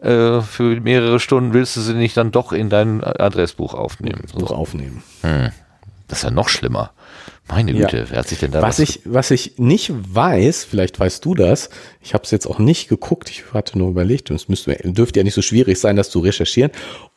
Äh, 0.00 0.40
für 0.40 0.80
mehrere 0.80 1.20
Stunden 1.20 1.52
willst 1.54 1.76
du 1.76 1.80
sie 1.80 1.94
nicht 1.94 2.16
dann 2.16 2.32
doch 2.32 2.52
in 2.52 2.68
dein 2.68 3.02
Adressbuch 3.04 3.74
aufnehmen. 3.74 4.22
Buch 4.34 4.48
So, 4.48 4.54
aufnehmen. 4.56 5.02
das 6.08 6.18
ist 6.18 6.24
ja 6.24 6.30
noch 6.30 6.48
schlimmer. 6.48 6.90
Meine 7.48 7.72
Ja. 7.72 7.86
Güte, 7.88 8.06
wer 8.08 8.18
hat 8.20 8.28
sich 8.28 8.38
denn 8.38 8.50
da 8.52 8.62
Was 8.62 8.78
ich, 8.78 9.00
was 9.04 9.30
ich 9.30 9.58
nicht 9.58 9.90
weiß, 9.92 10.64
vielleicht 10.64 10.98
weißt 10.98 11.24
du 11.24 11.34
das, 11.34 11.70
ich 12.00 12.14
habe 12.14 12.24
es 12.24 12.30
jetzt 12.30 12.46
auch 12.46 12.58
nicht 12.58 12.88
geguckt, 12.88 13.28
ich 13.30 13.44
hatte 13.52 13.76
nur 13.78 13.90
überlegt, 13.90 14.30
und 14.30 14.36
es 14.36 14.48
müsste, 14.48 14.74
dürfte 14.84 15.20
ja 15.20 15.24
nicht 15.24 15.34
so 15.34 15.42
schwierig 15.42 15.78
sein, 15.78 15.96
das 15.96 16.08
zu 16.10 16.20
recherchieren, 16.20 16.70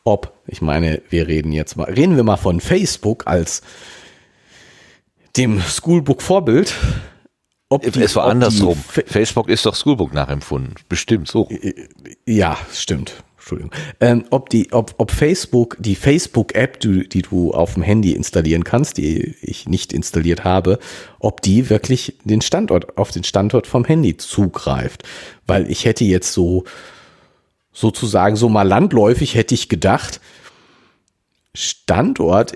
ob, 0.04 0.32
ich 0.46 0.60
meine, 0.60 1.00
wir 1.10 1.26
reden 1.28 1.52
jetzt 1.52 1.76
mal, 1.76 1.84
reden 1.84 2.16
wir 2.16 2.24
mal 2.24 2.36
von 2.36 2.60
Facebook 2.60 3.26
als 3.26 3.62
dem 5.36 5.60
Schoolbook-Vorbild. 5.60 6.74
Ob 7.68 7.82
die- 7.90 8.00
es 8.02 8.14
war 8.16 8.26
ob 8.26 8.30
andersrum. 8.32 8.76
Fa- 8.76 9.02
Facebook 9.06 9.48
ist 9.48 9.66
doch 9.66 9.74
Schoolbook 9.74 10.14
nachempfunden. 10.14 10.74
Bestimmt 10.88 11.28
so. 11.28 11.48
Ja, 12.26 12.56
stimmt. 12.72 13.22
Entschuldigung. 13.46 13.70
Ähm, 14.00 14.24
ob 14.30 14.50
die, 14.50 14.72
ob, 14.72 14.96
ob 14.98 15.12
Facebook, 15.12 15.76
die 15.78 15.94
Facebook-App, 15.94 16.80
die, 16.80 17.08
die 17.08 17.22
du 17.22 17.52
auf 17.52 17.74
dem 17.74 17.84
Handy 17.84 18.10
installieren 18.10 18.64
kannst, 18.64 18.96
die 18.96 19.36
ich 19.40 19.68
nicht 19.68 19.92
installiert 19.92 20.42
habe, 20.42 20.80
ob 21.20 21.42
die 21.42 21.70
wirklich 21.70 22.18
den 22.24 22.40
Standort, 22.40 22.98
auf 22.98 23.12
den 23.12 23.22
Standort 23.22 23.68
vom 23.68 23.84
Handy 23.84 24.16
zugreift. 24.16 25.04
Weil 25.46 25.70
ich 25.70 25.84
hätte 25.84 26.02
jetzt 26.02 26.32
so, 26.32 26.64
sozusagen 27.72 28.34
so 28.34 28.48
mal 28.48 28.66
landläufig 28.66 29.36
hätte 29.36 29.54
ich 29.54 29.68
gedacht, 29.68 30.20
Standort 31.54 32.54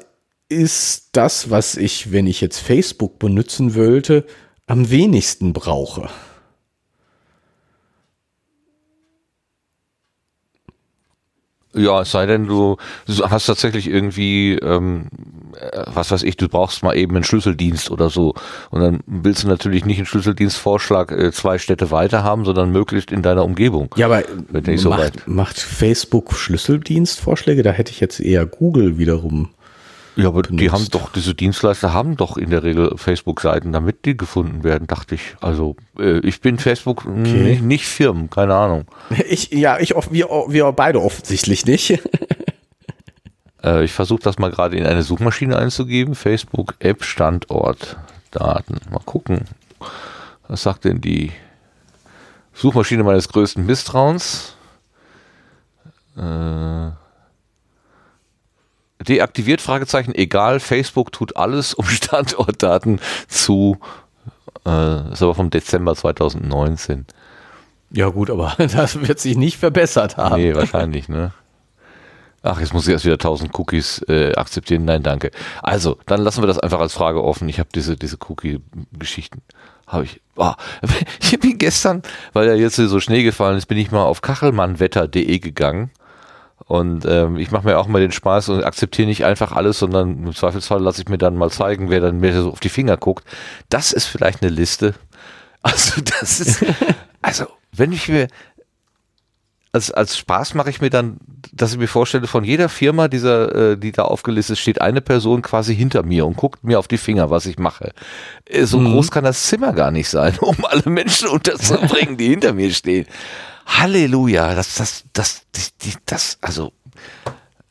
ist 0.48 1.10
das, 1.12 1.50
was 1.50 1.76
ich, 1.76 2.10
wenn 2.10 2.26
ich 2.26 2.40
jetzt 2.40 2.58
Facebook 2.58 3.20
benutzen 3.20 3.76
wollte, 3.76 4.26
am 4.66 4.90
wenigsten 4.90 5.52
brauche. 5.52 6.10
Ja, 11.72 12.00
es 12.00 12.10
sei 12.10 12.26
denn, 12.26 12.46
du, 12.46 12.76
hast 13.06 13.46
tatsächlich 13.46 13.88
irgendwie, 13.88 14.54
ähm, 14.54 15.06
äh, 15.56 15.84
was 15.86 16.10
weiß 16.10 16.24
ich, 16.24 16.36
du 16.36 16.48
brauchst 16.48 16.82
mal 16.82 16.96
eben 16.96 17.14
einen 17.14 17.22
Schlüsseldienst 17.22 17.92
oder 17.92 18.10
so. 18.10 18.34
Und 18.70 18.80
dann 18.80 19.00
willst 19.06 19.44
du 19.44 19.48
natürlich 19.48 19.84
nicht 19.84 19.98
einen 19.98 20.06
Schlüsseldienstvorschlag 20.06 21.12
äh, 21.12 21.30
zwei 21.30 21.58
Städte 21.58 21.92
weiter 21.92 22.24
haben, 22.24 22.44
sondern 22.44 22.72
möglichst 22.72 23.12
in 23.12 23.22
deiner 23.22 23.44
Umgebung. 23.44 23.94
Ja, 23.96 24.06
aber 24.06 24.22
so 24.76 24.90
weit. 24.90 25.14
macht, 25.14 25.28
macht 25.28 25.60
Facebook 25.60 26.34
Schlüsseldienstvorschläge? 26.34 27.62
Da 27.62 27.70
hätte 27.70 27.92
ich 27.92 28.00
jetzt 28.00 28.18
eher 28.18 28.46
Google 28.46 28.98
wiederum. 28.98 29.50
Ja, 30.22 30.28
aber 30.28 30.42
die 30.42 30.56
benutzt. 30.56 30.72
haben 30.72 30.88
doch, 30.90 31.12
diese 31.12 31.34
Dienstleister 31.34 31.92
haben 31.92 32.16
doch 32.16 32.36
in 32.36 32.50
der 32.50 32.62
Regel 32.62 32.96
Facebook-Seiten, 32.96 33.72
damit 33.72 34.04
die 34.04 34.16
gefunden 34.16 34.64
werden, 34.64 34.86
dachte 34.86 35.14
ich. 35.14 35.36
Also 35.40 35.76
äh, 35.98 36.18
ich 36.20 36.40
bin 36.40 36.58
Facebook 36.58 37.06
nicht, 37.06 37.62
nicht 37.62 37.86
Firmen, 37.86 38.30
keine 38.30 38.54
Ahnung. 38.54 38.84
Ich, 39.28 39.50
ja, 39.52 39.78
ich, 39.78 39.90
wir, 40.10 40.26
wir 40.48 40.72
beide 40.72 41.00
offensichtlich 41.00 41.66
nicht. 41.66 42.00
Äh, 43.62 43.84
ich 43.84 43.92
versuche 43.92 44.22
das 44.22 44.38
mal 44.38 44.50
gerade 44.50 44.74
in 44.78 44.86
eine 44.86 45.02
Suchmaschine 45.02 45.54
einzugeben. 45.58 46.14
Facebook 46.14 46.76
App 46.78 47.04
Standort 47.04 47.98
Daten. 48.30 48.80
Mal 48.90 49.02
gucken. 49.04 49.44
Was 50.48 50.62
sagt 50.62 50.84
denn 50.84 51.02
die 51.02 51.30
Suchmaschine 52.54 53.04
meines 53.04 53.28
größten 53.28 53.66
Misstrauens? 53.66 54.54
Äh, 56.16 56.90
deaktiviert 59.06 59.60
Fragezeichen 59.60 60.14
egal. 60.14 60.60
Facebook 60.60 61.12
tut 61.12 61.36
alles, 61.36 61.74
um 61.74 61.84
Standortdaten 61.86 63.00
zu 63.28 63.78
äh, 64.66 65.12
ist 65.12 65.22
aber 65.22 65.34
vom 65.34 65.50
Dezember 65.50 65.94
2019. 65.94 67.06
Ja 67.90 68.08
gut, 68.08 68.30
aber 68.30 68.54
das 68.58 69.06
wird 69.06 69.18
sich 69.18 69.36
nicht 69.36 69.58
verbessert 69.58 70.16
haben. 70.16 70.40
Nee, 70.40 70.54
wahrscheinlich, 70.54 71.08
ne? 71.08 71.32
Ach, 72.42 72.58
jetzt 72.58 72.72
muss 72.72 72.86
ich 72.86 72.92
erst 72.92 73.04
wieder 73.04 73.14
1000 73.14 73.56
Cookies 73.58 74.02
äh, 74.08 74.32
akzeptieren. 74.34 74.86
Nein, 74.86 75.02
danke. 75.02 75.30
Also, 75.62 75.98
dann 76.06 76.22
lassen 76.22 76.42
wir 76.42 76.46
das 76.46 76.58
einfach 76.58 76.80
als 76.80 76.94
Frage 76.94 77.22
offen. 77.22 77.48
Ich 77.50 77.58
habe 77.58 77.68
diese, 77.74 77.96
diese 77.96 78.16
Cookie-Geschichten. 78.28 79.42
Habe 79.86 80.04
ich. 80.04 80.22
Ah, 80.38 80.56
ich 81.20 81.38
bin 81.38 81.58
gestern, 81.58 82.02
weil 82.32 82.48
ja 82.48 82.54
jetzt 82.54 82.76
so 82.76 83.00
Schnee 83.00 83.24
gefallen 83.24 83.58
ist, 83.58 83.66
bin 83.66 83.76
ich 83.76 83.90
mal 83.90 84.04
auf 84.04 84.22
kachelmannwetter.de 84.22 85.38
gegangen. 85.38 85.90
Und 86.70 87.04
ähm, 87.04 87.36
ich 87.36 87.50
mache 87.50 87.66
mir 87.66 87.78
auch 87.78 87.88
mal 87.88 88.00
den 88.00 88.12
Spaß 88.12 88.50
und 88.50 88.62
akzeptiere 88.62 89.08
nicht 89.08 89.24
einfach 89.24 89.50
alles, 89.50 89.80
sondern 89.80 90.26
im 90.26 90.32
Zweifelsfall 90.32 90.80
lasse 90.80 91.02
ich 91.02 91.08
mir 91.08 91.18
dann 91.18 91.34
mal 91.34 91.50
zeigen, 91.50 91.90
wer 91.90 91.98
dann 91.98 92.20
mir 92.20 92.32
so 92.40 92.52
auf 92.52 92.60
die 92.60 92.68
Finger 92.68 92.96
guckt. 92.96 93.24
Das 93.70 93.92
ist 93.92 94.06
vielleicht 94.06 94.42
eine 94.42 94.52
Liste. 94.52 94.94
Also, 95.62 96.00
das 96.00 96.40
ist. 96.40 96.64
Also, 97.22 97.44
wenn 97.72 97.92
ich 97.92 98.08
mir 98.08 98.28
als, 99.72 99.90
als 99.90 100.16
Spaß 100.16 100.54
mache 100.54 100.70
ich 100.70 100.80
mir 100.80 100.90
dann, 100.90 101.18
dass 101.52 101.72
ich 101.72 101.78
mir 101.78 101.88
vorstelle, 101.88 102.26
von 102.26 102.44
jeder 102.44 102.68
Firma, 102.68 103.08
dieser, 103.08 103.72
äh, 103.72 103.76
die 103.76 103.92
da 103.92 104.02
aufgelistet 104.02 104.54
ist, 104.54 104.60
steht 104.60 104.80
eine 104.80 105.00
Person 105.00 105.42
quasi 105.42 105.74
hinter 105.76 106.02
mir 106.02 106.24
und 106.24 106.36
guckt 106.36 106.64
mir 106.64 106.78
auf 106.78 106.88
die 106.88 106.98
Finger, 106.98 107.30
was 107.30 107.46
ich 107.46 107.58
mache. 107.58 107.92
Äh, 108.46 108.64
so 108.64 108.78
groß 108.80 109.10
kann 109.10 109.24
das 109.24 109.42
Zimmer 109.46 109.72
gar 109.72 109.90
nicht 109.90 110.08
sein, 110.08 110.38
um 110.40 110.64
alle 110.64 110.88
Menschen 110.88 111.28
unterzubringen, 111.28 112.16
die 112.16 112.28
hinter 112.28 112.52
mir 112.52 112.72
stehen. 112.72 113.06
Halleluja, 113.66 114.54
das, 114.54 114.74
das, 114.74 115.04
das, 115.12 115.42
die, 115.82 115.94
das, 116.06 116.38
also, 116.40 116.72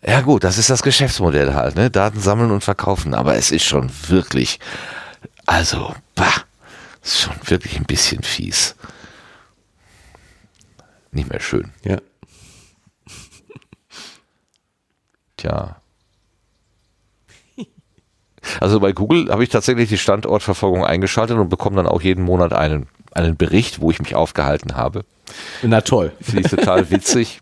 ja 0.01 0.21
gut, 0.21 0.43
das 0.43 0.57
ist 0.57 0.69
das 0.69 0.81
Geschäftsmodell 0.81 1.53
halt, 1.53 1.75
ne? 1.75 1.91
Daten 1.91 2.19
sammeln 2.19 2.51
und 2.51 2.63
verkaufen, 2.63 3.13
aber 3.13 3.35
es 3.35 3.51
ist 3.51 3.65
schon 3.65 3.91
wirklich, 4.07 4.59
also, 5.45 5.93
bah, 6.15 6.43
ist 7.03 7.19
schon 7.19 7.35
wirklich 7.45 7.77
ein 7.77 7.85
bisschen 7.85 8.23
fies. 8.23 8.75
Nicht 11.11 11.29
mehr 11.29 11.39
schön. 11.39 11.71
Ja. 11.83 11.97
Tja. 15.37 15.81
Also 18.59 18.79
bei 18.79 18.93
Google 18.93 19.29
habe 19.29 19.43
ich 19.43 19.49
tatsächlich 19.49 19.89
die 19.89 19.97
Standortverfolgung 19.97 20.85
eingeschaltet 20.85 21.37
und 21.37 21.49
bekomme 21.49 21.77
dann 21.77 21.87
auch 21.87 22.01
jeden 22.01 22.23
Monat 22.23 22.53
einen, 22.53 22.87
einen 23.11 23.37
Bericht, 23.37 23.81
wo 23.81 23.91
ich 23.91 23.99
mich 23.99 24.15
aufgehalten 24.15 24.75
habe. 24.75 25.05
Na 25.63 25.81
toll. 25.81 26.11
Finde 26.21 26.41
ich 26.41 26.49
total 26.49 26.89
witzig. 26.89 27.41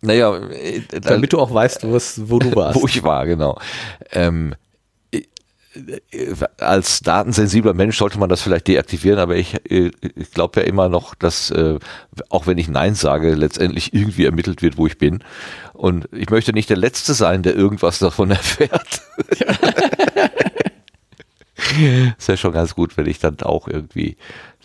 Naja, 0.00 0.36
äh, 0.36 0.82
Damit 1.02 1.32
du 1.32 1.40
auch 1.40 1.52
weißt, 1.52 1.82
wo 1.82 2.38
du 2.38 2.54
warst. 2.54 2.80
wo 2.80 2.86
ich 2.86 3.02
war, 3.02 3.26
genau. 3.26 3.58
Ähm, 4.12 4.54
äh, 5.10 5.22
äh, 6.12 6.34
als 6.58 7.00
datensensibler 7.00 7.74
Mensch 7.74 7.98
sollte 7.98 8.18
man 8.18 8.28
das 8.28 8.42
vielleicht 8.42 8.68
deaktivieren, 8.68 9.18
aber 9.18 9.36
ich, 9.36 9.54
äh, 9.70 9.90
ich 10.00 10.30
glaube 10.30 10.60
ja 10.60 10.66
immer 10.66 10.88
noch, 10.88 11.14
dass 11.14 11.50
äh, 11.50 11.78
auch 12.28 12.46
wenn 12.46 12.58
ich 12.58 12.68
Nein 12.68 12.94
sage, 12.94 13.34
letztendlich 13.34 13.92
irgendwie 13.92 14.24
ermittelt 14.24 14.62
wird, 14.62 14.78
wo 14.78 14.86
ich 14.86 14.98
bin. 14.98 15.24
Und 15.72 16.08
ich 16.12 16.30
möchte 16.30 16.52
nicht 16.52 16.70
der 16.70 16.76
Letzte 16.76 17.14
sein, 17.14 17.42
der 17.42 17.54
irgendwas 17.54 17.98
davon 17.98 18.30
erfährt. 18.32 19.02
Ist 22.18 22.28
ja 22.28 22.36
schon 22.36 22.52
ganz 22.52 22.74
gut, 22.74 22.96
wenn 22.96 23.06
ich 23.06 23.18
dann 23.18 23.40
auch 23.40 23.66
irgendwie 23.68 24.16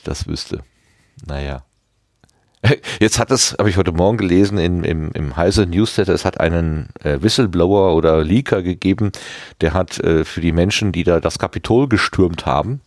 das 0.04 0.28
wüsste. 0.28 0.64
Naja. 1.26 1.64
Jetzt 3.00 3.20
hat 3.20 3.32
es, 3.32 3.56
habe 3.60 3.70
ich 3.70 3.78
heute 3.78 3.92
Morgen 3.92 4.18
gelesen 4.18 4.58
in, 4.58 4.84
im, 4.84 5.12
im 5.12 5.36
Heise 5.36 5.66
Newsletter, 5.66 6.14
es 6.14 6.26
hat 6.26 6.40
einen 6.40 6.90
äh, 7.04 7.22
Whistleblower 7.22 7.96
oder 7.96 8.24
Leaker 8.24 8.62
gegeben, 8.62 9.12
der 9.62 9.74
hat 9.74 10.00
äh, 10.00 10.24
für 10.26 10.42
die 10.42 10.52
Menschen, 10.52 10.92
die 10.92 11.04
da 11.04 11.20
das 11.20 11.40
Kapitol 11.40 11.88
gestürmt 11.88 12.46
haben, 12.46 12.82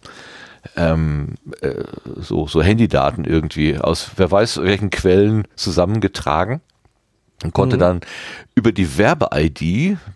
ähm, 0.77 1.35
äh, 1.61 1.85
so, 2.17 2.47
so 2.47 2.63
Handydaten 2.63 3.25
irgendwie 3.25 3.79
aus 3.79 4.11
wer 4.17 4.31
weiß 4.31 4.63
welchen 4.63 4.91
Quellen 4.91 5.47
zusammengetragen 5.55 6.61
und 7.45 7.53
konnte 7.53 7.77
dann 7.77 8.01
über 8.55 8.73
die 8.73 8.97
Werbe-ID, 8.97 9.61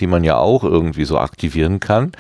die 0.01 0.07
man 0.07 0.25
ja 0.25 0.39
auch 0.39 0.65
irgendwie 0.65 1.05
so 1.05 1.19
aktivieren 1.19 1.79
kann, 1.79 2.13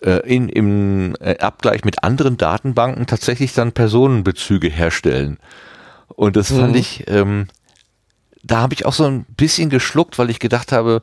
äh, 0.00 0.20
in, 0.20 0.48
im 0.48 1.16
äh, 1.20 1.38
Abgleich 1.38 1.84
mit 1.84 2.04
anderen 2.04 2.36
Datenbanken 2.36 3.06
tatsächlich 3.06 3.52
dann 3.52 3.72
Personenbezüge 3.72 4.68
herstellen. 4.68 5.38
Und 6.08 6.36
das 6.36 6.52
fand 6.52 6.76
ich, 6.76 7.04
ähm, 7.08 7.48
da 8.42 8.58
habe 8.58 8.74
ich 8.74 8.86
auch 8.86 8.92
so 8.92 9.04
ein 9.04 9.24
bisschen 9.36 9.70
geschluckt, 9.70 10.18
weil 10.18 10.30
ich 10.30 10.38
gedacht 10.38 10.70
habe, 10.72 11.00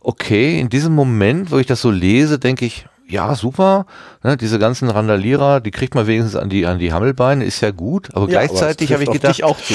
okay, 0.00 0.58
in 0.58 0.68
diesem 0.68 0.94
Moment, 0.94 1.50
wo 1.50 1.58
ich 1.58 1.66
das 1.66 1.80
so 1.80 1.90
lese, 1.90 2.38
denke 2.38 2.64
ich, 2.64 2.86
ja, 3.06 3.34
super, 3.34 3.86
ne, 4.22 4.36
diese 4.36 4.58
ganzen 4.58 4.90
Randalierer, 4.90 5.60
die 5.60 5.70
kriegt 5.70 5.94
man 5.94 6.06
wenigstens 6.06 6.36
an 6.36 6.48
die, 6.50 6.66
an 6.66 6.78
die 6.78 6.92
Hammelbeine, 6.92 7.44
ist 7.44 7.60
ja 7.62 7.70
gut, 7.70 8.08
aber 8.14 8.26
Ja, 8.26 8.40
gleichzeitig 8.40 8.92
habe 8.92 9.04
ich 9.04 9.10
gedacht, 9.10 9.42
auch 9.42 9.56
zu. 9.60 9.74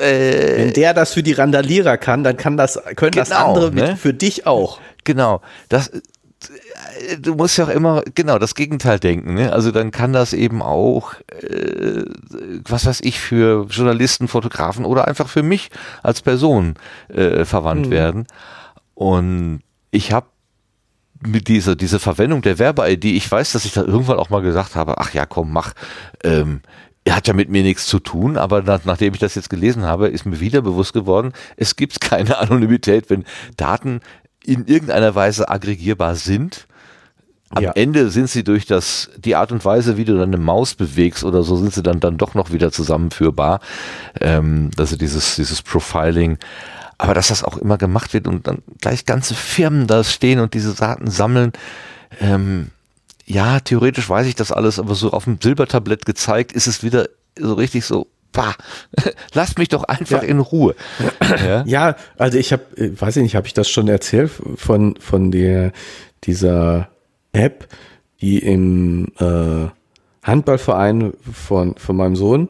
äh, 0.00 0.56
Wenn 0.56 0.72
der 0.72 0.94
das 0.94 1.12
für 1.12 1.22
die 1.22 1.32
Randalierer 1.32 1.98
kann, 1.98 2.24
dann 2.24 2.36
kann 2.36 2.56
das, 2.56 2.80
können 2.96 3.12
das 3.12 3.28
Genau, 3.28 3.48
andere 3.48 3.70
mit 3.72 3.84
ne? 3.84 3.96
für 3.96 4.14
dich 4.14 4.46
auch. 4.46 4.80
Genau, 5.04 5.42
das 5.68 5.90
du 7.20 7.34
musst 7.34 7.56
ja 7.58 7.64
auch 7.64 7.70
immer 7.70 8.02
genau 8.14 8.38
das 8.38 8.54
Gegenteil 8.54 8.98
denken, 8.98 9.34
ne? 9.34 9.52
Also 9.52 9.70
dann 9.70 9.90
kann 9.90 10.12
das 10.12 10.32
eben 10.32 10.62
auch 10.62 11.14
äh, 11.28 12.04
was 12.68 12.86
weiß 12.86 13.00
ich 13.02 13.20
für 13.20 13.66
Journalisten, 13.68 14.28
Fotografen 14.28 14.84
oder 14.84 15.08
einfach 15.08 15.28
für 15.28 15.42
mich 15.42 15.70
als 16.02 16.22
Person 16.22 16.74
äh, 17.08 17.44
verwandt 17.44 17.90
werden. 17.90 18.26
Und 18.94 19.60
ich 19.90 20.12
habe 20.12 20.26
mit 21.20 21.48
dieser 21.48 21.76
diese 21.76 21.98
Verwendung 21.98 22.42
der 22.42 22.58
Werbe-ID, 22.58 23.04
ich 23.04 23.30
weiß, 23.30 23.52
dass 23.52 23.64
ich 23.64 23.72
da 23.72 23.82
irgendwann 23.82 24.18
auch 24.18 24.30
mal 24.30 24.42
gesagt 24.42 24.74
habe, 24.74 24.98
ach 24.98 25.14
ja, 25.14 25.26
komm, 25.26 25.52
mach. 25.52 25.72
Ähm, 26.24 26.60
er 27.04 27.16
hat 27.16 27.26
ja 27.26 27.34
mit 27.34 27.48
mir 27.48 27.62
nichts 27.62 27.86
zu 27.86 27.98
tun, 27.98 28.36
aber 28.36 28.62
nach, 28.62 28.84
nachdem 28.84 29.14
ich 29.14 29.18
das 29.18 29.34
jetzt 29.34 29.50
gelesen 29.50 29.82
habe, 29.84 30.08
ist 30.08 30.24
mir 30.24 30.38
wieder 30.38 30.62
bewusst 30.62 30.92
geworden, 30.92 31.32
es 31.56 31.74
gibt 31.74 32.00
keine 32.00 32.38
Anonymität, 32.38 33.10
wenn 33.10 33.24
Daten 33.56 34.00
in 34.44 34.66
irgendeiner 34.66 35.14
Weise 35.14 35.48
aggregierbar 35.48 36.14
sind. 36.16 36.66
Am 37.50 37.62
Ja. 37.64 37.72
Ende 37.72 38.10
sind 38.10 38.30
sie 38.30 38.44
durch 38.44 38.64
das, 38.66 39.10
die 39.18 39.36
Art 39.36 39.52
und 39.52 39.64
Weise, 39.64 39.96
wie 39.98 40.04
du 40.04 40.16
deine 40.16 40.38
Maus 40.38 40.74
bewegst 40.74 41.22
oder 41.22 41.42
so, 41.42 41.56
sind 41.56 41.74
sie 41.74 41.82
dann, 41.82 42.00
dann 42.00 42.16
doch 42.16 42.34
noch 42.34 42.50
wieder 42.50 42.72
zusammenführbar. 42.72 43.60
Ähm, 44.20 44.70
also 44.78 44.96
dieses, 44.96 45.36
dieses 45.36 45.60
Profiling. 45.62 46.38
Aber 46.96 47.14
dass 47.14 47.28
das 47.28 47.44
auch 47.44 47.58
immer 47.58 47.78
gemacht 47.78 48.14
wird 48.14 48.26
und 48.26 48.46
dann 48.46 48.62
gleich 48.80 49.04
ganze 49.04 49.34
Firmen 49.34 49.86
da 49.86 50.02
stehen 50.02 50.40
und 50.40 50.54
diese 50.54 50.74
Daten 50.74 51.10
sammeln, 51.10 51.52
ähm, 52.20 52.70
ja, 53.26 53.60
theoretisch 53.60 54.08
weiß 54.08 54.26
ich 54.26 54.34
das 54.34 54.52
alles, 54.52 54.78
aber 54.78 54.94
so 54.94 55.10
auf 55.12 55.24
dem 55.24 55.38
Silbertablett 55.40 56.06
gezeigt, 56.06 56.52
ist 56.52 56.66
es 56.66 56.82
wieder 56.82 57.08
so 57.38 57.54
richtig 57.54 57.84
so, 57.84 58.06
bah, 58.32 58.54
lasst 59.34 59.58
mich 59.58 59.68
doch 59.68 59.84
einfach 59.84 60.22
Ja. 60.22 60.28
in 60.28 60.38
Ruhe. 60.40 60.74
Ja? 61.46 61.64
Ja, 61.66 61.96
also 62.18 62.38
ich 62.38 62.52
habe, 62.52 62.62
weiß 62.76 63.16
ich 63.16 63.22
nicht, 63.22 63.36
habe 63.36 63.46
ich 63.46 63.54
das 63.54 63.68
schon 63.68 63.88
erzählt 63.88 64.30
von 64.56 64.96
von 65.00 65.30
der 65.30 65.72
dieser 66.24 66.88
App, 67.32 67.68
die 68.20 68.38
im 68.38 69.12
äh, 69.18 69.68
Handballverein 70.22 71.12
von 71.32 71.76
von 71.76 71.96
meinem 71.96 72.16
Sohn 72.16 72.48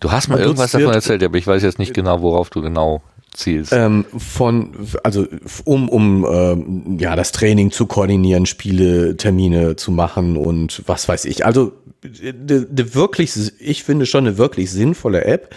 Du 0.00 0.10
hast 0.10 0.28
mal 0.28 0.38
irgendwas 0.40 0.70
davon 0.72 0.94
erzählt, 0.94 1.22
aber 1.22 1.36
ich 1.36 1.46
weiß 1.46 1.62
jetzt 1.62 1.78
nicht 1.78 1.92
genau, 1.92 2.22
worauf 2.22 2.48
du 2.48 2.62
genau 2.62 3.02
zielst. 3.34 3.72
ähm, 3.72 4.04
von 4.16 4.72
also 5.02 5.26
um 5.64 5.88
um 5.88 6.26
ähm, 6.30 6.98
ja 6.98 7.16
das 7.16 7.32
Training 7.32 7.70
zu 7.70 7.86
koordinieren, 7.86 8.46
Spiele, 8.46 9.16
Termine 9.16 9.76
zu 9.76 9.90
machen 9.90 10.36
und 10.36 10.82
was 10.86 11.08
weiß 11.08 11.24
ich. 11.26 11.44
Also 11.44 11.72
eine 12.02 12.94
wirklich, 12.94 13.32
ich 13.60 13.84
finde 13.84 14.06
schon 14.06 14.26
eine 14.26 14.38
wirklich 14.38 14.70
sinnvolle 14.70 15.24
App. 15.24 15.54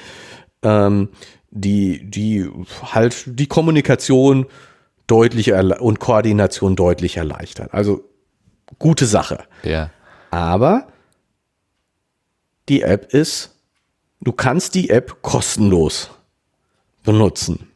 Ähm, 0.62 1.10
die, 1.56 2.10
die 2.10 2.50
halt 2.82 3.24
die 3.28 3.46
Kommunikation 3.46 4.48
deutlich 5.06 5.54
und 5.54 6.00
Koordination 6.00 6.76
deutlich 6.76 7.18
erleichtert. 7.18 7.74
Also 7.74 8.10
gute 8.80 9.06
Sache. 9.06 9.44
Ja. 9.64 9.92
Aber 10.32 10.88
die 12.70 12.82
App 12.82 13.14
ist, 13.14 13.56
du 14.22 14.32
kannst 14.32 14.74
die 14.74 14.90
App 14.90 15.22
kostenlos 15.22 16.10
benutzen. 17.04 17.68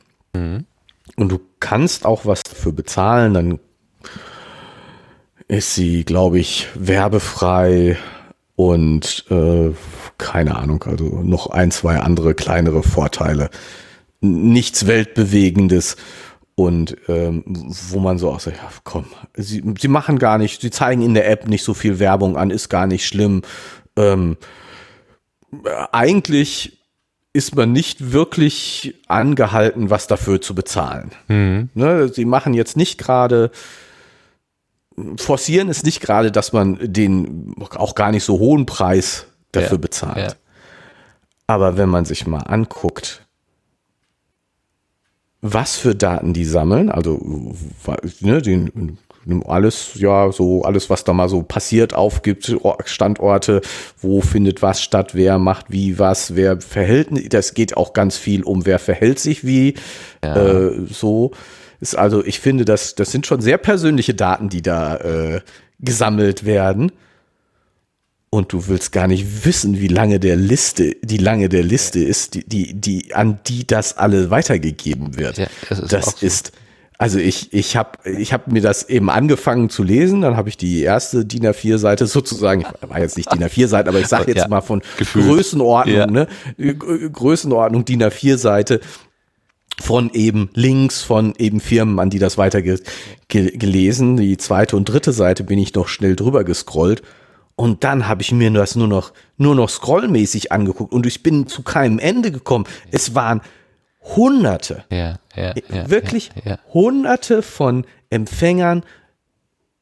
Und 1.15 1.29
du 1.29 1.39
kannst 1.59 2.05
auch 2.05 2.25
was 2.25 2.43
dafür 2.43 2.71
bezahlen, 2.71 3.33
dann 3.33 3.59
ist 5.47 5.75
sie, 5.75 6.03
glaube 6.03 6.39
ich, 6.39 6.67
werbefrei 6.75 7.97
und 8.55 9.25
äh, 9.29 9.71
keine 10.17 10.55
Ahnung, 10.55 10.83
also 10.83 11.21
noch 11.23 11.47
ein, 11.47 11.71
zwei 11.71 11.99
andere 11.99 12.33
kleinere 12.33 12.83
Vorteile. 12.83 13.49
Nichts 14.19 14.87
Weltbewegendes 14.87 15.95
und 16.55 16.97
ähm, 17.07 17.43
wo 17.45 17.99
man 17.99 18.17
so 18.17 18.31
auch 18.31 18.39
sagt, 18.39 18.57
ja, 18.57 18.69
komm, 18.83 19.05
sie, 19.35 19.63
sie 19.79 19.87
machen 19.87 20.17
gar 20.17 20.39
nicht, 20.39 20.61
sie 20.61 20.71
zeigen 20.71 21.03
in 21.03 21.13
der 21.13 21.29
App 21.29 21.47
nicht 21.47 21.63
so 21.63 21.75
viel 21.75 21.99
Werbung 21.99 22.35
an, 22.35 22.49
ist 22.49 22.69
gar 22.69 22.87
nicht 22.87 23.05
schlimm. 23.05 23.43
Ähm, 23.95 24.37
eigentlich 25.91 26.76
ist 27.37 27.55
man 27.55 27.71
nicht 27.71 28.11
wirklich 28.11 28.95
angehalten, 29.07 29.89
was 29.91 30.07
dafür 30.07 30.41
zu 30.41 30.55
bezahlen. 30.55 31.11
Ne, 31.27 32.09
sie 32.11 32.25
machen 32.25 32.53
jetzt 32.55 32.75
nicht 32.75 32.97
gerade, 32.97 33.51
forcieren 35.17 35.69
es 35.69 35.83
nicht 35.83 36.01
gerade, 36.01 36.31
dass 36.31 36.51
man 36.51 36.79
den 36.81 37.53
auch 37.75 37.93
gar 37.93 38.11
nicht 38.11 38.23
so 38.23 38.39
hohen 38.39 38.65
Preis 38.65 39.27
dafür 39.51 39.77
Ja, 39.77 39.81
bezahlt. 39.81 40.31
ja. 40.31 40.37
Aber 41.45 41.77
wenn 41.77 41.89
man 41.89 42.05
sich 42.05 42.25
mal 42.27 42.39
anguckt, 42.39 43.21
was 45.41 45.77
für 45.77 45.93
Daten 45.95 46.33
die 46.33 46.45
sammeln, 46.45 46.89
also 46.89 47.53
ne, 48.21 48.41
den, 48.41 48.97
alles, 49.45 49.91
ja, 49.95 50.31
so 50.31 50.63
alles, 50.63 50.89
was 50.89 51.03
da 51.03 51.13
mal 51.13 51.29
so 51.29 51.43
passiert, 51.43 51.93
aufgibt, 51.93 52.55
Or- 52.63 52.77
Standorte, 52.85 53.61
wo 54.01 54.21
findet 54.21 54.61
was 54.61 54.81
statt, 54.81 55.15
wer 55.15 55.37
macht 55.39 55.67
wie 55.69 55.99
was, 55.99 56.35
wer 56.35 56.59
verhält, 56.61 57.33
das 57.33 57.53
geht 57.53 57.77
auch 57.77 57.93
ganz 57.93 58.17
viel 58.17 58.43
um, 58.43 58.65
wer 58.65 58.79
verhält 58.79 59.19
sich 59.19 59.45
wie, 59.45 59.75
äh, 60.21 60.69
so. 60.89 61.31
Ist 61.79 61.95
also, 61.95 62.25
ich 62.25 62.39
finde, 62.39 62.65
das, 62.65 62.95
das 62.95 63.11
sind 63.11 63.27
schon 63.27 63.39
sehr 63.41 63.59
persönliche 63.59 64.15
Daten, 64.15 64.49
die 64.49 64.63
da 64.63 64.95
äh, 64.97 65.41
gesammelt 65.79 66.45
werden. 66.45 66.91
Und 68.29 68.51
du 68.51 68.67
willst 68.67 68.91
gar 68.91 69.07
nicht 69.07 69.45
wissen, 69.45 69.79
wie 69.79 69.87
lange 69.87 70.19
der 70.19 70.35
Liste, 70.35 70.95
die 71.01 71.17
lange 71.17 71.47
der 71.49 71.63
Liste 71.63 71.99
ist, 71.99 72.33
die, 72.33 72.43
die, 72.43 72.73
die, 72.73 73.13
an 73.15 73.39
die 73.47 73.65
das 73.65 73.95
alle 73.97 74.29
weitergegeben 74.29 75.17
wird. 75.17 75.37
Ja, 75.37 75.47
das 75.69 75.79
ist 75.79 75.93
das 75.93 76.07
auch 76.07 76.17
so. 76.17 76.25
Also 76.99 77.19
ich, 77.19 77.53
ich 77.53 77.75
habe 77.77 77.91
ich 78.17 78.33
hab 78.33 78.47
mir 78.47 78.61
das 78.61 78.89
eben 78.89 79.09
angefangen 79.09 79.69
zu 79.69 79.83
lesen, 79.83 80.21
dann 80.21 80.35
habe 80.35 80.49
ich 80.49 80.57
die 80.57 80.81
erste 80.81 81.25
DIN 81.25 81.45
A4-Seite 81.45 82.07
sozusagen, 82.07 82.61
ich 82.61 82.89
war 82.89 82.99
jetzt 82.99 83.17
nicht 83.17 83.31
DIN 83.31 83.43
A4-Seite, 83.43 83.89
aber 83.89 83.99
ich 83.99 84.07
sage 84.07 84.31
jetzt 84.31 84.43
Ja, 84.43 84.47
mal 84.47 84.61
von 84.61 84.81
gefühlt. 84.97 85.27
Größenordnung, 85.27 85.95
Ja. 85.95 86.07
ne? 86.07 86.27
G- 86.57 86.73
Größenordnung 86.73 87.85
DIN 87.85 88.01
A4-Seite 88.03 88.79
von 89.79 90.09
eben 90.13 90.49
Links 90.55 91.01
von 91.03 91.35
eben 91.37 91.59
Firmen, 91.59 91.99
an 91.99 92.09
die 92.09 92.17
das 92.19 92.37
weiter 92.39 92.63
ge 92.63 92.79
ge 93.27 93.55
gelesen. 93.55 94.17
Die 94.17 94.37
zweite 94.37 94.75
und 94.75 94.85
dritte 94.89 95.11
Seite 95.13 95.43
bin 95.43 95.59
ich 95.59 95.75
noch 95.75 95.87
schnell 95.87 96.15
drüber 96.15 96.43
gescrollt. 96.43 97.03
Und 97.55 97.83
dann 97.83 98.07
habe 98.07 98.21
ich 98.23 98.31
mir 98.31 98.49
das 98.51 98.75
nur 98.75 98.87
noch, 98.87 99.13
nur 99.37 99.53
noch 99.55 99.69
scrollmäßig 99.69 100.51
angeguckt 100.51 100.93
und 100.93 101.05
ich 101.05 101.21
bin 101.23 101.47
zu 101.47 101.61
keinem 101.63 101.99
Ende 101.99 102.31
gekommen. 102.31 102.65
Es 102.91 103.13
waren 103.15 103.41
Hunderte, 104.15 104.83
Ja, 104.91 105.19
ja, 105.35 105.53
ja. 105.69 105.89
wirklich. 105.89 106.31
Hunderte 106.73 107.41
von 107.41 107.85
Empfängern 108.09 108.83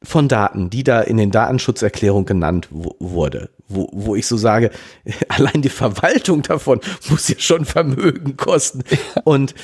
von 0.02 0.28
Daten, 0.28 0.68
die 0.70 0.84
da 0.84 1.00
in 1.00 1.16
den 1.16 1.30
Datenschutzerklärungen 1.30 2.26
genannt 2.26 2.68
wu- 2.70 2.94
wurde, 2.98 3.50
wo, 3.68 3.88
wo 3.92 4.14
ich 4.16 4.26
so 4.26 4.36
sage, 4.36 4.70
allein 5.28 5.62
die 5.62 5.68
Verwaltung 5.68 6.42
davon 6.42 6.80
muss 7.08 7.28
ja 7.28 7.38
schon 7.38 7.64
Vermögen 7.64 8.36
kosten. 8.36 8.82
Und 9.24 9.54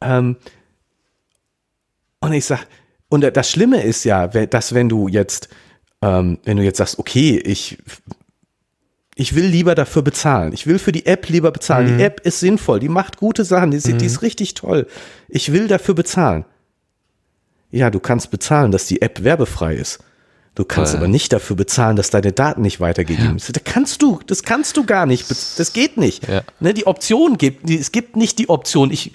ähm, 0.00 0.36
und 2.20 2.32
ich 2.32 2.44
sag, 2.44 2.66
und 3.08 3.22
das 3.36 3.50
Schlimme 3.50 3.82
ist 3.82 4.04
ja, 4.04 4.26
dass 4.26 4.74
wenn 4.74 4.88
du 4.88 5.08
jetzt, 5.08 5.48
ähm, 6.02 6.38
wenn 6.44 6.56
du 6.56 6.62
jetzt 6.64 6.78
sagst, 6.78 6.98
okay, 6.98 7.38
ich 7.38 7.78
ich 9.20 9.34
will 9.34 9.46
lieber 9.46 9.74
dafür 9.74 10.02
bezahlen. 10.02 10.52
Ich 10.52 10.66
will 10.68 10.78
für 10.78 10.92
die 10.92 11.04
App 11.06 11.28
lieber 11.28 11.50
bezahlen. 11.50 11.92
Mhm. 11.94 11.98
Die 11.98 12.04
App 12.04 12.20
ist 12.20 12.38
sinnvoll, 12.40 12.78
die 12.78 12.88
macht 12.88 13.16
gute 13.16 13.44
Sachen, 13.44 13.72
die, 13.72 13.76
ist- 13.78 13.86
die 14.00 14.06
ist 14.06 14.22
richtig 14.22 14.54
toll. 14.54 14.86
Ich 15.28 15.52
will 15.52 15.66
dafür 15.66 15.94
bezahlen. 15.94 16.44
Ja, 17.70 17.90
du 17.90 17.98
kannst 18.00 18.30
bezahlen, 18.30 18.70
dass 18.70 18.86
die 18.86 19.02
App 19.02 19.24
werbefrei 19.24 19.74
ist. 19.74 19.98
Du 20.54 20.64
kannst 20.64 20.92
Voll. 20.92 21.00
aber 21.00 21.08
nicht 21.08 21.32
dafür 21.32 21.54
bezahlen, 21.56 21.96
dass 21.96 22.10
deine 22.10 22.32
Daten 22.32 22.62
nicht 22.62 22.80
weitergegeben 22.80 23.38
sind. 23.38 23.56
Das 23.56 23.64
kannst 23.64 24.02
du, 24.02 24.20
das 24.26 24.42
kannst 24.42 24.76
du 24.76 24.84
gar 24.84 25.06
nicht. 25.06 25.30
Das 25.30 25.72
geht 25.72 25.96
nicht. 25.96 26.26
Ja. 26.26 26.42
Ne, 26.60 26.74
die 26.74 26.86
Option 26.86 27.38
gibt, 27.38 27.68
die, 27.68 27.78
es 27.78 27.92
gibt 27.92 28.16
nicht 28.16 28.38
die 28.38 28.48
Option. 28.48 28.90
Ich, 28.90 29.12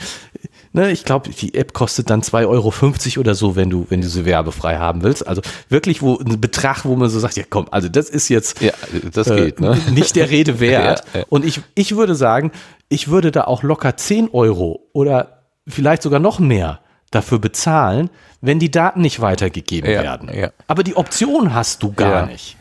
ne, 0.73 0.91
ich 0.91 1.05
glaube, 1.05 1.29
die 1.29 1.53
App 1.53 1.73
kostet 1.73 2.09
dann 2.09 2.21
2,50 2.21 2.47
Euro 2.47 2.73
oder 3.21 3.35
so, 3.35 3.55
wenn 3.55 3.69
du, 3.69 3.85
wenn 3.89 4.01
du 4.01 4.07
sie 4.07 4.25
werbefrei 4.25 4.77
haben 4.77 5.03
willst. 5.03 5.25
Also 5.27 5.41
wirklich, 5.69 6.01
wo 6.01 6.17
ein 6.17 6.41
Betrag, 6.41 6.83
wo 6.85 6.95
man 6.95 7.09
so 7.09 7.19
sagt, 7.19 7.37
ja 7.37 7.43
komm, 7.49 7.67
also 7.71 7.87
das 7.89 8.09
ist 8.09 8.29
jetzt 8.29 8.61
Ja, 8.61 8.73
das 9.13 9.27
geht, 9.27 9.59
ne? 9.61 9.77
äh, 9.87 9.91
nicht 9.91 10.15
der 10.15 10.29
Rede 10.29 10.59
wert. 10.59 11.03
Ja, 11.13 11.19
ja. 11.21 11.25
Und 11.29 11.45
ich, 11.45 11.61
ich 11.75 11.95
würde 11.95 12.15
sagen, 12.15 12.51
ich 12.89 13.07
würde 13.07 13.31
da 13.31 13.45
auch 13.45 13.63
locker 13.63 13.95
10 13.95 14.29
Euro 14.33 14.81
oder 14.93 15.43
vielleicht 15.67 16.01
sogar 16.01 16.19
noch 16.19 16.39
mehr 16.39 16.79
dafür 17.11 17.39
bezahlen, 17.39 18.09
wenn 18.41 18.59
die 18.59 18.71
Daten 18.71 19.01
nicht 19.01 19.21
weitergegeben 19.21 19.89
Ja, 19.89 20.01
werden. 20.03 20.29
ja. 20.33 20.49
Aber 20.67 20.83
die 20.83 20.95
Option 20.97 21.53
hast 21.53 21.83
du 21.83 21.93
gar 21.93 22.21
Ja. 22.21 22.25
nicht. 22.25 22.57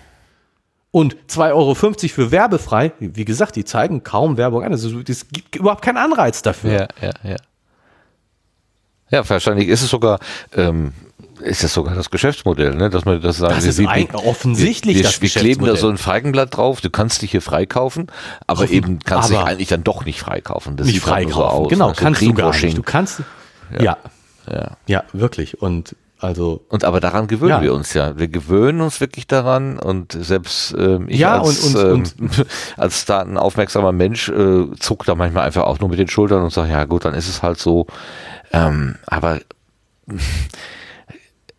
Und 0.91 1.17
2,50 1.29 1.53
Euro 1.55 1.75
für 1.75 2.31
werbefrei, 2.31 2.93
wie 3.01 3.25
gesagt, 3.25 3.57
die 3.57 3.65
zeigen 3.65 4.03
kaum 4.05 4.37
Werbung 4.37 4.63
an. 4.63 4.73
Also 4.73 5.01
es 5.09 5.27
gibt 5.29 5.57
überhaupt 5.57 5.81
keinen 5.83 5.97
Anreiz 5.97 6.43
dafür. 6.43 6.73
Ja, 6.73 6.89
ja, 7.01 7.31
ja. 7.31 7.37
Ja, 9.13 9.29
wahrscheinlich 9.29 9.69
ist 9.69 9.83
es 9.83 9.91
sogar, 9.91 10.19
ähm, 10.57 10.93
ist 11.41 11.63
es 11.65 11.73
sogar 11.75 11.95
das 11.95 12.11
Geschäftsmodell, 12.11 12.75
ne? 12.75 12.89
dass 12.91 13.05
man 13.05 13.21
das 13.21 13.37
sagen, 13.37 13.55
Das 13.55 13.65
wir- 13.65 13.71
ist 13.71 13.79
wir- 13.79 14.27
offensichtlich 14.27 14.97
wir, 14.97 15.03
das 15.05 15.21
wir 15.23 15.29
kleben 15.29 15.65
da 15.67 15.77
so 15.77 15.89
ein 15.89 15.99
Feigenblatt 15.99 16.57
drauf, 16.57 16.81
du 16.81 16.89
kannst 16.91 17.23
dich 17.23 17.31
hier 17.33 17.43
freikaufen, 17.43 18.07
aber 18.47 18.71
eben 18.71 18.99
kannst 19.01 19.31
dich 19.31 19.37
aber- 19.39 19.47
eigentlich 19.49 19.69
dann 19.69 19.85
doch 19.85 20.05
nicht 20.05 20.21
freikaufen. 20.21 20.77
Das 20.77 20.87
Nicht 20.87 21.05
nur 21.05 21.13
freikaufen. 21.15 21.35
so 21.35 21.45
aus, 21.45 21.69
genau, 21.69 21.89
ne? 21.89 21.95
So 21.95 22.01
kannst 22.03 22.23
du 22.23 22.35
gar 22.35 22.57
nicht. 22.57 22.79
Du 22.79 22.83
kannst, 22.83 23.23
ja. 23.79 23.97
Ja. 24.51 24.77
ja, 24.87 25.05
wirklich. 25.13 25.61
Und 25.63 25.95
also 26.19 26.63
Und 26.69 26.85
aber 26.85 27.01
daran 27.01 27.27
gewöhnen 27.27 27.51
Ja. 27.51 27.63
wir 27.63 27.75
uns 27.75 27.95
ja. 27.95 28.17
Wir 28.17 28.29
gewöhnen 28.29 28.81
uns 28.81 29.01
wirklich 29.01 29.27
daran 29.27 29.79
und 29.81 30.13
selbst 30.13 30.73
ähm, 30.79 31.07
ich 31.09 31.19
Ja, 31.19 31.41
als, 31.43 31.75
und- 31.75 31.77
und- 31.77 32.15
ähm, 32.21 32.31
als 32.77 33.05
datenaufmerksamer 33.07 33.91
Mensch 33.91 34.29
äh, 34.29 34.67
zuck 34.79 35.05
da 35.05 35.17
manchmal 35.17 35.45
einfach 35.47 35.65
auch 35.65 35.81
nur 35.81 35.89
mit 35.89 35.99
den 35.99 36.09
Schultern 36.09 36.43
und 36.45 36.53
sage, 36.53 36.71
ja 36.71 36.85
gut, 36.85 37.05
dann 37.05 37.15
ist 37.15 37.29
es 37.29 37.43
halt 37.43 37.59
so. 37.59 37.87
Ähm, 38.53 38.97
aber 39.07 39.41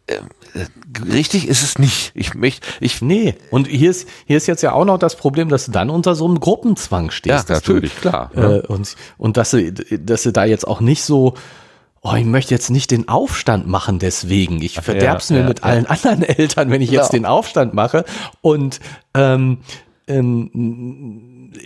äh, 0.07 0.15
äh, 0.55 0.65
richtig 1.11 1.47
ist 1.47 1.63
es 1.63 1.79
nicht. 1.79 2.11
Ich 2.13 2.35
möchte, 2.35 2.67
ich 2.79 3.01
Nee, 3.01 3.35
und 3.49 3.67
hier 3.67 3.89
ist, 3.89 4.07
hier 4.25 4.37
ist 4.37 4.47
jetzt 4.47 4.61
ja 4.61 4.73
auch 4.73 4.85
noch 4.85 4.99
das 4.99 5.15
Problem, 5.15 5.49
dass 5.49 5.65
du 5.65 5.71
dann 5.71 5.89
unter 5.89 6.13
so 6.15 6.25
einem 6.25 6.39
Gruppenzwang 6.39 7.09
stehst. 7.09 7.49
Ja, 7.49 7.55
dass 7.55 7.63
du, 7.63 7.73
natürlich, 7.73 7.95
klar, 7.95 8.29
Äh, 8.35 8.41
ja. 8.41 8.47
und, 8.65 8.95
und 9.17 9.37
dass 9.37 9.51
du, 9.51 9.71
dass 9.71 10.23
du 10.23 10.31
da 10.31 10.45
jetzt 10.45 10.67
auch 10.67 10.81
nicht 10.81 11.03
so, 11.03 11.33
oh, 12.01 12.13
ich 12.15 12.25
möchte 12.25 12.53
jetzt 12.53 12.69
nicht 12.69 12.91
den 12.91 13.07
Aufstand 13.07 13.67
machen 13.67 13.97
deswegen. 13.97 14.61
Ich 14.61 14.79
verderb's 14.79 15.29
mir 15.29 15.39
ja, 15.39 15.47
mit 15.47 15.59
ja. 15.59 15.65
allen 15.65 15.85
anderen 15.87 16.21
Eltern, 16.23 16.69
wenn 16.69 16.81
ich 16.81 16.91
jetzt 16.91 17.11
Genau. 17.11 17.21
den 17.21 17.25
Aufstand 17.25 17.73
mache. 17.73 18.03
Und 18.41 18.79
ähm, 19.15 19.59
ähm, 20.07 20.49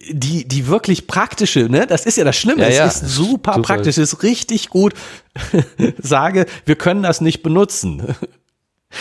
die, 0.10 0.48
die 0.48 0.68
wirklich 0.68 1.08
praktische, 1.08 1.70
ne, 1.70 1.88
das 1.88 2.06
ist 2.06 2.18
ja 2.18 2.24
das 2.24 2.36
Schlimme, 2.36 2.64
Ja, 2.64 2.68
es 2.68 2.78
ja. 2.78 2.86
ist 2.86 3.00
super, 3.08 3.54
Super. 3.54 3.62
praktisch, 3.68 3.98
es 3.98 4.14
ist 4.14 4.24
richtig 4.24 4.70
gut, 4.70 4.94
sage, 5.98 6.46
wir 6.66 6.76
können 6.76 7.04
das 7.04 7.22
nicht 7.22 7.44
benutzen. 7.44 8.16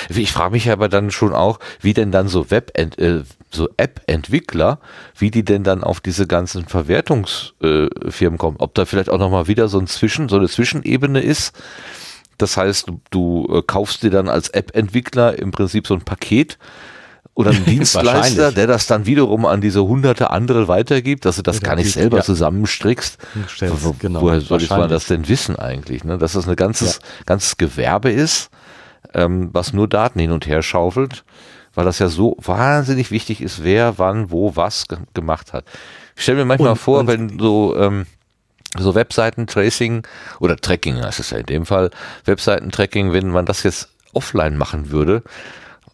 Ich 0.09 0.33
frage 0.33 0.53
mich 0.53 0.71
aber 0.71 0.89
dann 0.89 1.11
schon 1.11 1.33
auch, 1.33 1.61
wie 1.81 1.95
denn 1.95 2.11
dann 2.11 2.29
so 2.29 2.51
Web 2.51 2.73
äh, 2.77 3.23
so 3.51 3.69
App-Entwickler, 3.77 4.81
wie 5.17 5.31
die 5.31 5.45
denn 5.45 5.63
dann 5.63 5.85
auf 5.85 6.01
diese 6.01 6.27
ganzen 6.27 6.67
Verwertungsfirmen 6.67 8.35
äh, 8.35 8.39
kommen. 8.39 8.57
Ob 8.59 8.75
da 8.75 8.85
vielleicht 8.85 9.09
auch 9.09 9.19
nochmal 9.19 9.47
wieder 9.47 9.69
so 9.69 9.79
ein 9.79 9.87
Zwischen, 9.87 10.29
so 10.29 10.37
eine 10.37 10.49
Zwischenebene 10.49 11.21
ist. 11.21 11.55
Das 12.37 12.57
heißt, 12.57 12.89
du, 12.89 13.01
du 13.11 13.49
äh, 13.51 13.63
kaufst 13.67 14.03
dir 14.03 14.11
dann 14.11 14.29
als 14.29 14.49
App-Entwickler 14.49 15.39
im 15.39 15.53
Prinzip 15.53 15.87
so 15.87 15.95
ein 15.95 16.03
Paket 16.03 16.59
oder 17.37 17.51
einen 17.51 17.65
Dienstleister, 17.67 18.51
der 18.51 18.67
das 18.67 18.87
dann 18.89 19.07
wiederum 19.07 19.45
an 19.47 19.61
diese 19.61 19.85
hunderte 19.85 20.31
andere 20.31 20.67
weitergibt, 20.67 21.25
dass 21.25 21.37
du 21.37 21.43
das 21.43 21.61
gar 21.61 21.77
nicht 21.77 21.93
selber 21.93 22.17
Ja. 22.17 22.23
zusammenstrickst. 22.25 23.19
Wo, 23.61 23.95
genau, 23.99 24.23
woher 24.23 24.41
soll 24.41 24.61
ich 24.63 24.71
mal 24.71 24.77
wahrscheinlich. 24.81 24.97
das 24.97 25.07
denn 25.07 25.29
wissen 25.29 25.55
eigentlich? 25.57 26.03
Ne? 26.03 26.19
Dass 26.19 26.33
das 26.33 26.49
ein 26.49 26.57
ganzes, 26.57 26.99
ganzes 27.27 27.57
Gewerbe 27.59 28.11
ist, 28.11 28.49
ähm, 29.15 29.51
was 29.53 29.73
nur 29.73 29.87
Daten 29.87 30.19
hin 30.19 30.33
und 30.33 30.47
her 30.47 30.63
schaufelt, 30.63 31.25
weil 31.75 31.85
das 31.85 31.99
ja 31.99 32.09
so 32.09 32.37
wahnsinnig 32.41 33.11
wichtig 33.11 33.43
ist, 33.43 33.63
wer 33.63 33.99
wann, 33.99 34.31
wo, 34.31 34.57
was 34.57 34.89
ge 34.89 34.97
gemacht 35.15 35.53
hat. 35.53 35.65
Ich 36.17 36.23
stelle 36.23 36.39
mir 36.39 36.45
manchmal 36.47 36.71
Und- 36.71 36.79
vor, 36.79 37.01
und- 37.01 37.07
wenn 37.07 37.39
so, 37.39 37.77
ähm, 37.79 38.07
so 38.79 38.95
Webseitentracing 38.95 40.07
oder 40.41 40.57
Tracking 40.57 41.03
heißt 41.03 41.21
es 41.21 41.31
ja 41.31 41.39
in 41.39 41.47
dem 41.47 41.67
Fall, 41.67 41.91
Webseitentracking, 42.25 43.13
wenn 43.13 43.29
man 43.31 43.45
das 43.47 43.63
jetzt 43.63 43.91
offline 44.15 44.57
machen 44.57 44.91
würde, 44.91 45.23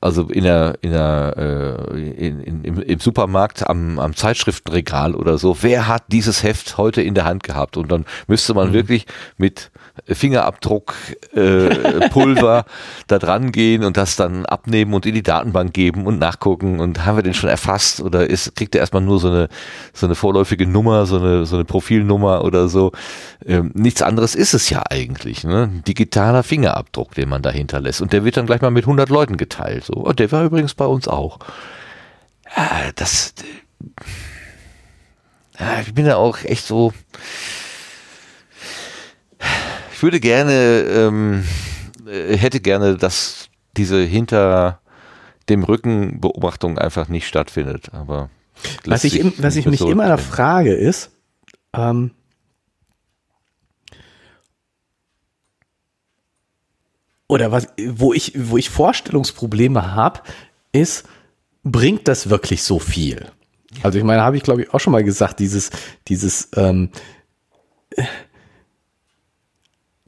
also 0.02 0.24
in 0.24 0.44
der, 0.44 0.76
in 0.80 0.90
der, 0.90 1.86
äh, 1.92 2.00
in, 2.10 2.40
in, 2.40 2.64
im, 2.64 2.82
im 2.82 2.98
Supermarkt 2.98 3.68
am, 3.68 3.98
am 3.98 4.16
Zeitschriftenregal 4.16 5.14
oder 5.14 5.38
so, 5.38 5.58
wer 5.62 5.86
hat 5.86 6.04
dieses 6.08 6.42
Heft 6.42 6.76
heute 6.76 7.02
in 7.02 7.14
der 7.14 7.24
Hand 7.24 7.44
gehabt? 7.44 7.76
Und 7.76 7.90
dann 7.92 8.04
müsste 8.26 8.52
man 8.52 8.70
mhm. 8.70 8.72
wirklich 8.72 9.06
mit 9.36 9.70
Fingerabdruck 10.06 10.94
äh, 11.34 12.08
Pulver 12.10 12.64
da 13.06 13.18
dran 13.18 13.52
gehen 13.52 13.84
und 13.84 13.96
das 13.96 14.16
dann 14.16 14.46
abnehmen 14.46 14.94
und 14.94 15.04
in 15.06 15.14
die 15.14 15.22
Datenbank 15.22 15.72
geben 15.72 16.06
und 16.06 16.18
nachgucken 16.18 16.80
und 16.80 17.04
haben 17.04 17.16
wir 17.16 17.22
den 17.22 17.34
schon 17.34 17.50
erfasst 17.50 18.00
oder 18.00 18.28
ist, 18.28 18.56
kriegt 18.56 18.74
er 18.74 18.80
erstmal 18.80 19.02
nur 19.02 19.20
so 19.20 19.28
eine 19.28 19.48
so 19.92 20.06
eine 20.06 20.14
vorläufige 20.14 20.66
Nummer, 20.66 21.04
so 21.06 21.18
eine 21.18 21.44
so 21.44 21.56
eine 21.56 21.64
Profilnummer 21.64 22.42
oder 22.42 22.68
so. 22.68 22.92
Ähm, 23.44 23.70
nichts 23.74 24.02
anderes 24.02 24.34
ist 24.34 24.54
es 24.54 24.70
ja 24.70 24.82
eigentlich, 24.88 25.44
ne? 25.44 25.82
Digitaler 25.86 26.42
Fingerabdruck, 26.42 27.14
den 27.14 27.28
man 27.28 27.42
da 27.42 27.50
hinterlässt 27.50 28.00
und 28.00 28.12
der 28.12 28.24
wird 28.24 28.36
dann 28.36 28.46
gleich 28.46 28.62
mal 28.62 28.70
mit 28.70 28.84
100 28.84 29.10
Leuten 29.10 29.36
geteilt. 29.36 29.90
So, 29.92 30.00
und 30.00 30.18
der 30.18 30.30
war 30.32 30.44
übrigens 30.44 30.74
bei 30.74 30.86
uns 30.86 31.08
auch. 31.08 31.38
Ja, 32.56 32.92
das 32.94 33.34
ja, 35.58 35.80
ich 35.80 35.94
bin 35.94 36.06
da 36.06 36.16
auch 36.16 36.38
echt 36.44 36.66
so 36.66 36.92
ich 39.92 40.04
würde 40.04 40.18
gerne, 40.18 40.80
ähm, 40.80 41.44
äh, 42.08 42.36
hätte 42.36 42.58
gerne, 42.58 42.96
dass 42.96 43.48
diese 43.76 44.02
hinter 44.02 44.80
dem 45.48 45.62
Rücken 45.62 46.20
Beobachtung 46.20 46.76
einfach 46.76 47.08
nicht 47.08 47.28
stattfindet. 47.28 47.90
Aber 47.92 48.28
was 48.84 49.04
ich, 49.04 49.20
im, 49.20 49.32
was 49.38 49.54
ich 49.54 49.66
mich 49.66 49.80
immer 49.80 50.08
da 50.08 50.16
frage 50.16 50.74
ist, 50.74 51.12
ähm, 51.72 52.10
oder 57.32 57.50
was, 57.50 57.66
wo 57.88 58.12
ich, 58.12 58.34
wo 58.36 58.58
ich 58.58 58.68
Vorstellungsprobleme 58.68 59.94
habe, 59.94 60.20
ist, 60.72 61.04
bringt 61.64 62.06
das 62.06 62.28
wirklich 62.28 62.62
so 62.62 62.78
viel? 62.78 63.26
Also 63.82 63.96
ich 63.96 64.04
meine, 64.04 64.20
habe 64.20 64.36
ich 64.36 64.42
glaube 64.42 64.62
ich 64.62 64.74
auch 64.74 64.80
schon 64.80 64.92
mal 64.92 65.02
gesagt, 65.02 65.40
dieses, 65.40 65.70
dieses, 66.08 66.50
ähm, 66.56 66.90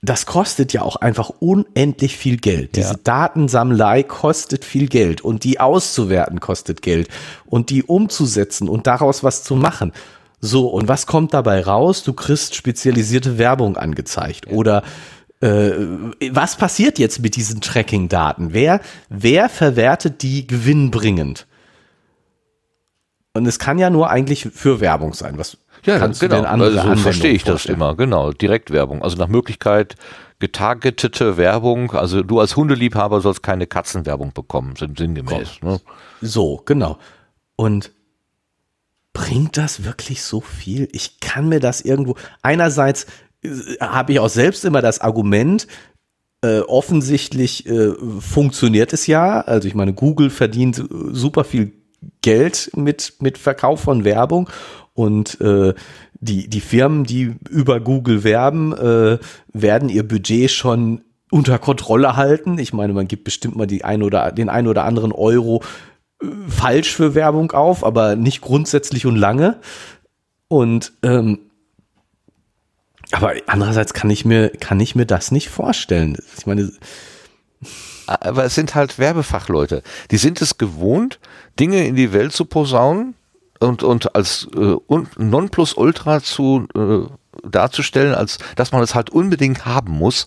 das 0.03 0.27
kostet 0.27 0.75
ja 0.75 0.83
auch 0.83 0.97
einfach 0.97 1.31
unendlich 1.31 2.15
viel 2.19 2.37
Geld. 2.37 2.77
Diese 2.77 2.93
ja. 2.93 3.01
Datensammlei 3.03 4.03
kostet 4.03 4.63
viel 4.63 4.87
Geld 4.87 5.23
und 5.23 5.45
die 5.45 5.61
auszuwerten 5.61 6.41
kostet 6.41 6.83
Geld 6.83 7.09
und 7.47 7.71
die 7.71 7.85
umzusetzen 7.85 8.69
und 8.69 8.87
daraus 8.87 9.25
was 9.25 9.45
zu 9.45 9.57
machen. 9.57 9.93
So, 10.43 10.69
und 10.69 10.89
was 10.89 11.07
kommt 11.07 11.33
dabei 11.33 11.63
raus? 11.63 12.03
Du 12.03 12.13
kriegst 12.13 12.55
spezialisierte 12.55 13.39
Werbung 13.39 13.79
angezeigt. 13.79 14.45
Ja. 14.45 14.53
Oder 14.53 14.83
was 15.45 16.57
passiert 16.57 16.99
jetzt 16.99 17.21
mit 17.21 17.37
diesen 17.37 17.61
Tracking-Daten? 17.61 18.53
Wer, 18.53 18.81
wer 19.09 19.49
verwertet 19.49 20.23
die 20.23 20.47
gewinnbringend? 20.47 21.47
Und 23.35 23.47
es 23.47 23.59
kann 23.59 23.79
ja 23.79 23.91
nur 23.91 24.09
eigentlich 24.11 24.49
für 24.53 24.81
Werbung 24.81 25.13
sein. 25.13 25.37
Was 25.39 25.59
ja, 25.85 25.99
Kannst 25.99 26.21
genau. 26.21 26.41
Du 26.41 26.49
andere 26.49 26.81
also 26.81 26.95
so 26.95 27.03
verstehe 27.03 27.33
ich 27.33 27.45
das 27.45 27.67
immer, 27.67 27.95
genau. 27.95 28.33
Direktwerbung. 28.33 29.03
Also 29.03 29.19
nach 29.19 29.29
Möglichkeit 29.29 29.97
getargetete 30.39 31.37
Werbung. 31.37 31.93
Also 31.93 32.23
du 32.23 32.41
als 32.41 32.57
Hundeliebhaber 32.57 33.21
sollst 33.21 33.43
keine 33.43 33.67
Katzenwerbung 33.67 34.33
bekommen, 34.33 34.77
sind 34.77 34.99
sinngemäß. 34.99 35.61
Ne? 35.63 35.81
So, 36.23 36.63
genau. 36.65 36.99
Und 37.57 37.93
bringt 39.13 39.57
das 39.59 39.85
wirklich 39.85 40.23
so 40.23 40.41
viel? 40.41 40.89
Ich 40.93 41.21
kann 41.21 41.49
mir 41.49 41.61
das 41.61 41.81
irgendwo. 41.83 42.17
Einerseits 42.43 43.05
äh, 43.05 43.07
habe 43.81 44.13
ich 44.13 44.21
auch 44.21 44.29
selbst 44.29 44.65
immer 44.65 44.83
das 44.83 45.01
Argument, 45.01 45.67
äh, 46.43 46.61
offensichtlich 46.61 47.67
äh, 47.67 47.93
funktioniert 48.21 48.93
es 48.93 49.07
ja. 49.07 49.41
Also 49.41 49.67
ich 49.67 49.75
meine, 49.75 49.95
Google 49.95 50.31
verdient 50.31 50.83
super 51.13 51.45
viel 51.45 51.73
Geld 52.23 52.71
mit, 52.77 53.15
mit 53.21 53.39
Verkauf 53.39 53.81
von 53.81 54.05
Werbung 54.05 54.51
und 54.93 55.41
äh, 55.41 55.75
die, 56.21 56.49
die 56.49 56.61
Firmen, 56.61 57.05
die 57.05 57.35
über 57.51 57.81
Google 57.81 58.25
werben, 58.25 58.73
äh, 58.73 59.19
werden 59.53 59.89
ihr 59.89 60.07
Budget 60.07 60.51
schon 60.51 61.03
unter 61.31 61.59
Kontrolle 61.59 62.17
halten. 62.17 62.59
Ich 62.59 62.73
meine, 62.73 62.93
man 62.93 63.09
gibt 63.09 63.25
bestimmt 63.25 63.57
mal 63.57 63.67
die 63.67 63.85
ein 63.85 64.03
oder, 64.03 64.31
den 64.31 64.49
ein 64.49 64.69
oder 64.69 64.85
anderen 64.85 65.13
Euro 65.13 65.63
äh, 66.23 66.27
falsch 66.49 66.95
für 66.95 67.15
Werbung 67.15 67.53
auf, 67.53 67.85
aber 67.85 68.17
nicht 68.17 68.41
grundsätzlich 68.41 69.07
und 69.07 69.17
lange. 69.17 69.59
Und 70.49 70.93
ähm, 71.03 71.39
aber 73.15 73.35
andererseits 73.47 73.95
kann 73.95 74.11
ich 74.11 74.25
mir, 74.25 74.51
kann 74.51 74.81
ich 74.81 74.95
mir 74.95 75.07
das 75.07 75.31
nicht 75.31 75.49
vorstellen. 75.49 76.17
Ich 76.37 76.47
meine, 76.47 76.71
aber 78.07 78.45
es 78.45 78.55
sind 78.55 78.75
halt 78.75 78.99
Werbefachleute. 78.99 79.83
Die 80.11 80.19
sind 80.19 80.41
es 80.41 80.59
gewohnt, 80.59 81.21
Dinge 81.59 81.87
in 81.87 81.97
die 81.97 82.13
Welt 82.13 82.33
zu 82.33 82.45
posaunen, 82.45 83.15
und, 83.61 83.83
und 83.83 84.15
als 84.15 84.49
äh, 84.57 84.77
Nonplusultra 85.17 86.23
zu 86.23 86.67
äh, 86.75 87.49
darzustellen, 87.49 88.15
als 88.15 88.39
dass 88.57 88.73
man 88.73 88.83
es 88.83 88.95
halt 88.95 89.11
unbedingt 89.11 89.67
haben 89.67 89.93
muss. 89.93 90.27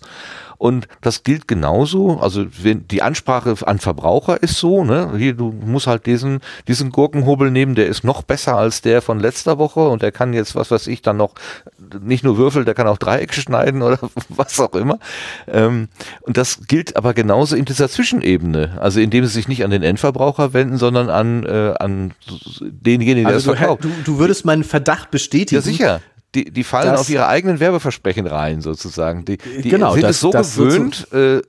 Und 0.58 0.88
das 1.02 1.22
gilt 1.22 1.46
genauso, 1.46 2.18
also 2.18 2.44
wenn 2.62 2.88
die 2.88 3.00
Ansprache 3.00 3.54
an 3.64 3.78
Verbraucher 3.78 4.42
ist 4.42 4.56
so, 4.56 4.82
ne, 4.82 5.12
hier, 5.16 5.34
du 5.34 5.52
musst 5.52 5.86
halt 5.86 6.04
diesen, 6.06 6.40
diesen 6.66 6.90
Gurkenhobel 6.90 7.52
nehmen, 7.52 7.76
der 7.76 7.86
ist 7.86 8.02
noch 8.02 8.22
besser 8.22 8.56
als 8.56 8.82
der 8.82 9.00
von 9.00 9.20
letzter 9.20 9.58
Woche 9.58 9.86
und 9.86 10.02
der 10.02 10.10
kann 10.10 10.32
jetzt, 10.32 10.56
was 10.56 10.72
weiß 10.72 10.88
ich, 10.88 11.00
dann 11.00 11.16
noch 11.16 11.34
nicht 12.00 12.24
nur 12.24 12.36
Würfel, 12.36 12.64
der 12.64 12.74
kann 12.74 12.86
auch 12.86 12.98
Dreiecke 12.98 13.34
schneiden 13.34 13.82
oder 13.82 13.98
was 14.28 14.58
auch 14.60 14.74
immer. 14.74 14.98
Ähm, 15.46 15.88
und 16.22 16.36
das 16.36 16.66
gilt 16.66 16.96
aber 16.96 17.14
genauso 17.14 17.56
in 17.56 17.64
dieser 17.64 17.88
Zwischenebene, 17.88 18.78
also 18.80 19.00
indem 19.00 19.24
sie 19.24 19.32
sich 19.32 19.48
nicht 19.48 19.64
an 19.64 19.70
den 19.70 19.82
Endverbraucher 19.82 20.52
wenden, 20.52 20.78
sondern 20.78 21.10
an, 21.10 21.44
äh, 21.44 21.74
an 21.78 22.12
denjenigen, 22.60 23.24
der 23.24 23.34
also 23.34 23.50
das 23.50 23.58
verkauft. 23.58 23.84
Du, 23.84 23.90
du 24.04 24.18
würdest 24.18 24.44
meinen 24.44 24.64
Verdacht 24.64 25.10
bestätigen. 25.10 25.56
Ja, 25.56 25.62
sicher 25.62 26.00
die, 26.34 26.50
die 26.50 26.64
fallen 26.64 26.90
das, 26.90 27.00
auf 27.00 27.10
ihre 27.10 27.26
eigenen 27.26 27.58
Werbeversprechen 27.58 28.26
rein, 28.26 28.60
sozusagen. 28.60 29.24
Die, 29.24 29.38
die 29.38 29.68
genau, 29.68 29.94
sind 29.94 30.02
das, 30.02 30.16
es 30.16 30.20
so 30.20 30.30
gewöhnt, 30.30 31.08
äh, 31.12 31.40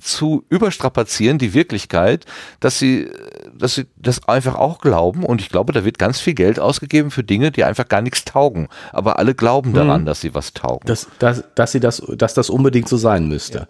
zu 0.00 0.44
überstrapazieren, 0.48 1.38
die 1.38 1.54
Wirklichkeit, 1.54 2.24
dass 2.60 2.78
sie, 2.78 3.10
dass 3.52 3.74
sie 3.74 3.86
das 3.96 4.26
einfach 4.28 4.54
auch 4.54 4.80
glauben. 4.80 5.24
Und 5.24 5.40
ich 5.40 5.48
glaube, 5.48 5.72
da 5.72 5.84
wird 5.84 5.98
ganz 5.98 6.20
viel 6.20 6.34
Geld 6.34 6.58
ausgegeben 6.60 7.10
für 7.10 7.24
Dinge, 7.24 7.50
die 7.50 7.64
einfach 7.64 7.88
gar 7.88 8.02
nichts 8.02 8.24
taugen. 8.24 8.68
Aber 8.92 9.18
alle 9.18 9.34
glauben 9.34 9.72
daran, 9.74 10.00
hm. 10.00 10.06
dass 10.06 10.20
sie 10.20 10.34
was 10.34 10.52
taugen. 10.52 10.86
Dass, 10.86 11.08
dass, 11.18 11.44
dass, 11.54 11.72
sie 11.72 11.80
das, 11.80 12.02
dass 12.16 12.34
das 12.34 12.50
unbedingt 12.50 12.88
so 12.88 12.96
sein 12.96 13.28
müsste. 13.28 13.58
Ja. 13.58 13.68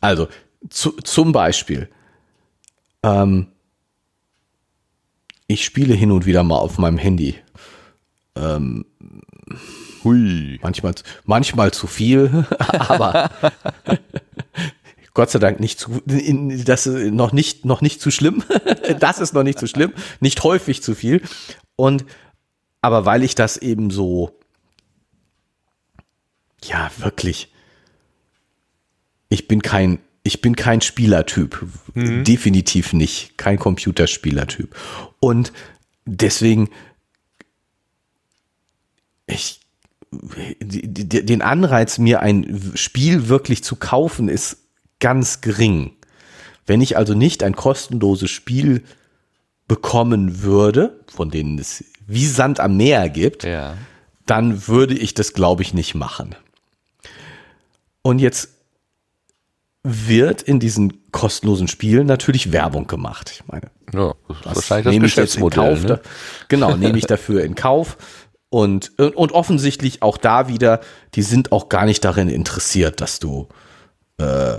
Also, 0.00 0.28
zu, 0.68 0.92
zum 0.92 1.32
Beispiel, 1.32 1.88
ähm, 3.02 3.46
ich 5.46 5.64
spiele 5.64 5.94
hin 5.94 6.10
und 6.10 6.26
wieder 6.26 6.42
mal 6.42 6.58
auf 6.58 6.78
meinem 6.78 6.98
Handy 6.98 7.36
ähm, 8.36 8.84
Hui. 10.04 10.58
Manchmal, 10.62 10.94
manchmal 11.24 11.72
zu 11.72 11.86
viel, 11.86 12.46
aber 12.58 13.30
Gott 15.14 15.30
sei 15.30 15.38
Dank 15.38 15.60
nicht 15.60 15.78
zu, 15.78 16.02
das 16.06 16.86
ist 16.86 17.12
noch 17.12 17.32
nicht, 17.32 17.64
noch 17.64 17.80
nicht 17.82 18.00
zu 18.00 18.10
schlimm. 18.10 18.42
das 19.00 19.18
ist 19.18 19.34
noch 19.34 19.42
nicht 19.42 19.58
zu 19.58 19.66
schlimm. 19.66 19.92
Nicht 20.20 20.42
häufig 20.42 20.82
zu 20.82 20.94
viel. 20.94 21.22
Und, 21.76 22.04
aber 22.80 23.04
weil 23.04 23.22
ich 23.22 23.34
das 23.34 23.56
eben 23.56 23.90
so, 23.90 24.38
ja, 26.64 26.90
wirklich, 26.98 27.52
ich 29.28 29.48
bin 29.48 29.62
kein, 29.62 29.98
ich 30.22 30.40
bin 30.40 30.56
kein 30.56 30.80
Spielertyp. 30.80 31.66
Mhm. 31.94 32.24
Definitiv 32.24 32.92
nicht. 32.92 33.36
Kein 33.36 33.58
Computerspielertyp. 33.58 34.74
Und 35.20 35.52
deswegen 36.06 36.70
ich, 39.26 39.60
den 40.12 41.42
Anreiz, 41.42 41.98
mir 41.98 42.20
ein 42.20 42.72
Spiel 42.74 43.28
wirklich 43.28 43.64
zu 43.64 43.76
kaufen, 43.76 44.28
ist 44.28 44.58
ganz 45.00 45.40
gering. 45.40 45.92
Wenn 46.66 46.80
ich 46.80 46.96
also 46.96 47.14
nicht 47.14 47.42
ein 47.42 47.56
kostenloses 47.56 48.30
Spiel 48.30 48.84
bekommen 49.66 50.42
würde, 50.42 51.00
von 51.12 51.30
denen 51.30 51.58
es 51.58 51.84
wie 52.06 52.26
Sand 52.26 52.60
am 52.60 52.76
Meer 52.76 53.08
gibt, 53.08 53.44
ja. 53.44 53.74
dann 54.26 54.68
würde 54.68 54.94
ich 54.94 55.14
das, 55.14 55.32
glaube 55.32 55.62
ich, 55.62 55.72
nicht 55.72 55.94
machen. 55.94 56.34
Und 58.02 58.18
jetzt 58.18 58.50
wird 59.84 60.42
in 60.42 60.60
diesen 60.60 61.10
kostenlosen 61.10 61.66
Spielen 61.66 62.06
natürlich 62.06 62.52
Werbung 62.52 62.86
gemacht. 62.86 63.32
Ich 63.32 63.46
meine, 63.48 63.70
ja, 63.92 64.14
das 64.44 64.58
ist 64.58 64.70
wahrscheinlich 64.70 65.00
das 65.00 65.02
Geschäftsmodell. 65.02 65.80
Ne? 65.80 66.00
genau, 66.48 66.76
nehme 66.76 66.98
ich 66.98 67.06
dafür 67.08 67.42
in 67.42 67.54
Kauf. 67.54 67.96
Und, 68.52 68.98
und 68.98 69.32
offensichtlich 69.32 70.02
auch 70.02 70.18
da 70.18 70.46
wieder, 70.46 70.80
die 71.14 71.22
sind 71.22 71.52
auch 71.52 71.70
gar 71.70 71.86
nicht 71.86 72.04
darin 72.04 72.28
interessiert, 72.28 73.00
dass 73.00 73.18
du 73.18 73.48
äh, 74.18 74.58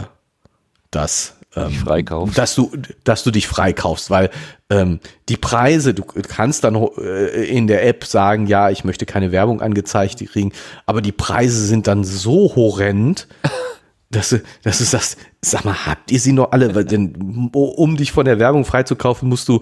das 0.90 1.36
freikaufst. 1.70 2.36
dass 2.36 2.56
du, 2.56 2.72
dass 3.04 3.24
du 3.24 3.30
dich 3.30 3.48
freikaufst, 3.48 4.10
weil 4.10 4.32
ähm, 4.72 5.00
die 5.30 5.38
Preise, 5.38 5.94
du 5.94 6.04
kannst 6.04 6.64
dann 6.64 6.74
äh, 6.76 7.46
in 7.46 7.68
der 7.68 7.86
App 7.86 8.06
sagen, 8.06 8.48
ja, 8.48 8.72
ich 8.72 8.84
möchte 8.84 9.06
keine 9.06 9.32
Werbung 9.32 9.62
angezeigt 9.62 10.26
kriegen, 10.28 10.54
aber 10.88 11.04
die 11.04 11.12
Preise 11.12 11.64
sind 11.64 11.86
dann 11.86 12.04
so 12.04 12.56
horrend, 12.56 13.28
dass 14.10 14.30
du, 14.30 14.42
dass 14.64 14.80
du 14.80 14.86
sagst, 14.86 15.18
sag 15.40 15.66
mal, 15.66 15.86
habt 15.86 16.12
ihr 16.12 16.20
sie 16.20 16.34
noch 16.34 16.52
alle? 16.52 16.74
Weil 16.74 16.86
Denn 16.86 17.52
um 17.54 17.96
dich 17.96 18.12
von 18.12 18.26
der 18.26 18.40
Werbung 18.40 18.66
freizukaufen, 18.66 19.30
musst 19.30 19.48
du, 19.50 19.62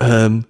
ähm, 0.00 0.46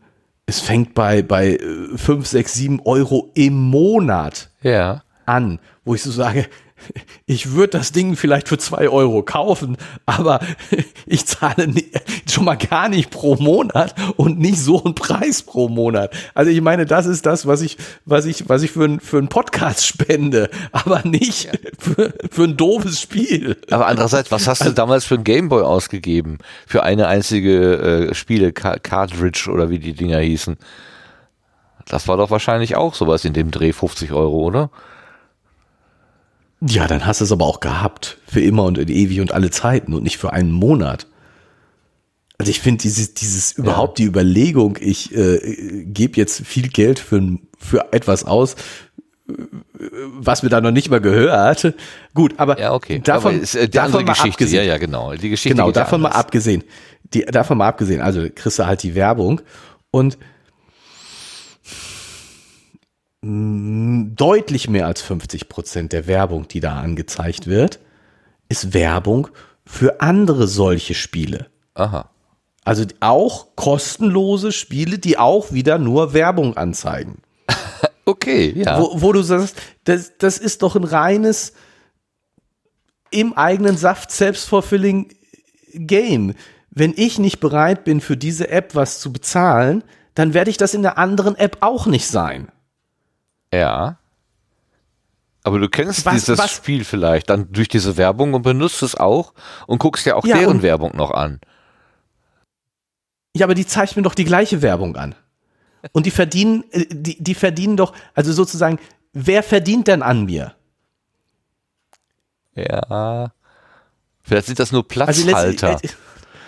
es 0.47 0.60
fängt 0.60 0.94
bei, 0.94 1.23
bei 1.23 1.59
5, 1.97 2.27
6, 2.27 2.55
7 2.55 2.81
Euro 2.85 3.31
im 3.35 3.55
Monat 3.55 4.51
Ja. 4.62 5.02
an, 5.27 5.59
wo 5.85 5.94
ich 5.94 6.02
so 6.02 6.10
sage, 6.10 6.47
ich 7.27 7.53
würde 7.53 7.78
das 7.78 7.93
Ding 7.93 8.16
vielleicht 8.16 8.48
für 8.48 8.59
zwei 8.59 8.89
Euro 8.89 9.23
kaufen, 9.23 9.77
aber 10.05 10.40
ich 11.07 11.27
zahle 11.27 11.73
schon 12.31 12.44
mal 12.44 12.57
gar 12.57 12.89
nicht 12.89 13.11
pro 13.11 13.36
Monat 13.36 13.94
und 14.16 14.39
nicht 14.39 14.59
so 14.59 14.85
einen 14.85 14.94
Preis 14.94 15.43
pro 15.43 15.69
Monat. 15.69 16.15
Also 16.35 16.51
ich 16.51 16.61
meine, 16.61 16.86
das 16.86 17.07
ist 17.07 17.27
das, 17.27 17.47
was 17.47 17.61
ich, 17.61 17.77
was 18.05 18.27
ich, 18.27 18.48
was 18.48 18.62
ich 18.62 18.73
für, 18.73 18.85
ein, 18.85 19.01
für 19.01 19.19
einen 19.19 19.28
Podcast 19.28 19.86
spende, 19.86 20.51
aber 20.73 21.03
nicht 21.05 21.48
für, 21.78 22.15
für 22.31 22.44
ein 22.44 22.57
doofes 22.57 23.01
Spiel. 23.01 23.57
Aber 23.70 23.86
andererseits, 23.86 24.31
was 24.31 24.47
hast 24.47 24.65
du 24.65 24.73
damals 24.73 25.05
für 25.05 25.15
ein 25.16 25.24
Gameboy 25.24 25.62
ausgegeben? 25.62 26.39
Für 26.66 26.82
eine 26.82 27.09
einzige 27.09 28.09
äh, 28.11 28.15
Spiele, 28.15 28.53
Ca- 28.53 28.78
Cartridge 28.78 29.51
oder 29.51 29.70
wie 29.70 29.78
die 29.78 29.94
Dinger 29.94 30.19
hießen. 30.19 30.57
Das 31.89 32.09
war 32.09 32.16
doch 32.16 32.31
wahrscheinlich 32.31 32.77
auch 32.77 32.94
sowas 32.94 33.24
in 33.24 33.32
dem 33.32 33.51
Dreh 33.51 33.73
50 33.73 34.12
Euro, 34.12 34.39
oder? 34.40 34.70
Ja, 36.60 36.86
dann 36.86 37.04
hast 37.06 37.20
du 37.20 37.24
es 37.24 37.32
aber 37.32 37.44
auch 37.44 37.60
gehabt. 37.60 38.18
Für 38.26 38.40
immer 38.40 38.64
und 38.64 38.78
in 38.78 38.88
ewig 38.88 39.20
und 39.20 39.32
alle 39.32 39.50
Zeiten 39.50 39.92
und 39.92 40.02
nicht 40.02 40.16
für 40.18 40.32
einen 40.32 40.52
Monat. 40.52 41.06
Also 42.38 42.50
ich 42.50 42.60
finde 42.60 42.82
dieses, 42.82 43.14
dieses 43.14 43.52
überhaupt 43.52 43.98
die 43.98 44.04
Überlegung, 44.04 44.76
ich 44.80 45.14
äh, 45.16 45.84
gebe 45.86 46.16
jetzt 46.16 46.46
viel 46.46 46.68
Geld 46.68 46.98
für, 46.98 47.38
für 47.58 47.92
etwas 47.92 48.24
aus, 48.24 48.56
was 50.18 50.42
mir 50.42 50.50
da 50.50 50.60
noch 50.60 50.70
nicht 50.70 50.90
mal 50.90 51.00
gehört. 51.00 51.74
Gut, 52.14 52.34
aber 52.36 52.58
Ja, 52.60 52.72
okay. 52.74 53.00
davon, 53.02 53.34
Aber 53.34 53.42
ist, 53.42 53.54
äh, 53.54 53.64
die 53.66 53.70
davon 53.72 54.04
mal 54.04 54.12
Geschichte. 54.12 54.30
abgesehen, 54.30 54.64
Ja, 54.64 54.72
ja, 54.74 54.78
genau. 54.78 55.14
Die 55.14 55.30
Geschichte 55.30 55.54
genau, 55.56 55.68
ja 55.68 55.72
davon 55.72 56.00
mal 56.02 56.08
anders. 56.08 56.20
abgesehen. 56.24 56.64
Die, 57.14 57.24
davon 57.24 57.58
mal 57.58 57.68
abgesehen, 57.68 58.00
also 58.00 58.26
kriegst 58.34 58.58
du 58.58 58.66
halt 58.66 58.82
die 58.82 58.94
Werbung 58.94 59.40
und 59.90 60.18
deutlich 64.15 64.69
mehr 64.69 64.86
als 64.86 65.03
50 65.03 65.48
Prozent 65.48 65.93
der 65.93 66.07
Werbung, 66.07 66.48
die 66.48 66.61
da 66.61 66.78
angezeigt 66.81 67.47
wird, 67.47 67.81
ist 68.48 68.74
Werbung 68.74 69.28
für 69.65 70.01
andere 70.01 70.47
solche 70.47 70.94
Spiele. 70.94 71.47
Aha. 71.74 72.11
Also 72.65 72.85
auch 73.01 73.48
kostenlose 73.57 74.53
Spiele, 74.53 74.98
die 74.98 75.19
auch 75.19 75.53
wieder 75.53 75.78
nur 75.78 76.12
Werbung 76.12 76.57
anzeigen. 76.57 77.23
Okay, 78.09 78.53
ja. 78.55 78.81
Wo, 78.81 79.03
wo 79.03 79.12
du 79.12 79.23
sagst, 79.23 79.57
das, 79.82 80.12
das 80.16 80.39
ist 80.39 80.62
doch 80.62 80.77
ein 80.77 80.85
reines 80.85 81.55
im 83.11 83.32
eigenen 83.32 83.77
Saft 83.77 84.12
self-fulfilling 84.12 85.12
Game. 85.74 86.35
Wenn 86.70 86.94
ich 86.97 87.19
nicht 87.19 87.40
bereit 87.40 87.82
bin, 87.82 88.01
für 88.01 88.16
diese 88.16 88.48
App 88.48 88.77
was 88.77 89.01
zu 89.01 89.12
bezahlen, 89.12 89.82
dann 90.15 90.35
werde 90.35 90.51
ich 90.51 90.57
das 90.57 90.73
in 90.73 90.82
der 90.82 90.98
anderen 90.98 91.35
App 91.35 91.59
auch 91.62 91.86
nicht 91.86 92.07
sein. 92.07 92.47
Ja. 93.56 93.98
Aber 95.42 95.58
du 95.60 95.68
kennst 95.68 96.04
Was- 96.04 96.14
dieses 96.14 96.38
was- 96.38 96.50
Spiel 96.50 96.84
vielleicht 96.84 97.30
dann 97.30 97.52
durch 97.52 97.68
diese 97.68 97.96
Werbung 97.96 98.34
und 98.34 98.42
benutzt 98.42 98.82
es 98.82 98.94
auch 98.96 99.32
und 99.66 99.78
guckst 99.78 100.04
ja 100.04 100.14
auch 100.16 100.26
Ja, 100.26 100.38
deren 100.38 100.62
Werbung 100.62 100.96
noch 100.96 101.12
an. 101.12 101.40
Ja, 103.36 103.46
aber 103.46 103.54
die 103.54 103.66
zeigt 103.66 103.96
mir 103.96 104.02
doch 104.02 104.14
die 104.14 104.24
gleiche 104.24 104.62
Werbung 104.62 104.96
an. 104.96 105.14
Und 105.92 106.06
die 106.06 106.10
verdienen, 106.10 106.64
äh, 106.72 106.86
die, 106.90 107.22
die 107.22 107.34
verdienen 107.34 107.76
doch, 107.76 107.92
also 108.14 108.32
sozusagen, 108.32 108.78
wer 109.12 109.42
verdient 109.42 109.86
denn 109.86 110.02
an 110.02 110.24
mir? 110.24 110.54
Ja. 112.54 113.32
Vielleicht 114.22 114.46
sind 114.46 114.58
das 114.58 114.72
nur 114.72 114.84
Also, 114.90 115.24
Platzhalter. 115.24 115.72
letzt, 115.82 115.96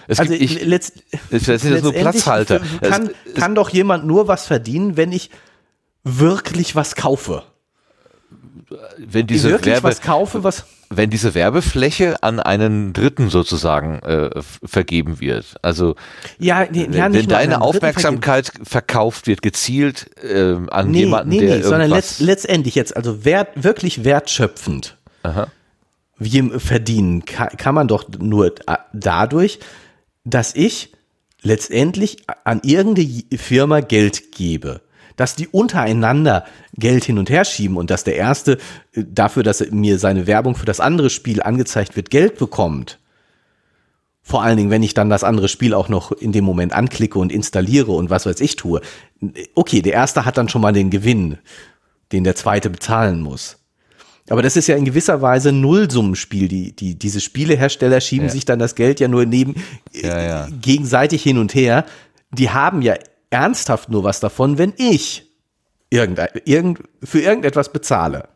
es 0.08 0.18
also 0.18 0.32
gibt, 0.32 0.42
ich, 0.42 0.64
letzt, 0.64 1.04
vielleicht 1.30 1.60
sind 1.62 1.74
das 1.74 1.82
nur 1.82 1.92
Platzhalter. 1.92 2.60
Kann, 2.80 3.10
kann 3.36 3.54
doch 3.54 3.68
jemand 3.70 4.06
nur 4.06 4.26
was 4.26 4.46
verdienen, 4.46 4.96
wenn 4.96 5.12
ich 5.12 5.30
wirklich 6.18 6.74
was 6.76 6.94
kaufe. 6.96 7.42
wenn 8.98 9.26
diese 9.26 9.50
wirklich 9.50 9.74
Werbe, 9.74 9.88
was 9.88 10.00
kaufe, 10.00 10.44
was. 10.44 10.64
wenn 10.90 11.10
diese 11.10 11.34
Werbefläche 11.34 12.22
an 12.22 12.40
einen 12.40 12.92
Dritten 12.92 13.30
sozusagen 13.30 14.00
äh, 14.00 14.30
vergeben 14.64 15.20
wird. 15.20 15.56
Also 15.62 15.94
Ja, 16.38 16.66
nee, 16.70 16.86
wenn, 16.88 16.92
ja, 16.92 17.12
wenn 17.12 17.26
deine 17.28 17.60
Aufmerksamkeit 17.60 18.52
verkauft 18.62 19.26
wird, 19.26 19.42
gezielt 19.42 20.10
äh, 20.22 20.56
an 20.70 20.90
Nee, 20.90 21.00
jemanden, 21.00 21.30
nee, 21.30 21.40
der 21.40 21.56
nee, 21.56 21.62
sondern 21.62 21.82
irgendwas... 21.82 22.18
letzt, 22.18 22.20
letztendlich 22.20 22.74
jetzt, 22.74 22.96
also 22.96 23.24
wert, 23.24 23.48
wirklich 23.62 24.04
wertschöpfend 24.04 24.96
wie 26.18 26.50
verdienen 26.58 27.24
kann, 27.24 27.50
kann 27.56 27.74
man 27.74 27.86
doch 27.86 28.08
nur 28.18 28.50
da- 28.50 28.86
dadurch, 28.92 29.60
dass 30.24 30.54
ich 30.54 30.92
letztendlich 31.42 32.18
an 32.44 32.60
irgendeine 32.64 33.22
Firma 33.36 33.80
Geld 33.80 34.32
gebe. 34.32 34.80
Dass 35.18 35.34
die 35.36 35.48
untereinander 35.48 36.46
Geld 36.76 37.04
hin 37.04 37.18
und 37.18 37.28
her 37.28 37.44
schieben 37.44 37.76
und 37.76 37.90
dass 37.90 38.04
der 38.04 38.16
Erste 38.16 38.52
äh, 38.94 39.04
dafür, 39.06 39.42
dass 39.42 39.60
er 39.60 39.74
mir 39.74 39.98
seine 39.98 40.26
Werbung 40.26 40.54
für 40.54 40.64
das 40.64 40.80
andere 40.80 41.10
Spiel 41.10 41.42
angezeigt 41.42 41.96
wird, 41.96 42.08
Geld 42.10 42.38
bekommt. 42.38 42.98
Vor 44.22 44.42
allen 44.42 44.56
Dingen, 44.58 44.70
wenn 44.70 44.82
ich 44.82 44.94
dann 44.94 45.10
das 45.10 45.24
andere 45.24 45.48
Spiel 45.48 45.74
auch 45.74 45.88
noch 45.88 46.12
in 46.12 46.32
dem 46.32 46.44
Moment 46.44 46.72
anklicke 46.72 47.18
und 47.18 47.32
installiere 47.32 47.92
und 47.92 48.10
was 48.10 48.26
weiß 48.26 48.40
ich 48.40 48.56
tue. 48.56 48.80
Okay, 49.54 49.82
der 49.82 49.94
Erste 49.94 50.24
hat 50.24 50.36
dann 50.36 50.48
schon 50.48 50.60
mal 50.62 50.72
den 50.72 50.90
Gewinn, 50.90 51.38
den 52.12 52.24
der 52.24 52.34
Zweite 52.36 52.70
bezahlen 52.70 53.20
muss. 53.20 53.56
Aber 54.28 54.42
das 54.42 54.56
ist 54.56 54.66
ja 54.66 54.76
in 54.76 54.84
gewisser 54.84 55.22
Weise 55.22 55.48
ein 55.48 55.62
Nullsummenspiel. 55.62 56.48
Die, 56.48 56.76
die, 56.76 56.94
diese 56.98 57.20
Spielehersteller 57.20 58.00
schieben 58.02 58.26
Ja. 58.26 58.32
sich 58.32 58.44
dann 58.44 58.58
das 58.58 58.74
Geld 58.74 59.00
ja 59.00 59.08
nur 59.08 59.24
neben 59.24 59.54
Ja, 59.92 60.20
ja. 60.20 60.48
gegenseitig 60.60 61.22
hin 61.22 61.38
und 61.38 61.54
her. 61.54 61.86
Die 62.30 62.50
haben 62.50 62.82
ja 62.82 62.94
ernsthaft 63.30 63.88
nur 63.88 64.04
was 64.04 64.20
davon, 64.20 64.58
wenn 64.58 64.72
ich 64.76 65.28
irgendein, 65.90 66.28
irgend, 66.44 66.80
für 67.02 67.20
irgendetwas 67.20 67.72
bezahle. 67.72 68.28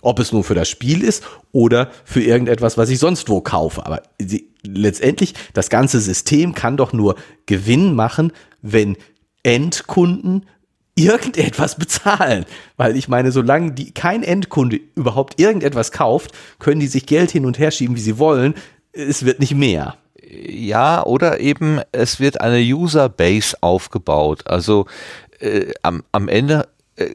Ob 0.00 0.18
es 0.18 0.32
nur 0.32 0.42
für 0.42 0.54
das 0.54 0.68
Spiel 0.68 1.04
ist 1.04 1.22
oder 1.52 1.90
für 2.04 2.22
irgendetwas, 2.22 2.76
was 2.76 2.88
ich 2.88 2.98
sonst 2.98 3.28
wo 3.28 3.40
kaufe. 3.40 3.86
Aber 3.86 4.02
sie, 4.20 4.52
letztendlich, 4.64 5.34
das 5.52 5.68
ganze 5.68 6.00
System 6.00 6.54
kann 6.54 6.76
doch 6.76 6.92
nur 6.92 7.14
Gewinn 7.46 7.94
machen, 7.94 8.32
wenn 8.62 8.96
Endkunden 9.42 10.46
irgendetwas 10.96 11.76
bezahlen. 11.78 12.46
Weil 12.76 12.96
ich 12.96 13.08
meine, 13.08 13.32
solange 13.32 13.72
die, 13.72 13.92
kein 13.92 14.22
Endkunde 14.22 14.80
überhaupt 14.94 15.40
irgendetwas 15.40 15.92
kauft, 15.92 16.32
können 16.58 16.80
die 16.80 16.88
sich 16.88 17.06
Geld 17.06 17.30
hin 17.30 17.46
und 17.46 17.58
her 17.58 17.70
schieben, 17.70 17.96
wie 17.96 18.00
sie 18.00 18.18
wollen. 18.18 18.54
Es 18.92 19.24
wird 19.24 19.40
nicht 19.40 19.54
mehr. 19.54 19.96
Ja, 20.32 21.04
oder 21.04 21.40
eben 21.40 21.80
es 21.92 22.18
wird 22.18 22.40
eine 22.40 22.58
User-Base 22.58 23.56
aufgebaut. 23.60 24.46
Also 24.46 24.86
äh, 25.40 25.72
am, 25.82 26.02
am 26.10 26.28
Ende 26.28 26.68
äh, 26.96 27.10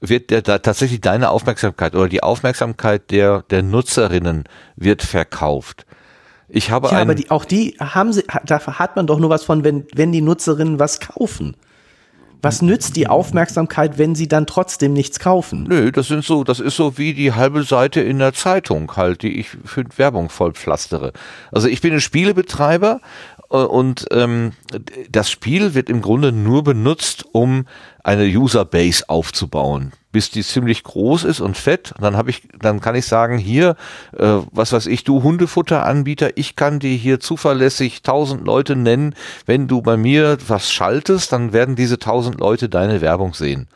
wird 0.00 0.30
der, 0.30 0.42
da 0.42 0.58
tatsächlich 0.58 1.00
deine 1.00 1.30
Aufmerksamkeit 1.30 1.96
oder 1.96 2.08
die 2.08 2.22
Aufmerksamkeit 2.22 3.10
der, 3.10 3.42
der 3.50 3.64
Nutzerinnen 3.64 4.44
wird 4.76 5.02
verkauft. 5.02 5.86
Ich 6.48 6.70
habe 6.70 6.88
Ja, 6.88 6.98
aber 7.00 7.16
die, 7.16 7.30
auch 7.30 7.44
die 7.44 7.76
haben 7.80 8.12
sie, 8.12 8.24
da 8.44 8.64
hat 8.78 8.94
man 8.94 9.06
doch 9.08 9.18
nur 9.18 9.30
was 9.30 9.42
von, 9.42 9.64
wenn, 9.64 9.86
wenn 9.94 10.12
die 10.12 10.20
Nutzerinnen 10.20 10.78
was 10.78 11.00
kaufen. 11.00 11.56
Was 12.42 12.60
nützt 12.60 12.96
die 12.96 13.06
Aufmerksamkeit, 13.06 13.98
wenn 13.98 14.16
sie 14.16 14.26
dann 14.26 14.48
trotzdem 14.48 14.92
nichts 14.92 15.20
kaufen? 15.20 15.62
Nö, 15.68 15.92
das 15.92 16.08
sind 16.08 16.24
so, 16.24 16.42
das 16.42 16.58
ist 16.58 16.74
so 16.74 16.98
wie 16.98 17.14
die 17.14 17.32
halbe 17.32 17.62
Seite 17.62 18.00
in 18.00 18.18
der 18.18 18.34
Zeitung 18.34 18.96
halt, 18.96 19.22
die 19.22 19.38
ich 19.38 19.50
für 19.64 19.84
Werbung 19.96 20.28
vollpflastere. 20.28 21.12
Also 21.52 21.68
ich 21.68 21.80
bin 21.80 21.92
ein 21.92 22.00
Spielebetreiber 22.00 23.00
äh, 23.50 23.56
und 23.56 24.06
ähm, 24.10 24.54
das 25.08 25.30
Spiel 25.30 25.74
wird 25.74 25.88
im 25.88 26.02
Grunde 26.02 26.32
nur 26.32 26.64
benutzt, 26.64 27.24
um 27.30 27.66
eine 28.02 28.24
Userbase 28.24 29.08
aufzubauen, 29.08 29.92
bis 30.12 30.30
die 30.30 30.42
ziemlich 30.42 30.84
groß 30.84 31.24
ist 31.24 31.40
und 31.40 31.56
fett. 31.56 31.94
Dann 31.98 32.16
habe 32.16 32.30
ich, 32.30 32.42
dann 32.60 32.80
kann 32.80 32.94
ich 32.94 33.06
sagen, 33.06 33.38
hier, 33.38 33.76
äh, 34.16 34.38
was 34.52 34.72
weiß 34.72 34.86
ich, 34.86 35.04
du 35.04 35.22
Hundefutteranbieter, 35.22 36.36
ich 36.36 36.54
kann 36.54 36.78
dir 36.78 36.94
hier 36.94 37.18
zuverlässig 37.18 38.02
tausend 38.02 38.44
Leute 38.46 38.76
nennen. 38.76 39.14
Wenn 39.46 39.66
du 39.66 39.82
bei 39.82 39.96
mir 39.96 40.38
was 40.46 40.70
schaltest, 40.70 41.32
dann 41.32 41.52
werden 41.52 41.74
diese 41.74 41.98
tausend 41.98 42.38
Leute 42.38 42.68
deine 42.68 43.00
Werbung 43.00 43.34
sehen. 43.34 43.66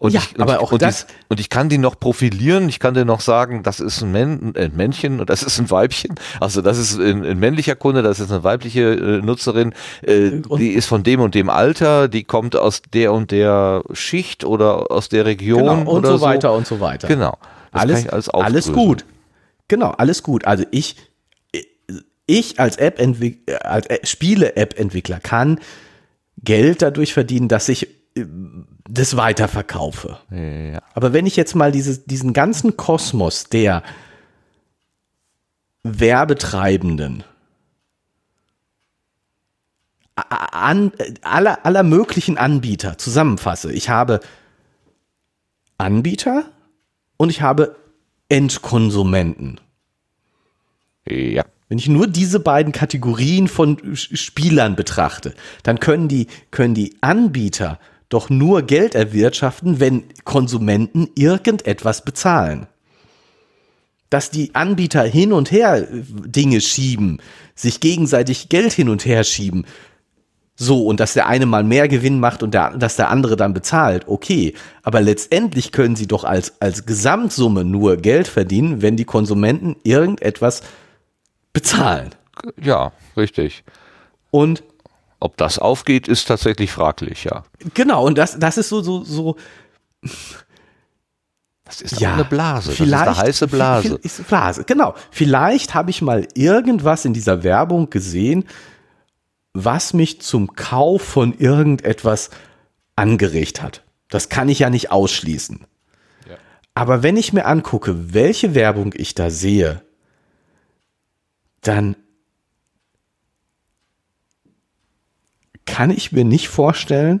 Und 0.00 0.12
Ja, 0.12 0.20
ich, 0.20 0.36
und 0.36 0.42
aber 0.42 0.54
ich, 0.54 0.58
auch 0.60 0.72
und 0.72 0.80
das- 0.82 1.06
Die, 1.06 1.12
und 1.28 1.40
ich 1.40 1.50
kann 1.50 1.68
die 1.68 1.78
noch 1.78 1.98
profilieren. 1.98 2.68
Ich 2.68 2.78
kann 2.78 2.94
dir 2.94 3.04
noch 3.04 3.20
sagen, 3.20 3.62
das 3.64 3.80
ist 3.80 4.00
ein, 4.02 4.12
Män 4.12 4.54
ein 4.56 4.76
Männchen 4.76 5.18
und 5.18 5.28
das 5.30 5.42
ist 5.42 5.58
ein 5.58 5.70
Weibchen. 5.70 6.14
Also 6.40 6.62
das 6.62 6.78
ist 6.78 6.98
ein, 7.00 7.24
ein 7.24 7.38
männlicher 7.38 7.74
Kunde, 7.74 8.02
das 8.02 8.20
ist 8.20 8.30
eine 8.30 8.44
weibliche 8.44 8.82
äh, 8.92 9.20
Nutzerin. 9.22 9.74
Äh, 10.02 10.40
Und- 10.48 10.58
die 10.60 10.70
ist 10.70 10.86
von 10.86 11.02
dem 11.02 11.20
und 11.20 11.34
dem 11.34 11.50
Alter, 11.50 12.06
die 12.08 12.22
kommt 12.24 12.54
aus 12.54 12.82
der 12.92 13.12
und 13.12 13.30
der 13.32 13.82
Schicht 13.92 14.44
oder 14.44 14.90
aus 14.92 15.08
der 15.08 15.24
Region 15.24 15.78
Genau, 15.78 15.90
und 15.90 16.06
so 16.06 16.20
weiter 16.20 16.52
und 16.54 16.66
so 16.66 16.78
weiter. 16.80 17.08
Genau. 17.08 17.36
Das 17.72 17.82
alles, 17.82 18.00
ich 18.04 18.12
alles 18.12 18.28
alles 18.30 18.72
gut. 18.72 19.04
Genau, 19.66 19.90
alles 19.90 20.22
gut. 20.22 20.46
Also 20.46 20.64
ich, 20.70 20.96
ich 22.26 22.60
als 22.60 22.76
App 22.76 23.00
als 23.64 23.88
Spiele-App-Entwickler 24.08 25.18
kann 25.20 25.58
Geld 26.42 26.82
dadurch 26.82 27.12
verdienen, 27.14 27.48
dass 27.48 27.68
ich 27.68 27.88
äh, 28.16 28.24
das 28.88 29.16
weiterverkaufe. 29.16 30.18
Ja. 30.30 30.80
Aber 30.94 31.12
wenn 31.12 31.26
ich 31.26 31.36
jetzt 31.36 31.54
mal 31.54 31.70
dieses, 31.70 32.04
diesen 32.06 32.32
ganzen 32.32 32.76
Kosmos 32.76 33.44
der 33.44 33.82
Werbetreibenden 35.82 37.24
an, 40.16 40.92
aller, 41.22 41.64
aller 41.64 41.82
möglichen 41.82 42.38
Anbieter 42.38 42.98
zusammenfasse. 42.98 43.72
Ich 43.72 43.88
habe 43.88 44.20
Anbieter 45.76 46.50
und 47.16 47.30
ich 47.30 47.40
habe 47.40 47.76
Endkonsumenten. 48.28 49.60
Ja. 51.06 51.44
Wenn 51.68 51.78
ich 51.78 51.88
nur 51.88 52.06
diese 52.06 52.40
beiden 52.40 52.72
Kategorien 52.72 53.46
von 53.46 53.94
Spielern 53.94 54.74
betrachte, 54.74 55.34
dann 55.62 55.78
können 55.78 56.08
die, 56.08 56.26
können 56.50 56.74
die 56.74 56.96
Anbieter 57.02 57.78
doch 58.08 58.30
nur 58.30 58.62
Geld 58.62 58.94
erwirtschaften, 58.94 59.80
wenn 59.80 60.04
Konsumenten 60.24 61.08
irgendetwas 61.14 62.04
bezahlen. 62.04 62.66
Dass 64.10 64.30
die 64.30 64.54
Anbieter 64.54 65.02
hin 65.02 65.32
und 65.32 65.50
her 65.50 65.86
Dinge 65.90 66.60
schieben, 66.60 67.20
sich 67.54 67.80
gegenseitig 67.80 68.48
Geld 68.48 68.72
hin 68.72 68.88
und 68.88 69.04
her 69.04 69.24
schieben, 69.24 69.66
so, 70.60 70.86
und 70.86 70.98
dass 70.98 71.12
der 71.12 71.28
eine 71.28 71.46
mal 71.46 71.62
mehr 71.62 71.86
Gewinn 71.86 72.18
macht 72.18 72.42
und 72.42 72.52
der, 72.52 72.76
dass 72.76 72.96
der 72.96 73.10
andere 73.10 73.36
dann 73.36 73.54
bezahlt, 73.54 74.08
okay. 74.08 74.54
Aber 74.82 75.00
letztendlich 75.00 75.70
können 75.70 75.94
sie 75.94 76.08
doch 76.08 76.24
als, 76.24 76.60
als 76.60 76.84
Gesamtsumme 76.84 77.64
nur 77.64 77.96
Geld 77.96 78.26
verdienen, 78.26 78.82
wenn 78.82 78.96
die 78.96 79.04
Konsumenten 79.04 79.76
irgendetwas 79.84 80.62
bezahlen. 81.52 82.10
Ja, 82.60 82.90
richtig. 83.16 83.62
Und 84.32 84.64
ob 85.20 85.36
das 85.36 85.58
aufgeht, 85.58 86.08
ist 86.08 86.26
tatsächlich 86.26 86.70
fraglich, 86.70 87.24
ja. 87.24 87.44
Genau, 87.74 88.06
und 88.06 88.16
das, 88.16 88.38
das 88.38 88.58
ist 88.58 88.68
so, 88.68 88.82
so, 88.82 89.04
so. 89.04 89.36
Das 91.64 91.82
ist 91.82 92.00
ja, 92.00 92.14
eine 92.14 92.24
Blase. 92.24 92.70
Vielleicht, 92.72 93.06
das 93.06 93.16
ist 93.16 93.18
eine 93.18 93.28
heiße 93.28 93.46
Blase. 93.48 94.00
Blase, 94.28 94.64
genau. 94.64 94.94
Vielleicht 95.10 95.74
habe 95.74 95.90
ich 95.90 96.02
mal 96.02 96.26
irgendwas 96.34 97.04
in 97.04 97.12
dieser 97.12 97.42
Werbung 97.42 97.90
gesehen, 97.90 98.44
was 99.52 99.92
mich 99.92 100.20
zum 100.20 100.54
Kauf 100.54 101.02
von 101.02 101.36
irgendetwas 101.36 102.30
angeregt 102.96 103.60
hat. 103.60 103.82
Das 104.08 104.28
kann 104.28 104.48
ich 104.48 104.60
ja 104.60 104.70
nicht 104.70 104.90
ausschließen. 104.90 105.66
Ja. 106.28 106.36
Aber 106.74 107.02
wenn 107.02 107.16
ich 107.16 107.32
mir 107.32 107.44
angucke, 107.44 108.14
welche 108.14 108.54
Werbung 108.54 108.94
ich 108.96 109.14
da 109.14 109.30
sehe, 109.30 109.82
dann 111.60 111.96
kann 115.68 115.90
ich 115.90 116.12
mir 116.12 116.24
nicht 116.24 116.48
vorstellen, 116.48 117.20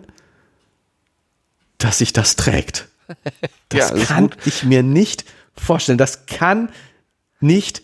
dass 1.78 1.98
sich 1.98 2.12
das 2.12 2.36
trägt. 2.36 2.88
Das 3.70 3.90
ja, 3.90 4.04
kann 4.06 4.30
ich 4.46 4.64
mir 4.64 4.82
nicht 4.82 5.26
vorstellen. 5.54 5.98
Das 5.98 6.24
kann 6.24 6.70
nicht 7.40 7.82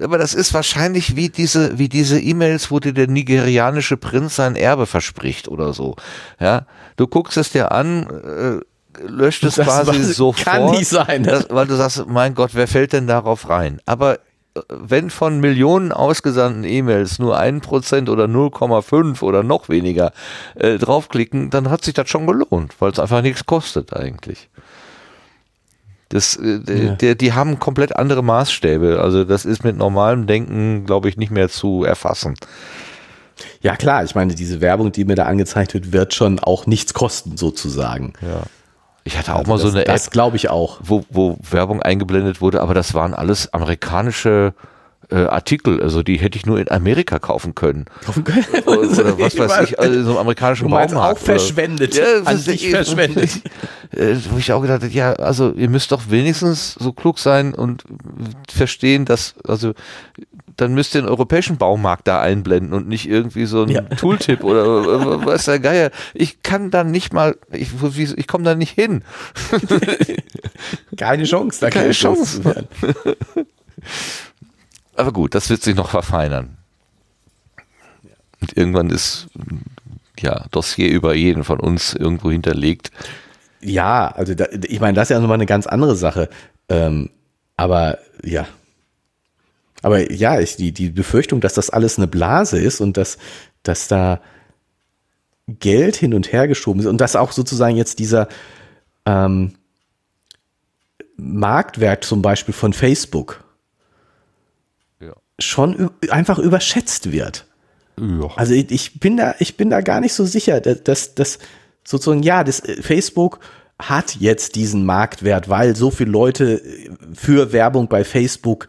aber 0.00 0.18
das 0.18 0.34
ist 0.34 0.54
wahrscheinlich 0.54 1.16
wie 1.16 1.28
diese, 1.28 1.78
wie 1.78 1.88
diese 1.88 2.20
E-Mails, 2.20 2.70
wo 2.70 2.78
dir 2.78 2.92
der 2.92 3.08
nigerianische 3.08 3.96
Prinz 3.96 4.36
sein 4.36 4.54
Erbe 4.54 4.86
verspricht 4.86 5.48
oder 5.48 5.72
so. 5.72 5.96
Ja, 6.38 6.66
du 6.96 7.06
guckst 7.06 7.36
es 7.36 7.50
dir 7.50 7.72
an, 7.72 8.06
äh, 8.06 9.02
löscht 9.06 9.44
es 9.44 9.56
das 9.56 9.66
quasi 9.66 10.02
sofort. 10.04 10.44
Kann 10.44 10.70
nicht 10.70 10.88
sein. 10.88 11.24
Das, 11.24 11.46
weil 11.50 11.66
du 11.66 11.74
sagst, 11.74 12.06
mein 12.06 12.34
Gott, 12.34 12.50
wer 12.54 12.68
fällt 12.68 12.92
denn 12.92 13.06
darauf 13.06 13.48
rein? 13.48 13.80
Aber 13.86 14.20
wenn 14.68 15.10
von 15.10 15.40
Millionen 15.40 15.92
ausgesandten 15.92 16.64
E-Mails 16.64 17.18
nur 17.18 17.38
ein 17.38 17.60
Prozent 17.60 18.08
oder 18.08 18.24
0,5 18.24 19.22
oder 19.22 19.42
noch 19.42 19.68
weniger 19.68 20.12
äh, 20.54 20.78
draufklicken, 20.78 21.50
dann 21.50 21.70
hat 21.70 21.84
sich 21.84 21.94
das 21.94 22.08
schon 22.08 22.26
gelohnt, 22.26 22.74
weil 22.78 22.92
es 22.92 22.98
einfach 22.98 23.22
nichts 23.22 23.46
kostet 23.46 23.94
eigentlich. 23.94 24.48
Das, 26.08 26.36
äh, 26.36 26.60
ja. 26.66 26.94
der, 26.94 27.14
die 27.14 27.32
haben 27.32 27.58
komplett 27.58 27.96
andere 27.96 28.22
Maßstäbe. 28.22 29.00
Also 29.00 29.24
das 29.24 29.44
ist 29.44 29.64
mit 29.64 29.76
normalem 29.76 30.26
Denken, 30.26 30.86
glaube 30.86 31.08
ich, 31.08 31.16
nicht 31.16 31.30
mehr 31.30 31.48
zu 31.48 31.84
erfassen. 31.84 32.34
Ja 33.60 33.76
klar, 33.76 34.04
ich 34.04 34.14
meine, 34.14 34.34
diese 34.34 34.60
Werbung, 34.60 34.90
die 34.90 35.04
mir 35.04 35.14
da 35.14 35.24
angezeigt 35.24 35.74
wird, 35.74 35.92
wird 35.92 36.14
schon 36.14 36.38
auch 36.38 36.66
nichts 36.66 36.94
kosten, 36.94 37.36
sozusagen. 37.36 38.14
Ja. 38.22 38.42
Ich 39.08 39.16
hatte 39.16 39.34
auch 39.34 39.38
also 39.38 39.50
mal 39.50 39.58
so 39.58 39.68
eine 39.68 39.80
App. 39.80 39.86
Das 39.86 40.10
glaube 40.10 40.36
ich 40.36 40.50
auch. 40.50 40.80
Wo, 40.82 41.02
wo 41.08 41.38
Werbung 41.50 41.82
eingeblendet 41.82 42.42
wurde, 42.42 42.60
aber 42.60 42.74
das 42.74 42.92
waren 42.92 43.14
alles 43.14 43.54
amerikanische 43.54 44.52
äh, 45.10 45.16
Artikel, 45.16 45.82
also 45.82 46.02
die 46.02 46.18
hätte 46.18 46.36
ich 46.36 46.44
nur 46.44 46.60
in 46.60 46.70
Amerika 46.70 47.18
kaufen 47.18 47.54
können. 47.54 47.86
Kaufen 48.04 48.24
können? 48.24 48.44
Oder, 48.66 48.80
oder 48.80 49.18
was 49.18 49.38
weiß 49.38 49.70
ich, 49.70 49.78
also 49.78 50.02
so 50.02 50.10
einem 50.10 50.18
amerikanischen 50.18 50.64
du 50.64 50.70
Baumarkt. 50.70 50.94
auch 50.94 51.24
verschwendet. 51.24 51.94
Ja, 51.94 52.04
an 52.24 52.36
sich 52.36 52.68
verschwendet. 52.68 53.30
Äh, 53.90 54.16
wo 54.28 54.36
ich 54.36 54.52
auch 54.52 54.60
gedacht 54.60 54.82
habe, 54.82 54.92
ja, 54.92 55.14
also 55.14 55.50
ihr 55.52 55.70
müsst 55.70 55.92
doch 55.92 56.10
wenigstens 56.10 56.74
so 56.74 56.92
klug 56.92 57.18
sein 57.18 57.54
und 57.54 57.84
verstehen, 58.52 59.06
dass, 59.06 59.34
also 59.44 59.72
dann 60.58 60.74
müsst 60.74 60.94
ihr 60.94 61.02
den 61.02 61.08
europäischen 61.08 61.56
Baumarkt 61.56 62.08
da 62.08 62.20
einblenden 62.20 62.72
und 62.72 62.88
nicht 62.88 63.08
irgendwie 63.08 63.46
so 63.46 63.62
ein 63.62 63.68
ja. 63.68 63.80
Tooltip 63.96 64.42
oder 64.42 65.24
was 65.24 65.44
der 65.44 65.60
Geier. 65.60 65.90
Ich 66.14 66.42
kann 66.42 66.70
da 66.70 66.82
nicht 66.82 67.12
mal, 67.12 67.36
ich, 67.52 67.70
ich 68.18 68.26
komme 68.26 68.44
da 68.44 68.56
nicht 68.56 68.72
hin. 68.72 69.04
Keine 70.96 71.24
Chance, 71.24 71.60
da 71.60 71.70
keine 71.70 71.92
Chance. 71.92 72.42
Chance. 72.42 72.66
Aber 74.96 75.12
gut, 75.12 75.36
das 75.36 75.48
wird 75.48 75.62
sich 75.62 75.76
noch 75.76 75.90
verfeinern. 75.90 76.56
Und 78.40 78.56
irgendwann 78.56 78.90
ist 78.90 79.28
ja 80.18 80.46
Dossier 80.50 80.90
über 80.90 81.14
jeden 81.14 81.44
von 81.44 81.60
uns 81.60 81.94
irgendwo 81.94 82.32
hinterlegt. 82.32 82.90
Ja, 83.60 84.08
also 84.08 84.34
da, 84.34 84.46
ich 84.50 84.80
meine, 84.80 84.94
das 84.94 85.04
ist 85.04 85.14
ja 85.14 85.20
nochmal 85.20 85.36
eine 85.36 85.46
ganz 85.46 85.68
andere 85.68 85.94
Sache. 85.94 86.28
Ähm, 86.68 87.10
aber 87.56 87.98
ja. 88.24 88.48
Aber 89.82 90.10
ja, 90.12 90.40
ich, 90.40 90.56
die, 90.56 90.72
die 90.72 90.90
Befürchtung, 90.90 91.40
dass 91.40 91.54
das 91.54 91.70
alles 91.70 91.98
eine 91.98 92.08
Blase 92.08 92.58
ist 92.58 92.80
und 92.80 92.96
dass, 92.96 93.18
dass 93.62 93.88
da 93.88 94.20
Geld 95.46 95.96
hin 95.96 96.14
und 96.14 96.32
her 96.32 96.48
geschoben 96.48 96.80
ist 96.80 96.86
und 96.86 97.00
dass 97.00 97.16
auch 97.16 97.32
sozusagen 97.32 97.76
jetzt 97.76 97.98
dieser 97.98 98.28
ähm, 99.06 99.54
Marktwert 101.16 102.04
zum 102.04 102.22
Beispiel 102.22 102.54
von 102.54 102.72
Facebook 102.72 103.44
schon 105.38 105.90
einfach 106.10 106.38
überschätzt 106.38 107.12
wird. 107.12 107.46
Ja. 107.98 108.30
Also 108.36 108.54
ich, 108.54 108.70
ich, 108.70 109.00
bin 109.00 109.16
da, 109.16 109.34
ich 109.38 109.56
bin 109.56 109.70
da 109.70 109.80
gar 109.80 110.00
nicht 110.00 110.14
so 110.14 110.24
sicher, 110.24 110.60
dass, 110.60 111.14
dass 111.14 111.38
sozusagen, 111.84 112.22
ja, 112.22 112.44
das 112.44 112.60
äh, 112.60 112.82
Facebook 112.82 113.40
hat 113.78 114.16
jetzt 114.16 114.56
diesen 114.56 114.84
Marktwert, 114.84 115.48
weil 115.48 115.76
so 115.76 115.90
viele 115.90 116.10
Leute 116.10 116.60
äh, 116.60 116.90
für 117.14 117.52
Werbung 117.52 117.88
bei 117.88 118.04
Facebook 118.04 118.68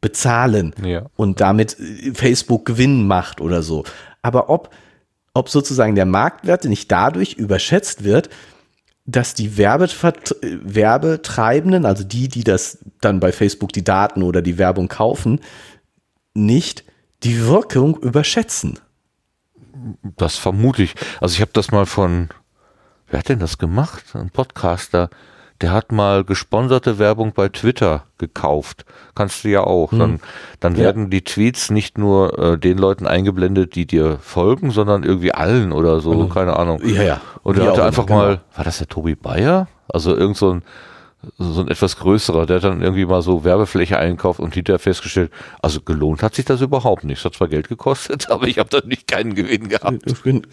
bezahlen 0.00 0.74
ja. 0.82 1.06
und 1.16 1.40
damit 1.40 1.78
äh, 1.78 2.12
Facebook 2.14 2.66
Gewinn 2.66 3.06
macht 3.06 3.40
oder 3.40 3.62
so. 3.62 3.84
Aber 4.22 4.50
ob, 4.50 4.74
ob 5.34 5.48
sozusagen 5.48 5.94
der 5.94 6.06
Marktwert 6.06 6.64
nicht 6.64 6.90
dadurch 6.90 7.34
überschätzt 7.34 8.02
wird, 8.04 8.30
dass 9.06 9.34
die 9.34 9.56
Werbetreibenden, 9.56 11.86
also 11.86 12.04
die, 12.04 12.28
die 12.28 12.44
das 12.44 12.78
dann 13.00 13.18
bei 13.18 13.32
Facebook 13.32 13.72
die 13.72 13.82
Daten 13.82 14.22
oder 14.22 14.42
die 14.42 14.58
Werbung 14.58 14.88
kaufen, 14.88 15.40
nicht 16.34 16.84
die 17.22 17.46
Wirkung 17.46 17.96
überschätzen. 17.98 18.78
Das 20.16 20.36
vermute 20.36 20.82
ich. 20.82 20.94
Also 21.20 21.34
ich 21.34 21.40
habe 21.40 21.52
das 21.52 21.70
mal 21.70 21.86
von, 21.86 22.28
wer 23.08 23.20
hat 23.20 23.28
denn 23.28 23.40
das 23.40 23.58
gemacht? 23.58 24.04
Ein 24.14 24.30
Podcaster, 24.30 25.10
der 25.60 25.72
hat 25.72 25.92
mal 25.92 26.24
gesponserte 26.24 26.98
Werbung 26.98 27.32
bei 27.32 27.48
Twitter 27.48 28.04
gekauft. 28.18 28.84
Kannst 29.14 29.44
du 29.44 29.48
ja 29.48 29.62
auch. 29.62 29.92
Hm. 29.92 29.98
Dann, 29.98 30.20
dann 30.60 30.76
ja. 30.76 30.84
werden 30.84 31.10
die 31.10 31.22
Tweets 31.22 31.70
nicht 31.70 31.98
nur 31.98 32.38
äh, 32.38 32.58
den 32.58 32.78
Leuten 32.78 33.06
eingeblendet, 33.06 33.74
die 33.74 33.86
dir 33.86 34.18
folgen, 34.20 34.70
sondern 34.70 35.02
irgendwie 35.02 35.32
allen 35.32 35.72
oder 35.72 36.00
so, 36.00 36.14
mhm. 36.14 36.28
keine 36.30 36.56
Ahnung. 36.56 36.80
Ja, 36.84 37.02
ja. 37.02 37.20
Und 37.42 37.58
er 37.58 37.68
hatte 37.68 37.84
einfach 37.84 38.06
genau. 38.06 38.18
mal, 38.18 38.40
war 38.54 38.64
das 38.64 38.78
der 38.78 38.88
Tobi 38.88 39.14
Bayer? 39.14 39.68
Also 39.88 40.16
irgend 40.16 40.36
so 40.36 40.54
ein 40.54 40.62
so 41.38 41.60
ein 41.60 41.68
etwas 41.68 41.98
größerer, 41.98 42.46
der 42.46 42.56
hat 42.56 42.64
dann 42.64 42.80
irgendwie 42.80 43.04
mal 43.04 43.20
so 43.20 43.44
Werbefläche 43.44 43.98
einkauft 43.98 44.40
und 44.40 44.54
hinterher 44.54 44.78
festgestellt, 44.78 45.30
also 45.60 45.82
gelohnt 45.82 46.22
hat 46.22 46.34
sich 46.34 46.46
das 46.46 46.60
überhaupt 46.60 47.04
nicht. 47.04 47.18
Es 47.18 47.24
hat 47.24 47.34
zwar 47.34 47.48
Geld 47.48 47.68
gekostet, 47.68 48.30
aber 48.30 48.46
ich 48.46 48.58
habe 48.58 48.70
da 48.70 48.80
nicht 48.86 49.06
keinen 49.06 49.34
Gewinn 49.34 49.68
gehabt. 49.68 50.02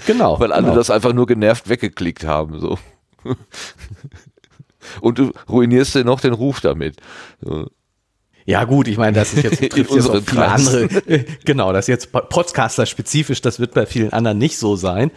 Genau. 0.05 0.39
Weil 0.39 0.51
alle 0.51 0.63
genau. 0.63 0.75
das 0.75 0.89
einfach 0.89 1.13
nur 1.13 1.25
genervt 1.25 1.69
weggeklickt 1.69 2.25
haben. 2.25 2.59
So. 2.59 2.77
Und 5.01 5.19
du 5.19 5.31
ruinierst 5.49 5.95
dir 5.95 6.03
noch 6.03 6.19
den 6.19 6.33
Ruf 6.33 6.61
damit. 6.61 6.97
Ja 8.45 8.63
gut, 8.63 8.87
ich 8.87 8.97
meine, 8.97 9.13
das 9.13 9.33
ist 9.33 9.43
jetzt 9.43 9.57
trifft 9.71 9.91
jetzt 9.91 10.09
auf 10.09 10.23
viele 10.25 10.47
andere. 10.47 10.87
Genau, 11.45 11.73
das 11.73 11.85
ist 11.85 11.89
jetzt 11.89 12.11
Podcaster 12.11 12.85
spezifisch, 12.85 13.41
das 13.41 13.59
wird 13.59 13.73
bei 13.73 13.85
vielen 13.85 14.13
anderen 14.13 14.37
nicht 14.37 14.57
so 14.57 14.75
sein. 14.75 15.11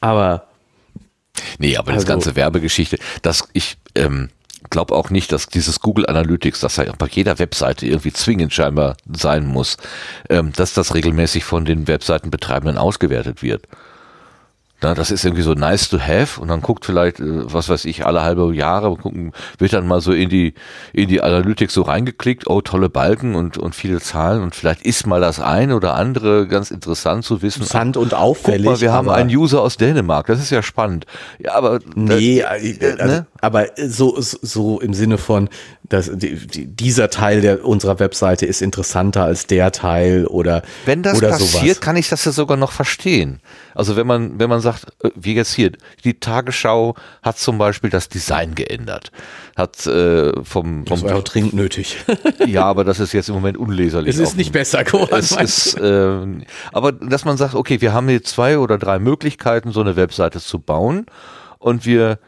Aber 0.00 0.46
Nee, 1.58 1.76
aber 1.76 1.88
also, 1.92 2.00
das 2.00 2.06
ganze 2.06 2.36
Werbegeschichte, 2.36 2.98
dass 3.22 3.48
ich, 3.52 3.76
ähm, 3.94 4.30
glaube 4.70 4.94
auch 4.94 5.10
nicht, 5.10 5.32
dass 5.32 5.46
dieses 5.46 5.80
Google 5.80 6.06
Analytics, 6.06 6.60
das 6.60 6.76
ja 6.76 6.92
bei 6.98 7.06
jeder 7.06 7.38
Webseite 7.38 7.86
irgendwie 7.86 8.12
zwingend 8.12 8.52
scheinbar 8.52 8.96
sein 9.12 9.46
muss, 9.46 9.76
ähm, 10.28 10.52
dass 10.54 10.74
das 10.74 10.94
regelmäßig 10.94 11.44
von 11.44 11.64
den 11.64 11.86
Webseitenbetreibenden 11.86 12.78
ausgewertet 12.78 13.42
wird. 13.42 13.66
Na, 14.82 14.94
das 14.94 15.10
ist 15.10 15.24
irgendwie 15.24 15.42
so 15.42 15.54
nice 15.54 15.88
to 15.88 15.98
have 15.98 16.38
und 16.38 16.48
dann 16.48 16.60
guckt 16.60 16.84
vielleicht, 16.84 17.18
äh, 17.18 17.52
was 17.52 17.70
weiß 17.70 17.86
ich, 17.86 18.04
alle 18.04 18.22
halbe 18.22 18.54
Jahre 18.54 18.94
gucken, 18.96 19.32
wird 19.58 19.72
dann 19.72 19.86
mal 19.86 20.02
so 20.02 20.12
in 20.12 20.28
die, 20.28 20.52
in 20.92 21.08
die 21.08 21.22
Analytics 21.22 21.72
so 21.72 21.82
reingeklickt, 21.82 22.46
oh, 22.46 22.60
tolle 22.60 22.90
Balken 22.90 23.36
und, 23.36 23.56
und 23.56 23.74
viele 23.74 24.00
Zahlen 24.00 24.42
und 24.42 24.54
vielleicht 24.54 24.82
ist 24.82 25.06
mal 25.06 25.20
das 25.20 25.40
eine 25.40 25.76
oder 25.76 25.94
andere 25.94 26.46
ganz 26.46 26.70
interessant 26.70 27.24
zu 27.24 27.40
wissen. 27.40 27.62
Interessant 27.62 27.96
und 27.96 28.12
auffällig. 28.12 28.66
Guck 28.66 28.74
mal, 28.74 28.80
wir 28.82 28.92
haben 28.92 29.08
einen 29.08 29.30
User 29.30 29.62
aus 29.62 29.78
Dänemark, 29.78 30.26
das 30.26 30.40
ist 30.40 30.50
ja 30.50 30.62
spannend. 30.62 31.06
Ja, 31.38 31.54
aber. 31.54 31.78
Nee, 31.94 32.40
äh, 32.40 32.42
äh, 32.42 32.92
also, 32.98 33.14
ne? 33.14 33.26
Aber 33.40 33.68
so, 33.76 34.16
so 34.18 34.80
im 34.80 34.94
Sinne 34.94 35.18
von, 35.18 35.48
dass 35.88 36.10
die, 36.12 36.34
die, 36.46 36.66
dieser 36.66 37.10
Teil 37.10 37.40
der 37.40 37.64
unserer 37.64 37.98
Webseite 37.98 38.46
ist 38.46 38.62
interessanter 38.62 39.24
als 39.24 39.46
der 39.46 39.72
Teil 39.72 40.26
oder 40.26 40.62
wenn 40.84 41.02
das 41.02 41.18
oder 41.18 41.30
passiert, 41.30 41.62
sowas. 41.62 41.80
kann 41.80 41.96
ich 41.96 42.08
das 42.08 42.24
ja 42.24 42.32
sogar 42.32 42.56
noch 42.56 42.72
verstehen. 42.72 43.40
Also 43.74 43.96
wenn 43.96 44.06
man 44.06 44.38
wenn 44.38 44.48
man 44.48 44.60
sagt, 44.60 44.86
äh, 45.02 45.10
wie 45.14 45.34
jetzt 45.34 45.54
hier, 45.54 45.72
die 46.04 46.18
Tagesschau 46.18 46.94
hat 47.22 47.38
zum 47.38 47.58
Beispiel 47.58 47.90
das 47.90 48.08
Design 48.08 48.54
geändert, 48.54 49.12
hat 49.56 49.86
äh, 49.86 50.32
vom, 50.42 50.44
vom 50.44 50.84
das 50.86 51.02
war 51.02 51.16
auch 51.16 51.24
dringend 51.24 51.54
nötig. 51.54 51.96
ja, 52.46 52.64
aber 52.64 52.84
das 52.84 53.00
ist 53.00 53.12
jetzt 53.12 53.28
im 53.28 53.34
Moment 53.34 53.56
unleserlich. 53.58 54.14
Es 54.14 54.20
ist 54.20 54.36
nicht 54.36 54.52
besser 54.52 54.84
geworden. 54.84 55.14
Es 55.16 55.32
ist, 55.32 55.74
äh, 55.78 56.26
aber 56.72 56.92
dass 56.92 57.24
man 57.24 57.36
sagt, 57.36 57.54
okay, 57.54 57.80
wir 57.80 57.92
haben 57.92 58.08
hier 58.08 58.22
zwei 58.24 58.58
oder 58.58 58.78
drei 58.78 58.98
Möglichkeiten, 58.98 59.72
so 59.72 59.80
eine 59.80 59.96
Webseite 59.96 60.40
zu 60.40 60.58
bauen 60.58 61.06
und 61.58 61.86
wir 61.86 62.18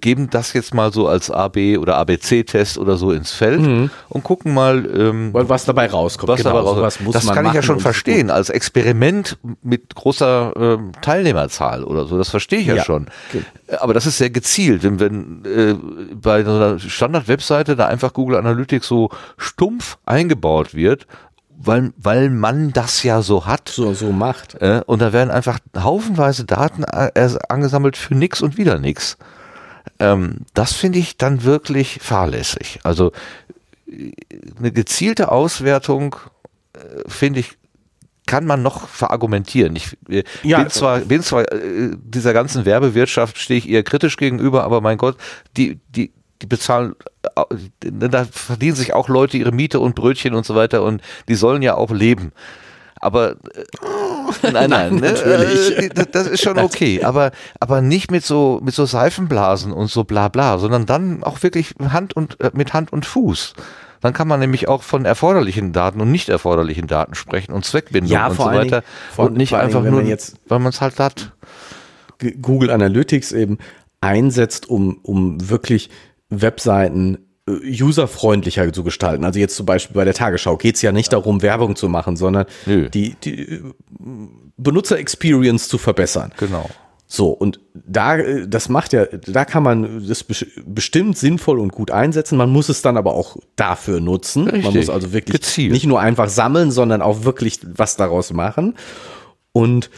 geben 0.00 0.28
das 0.30 0.52
jetzt 0.52 0.74
mal 0.74 0.92
so 0.92 1.08
als 1.08 1.30
AB 1.30 1.78
oder 1.78 1.96
ABC-Test 1.96 2.78
oder 2.78 2.96
so 2.96 3.12
ins 3.12 3.32
Feld 3.32 3.60
mhm. 3.60 3.90
und 4.08 4.24
gucken 4.24 4.54
mal, 4.54 4.86
ähm, 4.86 5.30
was 5.32 5.64
dabei 5.64 5.86
rauskommt. 5.86 6.28
Was 6.28 6.38
genau, 6.38 6.56
dabei 6.56 6.80
rauskommt. 6.82 7.14
das 7.14 7.26
kann 7.26 7.46
ich 7.46 7.52
ja 7.52 7.62
schon 7.62 7.80
verstehen, 7.80 8.30
als 8.30 8.50
Experiment 8.50 9.38
mit 9.62 9.94
großer 9.94 10.52
ähm, 10.56 10.92
Teilnehmerzahl 11.00 11.84
oder 11.84 12.06
so, 12.06 12.18
das 12.18 12.28
verstehe 12.28 12.60
ich 12.60 12.66
ja, 12.66 12.76
ja 12.76 12.84
schon. 12.84 13.06
Okay. 13.30 13.44
Aber 13.78 13.94
das 13.94 14.06
ist 14.06 14.18
sehr 14.18 14.30
gezielt, 14.30 14.82
wenn, 14.82 15.00
wenn 15.00 15.44
äh, 15.44 15.74
bei 16.14 16.44
so 16.44 16.50
einer 16.50 16.78
Standard-Webseite 16.78 17.76
da 17.76 17.86
einfach 17.86 18.12
Google 18.12 18.38
Analytics 18.38 18.86
so 18.86 19.10
stumpf 19.36 19.98
eingebaut 20.06 20.74
wird, 20.74 21.06
weil, 21.58 21.92
weil 21.96 22.30
man 22.30 22.72
das 22.72 23.02
ja 23.02 23.20
so 23.22 23.46
hat. 23.46 23.68
So, 23.68 23.92
so 23.92 24.12
macht. 24.12 24.54
Äh, 24.62 24.82
und 24.86 25.02
da 25.02 25.12
werden 25.12 25.30
einfach 25.30 25.58
haufenweise 25.76 26.44
Daten 26.44 26.84
äh, 26.84 27.10
angesammelt 27.48 27.96
für 27.96 28.14
nix 28.14 28.40
und 28.40 28.56
wieder 28.56 28.78
nix. 28.78 29.18
Ähm, 29.98 30.46
das 30.54 30.72
finde 30.72 30.98
ich 30.98 31.16
dann 31.16 31.44
wirklich 31.44 31.98
fahrlässig. 32.00 32.80
Also 32.82 33.12
eine 34.58 34.72
gezielte 34.72 35.32
Auswertung 35.32 36.16
äh, 36.74 37.08
finde 37.08 37.40
ich 37.40 37.58
kann 38.26 38.44
man 38.44 38.62
noch 38.62 38.88
verargumentieren. 38.88 39.74
Ich 39.74 39.96
äh, 40.08 40.22
ja, 40.42 40.58
bin 40.58 40.68
zwar, 40.68 41.00
bin 41.00 41.22
zwar 41.22 41.50
äh, 41.50 41.90
dieser 41.96 42.34
ganzen 42.34 42.66
Werbewirtschaft 42.66 43.38
stehe 43.38 43.58
ich 43.58 43.68
eher 43.68 43.82
kritisch 43.82 44.18
gegenüber, 44.18 44.64
aber 44.64 44.82
mein 44.82 44.98
Gott, 44.98 45.16
die, 45.56 45.80
die, 45.88 46.12
die 46.42 46.46
bezahlen, 46.46 46.94
äh, 47.34 47.56
da 47.90 48.26
verdienen 48.26 48.76
sich 48.76 48.92
auch 48.92 49.08
Leute 49.08 49.38
ihre 49.38 49.50
Miete 49.50 49.80
und 49.80 49.94
Brötchen 49.94 50.34
und 50.34 50.44
so 50.44 50.54
weiter 50.54 50.82
und 50.82 51.00
die 51.26 51.36
sollen 51.36 51.62
ja 51.62 51.74
auch 51.74 51.90
leben. 51.90 52.32
Aber 53.00 53.36
äh, 54.42 54.52
nein, 54.52 54.70
nein, 54.70 54.94
ne? 54.96 55.12
natürlich. 55.12 55.78
Äh, 55.78 56.06
das 56.10 56.26
ist 56.26 56.42
schon 56.42 56.58
okay, 56.58 57.02
aber 57.02 57.32
aber 57.60 57.80
nicht 57.80 58.10
mit 58.10 58.24
so 58.24 58.60
mit 58.62 58.74
so 58.74 58.86
Seifenblasen 58.86 59.72
und 59.72 59.90
so 59.90 60.04
bla 60.04 60.28
bla, 60.28 60.58
sondern 60.58 60.86
dann 60.86 61.22
auch 61.22 61.42
wirklich 61.42 61.74
Hand 61.80 62.14
und 62.14 62.40
äh, 62.40 62.50
mit 62.54 62.72
Hand 62.72 62.92
und 62.92 63.06
Fuß. 63.06 63.54
Dann 64.00 64.12
kann 64.12 64.28
man 64.28 64.38
nämlich 64.38 64.68
auch 64.68 64.84
von 64.84 65.04
erforderlichen 65.04 65.72
Daten 65.72 66.00
und 66.00 66.12
nicht 66.12 66.28
erforderlichen 66.28 66.86
Daten 66.86 67.14
sprechen 67.14 67.52
und 67.52 67.64
Zweckbindung 67.64 68.12
ja, 68.12 68.28
und 68.28 68.36
so 68.36 68.44
weiter 68.44 68.82
Dingen, 68.82 69.28
und 69.28 69.36
nicht 69.36 69.54
einfach 69.54 69.82
Dingen, 69.82 69.92
nur, 69.92 70.02
jetzt, 70.02 70.36
weil 70.46 70.60
man 70.60 70.70
es 70.70 70.80
halt 70.80 71.00
hat. 71.00 71.32
Google 72.40 72.70
Analytics 72.70 73.32
eben 73.32 73.58
einsetzt, 74.00 74.68
um 74.68 74.98
um 75.02 75.50
wirklich 75.50 75.90
Webseiten 76.30 77.27
userfreundlicher 77.48 78.72
zu 78.72 78.84
gestalten. 78.84 79.24
Also 79.24 79.38
jetzt 79.38 79.56
zum 79.56 79.66
Beispiel 79.66 79.94
bei 79.94 80.04
der 80.04 80.14
Tagesschau 80.14 80.56
geht 80.56 80.76
es 80.76 80.82
ja 80.82 80.92
nicht 80.92 81.12
darum, 81.12 81.42
Werbung 81.42 81.76
zu 81.76 81.88
machen, 81.88 82.16
sondern 82.16 82.46
die, 82.66 83.14
die 83.22 83.40
äh, 83.40 83.62
Benutzer-Experience 84.56 85.68
zu 85.68 85.78
verbessern. 85.78 86.32
Genau. 86.36 86.68
So, 87.10 87.30
und 87.30 87.58
da, 87.72 88.18
äh, 88.18 88.46
das 88.46 88.68
macht 88.68 88.92
ja, 88.92 89.06
da 89.06 89.46
kann 89.46 89.62
man 89.62 90.06
das 90.06 90.24
bestimmt 90.66 91.16
sinnvoll 91.16 91.58
und 91.58 91.72
gut 91.72 91.90
einsetzen. 91.90 92.36
Man 92.36 92.50
muss 92.50 92.68
es 92.68 92.82
dann 92.82 92.98
aber 92.98 93.14
auch 93.14 93.38
dafür 93.56 94.00
nutzen. 94.00 94.44
Richtig. 94.44 94.64
Man 94.64 94.74
muss 94.74 94.90
also 94.90 95.12
wirklich 95.12 95.40
Gezielt. 95.40 95.72
nicht 95.72 95.86
nur 95.86 96.00
einfach 96.00 96.28
sammeln, 96.28 96.70
sondern 96.70 97.00
auch 97.00 97.24
wirklich 97.24 97.60
was 97.64 97.96
daraus 97.96 98.32
machen. 98.34 98.74
Und 99.52 99.90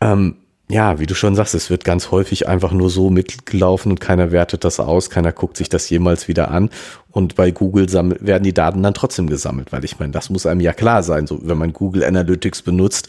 ähm, 0.00 0.36
ja, 0.74 0.98
wie 0.98 1.06
du 1.06 1.14
schon 1.14 1.36
sagst, 1.36 1.54
es 1.54 1.70
wird 1.70 1.84
ganz 1.84 2.10
häufig 2.10 2.48
einfach 2.48 2.72
nur 2.72 2.90
so 2.90 3.08
mitgelaufen 3.08 3.92
und 3.92 4.00
keiner 4.00 4.32
wertet 4.32 4.64
das 4.64 4.80
aus, 4.80 5.08
keiner 5.08 5.30
guckt 5.30 5.56
sich 5.56 5.68
das 5.68 5.88
jemals 5.88 6.26
wieder 6.26 6.50
an. 6.50 6.68
Und 7.12 7.36
bei 7.36 7.52
Google 7.52 7.86
werden 7.92 8.42
die 8.42 8.52
Daten 8.52 8.82
dann 8.82 8.92
trotzdem 8.92 9.28
gesammelt, 9.30 9.70
weil 9.70 9.84
ich 9.84 10.00
meine, 10.00 10.10
das 10.10 10.30
muss 10.30 10.46
einem 10.46 10.60
ja 10.60 10.72
klar 10.72 11.04
sein. 11.04 11.28
So, 11.28 11.38
wenn 11.44 11.58
man 11.58 11.72
Google 11.72 12.02
Analytics 12.02 12.62
benutzt, 12.62 13.06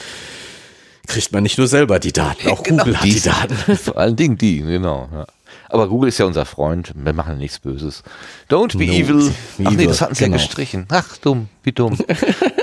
kriegt 1.08 1.32
man 1.32 1.42
nicht 1.42 1.58
nur 1.58 1.68
selber 1.68 1.98
die 1.98 2.14
Daten, 2.14 2.50
auch 2.50 2.62
genau, 2.62 2.84
Google 2.84 2.98
hat 2.98 3.06
die 3.06 3.20
Daten. 3.20 3.56
Vor 3.78 3.98
allen 3.98 4.16
Dingen 4.16 4.38
die, 4.38 4.62
genau. 4.62 5.10
Ja. 5.12 5.26
Aber 5.70 5.88
Google 5.90 6.10
ist 6.10 6.20
ja 6.20 6.28
unser 6.28 6.46
Freund, 6.46 6.94
wir 6.96 7.14
machen 7.14 7.40
nichts 7.40 7.58
Böses. 7.58 8.04
Don't 8.48 8.78
be 8.78 8.86
no, 8.86 8.94
evil. 8.94 9.32
Ach 9.64 9.72
nee, 9.72 9.88
das 9.88 10.02
hatten 10.02 10.14
sie 10.14 10.26
genau. 10.26 10.38
ja 10.38 10.44
gestrichen. 10.44 10.86
Ach, 10.90 11.18
dumm, 11.18 11.50
wie 11.64 11.72
dumm. 11.72 11.98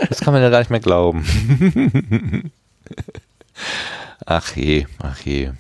Das 0.09 0.21
kann 0.21 0.35
man 0.35 0.43
ja 0.43 0.51
gar 0.51 0.59
nicht 0.59 0.71
mehr 0.71 0.79
glauben. 0.79 1.25
Ach 4.27 4.57
je, 4.57 4.87
ach 5.03 5.21
je. 5.21 5.51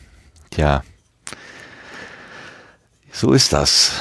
Tja. 0.50 0.82
So 3.12 3.32
ist 3.32 3.52
das 3.52 3.92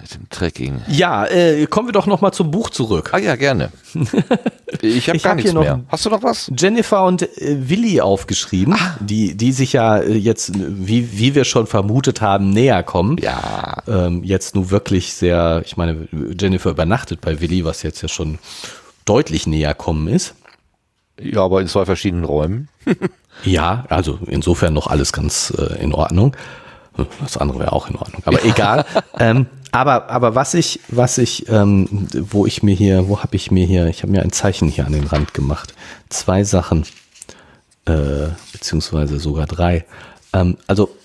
mit 0.00 0.14
dem 0.14 0.28
Trekking. 0.28 0.82
Ja, 0.88 1.24
äh, 1.26 1.66
kommen 1.66 1.88
wir 1.88 1.92
doch 1.92 2.06
noch 2.06 2.20
mal 2.20 2.32
zum 2.32 2.50
Buch 2.50 2.70
zurück. 2.70 3.10
Ah 3.12 3.18
ja, 3.18 3.36
gerne. 3.36 3.70
Ich 4.82 5.08
habe 5.08 5.18
gar 5.20 5.30
hab 5.30 5.36
nichts 5.36 5.52
mehr. 5.52 5.84
Hast 5.88 6.04
du 6.04 6.10
noch 6.10 6.22
was? 6.24 6.50
Jennifer 6.58 7.04
und 7.04 7.22
äh, 7.22 7.68
Willi 7.68 8.00
aufgeschrieben, 8.00 8.74
ah. 8.74 8.96
die, 9.00 9.36
die 9.36 9.52
sich 9.52 9.72
ja 9.72 9.98
äh, 9.98 10.14
jetzt, 10.14 10.52
wie, 10.56 11.16
wie 11.16 11.36
wir 11.36 11.44
schon 11.44 11.66
vermutet 11.68 12.20
haben, 12.20 12.50
näher 12.50 12.82
kommen. 12.82 13.16
Ja. 13.18 13.76
Ähm, 13.86 14.24
jetzt 14.24 14.56
nur 14.56 14.70
wirklich 14.70 15.14
sehr, 15.14 15.62
ich 15.64 15.76
meine, 15.76 16.08
Jennifer 16.38 16.70
übernachtet 16.70 17.20
bei 17.20 17.40
Willi, 17.40 17.64
was 17.64 17.82
jetzt 17.82 18.02
ja 18.02 18.08
schon 18.08 18.38
deutlich 19.04 19.46
näher 19.46 19.74
kommen 19.74 20.08
ist. 20.08 20.34
Ja, 21.20 21.44
aber 21.44 21.60
in 21.60 21.68
zwei 21.68 21.84
verschiedenen 21.84 22.24
Räumen. 22.24 22.68
ja, 23.44 23.84
also 23.88 24.18
insofern 24.26 24.74
noch 24.74 24.88
alles 24.88 25.12
ganz 25.12 25.52
äh, 25.56 25.82
in 25.82 25.94
Ordnung. 25.94 26.36
Das 27.20 27.36
andere 27.36 27.58
wäre 27.58 27.72
auch 27.72 27.88
in 27.88 27.96
Ordnung, 27.96 28.22
aber 28.24 28.44
egal. 28.44 28.84
ähm, 29.18 29.46
aber 29.72 30.08
aber 30.10 30.36
was 30.36 30.54
ich 30.54 30.78
was 30.88 31.18
ich 31.18 31.48
ähm, 31.48 32.06
wo 32.12 32.46
ich 32.46 32.62
mir 32.62 32.74
hier 32.76 33.08
wo 33.08 33.20
habe 33.20 33.34
ich 33.34 33.50
mir 33.50 33.66
hier 33.66 33.88
ich 33.88 34.02
habe 34.02 34.12
mir 34.12 34.22
ein 34.22 34.30
Zeichen 34.30 34.68
hier 34.68 34.86
an 34.86 34.92
den 34.92 35.06
Rand 35.06 35.34
gemacht. 35.34 35.74
Zwei 36.08 36.44
Sachen 36.44 36.84
äh, 37.86 38.28
beziehungsweise 38.52 39.18
sogar 39.18 39.46
drei. 39.46 39.84
Ähm, 40.32 40.56
also 40.68 40.96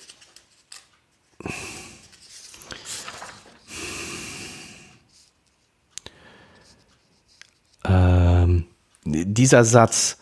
ähm, 7.85 8.65
dieser 9.11 9.63
Satz, 9.63 10.17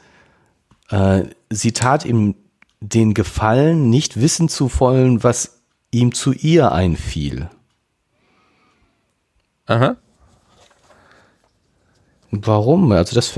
äh, 0.89 1.23
sie 1.49 1.71
tat 1.71 2.05
ihm 2.05 2.35
den 2.79 3.13
Gefallen, 3.13 3.89
nicht 3.89 4.19
wissen 4.21 4.49
zu 4.49 4.69
wollen, 4.79 5.23
was 5.23 5.61
ihm 5.91 6.13
zu 6.13 6.33
ihr 6.33 6.71
einfiel. 6.71 7.49
Aha. 9.65 9.97
Warum? 12.31 12.91
Also 12.91 13.15
das 13.15 13.33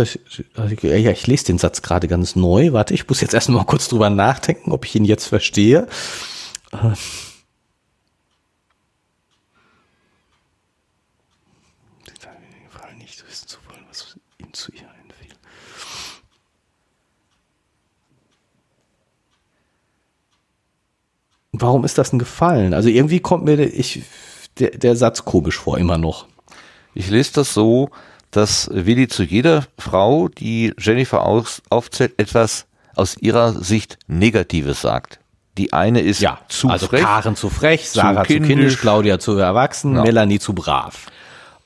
ja, 0.82 1.12
ich 1.12 1.28
lese 1.28 1.46
den 1.46 1.58
Satz 1.58 1.82
gerade 1.82 2.08
ganz 2.08 2.36
neu. 2.36 2.74
Warte, 2.74 2.94
ich 2.94 3.08
muss 3.08 3.22
jetzt 3.22 3.34
erstmal 3.34 3.66
kurz 3.66 3.88
drüber 3.88 4.10
nachdenken, 4.10 4.72
ob 4.72 4.86
ich 4.86 4.96
ihn 4.96 5.06
jetzt 5.06 5.26
verstehe. 5.26 5.88
Äh. 6.72 6.94
Warum 21.60 21.84
ist 21.86 21.98
das 21.98 22.14
ein 22.14 22.20
Gefallen? 22.20 22.74
Also 22.74 22.90
irgendwie 22.90 23.20
kommt 23.20 23.46
mir 23.46 23.60
ich, 23.60 24.04
der, 24.60 24.72
der 24.72 24.96
Satz 24.96 25.26
komisch 25.26 25.58
vor, 25.58 25.78
immer 25.78 25.98
noch. 25.98 26.26
Ich 26.94 27.10
lese 27.10 27.34
das 27.34 27.54
so, 27.54 27.90
dass 28.32 28.70
Willi 28.74 29.08
zu 29.08 29.24
jeder 29.24 29.66
Frau, 29.78 30.28
die 30.28 30.74
Jennifer 30.80 31.24
aus, 31.26 31.62
aufzählt, 31.70 32.14
etwas 32.18 32.66
aus 32.96 33.18
ihrer 33.18 33.54
Sicht 33.54 33.98
Negatives 34.08 34.82
sagt, 34.82 35.20
Die 35.58 35.74
eine 35.74 36.02
ist 36.02 36.20
Ja, 36.22 36.40
zu 36.48 36.70
also 36.70 36.88
frech 36.88 37.02
Karen 37.04 37.36
zu 37.36 37.50
frech, 37.50 37.90
Sarah 37.90 38.22
zu 38.24 38.28
kindisch, 38.28 38.48
kindisch. 38.50 38.78
Claudia 38.80 39.20
zu 39.20 39.38
erwachsen, 39.38 39.96
Ja. 39.96 40.04
Melanie 40.04 40.40
zu 40.40 40.54
brav. 40.54 41.08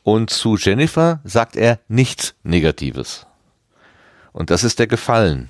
und 0.03 0.29
zu 0.29 0.57
Jennifer 0.57 1.19
sagt 1.23 1.55
er 1.55 1.79
nichts 1.87 2.33
Negatives. 2.43 3.25
Und 4.31 4.49
das 4.49 4.63
ist 4.63 4.79
der 4.79 4.87
Gefallen. 4.87 5.49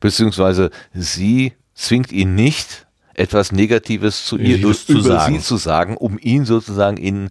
Beziehungsweise 0.00 0.70
sie 0.92 1.52
zwingt 1.74 2.12
ihn 2.12 2.34
nicht, 2.34 2.85
etwas 3.16 3.50
Negatives 3.52 4.24
zu 4.24 4.36
ihr 4.38 4.58
über 4.58 4.72
zu 4.74 5.00
sagen. 5.00 5.40
zu 5.40 5.56
sagen, 5.56 5.96
um 5.96 6.18
ihn 6.20 6.44
sozusagen 6.44 6.96
in 6.96 7.30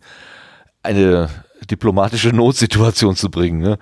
eine 0.84 1.30
diplomatische 1.70 2.30
Notsituation 2.30 3.16
zu 3.16 3.30
bringen. 3.30 3.60
Ne? 3.62 3.78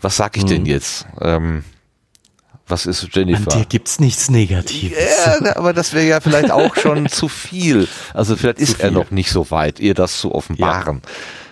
Was 0.00 0.16
sag 0.16 0.36
ich 0.36 0.44
Mhm. 0.44 0.48
denn 0.48 0.66
jetzt? 0.66 1.06
Ähm, 1.20 1.64
was 2.66 2.84
ist 2.86 3.02
An 3.04 3.10
Jennifer? 3.12 3.50
dir 3.50 3.64
gibt's 3.64 3.98
nichts 3.98 4.30
Negatives. 4.30 4.98
Ja, 5.26 5.56
aber 5.56 5.72
das 5.72 5.92
wäre 5.94 6.06
ja 6.06 6.20
vielleicht 6.20 6.50
auch 6.50 6.76
schon 6.76 7.08
zu 7.08 7.28
viel. 7.28 7.88
Also 8.14 8.36
vielleicht 8.36 8.58
ist 8.58 8.80
er 8.80 8.88
viel. 8.90 8.98
noch 8.98 9.10
nicht 9.10 9.30
so 9.30 9.50
weit, 9.50 9.80
ihr 9.80 9.94
das 9.94 10.18
zu 10.20 10.34
offenbaren. 10.34 11.00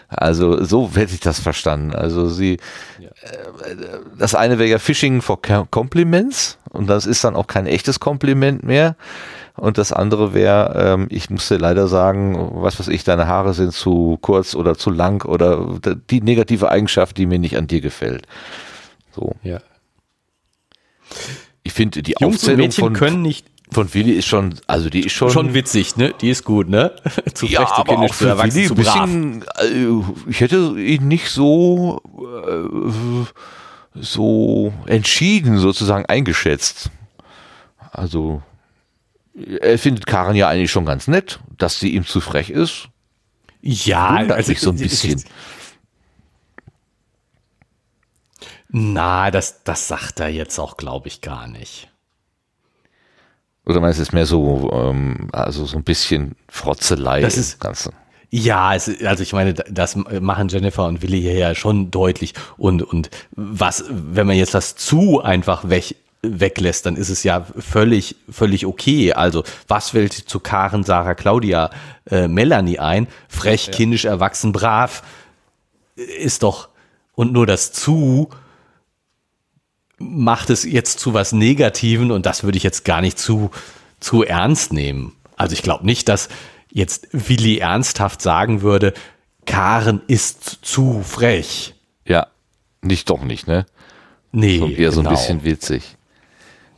Also 0.09 0.63
so 0.63 0.91
hätte 0.95 1.15
ich 1.15 1.21
das 1.21 1.41
verstanden. 1.41 1.93
Also 1.95 2.29
sie, 2.29 2.55
äh, 2.55 3.77
das 4.19 4.35
eine 4.35 4.59
wäre 4.59 4.69
ja 4.69 4.79
Phishing 4.79 5.21
for 5.23 5.41
Co- 5.43 5.67
Compliments 5.71 6.59
und 6.71 6.87
das 6.87 7.07
ist 7.07 7.25
dann 7.25 7.35
auch 7.35 7.47
kein 7.49 7.67
echtes 7.67 7.99
Kompliment 7.99 8.63
mehr. 8.63 8.95
Und 9.57 9.79
das 9.79 9.93
andere 9.93 10.35
wäre, 10.35 10.75
ähm, 10.77 11.07
ich 11.11 11.31
muss 11.31 11.49
dir 11.49 11.59
leider 11.59 11.89
sagen, 11.89 12.51
was 12.63 12.79
weiß 12.79 12.89
ich, 12.89 13.05
deine 13.05 13.27
Haare 13.27 13.55
sind 13.55 13.73
zu 13.73 14.19
kurz 14.21 14.55
oder 14.55 14.77
zu 14.77 14.91
lang 14.91 15.25
oder 15.25 15.79
die 16.11 16.21
negative 16.21 16.71
Eigenschaft, 16.71 17.17
die 17.17 17.27
mir 17.27 17.39
nicht 17.39 17.57
an 17.57 17.67
dir 17.67 17.81
gefällt. 17.81 18.27
So. 19.15 19.35
Ja. 19.43 19.61
Ich 21.63 21.73
finde, 21.73 22.03
die 22.03 22.15
Jungs 22.21 22.23
und 22.23 22.35
Aufzählung 22.35 22.59
Mädchen 22.59 22.85
von, 22.85 22.93
können 22.93 23.23
nicht 23.23 23.47
von 23.71 23.93
Willi 23.95 24.13
ist 24.13 24.27
schon, 24.27 24.55
also 24.67 24.89
die 24.91 25.01
ist 25.01 25.13
schon, 25.13 25.31
schon 25.31 25.55
witzig, 25.55 25.97
ne? 25.97 26.15
Die 26.21 26.31
ist 26.31 26.45
gut, 26.45 26.69
ne? 26.69 26.95
zu 27.35 27.47
ja, 27.47 27.67
frech, 27.67 27.77
zu 27.77 27.83
kindisch, 27.83 28.17
zu 28.17 28.27
erwachsen, 28.27 28.55
Willi 28.55 28.67
zu 28.69 28.75
brav. 28.75 29.01
bisschen, 29.01 29.43
äh, 29.43 30.31
ich 30.31 30.41
hätte 30.41 30.75
ihn 30.79 31.09
nicht 31.09 31.31
so, 31.31 32.01
äh, 32.47 34.01
so 34.01 34.73
entschieden 34.87 35.59
sozusagen 35.59 36.07
eingeschätzt. 36.07 36.91
Also, 37.91 38.43
er 39.61 39.79
findet 39.79 40.07
Karen 40.07 40.35
ja 40.37 40.49
eigentlich 40.49 40.71
schon 40.71 40.87
ganz 40.87 41.09
nett, 41.09 41.41
dass 41.59 41.79
sie 41.79 41.91
ihm 41.95 42.07
zu 42.07 42.21
frech 42.21 42.51
ist. 42.51 42.89
Ja, 43.61 44.19
Wundert 44.21 44.37
also 44.37 44.51
mich 44.53 44.61
so 44.61 44.71
ein 44.71 44.77
bisschen. 44.77 45.23
Na, 48.69 49.31
das, 49.31 49.63
das 49.65 49.89
sagt 49.89 50.21
er 50.21 50.29
jetzt 50.29 50.59
auch, 50.59 50.77
glaube 50.77 51.09
ich, 51.09 51.21
gar 51.21 51.47
nicht. 51.47 51.89
Oder 53.65 53.81
meinst 53.81 53.99
du, 53.99 54.03
es 54.03 54.09
ist 54.09 54.13
mehr 54.13 54.27
so, 54.27 54.71
ähm, 54.73 55.29
also 55.33 55.65
so 55.65 55.77
ein 55.77 55.85
bisschen 55.85 56.37
Frotzelei 56.49 57.21
Das 57.21 57.35
im 57.35 57.41
ist- 57.41 57.61
Ganzen? 57.61 57.93
Ja, 58.31 58.75
es, 58.75 58.91
also 59.05 59.23
ich 59.23 59.33
meine, 59.33 59.55
das 59.55 59.95
machen 59.95 60.49
Jennifer 60.49 60.85
und 60.87 61.01
Willi 61.01 61.21
hier 61.23 61.35
ja 61.39 61.55
schon 61.55 61.93
deutlich. 61.93 62.35
Und, 62.57 62.83
und 62.83 63.09
was, 63.31 63.85
wenn 63.89 64.27
man 64.27 64.37
jetzt 64.37 64.53
das 64.53 64.75
zu 64.75 65.23
einfach 65.23 65.69
weg, 65.71 65.95
weglässt, 66.41 66.87
dann 66.87 66.97
ist 66.97 67.09
es 67.09 67.23
ja 67.23 67.47
völlig, 67.59 68.17
völlig 68.31 68.67
okay. 68.67 69.13
Also, 69.13 69.45
was 69.69 69.91
fällt 69.91 70.13
zu 70.13 70.41
Karen, 70.41 70.85
Sarah, 70.85 71.15
Claudia, 71.15 71.71
äh, 72.11 72.29
Melanie 72.29 72.79
ein? 72.79 73.09
Frech, 73.29 73.71
kindisch, 73.71 74.05
erwachsen, 74.05 74.53
brav. 74.53 75.03
Ist 75.95 76.43
doch, 76.43 76.69
und 77.15 77.33
nur 77.33 77.47
das 77.47 77.73
zu 77.73 78.31
macht 79.99 80.51
es 80.51 80.65
jetzt 80.65 81.01
zu 81.01 81.15
was 81.15 81.33
Negativen 81.33 82.11
und 82.11 82.27
das 82.27 82.45
würde 82.45 82.59
ich 82.59 82.63
jetzt 82.63 82.85
gar 82.85 83.01
nicht 83.01 83.19
zu, 83.19 83.51
zu 84.01 84.23
ernst 84.23 84.73
nehmen. 84.73 85.15
Also 85.37 85.55
ich 85.55 85.63
glaube 85.63 85.87
nicht, 85.87 86.09
dass 86.09 86.29
jetzt 86.71 87.09
Willi 87.13 87.59
ernsthaft 87.59 88.21
sagen 88.21 88.63
würde, 88.63 88.93
Karen 89.47 90.03
ist 90.07 90.59
zu 90.63 91.03
frech. 91.03 91.75
Ja, 92.07 92.27
nicht 92.83 93.09
doch 93.09 93.23
nicht, 93.23 93.47
ne? 93.47 93.67
Nee, 94.33 94.59
Schon 94.59 94.73
eher 94.73 94.93
so 94.93 95.01
ein 95.01 95.05
genau. 95.05 95.17
bisschen 95.17 95.45
witzig. 95.45 95.96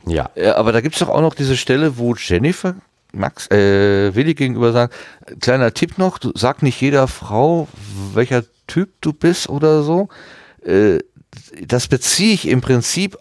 Ja. 0.09 0.29
Ja, 0.35 0.55
aber 0.55 0.71
da 0.71 0.81
gibt's 0.81 0.99
doch 0.99 1.09
auch 1.09 1.21
noch 1.21 1.35
diese 1.35 1.57
Stelle, 1.57 1.97
wo 1.97 2.15
Jennifer 2.15 2.75
Max, 3.11 3.49
äh, 3.49 4.13
Willi 4.13 4.35
gegenüber 4.35 4.71
sagt, 4.71 4.93
kleiner 5.39 5.73
Tipp 5.73 5.97
noch, 5.97 6.19
du 6.19 6.31
sag 6.35 6.61
nicht 6.61 6.79
jeder 6.79 7.07
Frau, 7.07 7.67
welcher 8.13 8.43
Typ 8.67 8.89
du 9.01 9.13
bist 9.13 9.49
oder 9.49 9.81
so. 9.83 10.09
Äh, 10.63 10.99
das 11.61 11.87
beziehe 11.87 12.33
ich 12.33 12.47
im 12.47 12.61
Prinzip 12.61 13.17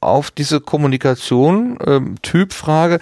auf 0.00 0.30
diese 0.30 0.60
Kommunikation, 0.60 1.78
ähm, 1.86 2.16
Typfrage, 2.22 3.00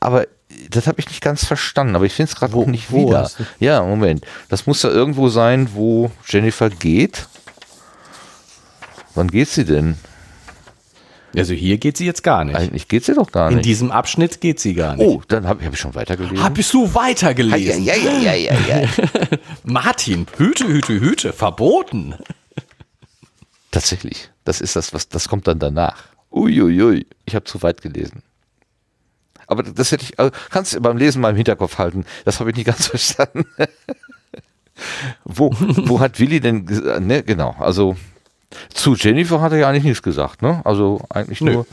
aber 0.00 0.26
das 0.70 0.86
habe 0.86 1.00
ich 1.00 1.08
nicht 1.08 1.22
ganz 1.22 1.44
verstanden, 1.44 1.96
aber 1.96 2.06
ich 2.06 2.14
finde 2.14 2.32
es 2.32 2.38
gerade 2.38 2.54
auch 2.56 2.66
nicht 2.66 2.90
wo 2.90 3.08
wieder. 3.08 3.30
Ja, 3.60 3.82
Moment. 3.82 4.24
Das 4.48 4.66
muss 4.66 4.82
ja 4.82 4.90
irgendwo 4.90 5.28
sein, 5.28 5.70
wo 5.74 6.10
Jennifer 6.26 6.70
geht. 6.70 7.28
Wann 9.14 9.28
geht 9.28 9.48
sie 9.48 9.64
denn? 9.64 9.98
Also 11.36 11.52
hier 11.52 11.76
geht 11.78 11.96
sie 11.96 12.06
jetzt 12.06 12.22
gar 12.22 12.44
nicht. 12.44 12.56
Eigentlich 12.56 12.88
geht 12.88 13.04
sie 13.04 13.14
doch 13.14 13.30
gar 13.30 13.50
In 13.50 13.56
nicht. 13.56 13.66
diesem 13.66 13.90
Abschnitt 13.90 14.40
geht 14.40 14.58
sie 14.58 14.74
gar 14.74 14.96
nicht. 14.96 15.06
Oh, 15.06 15.22
dann 15.28 15.46
habe 15.46 15.64
hab 15.64 15.72
ich 15.74 15.78
schon 15.80 15.94
weitergelesen. 15.94 16.42
Hab 16.42 16.56
ich 16.58 16.66
so 16.66 16.94
weitergelesen? 16.94 17.84
ja, 17.84 17.94
ja, 17.94 18.12
ja, 18.18 18.34
ja, 18.34 18.54
ja. 18.80 18.88
Martin, 19.64 20.26
Hüte, 20.38 20.66
Hüte, 20.66 20.98
Hüte, 20.98 21.32
verboten. 21.32 22.14
Tatsächlich. 23.70 24.30
Das 24.44 24.60
ist 24.60 24.76
das, 24.76 24.94
was 24.94 25.08
das 25.08 25.28
kommt 25.28 25.46
dann 25.46 25.58
danach. 25.58 26.04
Uiuiui. 26.32 27.06
Ich 27.26 27.34
habe 27.34 27.44
zu 27.44 27.62
weit 27.62 27.82
gelesen. 27.82 28.22
Aber 29.46 29.62
das 29.62 29.92
hätte 29.92 30.04
ich, 30.04 30.18
also 30.18 30.32
kannst 30.50 30.74
du 30.74 30.80
beim 30.80 30.96
Lesen 30.96 31.20
mal 31.20 31.30
im 31.30 31.36
Hinterkopf 31.36 31.78
halten. 31.78 32.04
Das 32.24 32.40
habe 32.40 32.50
ich 32.50 32.56
nicht 32.56 32.66
ganz 32.66 32.86
verstanden. 32.86 33.44
wo, 35.24 35.50
wo 35.58 36.00
hat 36.00 36.18
Willi 36.18 36.40
denn, 36.40 36.64
ne, 37.00 37.22
genau, 37.22 37.54
also 37.58 37.96
zu 38.72 38.94
Jennifer 38.94 39.40
hat 39.40 39.52
er 39.52 39.58
ja 39.58 39.68
eigentlich 39.68 39.84
nichts 39.84 40.02
gesagt, 40.02 40.42
ne? 40.42 40.60
Also 40.64 41.00
eigentlich 41.08 41.40
Nö. 41.40 41.52
nur, 41.52 41.66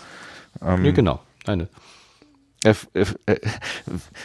nee, 0.78 0.92
genau. 0.92 1.20
Eine. 1.46 1.68
Er, 2.64 2.76
er, 2.94 3.08
er, 3.26 3.38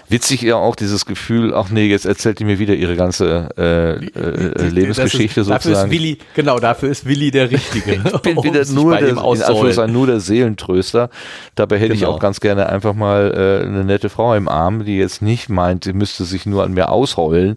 witzig 0.09 0.43
ja 0.43 0.55
auch 0.55 0.77
dieses 0.77 1.07
Gefühl, 1.07 1.53
ach 1.53 1.71
nee, 1.71 1.87
jetzt 1.87 2.07
erzählt 2.07 2.39
die 2.39 2.45
mir 2.45 2.61
wieder 2.61 2.75
ihre 2.75 2.95
ganze 2.95 3.49
äh, 3.59 3.95
äh, 3.97 4.69
Lebensgeschichte 4.69 5.41
das 5.41 5.49
ist, 5.49 5.51
Dafür 5.51 5.57
ist 5.57 5.65
sozusagen. 5.65 5.91
Willi, 5.91 6.19
genau, 6.35 6.61
dafür 6.61 6.89
ist 6.89 7.05
Willi 7.05 7.33
der 7.33 7.51
Richtige. 7.51 8.01
Ich 8.15 8.23
bin 8.23 8.37
um 8.37 8.45
wieder 8.45 8.65
sich 8.65 8.77
nur 8.77 8.97
der, 8.97 9.09
in 9.09 9.93
nur 9.93 10.07
der 10.07 10.21
Seelentröster. 10.21 11.11
Dabei 11.57 11.79
hätte 11.79 11.95
ich 11.95 12.01
Genau. 12.01 12.13
auch 12.13 12.21
ganz 12.21 12.39
gerne 12.39 12.69
einfach 12.69 12.95
mal 12.95 13.33
äh, 13.35 13.67
eine 13.67 13.85
nette 13.85 14.09
Frau 14.09 14.35
im 14.35 14.49
Arm, 14.49 14.85
die 14.85 14.99
jetzt 14.99 15.21
nicht 15.21 15.49
meint, 15.49 15.83
sie 15.83 15.93
müsste 15.93 16.25
sich 16.25 16.47
nur 16.47 16.63
an 16.63 16.75
mir 16.75 16.91
ausheulen. 16.91 17.57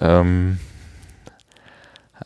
Ähm, 0.00 0.58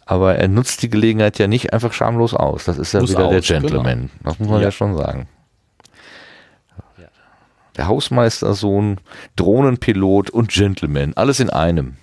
aber 0.07 0.37
er 0.37 0.49
nutzt 0.49 0.83
die 0.83 0.91
Gelegenheit 0.91 1.39
ja 1.39 1.47
nicht 1.47 1.73
einfach 1.73 1.93
schamlos 1.93 2.35
aus. 2.35 2.65
Das 2.65 2.79
ist 2.79 2.93
ja 2.93 3.01
Muss 3.01 3.11
wieder 3.11 3.29
der 3.29 3.39
aus, 3.39 3.47
genau. 3.47 3.61
Gentleman. 3.61 4.11
Das 4.24 4.39
muss 4.39 4.49
man 4.49 4.59
ja, 4.59 4.66
Ja. 4.66 4.70
schon 4.73 4.97
sagen. 4.97 5.29
Der 7.77 7.89
Hausmeistersohn, 7.89 8.99
Drohnenpilot 9.37 10.29
und 10.29 10.51
Gentleman. 10.51 11.15
Alles 11.15 11.41
in 11.41 11.49
einem. 11.49 11.97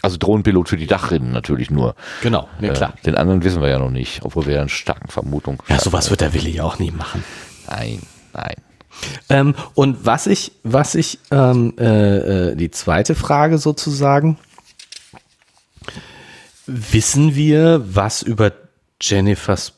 Also 0.00 0.16
Drohnenpilot 0.16 0.68
für 0.68 0.76
die 0.76 0.86
Dachrinnen 0.86 1.32
natürlich 1.32 1.70
nur. 1.70 1.94
Genau, 2.22 2.48
ja, 2.60 2.72
klar. 2.72 2.94
Äh, 3.02 3.04
den 3.06 3.16
anderen 3.16 3.44
wissen 3.44 3.60
wir 3.60 3.68
ja 3.68 3.78
noch 3.78 3.90
nicht, 3.90 4.24
obwohl 4.24 4.46
wir 4.46 4.54
ja 4.54 4.60
eine 4.60 4.68
starke 4.68 5.08
Vermutung 5.08 5.62
Ja, 5.68 5.78
sowas 5.78 6.10
wird 6.10 6.20
der 6.20 6.32
Willi 6.32 6.60
auch 6.60 6.78
nie 6.78 6.90
machen. 6.90 7.24
Nein, 7.68 8.00
nein. 8.32 8.54
Ähm, 9.28 9.54
und 9.74 10.06
was 10.06 10.26
ich, 10.26 10.52
was 10.62 10.94
ich, 10.94 11.18
ähm, 11.30 11.74
äh, 11.78 12.50
äh, 12.52 12.56
die 12.56 12.70
zweite 12.70 13.14
Frage 13.14 13.58
sozusagen, 13.58 14.38
wissen 16.66 17.34
wir 17.34 17.82
was 17.86 18.22
über 18.22 18.52
Jennifers 19.00 19.74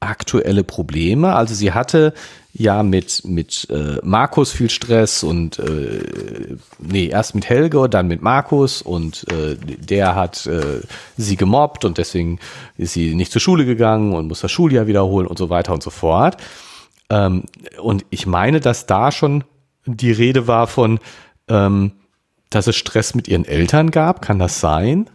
aktuelle 0.00 0.64
Probleme? 0.64 1.34
Also 1.34 1.54
sie 1.54 1.72
hatte 1.72 2.14
ja 2.52 2.82
mit, 2.82 3.22
mit 3.24 3.68
äh, 3.70 3.98
Markus 4.02 4.52
viel 4.52 4.70
Stress 4.70 5.22
und 5.22 5.58
äh, 5.58 6.56
nee, 6.78 7.08
erst 7.08 7.34
mit 7.34 7.48
Helge, 7.48 7.88
dann 7.88 8.08
mit 8.08 8.22
Markus 8.22 8.82
und 8.82 9.26
äh, 9.32 9.56
der 9.56 10.14
hat 10.14 10.46
äh, 10.46 10.80
sie 11.16 11.36
gemobbt 11.36 11.84
und 11.84 11.98
deswegen 11.98 12.38
ist 12.76 12.92
sie 12.92 13.14
nicht 13.14 13.32
zur 13.32 13.40
Schule 13.40 13.64
gegangen 13.64 14.12
und 14.12 14.28
muss 14.28 14.40
das 14.40 14.52
Schuljahr 14.52 14.86
wiederholen 14.86 15.26
und 15.26 15.38
so 15.38 15.50
weiter 15.50 15.72
und 15.72 15.82
so 15.82 15.90
fort. 15.90 16.36
Ähm, 17.10 17.44
und 17.80 18.04
ich 18.10 18.26
meine, 18.26 18.60
dass 18.60 18.86
da 18.86 19.12
schon 19.12 19.44
die 19.86 20.12
Rede 20.12 20.46
war 20.46 20.66
von, 20.66 21.00
ähm, 21.48 21.92
dass 22.50 22.66
es 22.66 22.76
Stress 22.76 23.14
mit 23.14 23.28
ihren 23.28 23.44
Eltern 23.44 23.90
gab. 23.90 24.22
Kann 24.22 24.38
das 24.38 24.60
sein? 24.60 25.08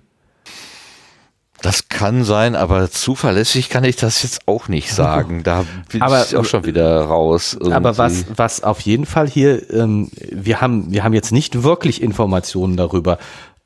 Das 1.64 1.88
kann 1.88 2.26
sein, 2.26 2.56
aber 2.58 2.92
zuverlässig 2.92 3.70
kann 3.70 3.86
ich 3.86 3.96
das 3.96 4.22
jetzt 4.22 4.48
auch 4.50 4.68
nicht 4.68 4.92
sagen. 4.94 5.44
Da 5.44 5.64
bin 5.90 6.02
Aber- 6.02 6.24
ich 6.26 6.36
auch 6.36 6.44
schon 6.46 6.66
wieder 6.66 7.02
raus. 7.06 7.58
Aber 7.72 7.98
was, 7.98 8.18
irgendwie. 8.20 8.34
was 8.38 8.64
auf 8.64 8.82
jeden 8.82 9.06
Fall 9.06 9.28
hier, 9.30 9.72
ähm, 9.72 10.12
wir 10.14 10.60
haben, 10.62 10.92
wir 10.92 11.04
haben 11.06 11.14
jetzt 11.14 11.32
nicht 11.32 11.64
wirklich 11.64 12.02
Informationen 12.02 12.76
darüber. 12.76 13.18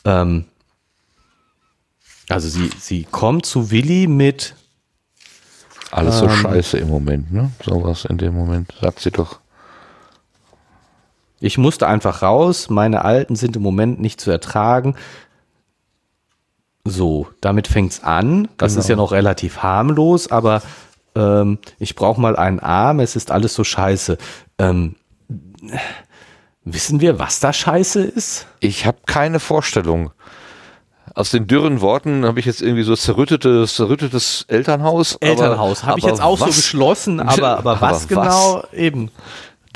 Ähm, 0.05 0.45
also 2.29 2.47
sie, 2.47 2.69
sie 2.79 3.03
kommt 3.09 3.45
zu 3.47 3.71
Willi 3.71 4.05
mit, 4.07 4.53
Alles 5.89 6.19
so 6.19 6.25
ähm, 6.25 6.31
scheiße 6.35 6.77
im 6.77 6.89
Moment, 6.89 7.33
ne? 7.33 7.51
Sowas 7.65 8.05
in 8.05 8.19
dem 8.19 8.35
Moment, 8.35 8.73
sagt 8.79 8.99
sie 8.99 9.11
doch. 9.11 9.39
Ich 11.39 11.57
musste 11.57 11.87
einfach 11.87 12.21
raus, 12.21 12.69
meine 12.69 13.05
Alten 13.05 13.35
sind 13.35 13.55
im 13.55 13.61
Moment 13.63 13.99
nicht 13.99 14.19
zu 14.21 14.29
ertragen. 14.29 14.95
So, 16.89 17.27
damit 17.41 17.67
fängt's 17.67 18.03
an. 18.03 18.47
Das 18.57 18.73
Genau. 18.73 18.79
ist 18.81 18.89
ja 18.89 18.95
noch 18.95 19.11
relativ 19.11 19.63
harmlos, 19.63 20.31
aber 20.31 20.61
ähm, 21.15 21.59
ich 21.79 21.95
brauche 21.95 22.19
mal 22.21 22.35
einen 22.35 22.59
Arm, 22.59 22.99
es 22.99 23.15
ist 23.15 23.31
alles 23.31 23.53
so 23.53 23.63
scheiße. 23.63 24.17
Ähm, 24.57 24.95
wissen 26.63 27.01
wir, 27.01 27.19
was 27.19 27.39
da 27.39 27.53
scheiße 27.53 28.01
ist? 28.01 28.47
Ich 28.59 28.85
habe 28.85 28.97
keine 29.05 29.39
Vorstellung. 29.39 30.11
Aus 31.15 31.31
den 31.31 31.47
dürren 31.47 31.81
Worten 31.81 32.25
habe 32.25 32.39
ich 32.39 32.45
jetzt 32.45 32.61
irgendwie 32.61 32.83
so 32.83 32.95
zerrüttetes, 32.95 33.75
zerrüttetes 33.75 34.45
Elternhaus. 34.49 35.15
Elternhaus, 35.15 35.83
habe 35.83 35.97
ich 35.99 36.05
jetzt 36.05 36.21
auch 36.21 36.37
so 36.37 36.45
was- 36.47 36.55
geschlossen, 36.55 37.19
aber, 37.19 37.57
aber, 37.57 37.71
Aber 37.71 37.81
was 37.81 37.91
was? 38.03 38.07
genau 38.07 38.63
eben? 38.71 39.09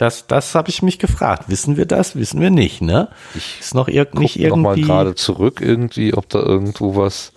Das, 0.02 0.26
das 0.26 0.56
habe 0.56 0.70
ich 0.70 0.82
mich 0.82 0.98
gefragt. 0.98 1.44
Wissen 1.48 1.78
wir 1.78 1.86
das? 1.86 2.16
Wissen 2.16 2.42
wir 2.42 2.50
nicht, 2.50 2.82
ne? 2.82 3.10
ist 3.60 3.76
noch 3.76 3.88
irg 3.88 4.16
nicht 4.18 4.40
Guck 4.40 4.50
noch 4.50 4.58
mal 4.58 4.70
irgendwie. 4.72 4.82
gerade 4.88 5.14
zurück 5.14 5.62
irgendwie, 5.62 6.16
ob 6.16 6.28
da 6.28 6.40
irgendwo 6.40 6.96
was. 6.96 7.34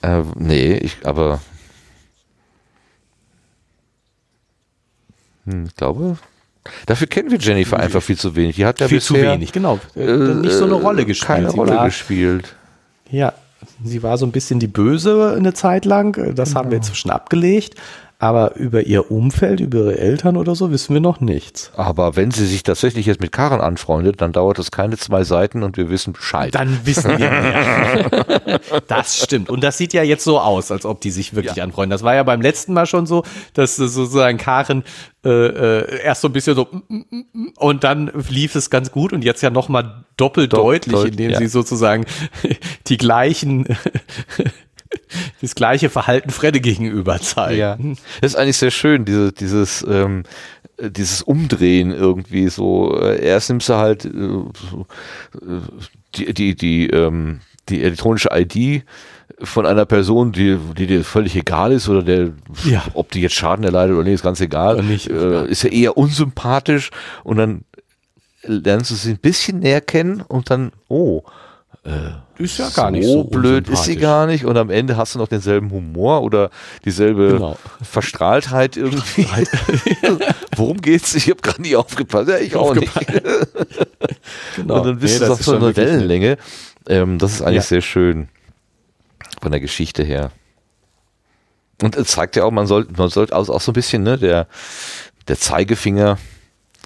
Äh, 0.00 0.22
nee, 0.36 0.74
ich, 0.76 0.98
aber. 1.02 1.40
Hm, 5.46 5.64
ich 5.66 5.74
glaube. 5.74 6.16
Dafür 6.86 7.08
kennen 7.08 7.32
wir 7.32 7.38
Jennifer 7.38 7.80
einfach 7.80 8.02
viel 8.04 8.16
zu 8.16 8.36
wenig. 8.36 8.54
Die 8.54 8.64
hat 8.66 8.78
ja 8.78 8.86
viel 8.86 9.02
zu 9.02 9.14
bisher, 9.14 9.32
wenig, 9.32 9.50
genau. 9.50 9.80
äh, 9.96 10.06
nicht 10.06 10.54
so 10.54 10.66
eine 10.66 10.74
Rolle 10.74 11.04
gespielt. 11.04 11.26
Keine 11.26 11.50
Sie 11.50 11.56
Rolle 11.56 11.74
war, 11.74 11.86
gespielt. 11.86 12.54
Ja, 13.10 13.34
sie 13.82 14.02
war 14.04 14.16
so 14.16 14.24
ein 14.26 14.32
bisschen 14.32 14.60
die 14.60 14.68
Böse 14.68 15.34
eine 15.36 15.54
Zeit 15.54 15.86
lang. 15.86 16.34
Das 16.36 16.54
haben 16.54 16.70
wir 16.70 16.78
Genau. 16.78 16.86
inzwischen 16.86 17.10
abgelegt. 17.10 17.74
Aber 18.24 18.56
über 18.56 18.86
ihr 18.86 19.10
Umfeld, 19.10 19.60
über 19.60 19.80
ihre 19.80 19.98
Eltern 19.98 20.38
oder 20.38 20.54
so 20.54 20.70
wissen 20.70 20.94
wir 20.94 21.00
noch 21.02 21.20
nichts. 21.20 21.70
Aber 21.76 22.16
wenn 22.16 22.30
sie 22.30 22.46
sich 22.46 22.62
tatsächlich 22.62 23.04
jetzt 23.04 23.20
mit 23.20 23.32
Karen 23.32 23.60
anfreundet, 23.60 24.22
dann 24.22 24.32
dauert 24.32 24.58
es 24.58 24.70
keine 24.70 24.96
zwei 24.96 25.24
Seiten 25.24 25.62
und 25.62 25.76
wir 25.76 25.90
wissen 25.90 26.14
Bescheid. 26.14 26.54
Dann 26.54 26.80
wissen 26.86 27.18
wir 27.18 27.30
mehr. 27.30 28.60
das 28.88 29.22
stimmt. 29.22 29.50
Und 29.50 29.62
das 29.62 29.76
sieht 29.76 29.92
ja 29.92 30.02
jetzt 30.02 30.24
so 30.24 30.40
aus, 30.40 30.70
als 30.70 30.86
ob 30.86 31.02
die 31.02 31.10
sich 31.10 31.34
wirklich 31.34 31.60
anfreunden. 31.62 31.90
Das 31.90 32.02
war 32.02 32.14
ja 32.14 32.22
beim 32.22 32.40
letzten 32.40 32.72
Mal 32.72 32.86
schon 32.86 33.04
so, 33.04 33.24
dass 33.52 33.76
sozusagen 33.76 34.38
Karen 34.38 34.84
äh, 35.22 35.28
äh, 35.28 36.00
erst 36.02 36.22
so 36.22 36.28
ein 36.28 36.32
bisschen 36.32 36.56
so 36.56 36.66
mm, 36.70 36.94
mm, 36.96 37.24
mm, 37.34 37.48
und 37.58 37.84
dann 37.84 38.10
lief 38.30 38.54
es 38.54 38.70
ganz 38.70 38.90
gut 38.90 39.12
und 39.12 39.22
jetzt 39.22 39.42
ja 39.42 39.50
nochmal 39.50 40.04
doppelt 40.16 40.54
Dopp- 40.54 40.62
deutlich, 40.62 40.94
deut- 40.96 41.08
indem 41.08 41.30
ja. 41.32 41.38
sie 41.38 41.48
sozusagen 41.48 42.06
die 42.86 42.96
gleichen 42.96 43.66
das 45.40 45.54
gleiche 45.54 45.90
Verhalten 45.90 46.30
Fredde 46.30 46.60
gegenüber 46.60 47.20
zeigen. 47.20 47.58
Ja, 47.58 47.76
das 48.20 48.32
ist 48.32 48.36
eigentlich 48.36 48.56
sehr 48.56 48.70
schön, 48.70 49.04
diese, 49.04 49.32
dieses, 49.32 49.84
ähm, 49.88 50.24
äh, 50.76 50.90
dieses 50.90 51.22
Umdrehen 51.22 51.90
irgendwie 51.92 52.48
so. 52.48 52.98
Äh, 53.00 53.24
Erst 53.24 53.48
nimmst 53.50 53.68
du 53.68 53.74
halt 53.74 54.04
äh, 54.04 54.08
äh, 54.08 55.60
die, 56.16 56.34
die, 56.34 56.54
die, 56.54 56.86
ähm, 56.90 57.40
die 57.68 57.82
elektronische 57.82 58.28
ID 58.32 58.84
von 59.42 59.66
einer 59.66 59.86
Person, 59.86 60.32
die, 60.32 60.58
die 60.76 60.86
dir 60.86 61.02
völlig 61.04 61.34
egal 61.34 61.72
ist 61.72 61.88
oder 61.88 62.02
der, 62.02 62.30
Ja. 62.64 62.84
ob 62.94 63.10
die 63.10 63.20
jetzt 63.22 63.34
Schaden 63.34 63.64
erleidet 63.64 63.94
oder 63.94 64.04
nicht, 64.04 64.14
ist 64.14 64.22
ganz 64.22 64.40
egal. 64.40 64.82
Nicht, 64.82 65.08
äh, 65.08 65.46
ist 65.48 65.62
ja 65.64 65.70
eher 65.70 65.96
unsympathisch 65.96 66.90
und 67.24 67.38
dann 67.38 67.64
lernst 68.42 68.90
du 68.90 68.94
sie 68.94 69.12
ein 69.12 69.18
bisschen 69.18 69.60
näher 69.60 69.80
kennen 69.80 70.20
und 70.20 70.50
dann, 70.50 70.72
oh, 70.88 71.22
Ist 72.36 72.58
ja 72.58 72.68
gar 72.70 72.90
nicht 72.90 73.06
so 73.06 73.22
blöd 73.24 73.68
ist 73.68 73.84
sie 73.84 73.96
gar 73.96 74.26
nicht 74.26 74.44
und 74.44 74.56
am 74.56 74.68
Ende 74.70 74.96
hast 74.96 75.14
du 75.14 75.20
noch 75.20 75.28
denselben 75.28 75.70
Humor 75.70 76.22
oder 76.22 76.50
dieselbe 76.84 77.28
Genau. 77.34 77.56
Verstrahltheit 77.82 78.76
irgendwie. 78.76 79.26
Worum 80.56 80.80
geht's? 80.80 81.14
Ich 81.14 81.30
habe 81.30 81.40
gerade 81.42 81.62
nie 81.62 81.76
aufgepasst. 81.76 82.28
Ja, 82.28 82.38
ich 82.38 82.56
auch 82.56 82.74
nicht. 82.74 82.92
Genau. 84.56 84.78
Und 84.78 84.86
dann 84.86 84.98
bist 84.98 85.14
Nee, 85.14 85.20
du 85.20 85.26
das 85.26 85.38
auf 85.40 85.44
so 85.44 85.56
einer 85.56 85.76
Wellenlänge. 85.76 86.38
Ähm, 86.88 87.18
das 87.18 87.34
ist 87.34 87.42
eigentlich 87.42 87.56
Ja. 87.56 87.62
sehr 87.62 87.80
schön 87.82 88.28
von 89.40 89.50
der 89.50 89.60
Geschichte 89.60 90.02
her. 90.02 90.30
Und 91.82 91.96
es 91.96 92.08
zeigt 92.08 92.36
ja 92.36 92.44
auch, 92.44 92.50
man 92.50 92.66
sollte 92.66 92.92
man 92.96 93.08
sollte 93.10 93.34
auch, 93.36 93.48
auch 93.48 93.60
so 93.60 93.72
ein 93.72 93.74
bisschen, 93.74 94.02
ne, 94.02 94.16
der, 94.18 94.46
der 95.28 95.38
Zeigefinger 95.38 96.18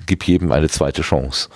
gibt 0.06 0.24
jedem 0.24 0.50
eine 0.52 0.68
zweite 0.68 1.02
Chance. 1.02 1.48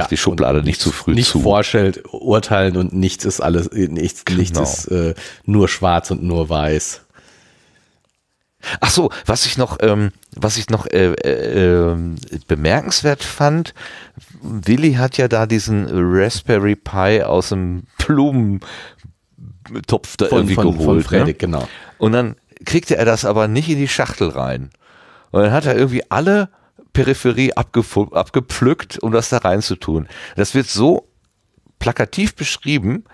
Macht 0.00 0.10
die 0.10 0.16
Schublade 0.16 0.62
nicht 0.62 0.80
zu 0.80 0.90
früh 0.92 1.14
nicht 1.14 1.30
zu. 1.30 1.40
vorstellt, 1.40 2.02
urteilen 2.12 2.76
und 2.76 2.92
nichts 2.92 3.24
ist 3.24 3.40
alles, 3.40 3.70
nichts, 3.72 4.24
nichts 4.30 4.52
Genau. 4.58 4.62
ist 4.62 4.86
äh, 4.88 5.14
nur 5.44 5.68
schwarz 5.68 6.10
und 6.10 6.22
nur 6.22 6.48
weiß. 6.48 7.02
Ach 8.80 8.90
so, 8.90 9.10
was 9.26 9.44
ich 9.44 9.58
noch, 9.58 9.78
ähm, 9.80 10.12
was 10.36 10.56
ich 10.56 10.70
noch 10.70 10.86
äh, 10.86 11.12
äh, 11.14 11.90
ähm, 11.92 12.14
bemerkenswert 12.46 13.24
fand, 13.24 13.74
Willi 14.40 14.94
hat 14.94 15.16
ja 15.16 15.26
da 15.26 15.46
diesen 15.46 15.88
Raspberry 15.90 16.76
Pi 16.76 17.22
aus 17.24 17.48
dem 17.48 17.84
Blumentopf 17.98 18.62
da 20.16 20.26
Von, 20.26 20.38
irgendwie 20.38 20.54
von, 20.54 20.64
geholt. 20.66 20.86
von 20.86 20.96
ne? 20.96 21.02
Fredrik, 21.02 21.38
genau. 21.40 21.66
Und 21.98 22.12
dann 22.12 22.36
kriegte 22.64 22.96
er 22.96 23.04
das 23.04 23.24
aber 23.24 23.48
nicht 23.48 23.68
in 23.68 23.78
die 23.78 23.88
Schachtel 23.88 24.28
rein. 24.28 24.70
Und 25.32 25.42
dann 25.42 25.52
hat 25.52 25.66
er 25.66 25.76
irgendwie 25.76 26.08
alle 26.10 26.48
Peripherie 26.92 27.52
abgepflückt, 27.54 28.98
um 29.02 29.12
das 29.12 29.28
da 29.30 29.38
reinzutun. 29.38 30.08
Das 30.36 30.54
wird 30.54 30.68
so 30.68 31.08
plakativ 31.78 32.34
beschrieben, 32.34 33.04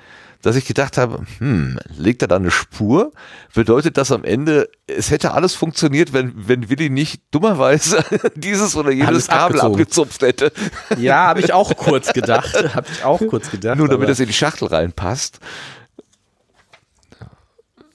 dass 0.43 0.55
ich 0.55 0.67
gedacht 0.67 0.99
habe, 0.99 1.25
hm, 1.39 1.81
legt 1.97 2.23
er 2.23 2.29
da 2.29 2.37
eine 2.37 2.53
Spur? 2.53 3.11
Bedeutet 3.55 3.97
das 3.97 4.13
am 4.13 4.23
Ende, 4.23 4.69
es 4.87 5.11
hätte 5.11 5.33
alles 5.33 5.55
funktioniert, 5.57 6.13
wenn, 6.13 6.33
wenn 6.37 6.71
Willi 6.71 6.91
nicht 6.91 7.23
dummerweise 7.33 8.05
dieses 8.37 8.77
oder 8.77 8.91
jenes 8.93 9.09
Alles 9.09 9.27
Kabel 9.27 9.61
abgezogen. 9.61 9.73
abgezupft 9.75 10.23
hätte, 10.23 10.53
Ja, 10.97 11.27
habe 11.27 11.41
ich 11.41 11.53
auch 11.53 11.77
kurz 11.77 12.13
gedacht. 12.13 12.55
Habe 12.75 12.87
ich 12.93 13.03
auch 13.05 13.21
kurz 13.29 13.51
gedacht. 13.51 13.79
nur 13.79 13.89
damit 13.89 14.09
es 14.11 14.21
in 14.21 14.27
die 14.29 14.33
Schachtel 14.33 14.69
reinpasst. 14.69 15.41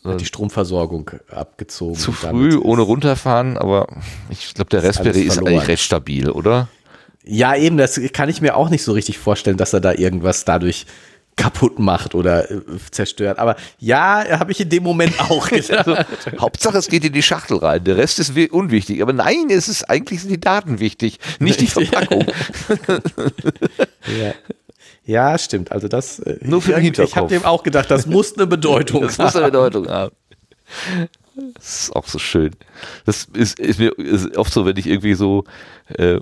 Hat 0.03 0.21
die 0.21 0.25
Stromversorgung 0.25 1.11
abgezogen. 1.31 1.95
Zu 1.95 2.11
früh, 2.11 2.49
ist- 2.49 2.57
ohne 2.57 2.81
runterfahren, 2.81 3.57
aber 3.57 3.87
ich 4.29 4.53
glaube, 4.53 4.69
der 4.69 4.79
Ist 4.83 4.89
Raspberry 4.99 5.21
ist 5.21 5.35
verloren. 5.35 5.53
eigentlich 5.53 5.67
recht 5.69 5.83
stabil, 5.83 6.29
oder? 6.29 6.67
Ja, 7.25 7.55
eben, 7.55 7.77
das 7.77 7.99
kann 8.11 8.27
ich 8.29 8.41
mir 8.41 8.55
auch 8.57 8.69
nicht 8.69 8.83
so 8.83 8.91
richtig 8.91 9.17
vorstellen, 9.17 9.55
dass 9.57 9.71
er 9.73 9.79
da 9.79 9.93
irgendwas 9.93 10.43
dadurch 10.43 10.85
kaputt 11.35 11.79
macht 11.79 12.13
oder 12.13 12.51
äh, 12.51 12.59
zerstört. 12.91 13.39
Aber 13.39 13.55
ja, 13.79 14.23
habe 14.39 14.51
ich 14.51 14.59
in 14.59 14.69
dem 14.69 14.83
Moment 14.83 15.19
auch 15.19 15.47
gedacht. 15.49 16.05
Hauptsache, 16.39 16.77
es 16.77 16.87
geht 16.89 17.05
in 17.05 17.13
die 17.13 17.23
Schachtel 17.23 17.57
rein. 17.57 17.83
Der 17.83 17.97
Rest 17.97 18.19
ist 18.19 18.35
wi- 18.35 18.49
unwichtig. 18.51 19.01
Aber 19.01 19.13
nein, 19.13 19.45
es 19.49 19.67
ist 19.67 19.89
eigentlich 19.89 20.21
sind 20.21 20.29
die 20.29 20.39
Daten 20.39 20.79
wichtig, 20.79 21.17
nicht 21.39 21.59
die 21.61 21.65
Verpackung. 21.67 22.25
ja. 24.19 24.33
Ja, 25.05 25.37
stimmt. 25.37 25.71
Also 25.71 25.87
das. 25.87 26.19
äh, 26.19 26.37
Nur 26.41 26.61
für 26.61 26.71
den 26.73 26.83
Ich 26.83 26.89
habe 26.99 27.03
Hinterkopf. 27.03 27.29
dem 27.29 27.45
auch 27.45 27.63
gedacht, 27.63 27.89
das 27.91 28.05
muss 28.05 28.35
eine 28.37 28.47
Bedeutung 28.47 29.01
Das 29.03 29.17
muss 29.17 29.27
haben. 29.35 29.43
eine 29.43 29.51
Bedeutung 29.51 29.87
haben. 29.89 30.15
Das 31.55 31.79
ist 31.85 31.95
auch 31.95 32.07
so 32.07 32.19
schön. 32.19 32.51
Das 33.05 33.25
ist, 33.33 33.59
ist 33.59 33.79
mir 33.79 33.97
ist 33.97 34.37
oft 34.37 34.53
so, 34.53 34.65
wenn 34.65 34.77
ich 34.77 34.87
irgendwie 34.87 35.13
so 35.15 35.45
äh, 35.87 36.19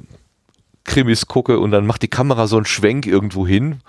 Krimis 0.84 1.28
gucke 1.28 1.60
und 1.60 1.72
dann 1.72 1.86
macht 1.86 2.02
die 2.02 2.08
Kamera 2.08 2.48
so 2.48 2.56
einen 2.56 2.66
Schwenk 2.66 3.06
irgendwo 3.06 3.46
hin, 3.46 3.82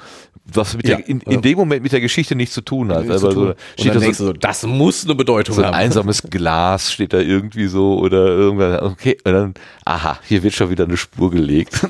was 0.44 0.74
Ja. 0.74 0.81
der, 0.97 1.09
in, 1.09 1.20
in 1.20 1.40
dem 1.40 1.56
Moment 1.56 1.82
mit 1.85 1.93
der 1.93 2.01
Geschichte 2.01 2.35
nichts 2.35 2.55
zu 2.55 2.60
tun 2.60 2.93
hat. 2.93 3.06
Zu 3.06 3.31
tun. 3.31 3.32
so, 3.32 3.55
steht 3.78 3.94
da 3.94 4.01
so, 4.01 4.12
so, 4.12 4.32
das 4.32 4.64
muss 4.64 5.05
eine 5.05 5.14
Bedeutung 5.14 5.55
so 5.55 5.62
ein 5.62 5.69
haben. 5.69 5.74
einsames 5.74 6.23
Glas 6.23 6.93
steht 6.93 7.12
da 7.12 7.20
irgendwie 7.20 7.66
so 7.66 7.98
oder 7.98 8.27
irgendwas. 8.27 8.82
Okay, 8.82 9.16
und 9.24 9.32
dann, 9.32 9.55
aha, 9.85 10.19
hier 10.27 10.43
wird 10.43 10.55
schon 10.55 10.69
wieder 10.70 10.85
eine 10.85 10.97
Spur 10.98 11.31
gelegt. 11.31 11.81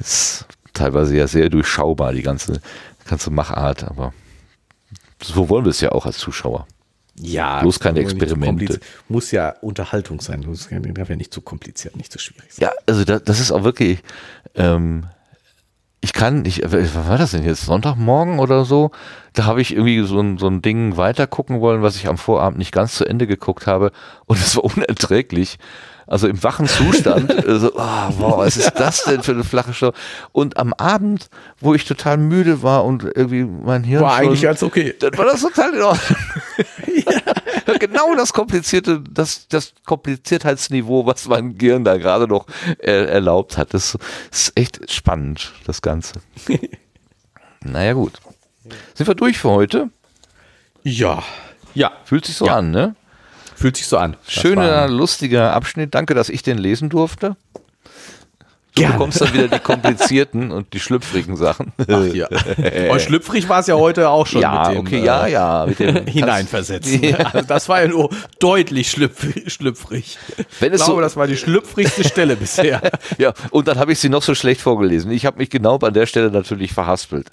Ist 0.00 0.46
teilweise 0.72 1.16
ja 1.16 1.26
sehr 1.26 1.48
durchschaubar, 1.48 2.12
die 2.12 2.22
ganze, 2.22 2.60
ganze 3.06 3.30
Machart, 3.30 3.84
aber 3.84 4.12
so 5.22 5.48
wollen 5.48 5.64
wir 5.64 5.70
es 5.70 5.80
ja 5.80 5.92
auch 5.92 6.06
als 6.06 6.18
Zuschauer. 6.18 6.66
Ja, 7.22 7.60
Bloß 7.60 7.80
keine 7.80 8.00
nicht 8.00 8.12
Experimente. 8.12 8.80
Muss 9.08 9.30
ja 9.30 9.50
Unterhaltung 9.60 10.20
sein. 10.20 10.42
Muss, 10.46 10.68
darf 10.70 11.08
ja 11.10 11.16
nicht 11.16 11.34
zu 11.34 11.42
kompliziert, 11.42 11.96
nicht 11.96 12.10
zu 12.10 12.18
schwierig 12.18 12.52
sein. 12.52 12.68
Ja, 12.68 12.72
also 12.86 13.04
da, 13.04 13.18
das 13.18 13.40
ist 13.40 13.52
auch 13.52 13.62
wirklich, 13.62 14.02
ähm, 14.54 15.04
ich 16.00 16.14
kann, 16.14 16.44
ich, 16.46 16.62
äh, 16.62 16.72
was 16.72 17.08
war 17.08 17.18
das 17.18 17.32
denn 17.32 17.44
jetzt? 17.44 17.66
Sonntagmorgen 17.66 18.38
oder 18.38 18.64
so? 18.64 18.90
Da 19.34 19.44
habe 19.44 19.60
ich 19.60 19.72
irgendwie 19.72 20.02
so 20.02 20.20
ein, 20.20 20.38
so 20.38 20.46
ein 20.46 20.62
Ding 20.62 20.96
weitergucken 20.96 21.60
wollen, 21.60 21.82
was 21.82 21.96
ich 21.96 22.08
am 22.08 22.16
Vorabend 22.16 22.58
nicht 22.58 22.72
ganz 22.72 22.94
zu 22.94 23.04
Ende 23.04 23.26
geguckt 23.26 23.66
habe. 23.66 23.92
Und 24.26 24.38
es 24.38 24.56
war 24.56 24.64
unerträglich. 24.76 25.58
Also 26.10 26.26
im 26.26 26.42
wachen 26.42 26.66
Zustand, 26.66 27.30
äh, 27.46 27.58
so, 27.60 27.78
ah, 27.78 28.12
wow, 28.18 28.38
was 28.38 28.56
ist 28.56 28.72
das 28.74 29.04
denn 29.04 29.22
für 29.22 29.30
eine 29.30 29.44
flache 29.44 29.72
Show? 29.72 29.92
Und 30.32 30.56
am 30.56 30.72
Abend, 30.74 31.30
wo 31.60 31.72
ich 31.72 31.84
total 31.84 32.16
müde 32.16 32.64
war 32.64 32.84
und 32.84 33.04
irgendwie 33.04 33.44
mein 33.44 33.84
Hirn 33.84 34.02
War 34.02 34.16
schon, 34.16 34.26
eigentlich 34.26 34.42
ganz 34.42 34.62
okay. 34.64 34.92
dann 35.00 35.16
war 35.16 35.24
das 35.26 35.40
total 35.40 35.72
in 35.74 35.82
Ordnung. 35.82 36.18
Genau 37.78 38.14
das 38.16 38.32
komplizierte, 38.32 39.00
das, 39.08 39.46
das 39.48 39.72
Kompliziertheitsniveau, 39.86 41.06
was 41.06 41.28
mein 41.28 41.56
Gehirn 41.56 41.84
da 41.84 41.96
gerade 41.98 42.26
noch 42.26 42.46
äh, 42.78 43.04
erlaubt 43.04 43.56
hat. 43.56 43.72
Das 43.72 43.96
ist 44.30 44.52
echt 44.56 44.90
spannend, 44.90 45.52
das 45.66 45.80
Ganze. 45.80 46.14
naja, 47.62 47.92
gut. 47.92 48.14
Sind 48.94 49.06
wir 49.06 49.14
durch 49.14 49.38
für 49.38 49.50
heute? 49.50 49.88
Ja. 50.82 51.22
Ja, 51.74 51.92
Fühlt 52.04 52.26
sich 52.26 52.36
so 52.36 52.46
Ja. 52.46 52.56
an, 52.56 52.72
ne? 52.72 52.96
Fühlt 53.60 53.76
sich 53.76 53.86
so 53.86 53.98
an. 53.98 54.16
Schöner, 54.26 54.88
lustiger 54.88 55.52
Abschnitt. 55.52 55.94
Danke, 55.94 56.14
dass 56.14 56.28
ich 56.30 56.42
den 56.42 56.58
lesen 56.58 56.88
durfte. 56.88 57.36
Du 58.74 58.82
Gerne. 58.82 58.94
bekommst 58.94 59.20
dann 59.20 59.34
wieder 59.34 59.48
die 59.48 59.58
komplizierten 59.58 60.52
und 60.52 60.72
die 60.72 60.78
schlüpfrigen 60.78 61.36
Sachen. 61.36 61.72
Ach 61.88 62.04
ja. 62.06 62.28
Und 62.90 63.02
schlüpfrig 63.02 63.48
war 63.48 63.58
es 63.58 63.66
ja 63.66 63.74
heute 63.74 64.08
auch 64.08 64.28
schon 64.28 64.42
ja, 64.42 64.68
mit 64.68 64.76
dem 64.76 64.80
okay, 64.86 65.00
äh, 65.00 65.04
ja, 65.04 65.26
ja. 65.26 65.66
Mit 65.66 65.80
dem, 65.80 66.06
hineinversetzen. 66.06 67.02
Ja. 67.02 67.18
Also 67.32 67.46
das 67.48 67.68
war 67.68 67.82
ja 67.82 67.88
nur 67.88 68.10
deutlich 68.38 68.92
schlüpf 68.92 69.26
schlüpfrig. 69.50 70.18
Wenn 70.60 70.72
es 70.72 70.80
ich 70.80 70.86
glaube, 70.86 71.00
so- 71.00 71.02
das 71.02 71.16
war 71.16 71.26
die 71.26 71.36
schlüpfrigste 71.36 72.04
Stelle 72.04 72.36
bisher. 72.36 72.80
Ja, 73.18 73.34
und 73.50 73.66
dann 73.66 73.76
habe 73.78 73.90
ich 73.90 73.98
sie 73.98 74.08
noch 74.08 74.22
so 74.22 74.36
schlecht 74.36 74.60
vorgelesen. 74.60 75.10
Ich 75.10 75.26
habe 75.26 75.38
mich 75.38 75.50
genau 75.50 75.76
an 75.78 75.92
der 75.92 76.06
Stelle 76.06 76.30
natürlich 76.30 76.72
verhaspelt. 76.72 77.26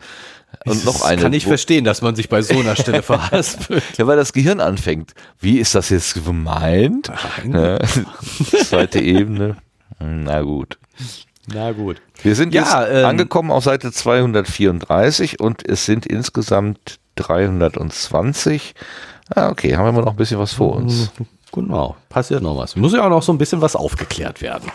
Und 0.65 0.85
noch 0.85 1.01
eine. 1.03 1.21
Kann 1.21 1.33
ich 1.33 1.45
verstehen, 1.45 1.83
dass 1.83 2.01
man 2.01 2.15
sich 2.15 2.29
bei 2.29 2.41
so 2.41 2.57
einer 2.59 2.75
Stelle 2.75 3.01
verhaspelt. 3.03 3.83
Ja, 3.97 4.07
weil 4.07 4.17
das 4.17 4.33
Gehirn 4.33 4.59
anfängt. 4.59 5.13
Wie 5.39 5.59
ist 5.59 5.75
das 5.75 5.89
jetzt 5.89 6.13
gemeint? 6.25 7.11
Ja, 7.51 7.79
zweite 8.65 8.99
Ebene. 8.99 9.57
Na 9.99 10.41
gut. 10.41 10.77
Na 11.47 11.71
gut. 11.71 12.01
Wir 12.23 12.35
sind 12.35 12.53
Ja, 12.53 12.81
jetzt 12.81 12.91
ähm, 12.91 13.05
angekommen 13.05 13.51
auf 13.51 13.63
Seite 13.63 13.91
234 13.91 15.39
und 15.39 15.67
es 15.67 15.85
sind 15.85 16.05
insgesamt 16.05 16.99
320. 17.15 18.73
Ah, 19.33 19.49
okay, 19.49 19.75
haben 19.75 19.95
wir 19.95 20.01
noch 20.01 20.11
ein 20.11 20.15
bisschen 20.17 20.39
was 20.39 20.53
vor 20.53 20.75
uns. 20.75 21.11
Genau, 21.51 21.95
passiert 22.09 22.41
noch 22.43 22.57
was. 22.57 22.75
Muss 22.75 22.93
ja 22.93 23.05
auch 23.05 23.09
noch 23.09 23.23
so 23.23 23.31
ein 23.31 23.37
bisschen 23.37 23.61
was 23.61 23.75
aufgeklärt 23.75 24.41
werden. 24.41 24.69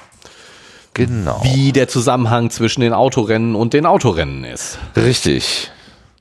Genau. 0.94 1.40
Wie 1.42 1.72
der 1.72 1.88
Zusammenhang 1.88 2.50
zwischen 2.50 2.82
den 2.82 2.92
Autorennen 2.92 3.54
und 3.54 3.72
den 3.72 3.86
Autorennen 3.86 4.44
ist. 4.44 4.78
Richtig. 4.96 5.70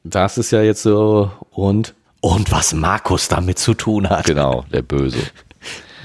Das 0.04 0.38
ist 0.38 0.52
ja 0.52 0.62
jetzt 0.62 0.84
so 0.84 1.32
und 1.52 1.94
und 2.22 2.52
was 2.52 2.74
Markus 2.74 3.28
damit 3.28 3.60
zu 3.60 3.74
tun 3.74 4.10
hat. 4.10 4.26
Genau, 4.26 4.64
der 4.72 4.84
Böse. 4.84 5.18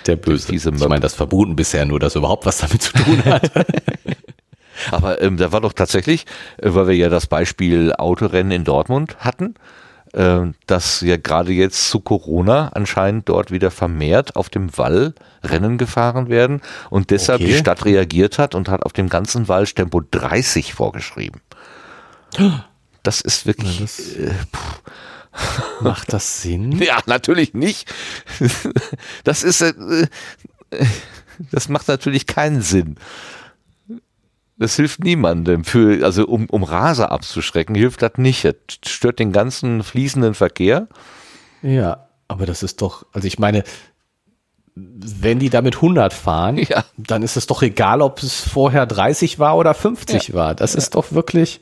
Der 0.06 0.16
Böse. 0.16 0.50
Diese 0.50 0.70
ich 0.70 0.88
meine, 0.88 1.00
das 1.00 1.14
verboten 1.14 1.56
bisher 1.56 1.84
nur, 1.84 2.00
dass 2.00 2.14
er 2.14 2.20
überhaupt 2.20 2.46
was 2.46 2.58
damit 2.58 2.82
zu 2.82 2.92
tun 2.92 3.24
hat. 3.24 3.50
Aber 4.90 5.20
ähm, 5.22 5.36
da 5.36 5.52
war 5.52 5.60
doch 5.60 5.72
tatsächlich, 5.72 6.26
äh, 6.58 6.74
weil 6.74 6.88
wir 6.88 6.94
ja 6.94 7.08
das 7.08 7.26
Beispiel 7.26 7.92
Autorennen 7.92 8.52
in 8.52 8.64
Dortmund 8.64 9.16
hatten, 9.18 9.54
dass 10.66 11.02
ja 11.02 11.18
gerade 11.18 11.52
jetzt 11.52 11.90
zu 11.90 12.00
Corona 12.00 12.68
anscheinend 12.68 13.28
dort 13.28 13.50
wieder 13.50 13.70
vermehrt 13.70 14.34
auf 14.34 14.48
dem 14.48 14.76
Wall 14.78 15.14
Rennen 15.42 15.76
gefahren 15.76 16.30
werden 16.30 16.62
und 16.88 17.10
deshalb 17.10 17.40
Okay. 17.42 17.52
die 17.52 17.58
Stadt 17.58 17.84
reagiert 17.84 18.38
hat 18.38 18.54
und 18.54 18.70
hat 18.70 18.82
auf 18.84 18.94
dem 18.94 19.10
ganzen 19.10 19.46
Wall 19.48 19.66
Tempo 19.66 20.00
30 20.10 20.72
vorgeschrieben. 20.72 21.42
Das 23.02 23.20
ist 23.20 23.44
wirklich. 23.46 24.18
äh, 24.18 24.30
Macht 25.80 26.12
das 26.14 26.40
Sinn? 26.40 26.72
ja, 26.80 26.98
natürlich 27.06 27.52
nicht. 27.54 27.92
Das 29.24 29.42
ist. 29.42 29.60
Äh, 29.60 29.74
äh, 30.70 30.86
das 31.50 31.68
macht 31.68 31.88
natürlich 31.88 32.26
keinen 32.26 32.62
Sinn. 32.62 32.96
Das 34.58 34.76
hilft 34.76 35.04
niemandem. 35.04 35.64
Für, 35.64 36.04
also 36.04 36.26
um, 36.26 36.46
um 36.46 36.62
Raser 36.62 37.10
abzuschrecken, 37.12 37.74
hilft 37.74 38.00
das 38.02 38.12
nicht. 38.16 38.44
Das 38.44 38.54
stört 38.86 39.18
den 39.18 39.32
ganzen 39.32 39.82
fließenden 39.82 40.34
Verkehr. 40.34 40.88
Ja, 41.62 42.08
aber 42.28 42.46
das 42.46 42.62
ist 42.62 42.80
doch, 42.80 43.04
also 43.12 43.26
ich 43.28 43.38
meine, 43.38 43.64
wenn 44.74 45.38
die 45.38 45.50
damit 45.50 45.76
100 45.76 46.12
fahren, 46.12 46.58
Ja. 46.58 46.84
dann 46.96 47.22
ist 47.22 47.36
es 47.36 47.46
doch 47.46 47.62
egal, 47.62 48.02
ob 48.02 48.22
es 48.22 48.40
vorher 48.40 48.86
30 48.86 49.38
war 49.38 49.56
oder 49.56 49.74
50 49.74 50.34
war. 50.34 50.54
Das 50.54 50.74
ist 50.74 50.94
doch 50.94 51.12
wirklich, 51.12 51.60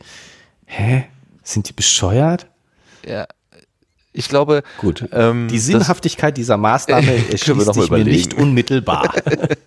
hä? 0.67 1.05
Sind 1.43 1.69
die 1.69 1.73
bescheuert? 1.73 2.47
Ja. 3.07 3.27
Ich 4.13 4.29
glaube, 4.29 4.63
Gut. 4.79 5.09
ähm, 5.13 5.49
die 5.49 5.59
Sinnhaftigkeit 5.59 6.37
dieser 6.37 6.57
Maßnahme 6.57 7.29
erschließt 7.33 7.75
sich 7.75 7.91
mir 7.91 8.05
nicht 8.05 8.35
unmittelbar. 8.35 9.13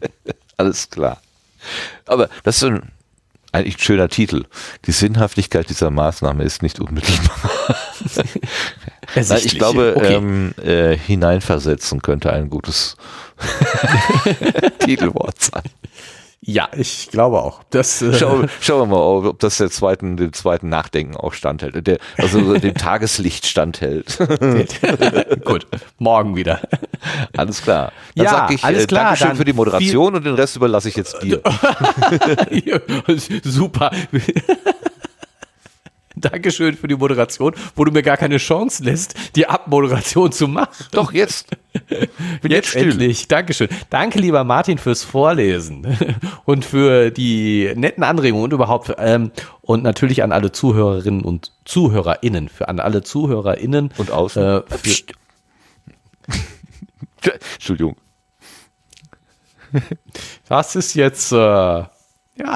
Alles 0.58 0.90
klar. 0.90 1.22
Aber 2.06 2.30
das 2.44 2.58
ist 2.58 2.64
ein, 2.64 2.92
eigentlich 3.58 3.78
ein 3.78 3.82
schöner 3.82 4.10
Titel. 4.10 4.46
Die 4.86 4.92
Sinnhaftigkeit 4.92 5.70
dieser 5.70 5.92
Maßnahme 5.92 6.44
ist 6.44 6.62
nicht 6.62 6.80
unmittelbar. 6.80 7.52
Nein, 9.16 9.42
ich 9.44 9.58
glaube, 9.58 9.96
okay. 9.96 10.16
ähm, 10.16 10.54
äh, 10.64 10.98
hineinversetzen 10.98 12.02
könnte 12.02 12.32
ein 12.32 12.50
gutes 12.50 12.98
Titelwort 14.80 15.42
sein. 15.42 15.64
Ja, 16.50 16.70
ich 16.78 17.10
glaube 17.12 17.44
auch. 17.44 17.62
Das, 17.72 18.02
äh, 18.02 18.14
Schau, 18.14 18.44
schauen 18.62 18.90
wir 18.90 18.96
mal, 18.96 19.28
ob 19.28 19.38
das 19.40 19.58
der 19.58 19.70
zweiten, 19.70 20.16
dem 20.16 20.32
zweiten 20.32 20.70
Nachdenken 20.70 21.18
auch 21.18 21.34
standhält. 21.34 21.86
Der, 21.86 21.98
also 22.18 22.54
dem 22.58 22.74
Tageslicht 22.74 23.46
standhält. 23.46 24.18
gut, 25.44 25.68
morgen 25.98 26.38
wieder. 26.38 26.62
Alles 27.36 27.62
klar. 27.62 27.92
Dann 28.16 28.26
Ja, 28.26 28.32
sag 28.32 28.52
ich 28.52 28.64
alles 28.64 28.86
äh, 28.86 28.88
klar, 28.88 29.04
Dankeschön 29.04 29.36
für 29.36 29.44
die 29.44 29.52
Moderation 29.52 30.16
und 30.16 30.26
den 30.26 30.36
Rest 30.36 30.56
überlasse 30.56 30.88
ich 30.88 30.96
jetzt 30.96 31.22
dir. 31.22 31.42
Super. 33.44 33.92
Dankeschön 36.22 36.76
für 36.76 36.88
die 36.88 36.96
Moderation, 36.96 37.54
wo 37.76 37.86
du 37.86 37.92
mir 37.92 38.02
gar 38.02 38.18
keine 38.18 38.38
Chance 38.38 38.84
lässt, 38.84 39.36
die 39.36 39.48
Abmoderation 39.48 40.32
zu 40.32 40.48
machen. 40.48 40.86
Doch, 40.92 41.14
jetzt. 41.14 41.50
Bin 42.42 42.52
Jetzt 42.52 42.70
still. 42.70 42.92
endlich. 42.92 43.28
Dankeschön. 43.28 43.70
Danke, 43.90 44.20
lieber 44.20 44.44
Martin, 44.44 44.78
fürs 44.80 45.04
Vorlesen 45.04 45.98
und 46.46 46.66
für 46.66 47.12
die 47.12 47.72
netten 47.76 48.04
Anregungen 48.04 48.46
und 48.46 48.54
überhaupt 48.54 48.94
ähm, 48.98 49.32
und 49.62 49.84
natürlich 49.84 50.24
an 50.24 50.32
alle 50.32 50.52
Zuhörerinnen 50.52 51.22
und 51.22 51.52
ZuhörerInnen, 51.66 52.50
für 52.50 52.68
an 52.68 52.80
alle 52.80 53.04
ZuhörerInnen 53.04 53.92
Und 53.98 54.12
außen. 54.12 54.42
Äh, 54.42 54.62
für, 54.68 54.78
Psst. 54.78 55.14
Entschuldigung. 57.56 57.98
das 60.48 60.76
ist 60.76 60.94
jetzt, 60.96 61.32
äh, 61.32 61.36
ja, 61.36 61.92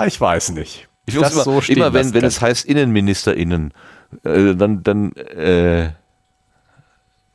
ich 0.05 0.19
weiß 0.19 0.51
nicht. 0.51 0.87
Ich 1.11 1.19
muss 1.19 1.23
Das 1.25 1.33
immer, 1.33 1.43
so 1.43 1.61
stehen 1.61 1.77
immer 1.77 1.93
wenn, 1.93 2.13
wenn 2.13 2.25
es 2.25 2.41
heißt 2.41 2.65
InnenministerInnen, 2.65 3.73
äh, 4.23 4.55
dann, 4.55 4.83
dann, 4.83 5.13
äh, 5.13 5.91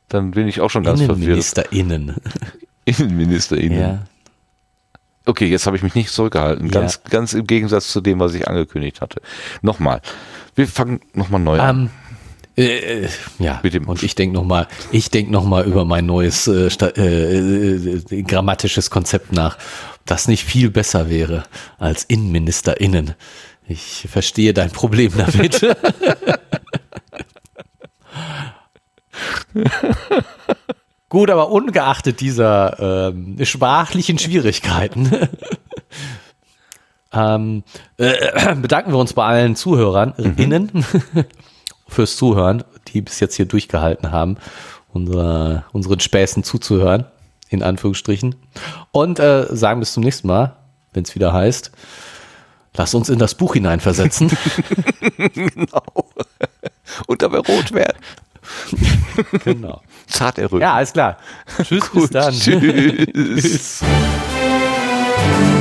dann 0.09 0.31
bin 0.31 0.47
ich 0.47 0.61
auch 0.61 0.69
schon 0.69 0.83
ganz 0.83 1.01
verwirrt. 1.01 1.17
InnenministerInnen. 1.17 2.15
InnenministerInnen. 2.85 3.79
Ja. 3.79 3.99
Okay, 5.25 5.47
jetzt 5.47 5.67
habe 5.67 5.75
ich 5.75 5.83
mich 5.83 5.93
nicht 5.93 6.09
zurückgehalten. 6.09 6.67
Ja. 6.67 6.71
Ganz, 6.71 7.03
ganz 7.03 7.33
im 7.33 7.45
Gegensatz 7.45 7.91
zu 7.91 7.99
dem, 7.99 8.19
was 8.19 8.33
ich 8.33 8.47
angekündigt 8.47 9.01
hatte. 9.01 9.21
Nochmal. 9.61 10.01
Wir 10.55 10.67
fangen 10.67 11.01
nochmal 11.13 11.41
neu 11.41 11.59
an. 11.59 11.77
Ähm, 11.77 11.89
äh, 12.57 13.03
äh, 13.03 13.09
ja, 13.37 13.61
und 13.85 14.01
ich 14.01 14.15
denke 14.15 14.33
nochmal, 14.33 14.67
ich 14.91 15.11
denke 15.11 15.31
noch 15.31 15.45
mal 15.45 15.65
über 15.65 15.85
mein 15.85 16.07
neues 16.07 16.47
äh, 16.47 16.69
äh, 16.69 17.97
äh, 17.97 18.21
grammatisches 18.23 18.89
Konzept 18.89 19.31
nach, 19.31 19.59
das 20.05 20.27
nicht 20.27 20.43
viel 20.43 20.71
besser 20.71 21.09
wäre 21.09 21.43
als 21.77 22.03
InnenministerInnen. 22.05 23.13
Ich 23.67 24.07
verstehe 24.09 24.53
dein 24.53 24.71
Problem 24.71 25.11
damit. 25.15 25.61
Gut, 31.09 31.29
aber 31.29 31.51
ungeachtet 31.51 32.21
dieser 32.21 33.09
ähm, 33.09 33.37
sprachlichen 33.43 34.19
Schwierigkeiten 34.19 35.09
ähm, 37.13 37.63
äh, 37.97 38.55
bedanken 38.55 38.91
wir 38.91 38.97
uns 38.97 39.13
bei 39.13 39.25
allen 39.25 39.55
Zuhörern 39.55 40.13
innen 40.37 40.85
fürs 41.87 42.17
Zuhören, 42.17 42.63
die 42.89 43.01
bis 43.01 43.19
jetzt 43.19 43.35
hier 43.35 43.45
durchgehalten 43.45 44.11
haben, 44.11 44.37
unserer, 44.93 45.63
unseren 45.71 45.99
Späßen 45.99 46.43
zuzuhören, 46.43 47.05
in 47.49 47.63
Anführungsstrichen. 47.63 48.35
Und 48.91 49.19
äh, 49.19 49.47
sagen 49.49 49.79
bis 49.79 49.93
zum 49.93 50.03
nächsten 50.03 50.27
Mal, 50.27 50.57
wenn 50.93 51.03
es 51.03 51.15
wieder 51.15 51.31
heißt, 51.31 51.71
Lass 52.77 52.93
uns 52.93 53.09
in 53.09 53.17
das 53.19 53.35
Buch 53.35 53.53
hineinversetzen. 53.53 54.31
genau. 55.17 55.83
Und 57.07 57.21
dabei 57.21 57.39
rot 57.39 57.73
werden. 57.73 57.97
genau. 59.43 59.81
Zart 60.07 60.37
erröten. 60.37 60.61
Ja, 60.61 60.75
alles 60.75 60.93
klar. 60.93 61.17
Tschüss, 61.63 61.89
Gut, 61.89 62.01
bis 62.03 62.09
dann. 62.11 62.33
Tschüss. 62.33 63.83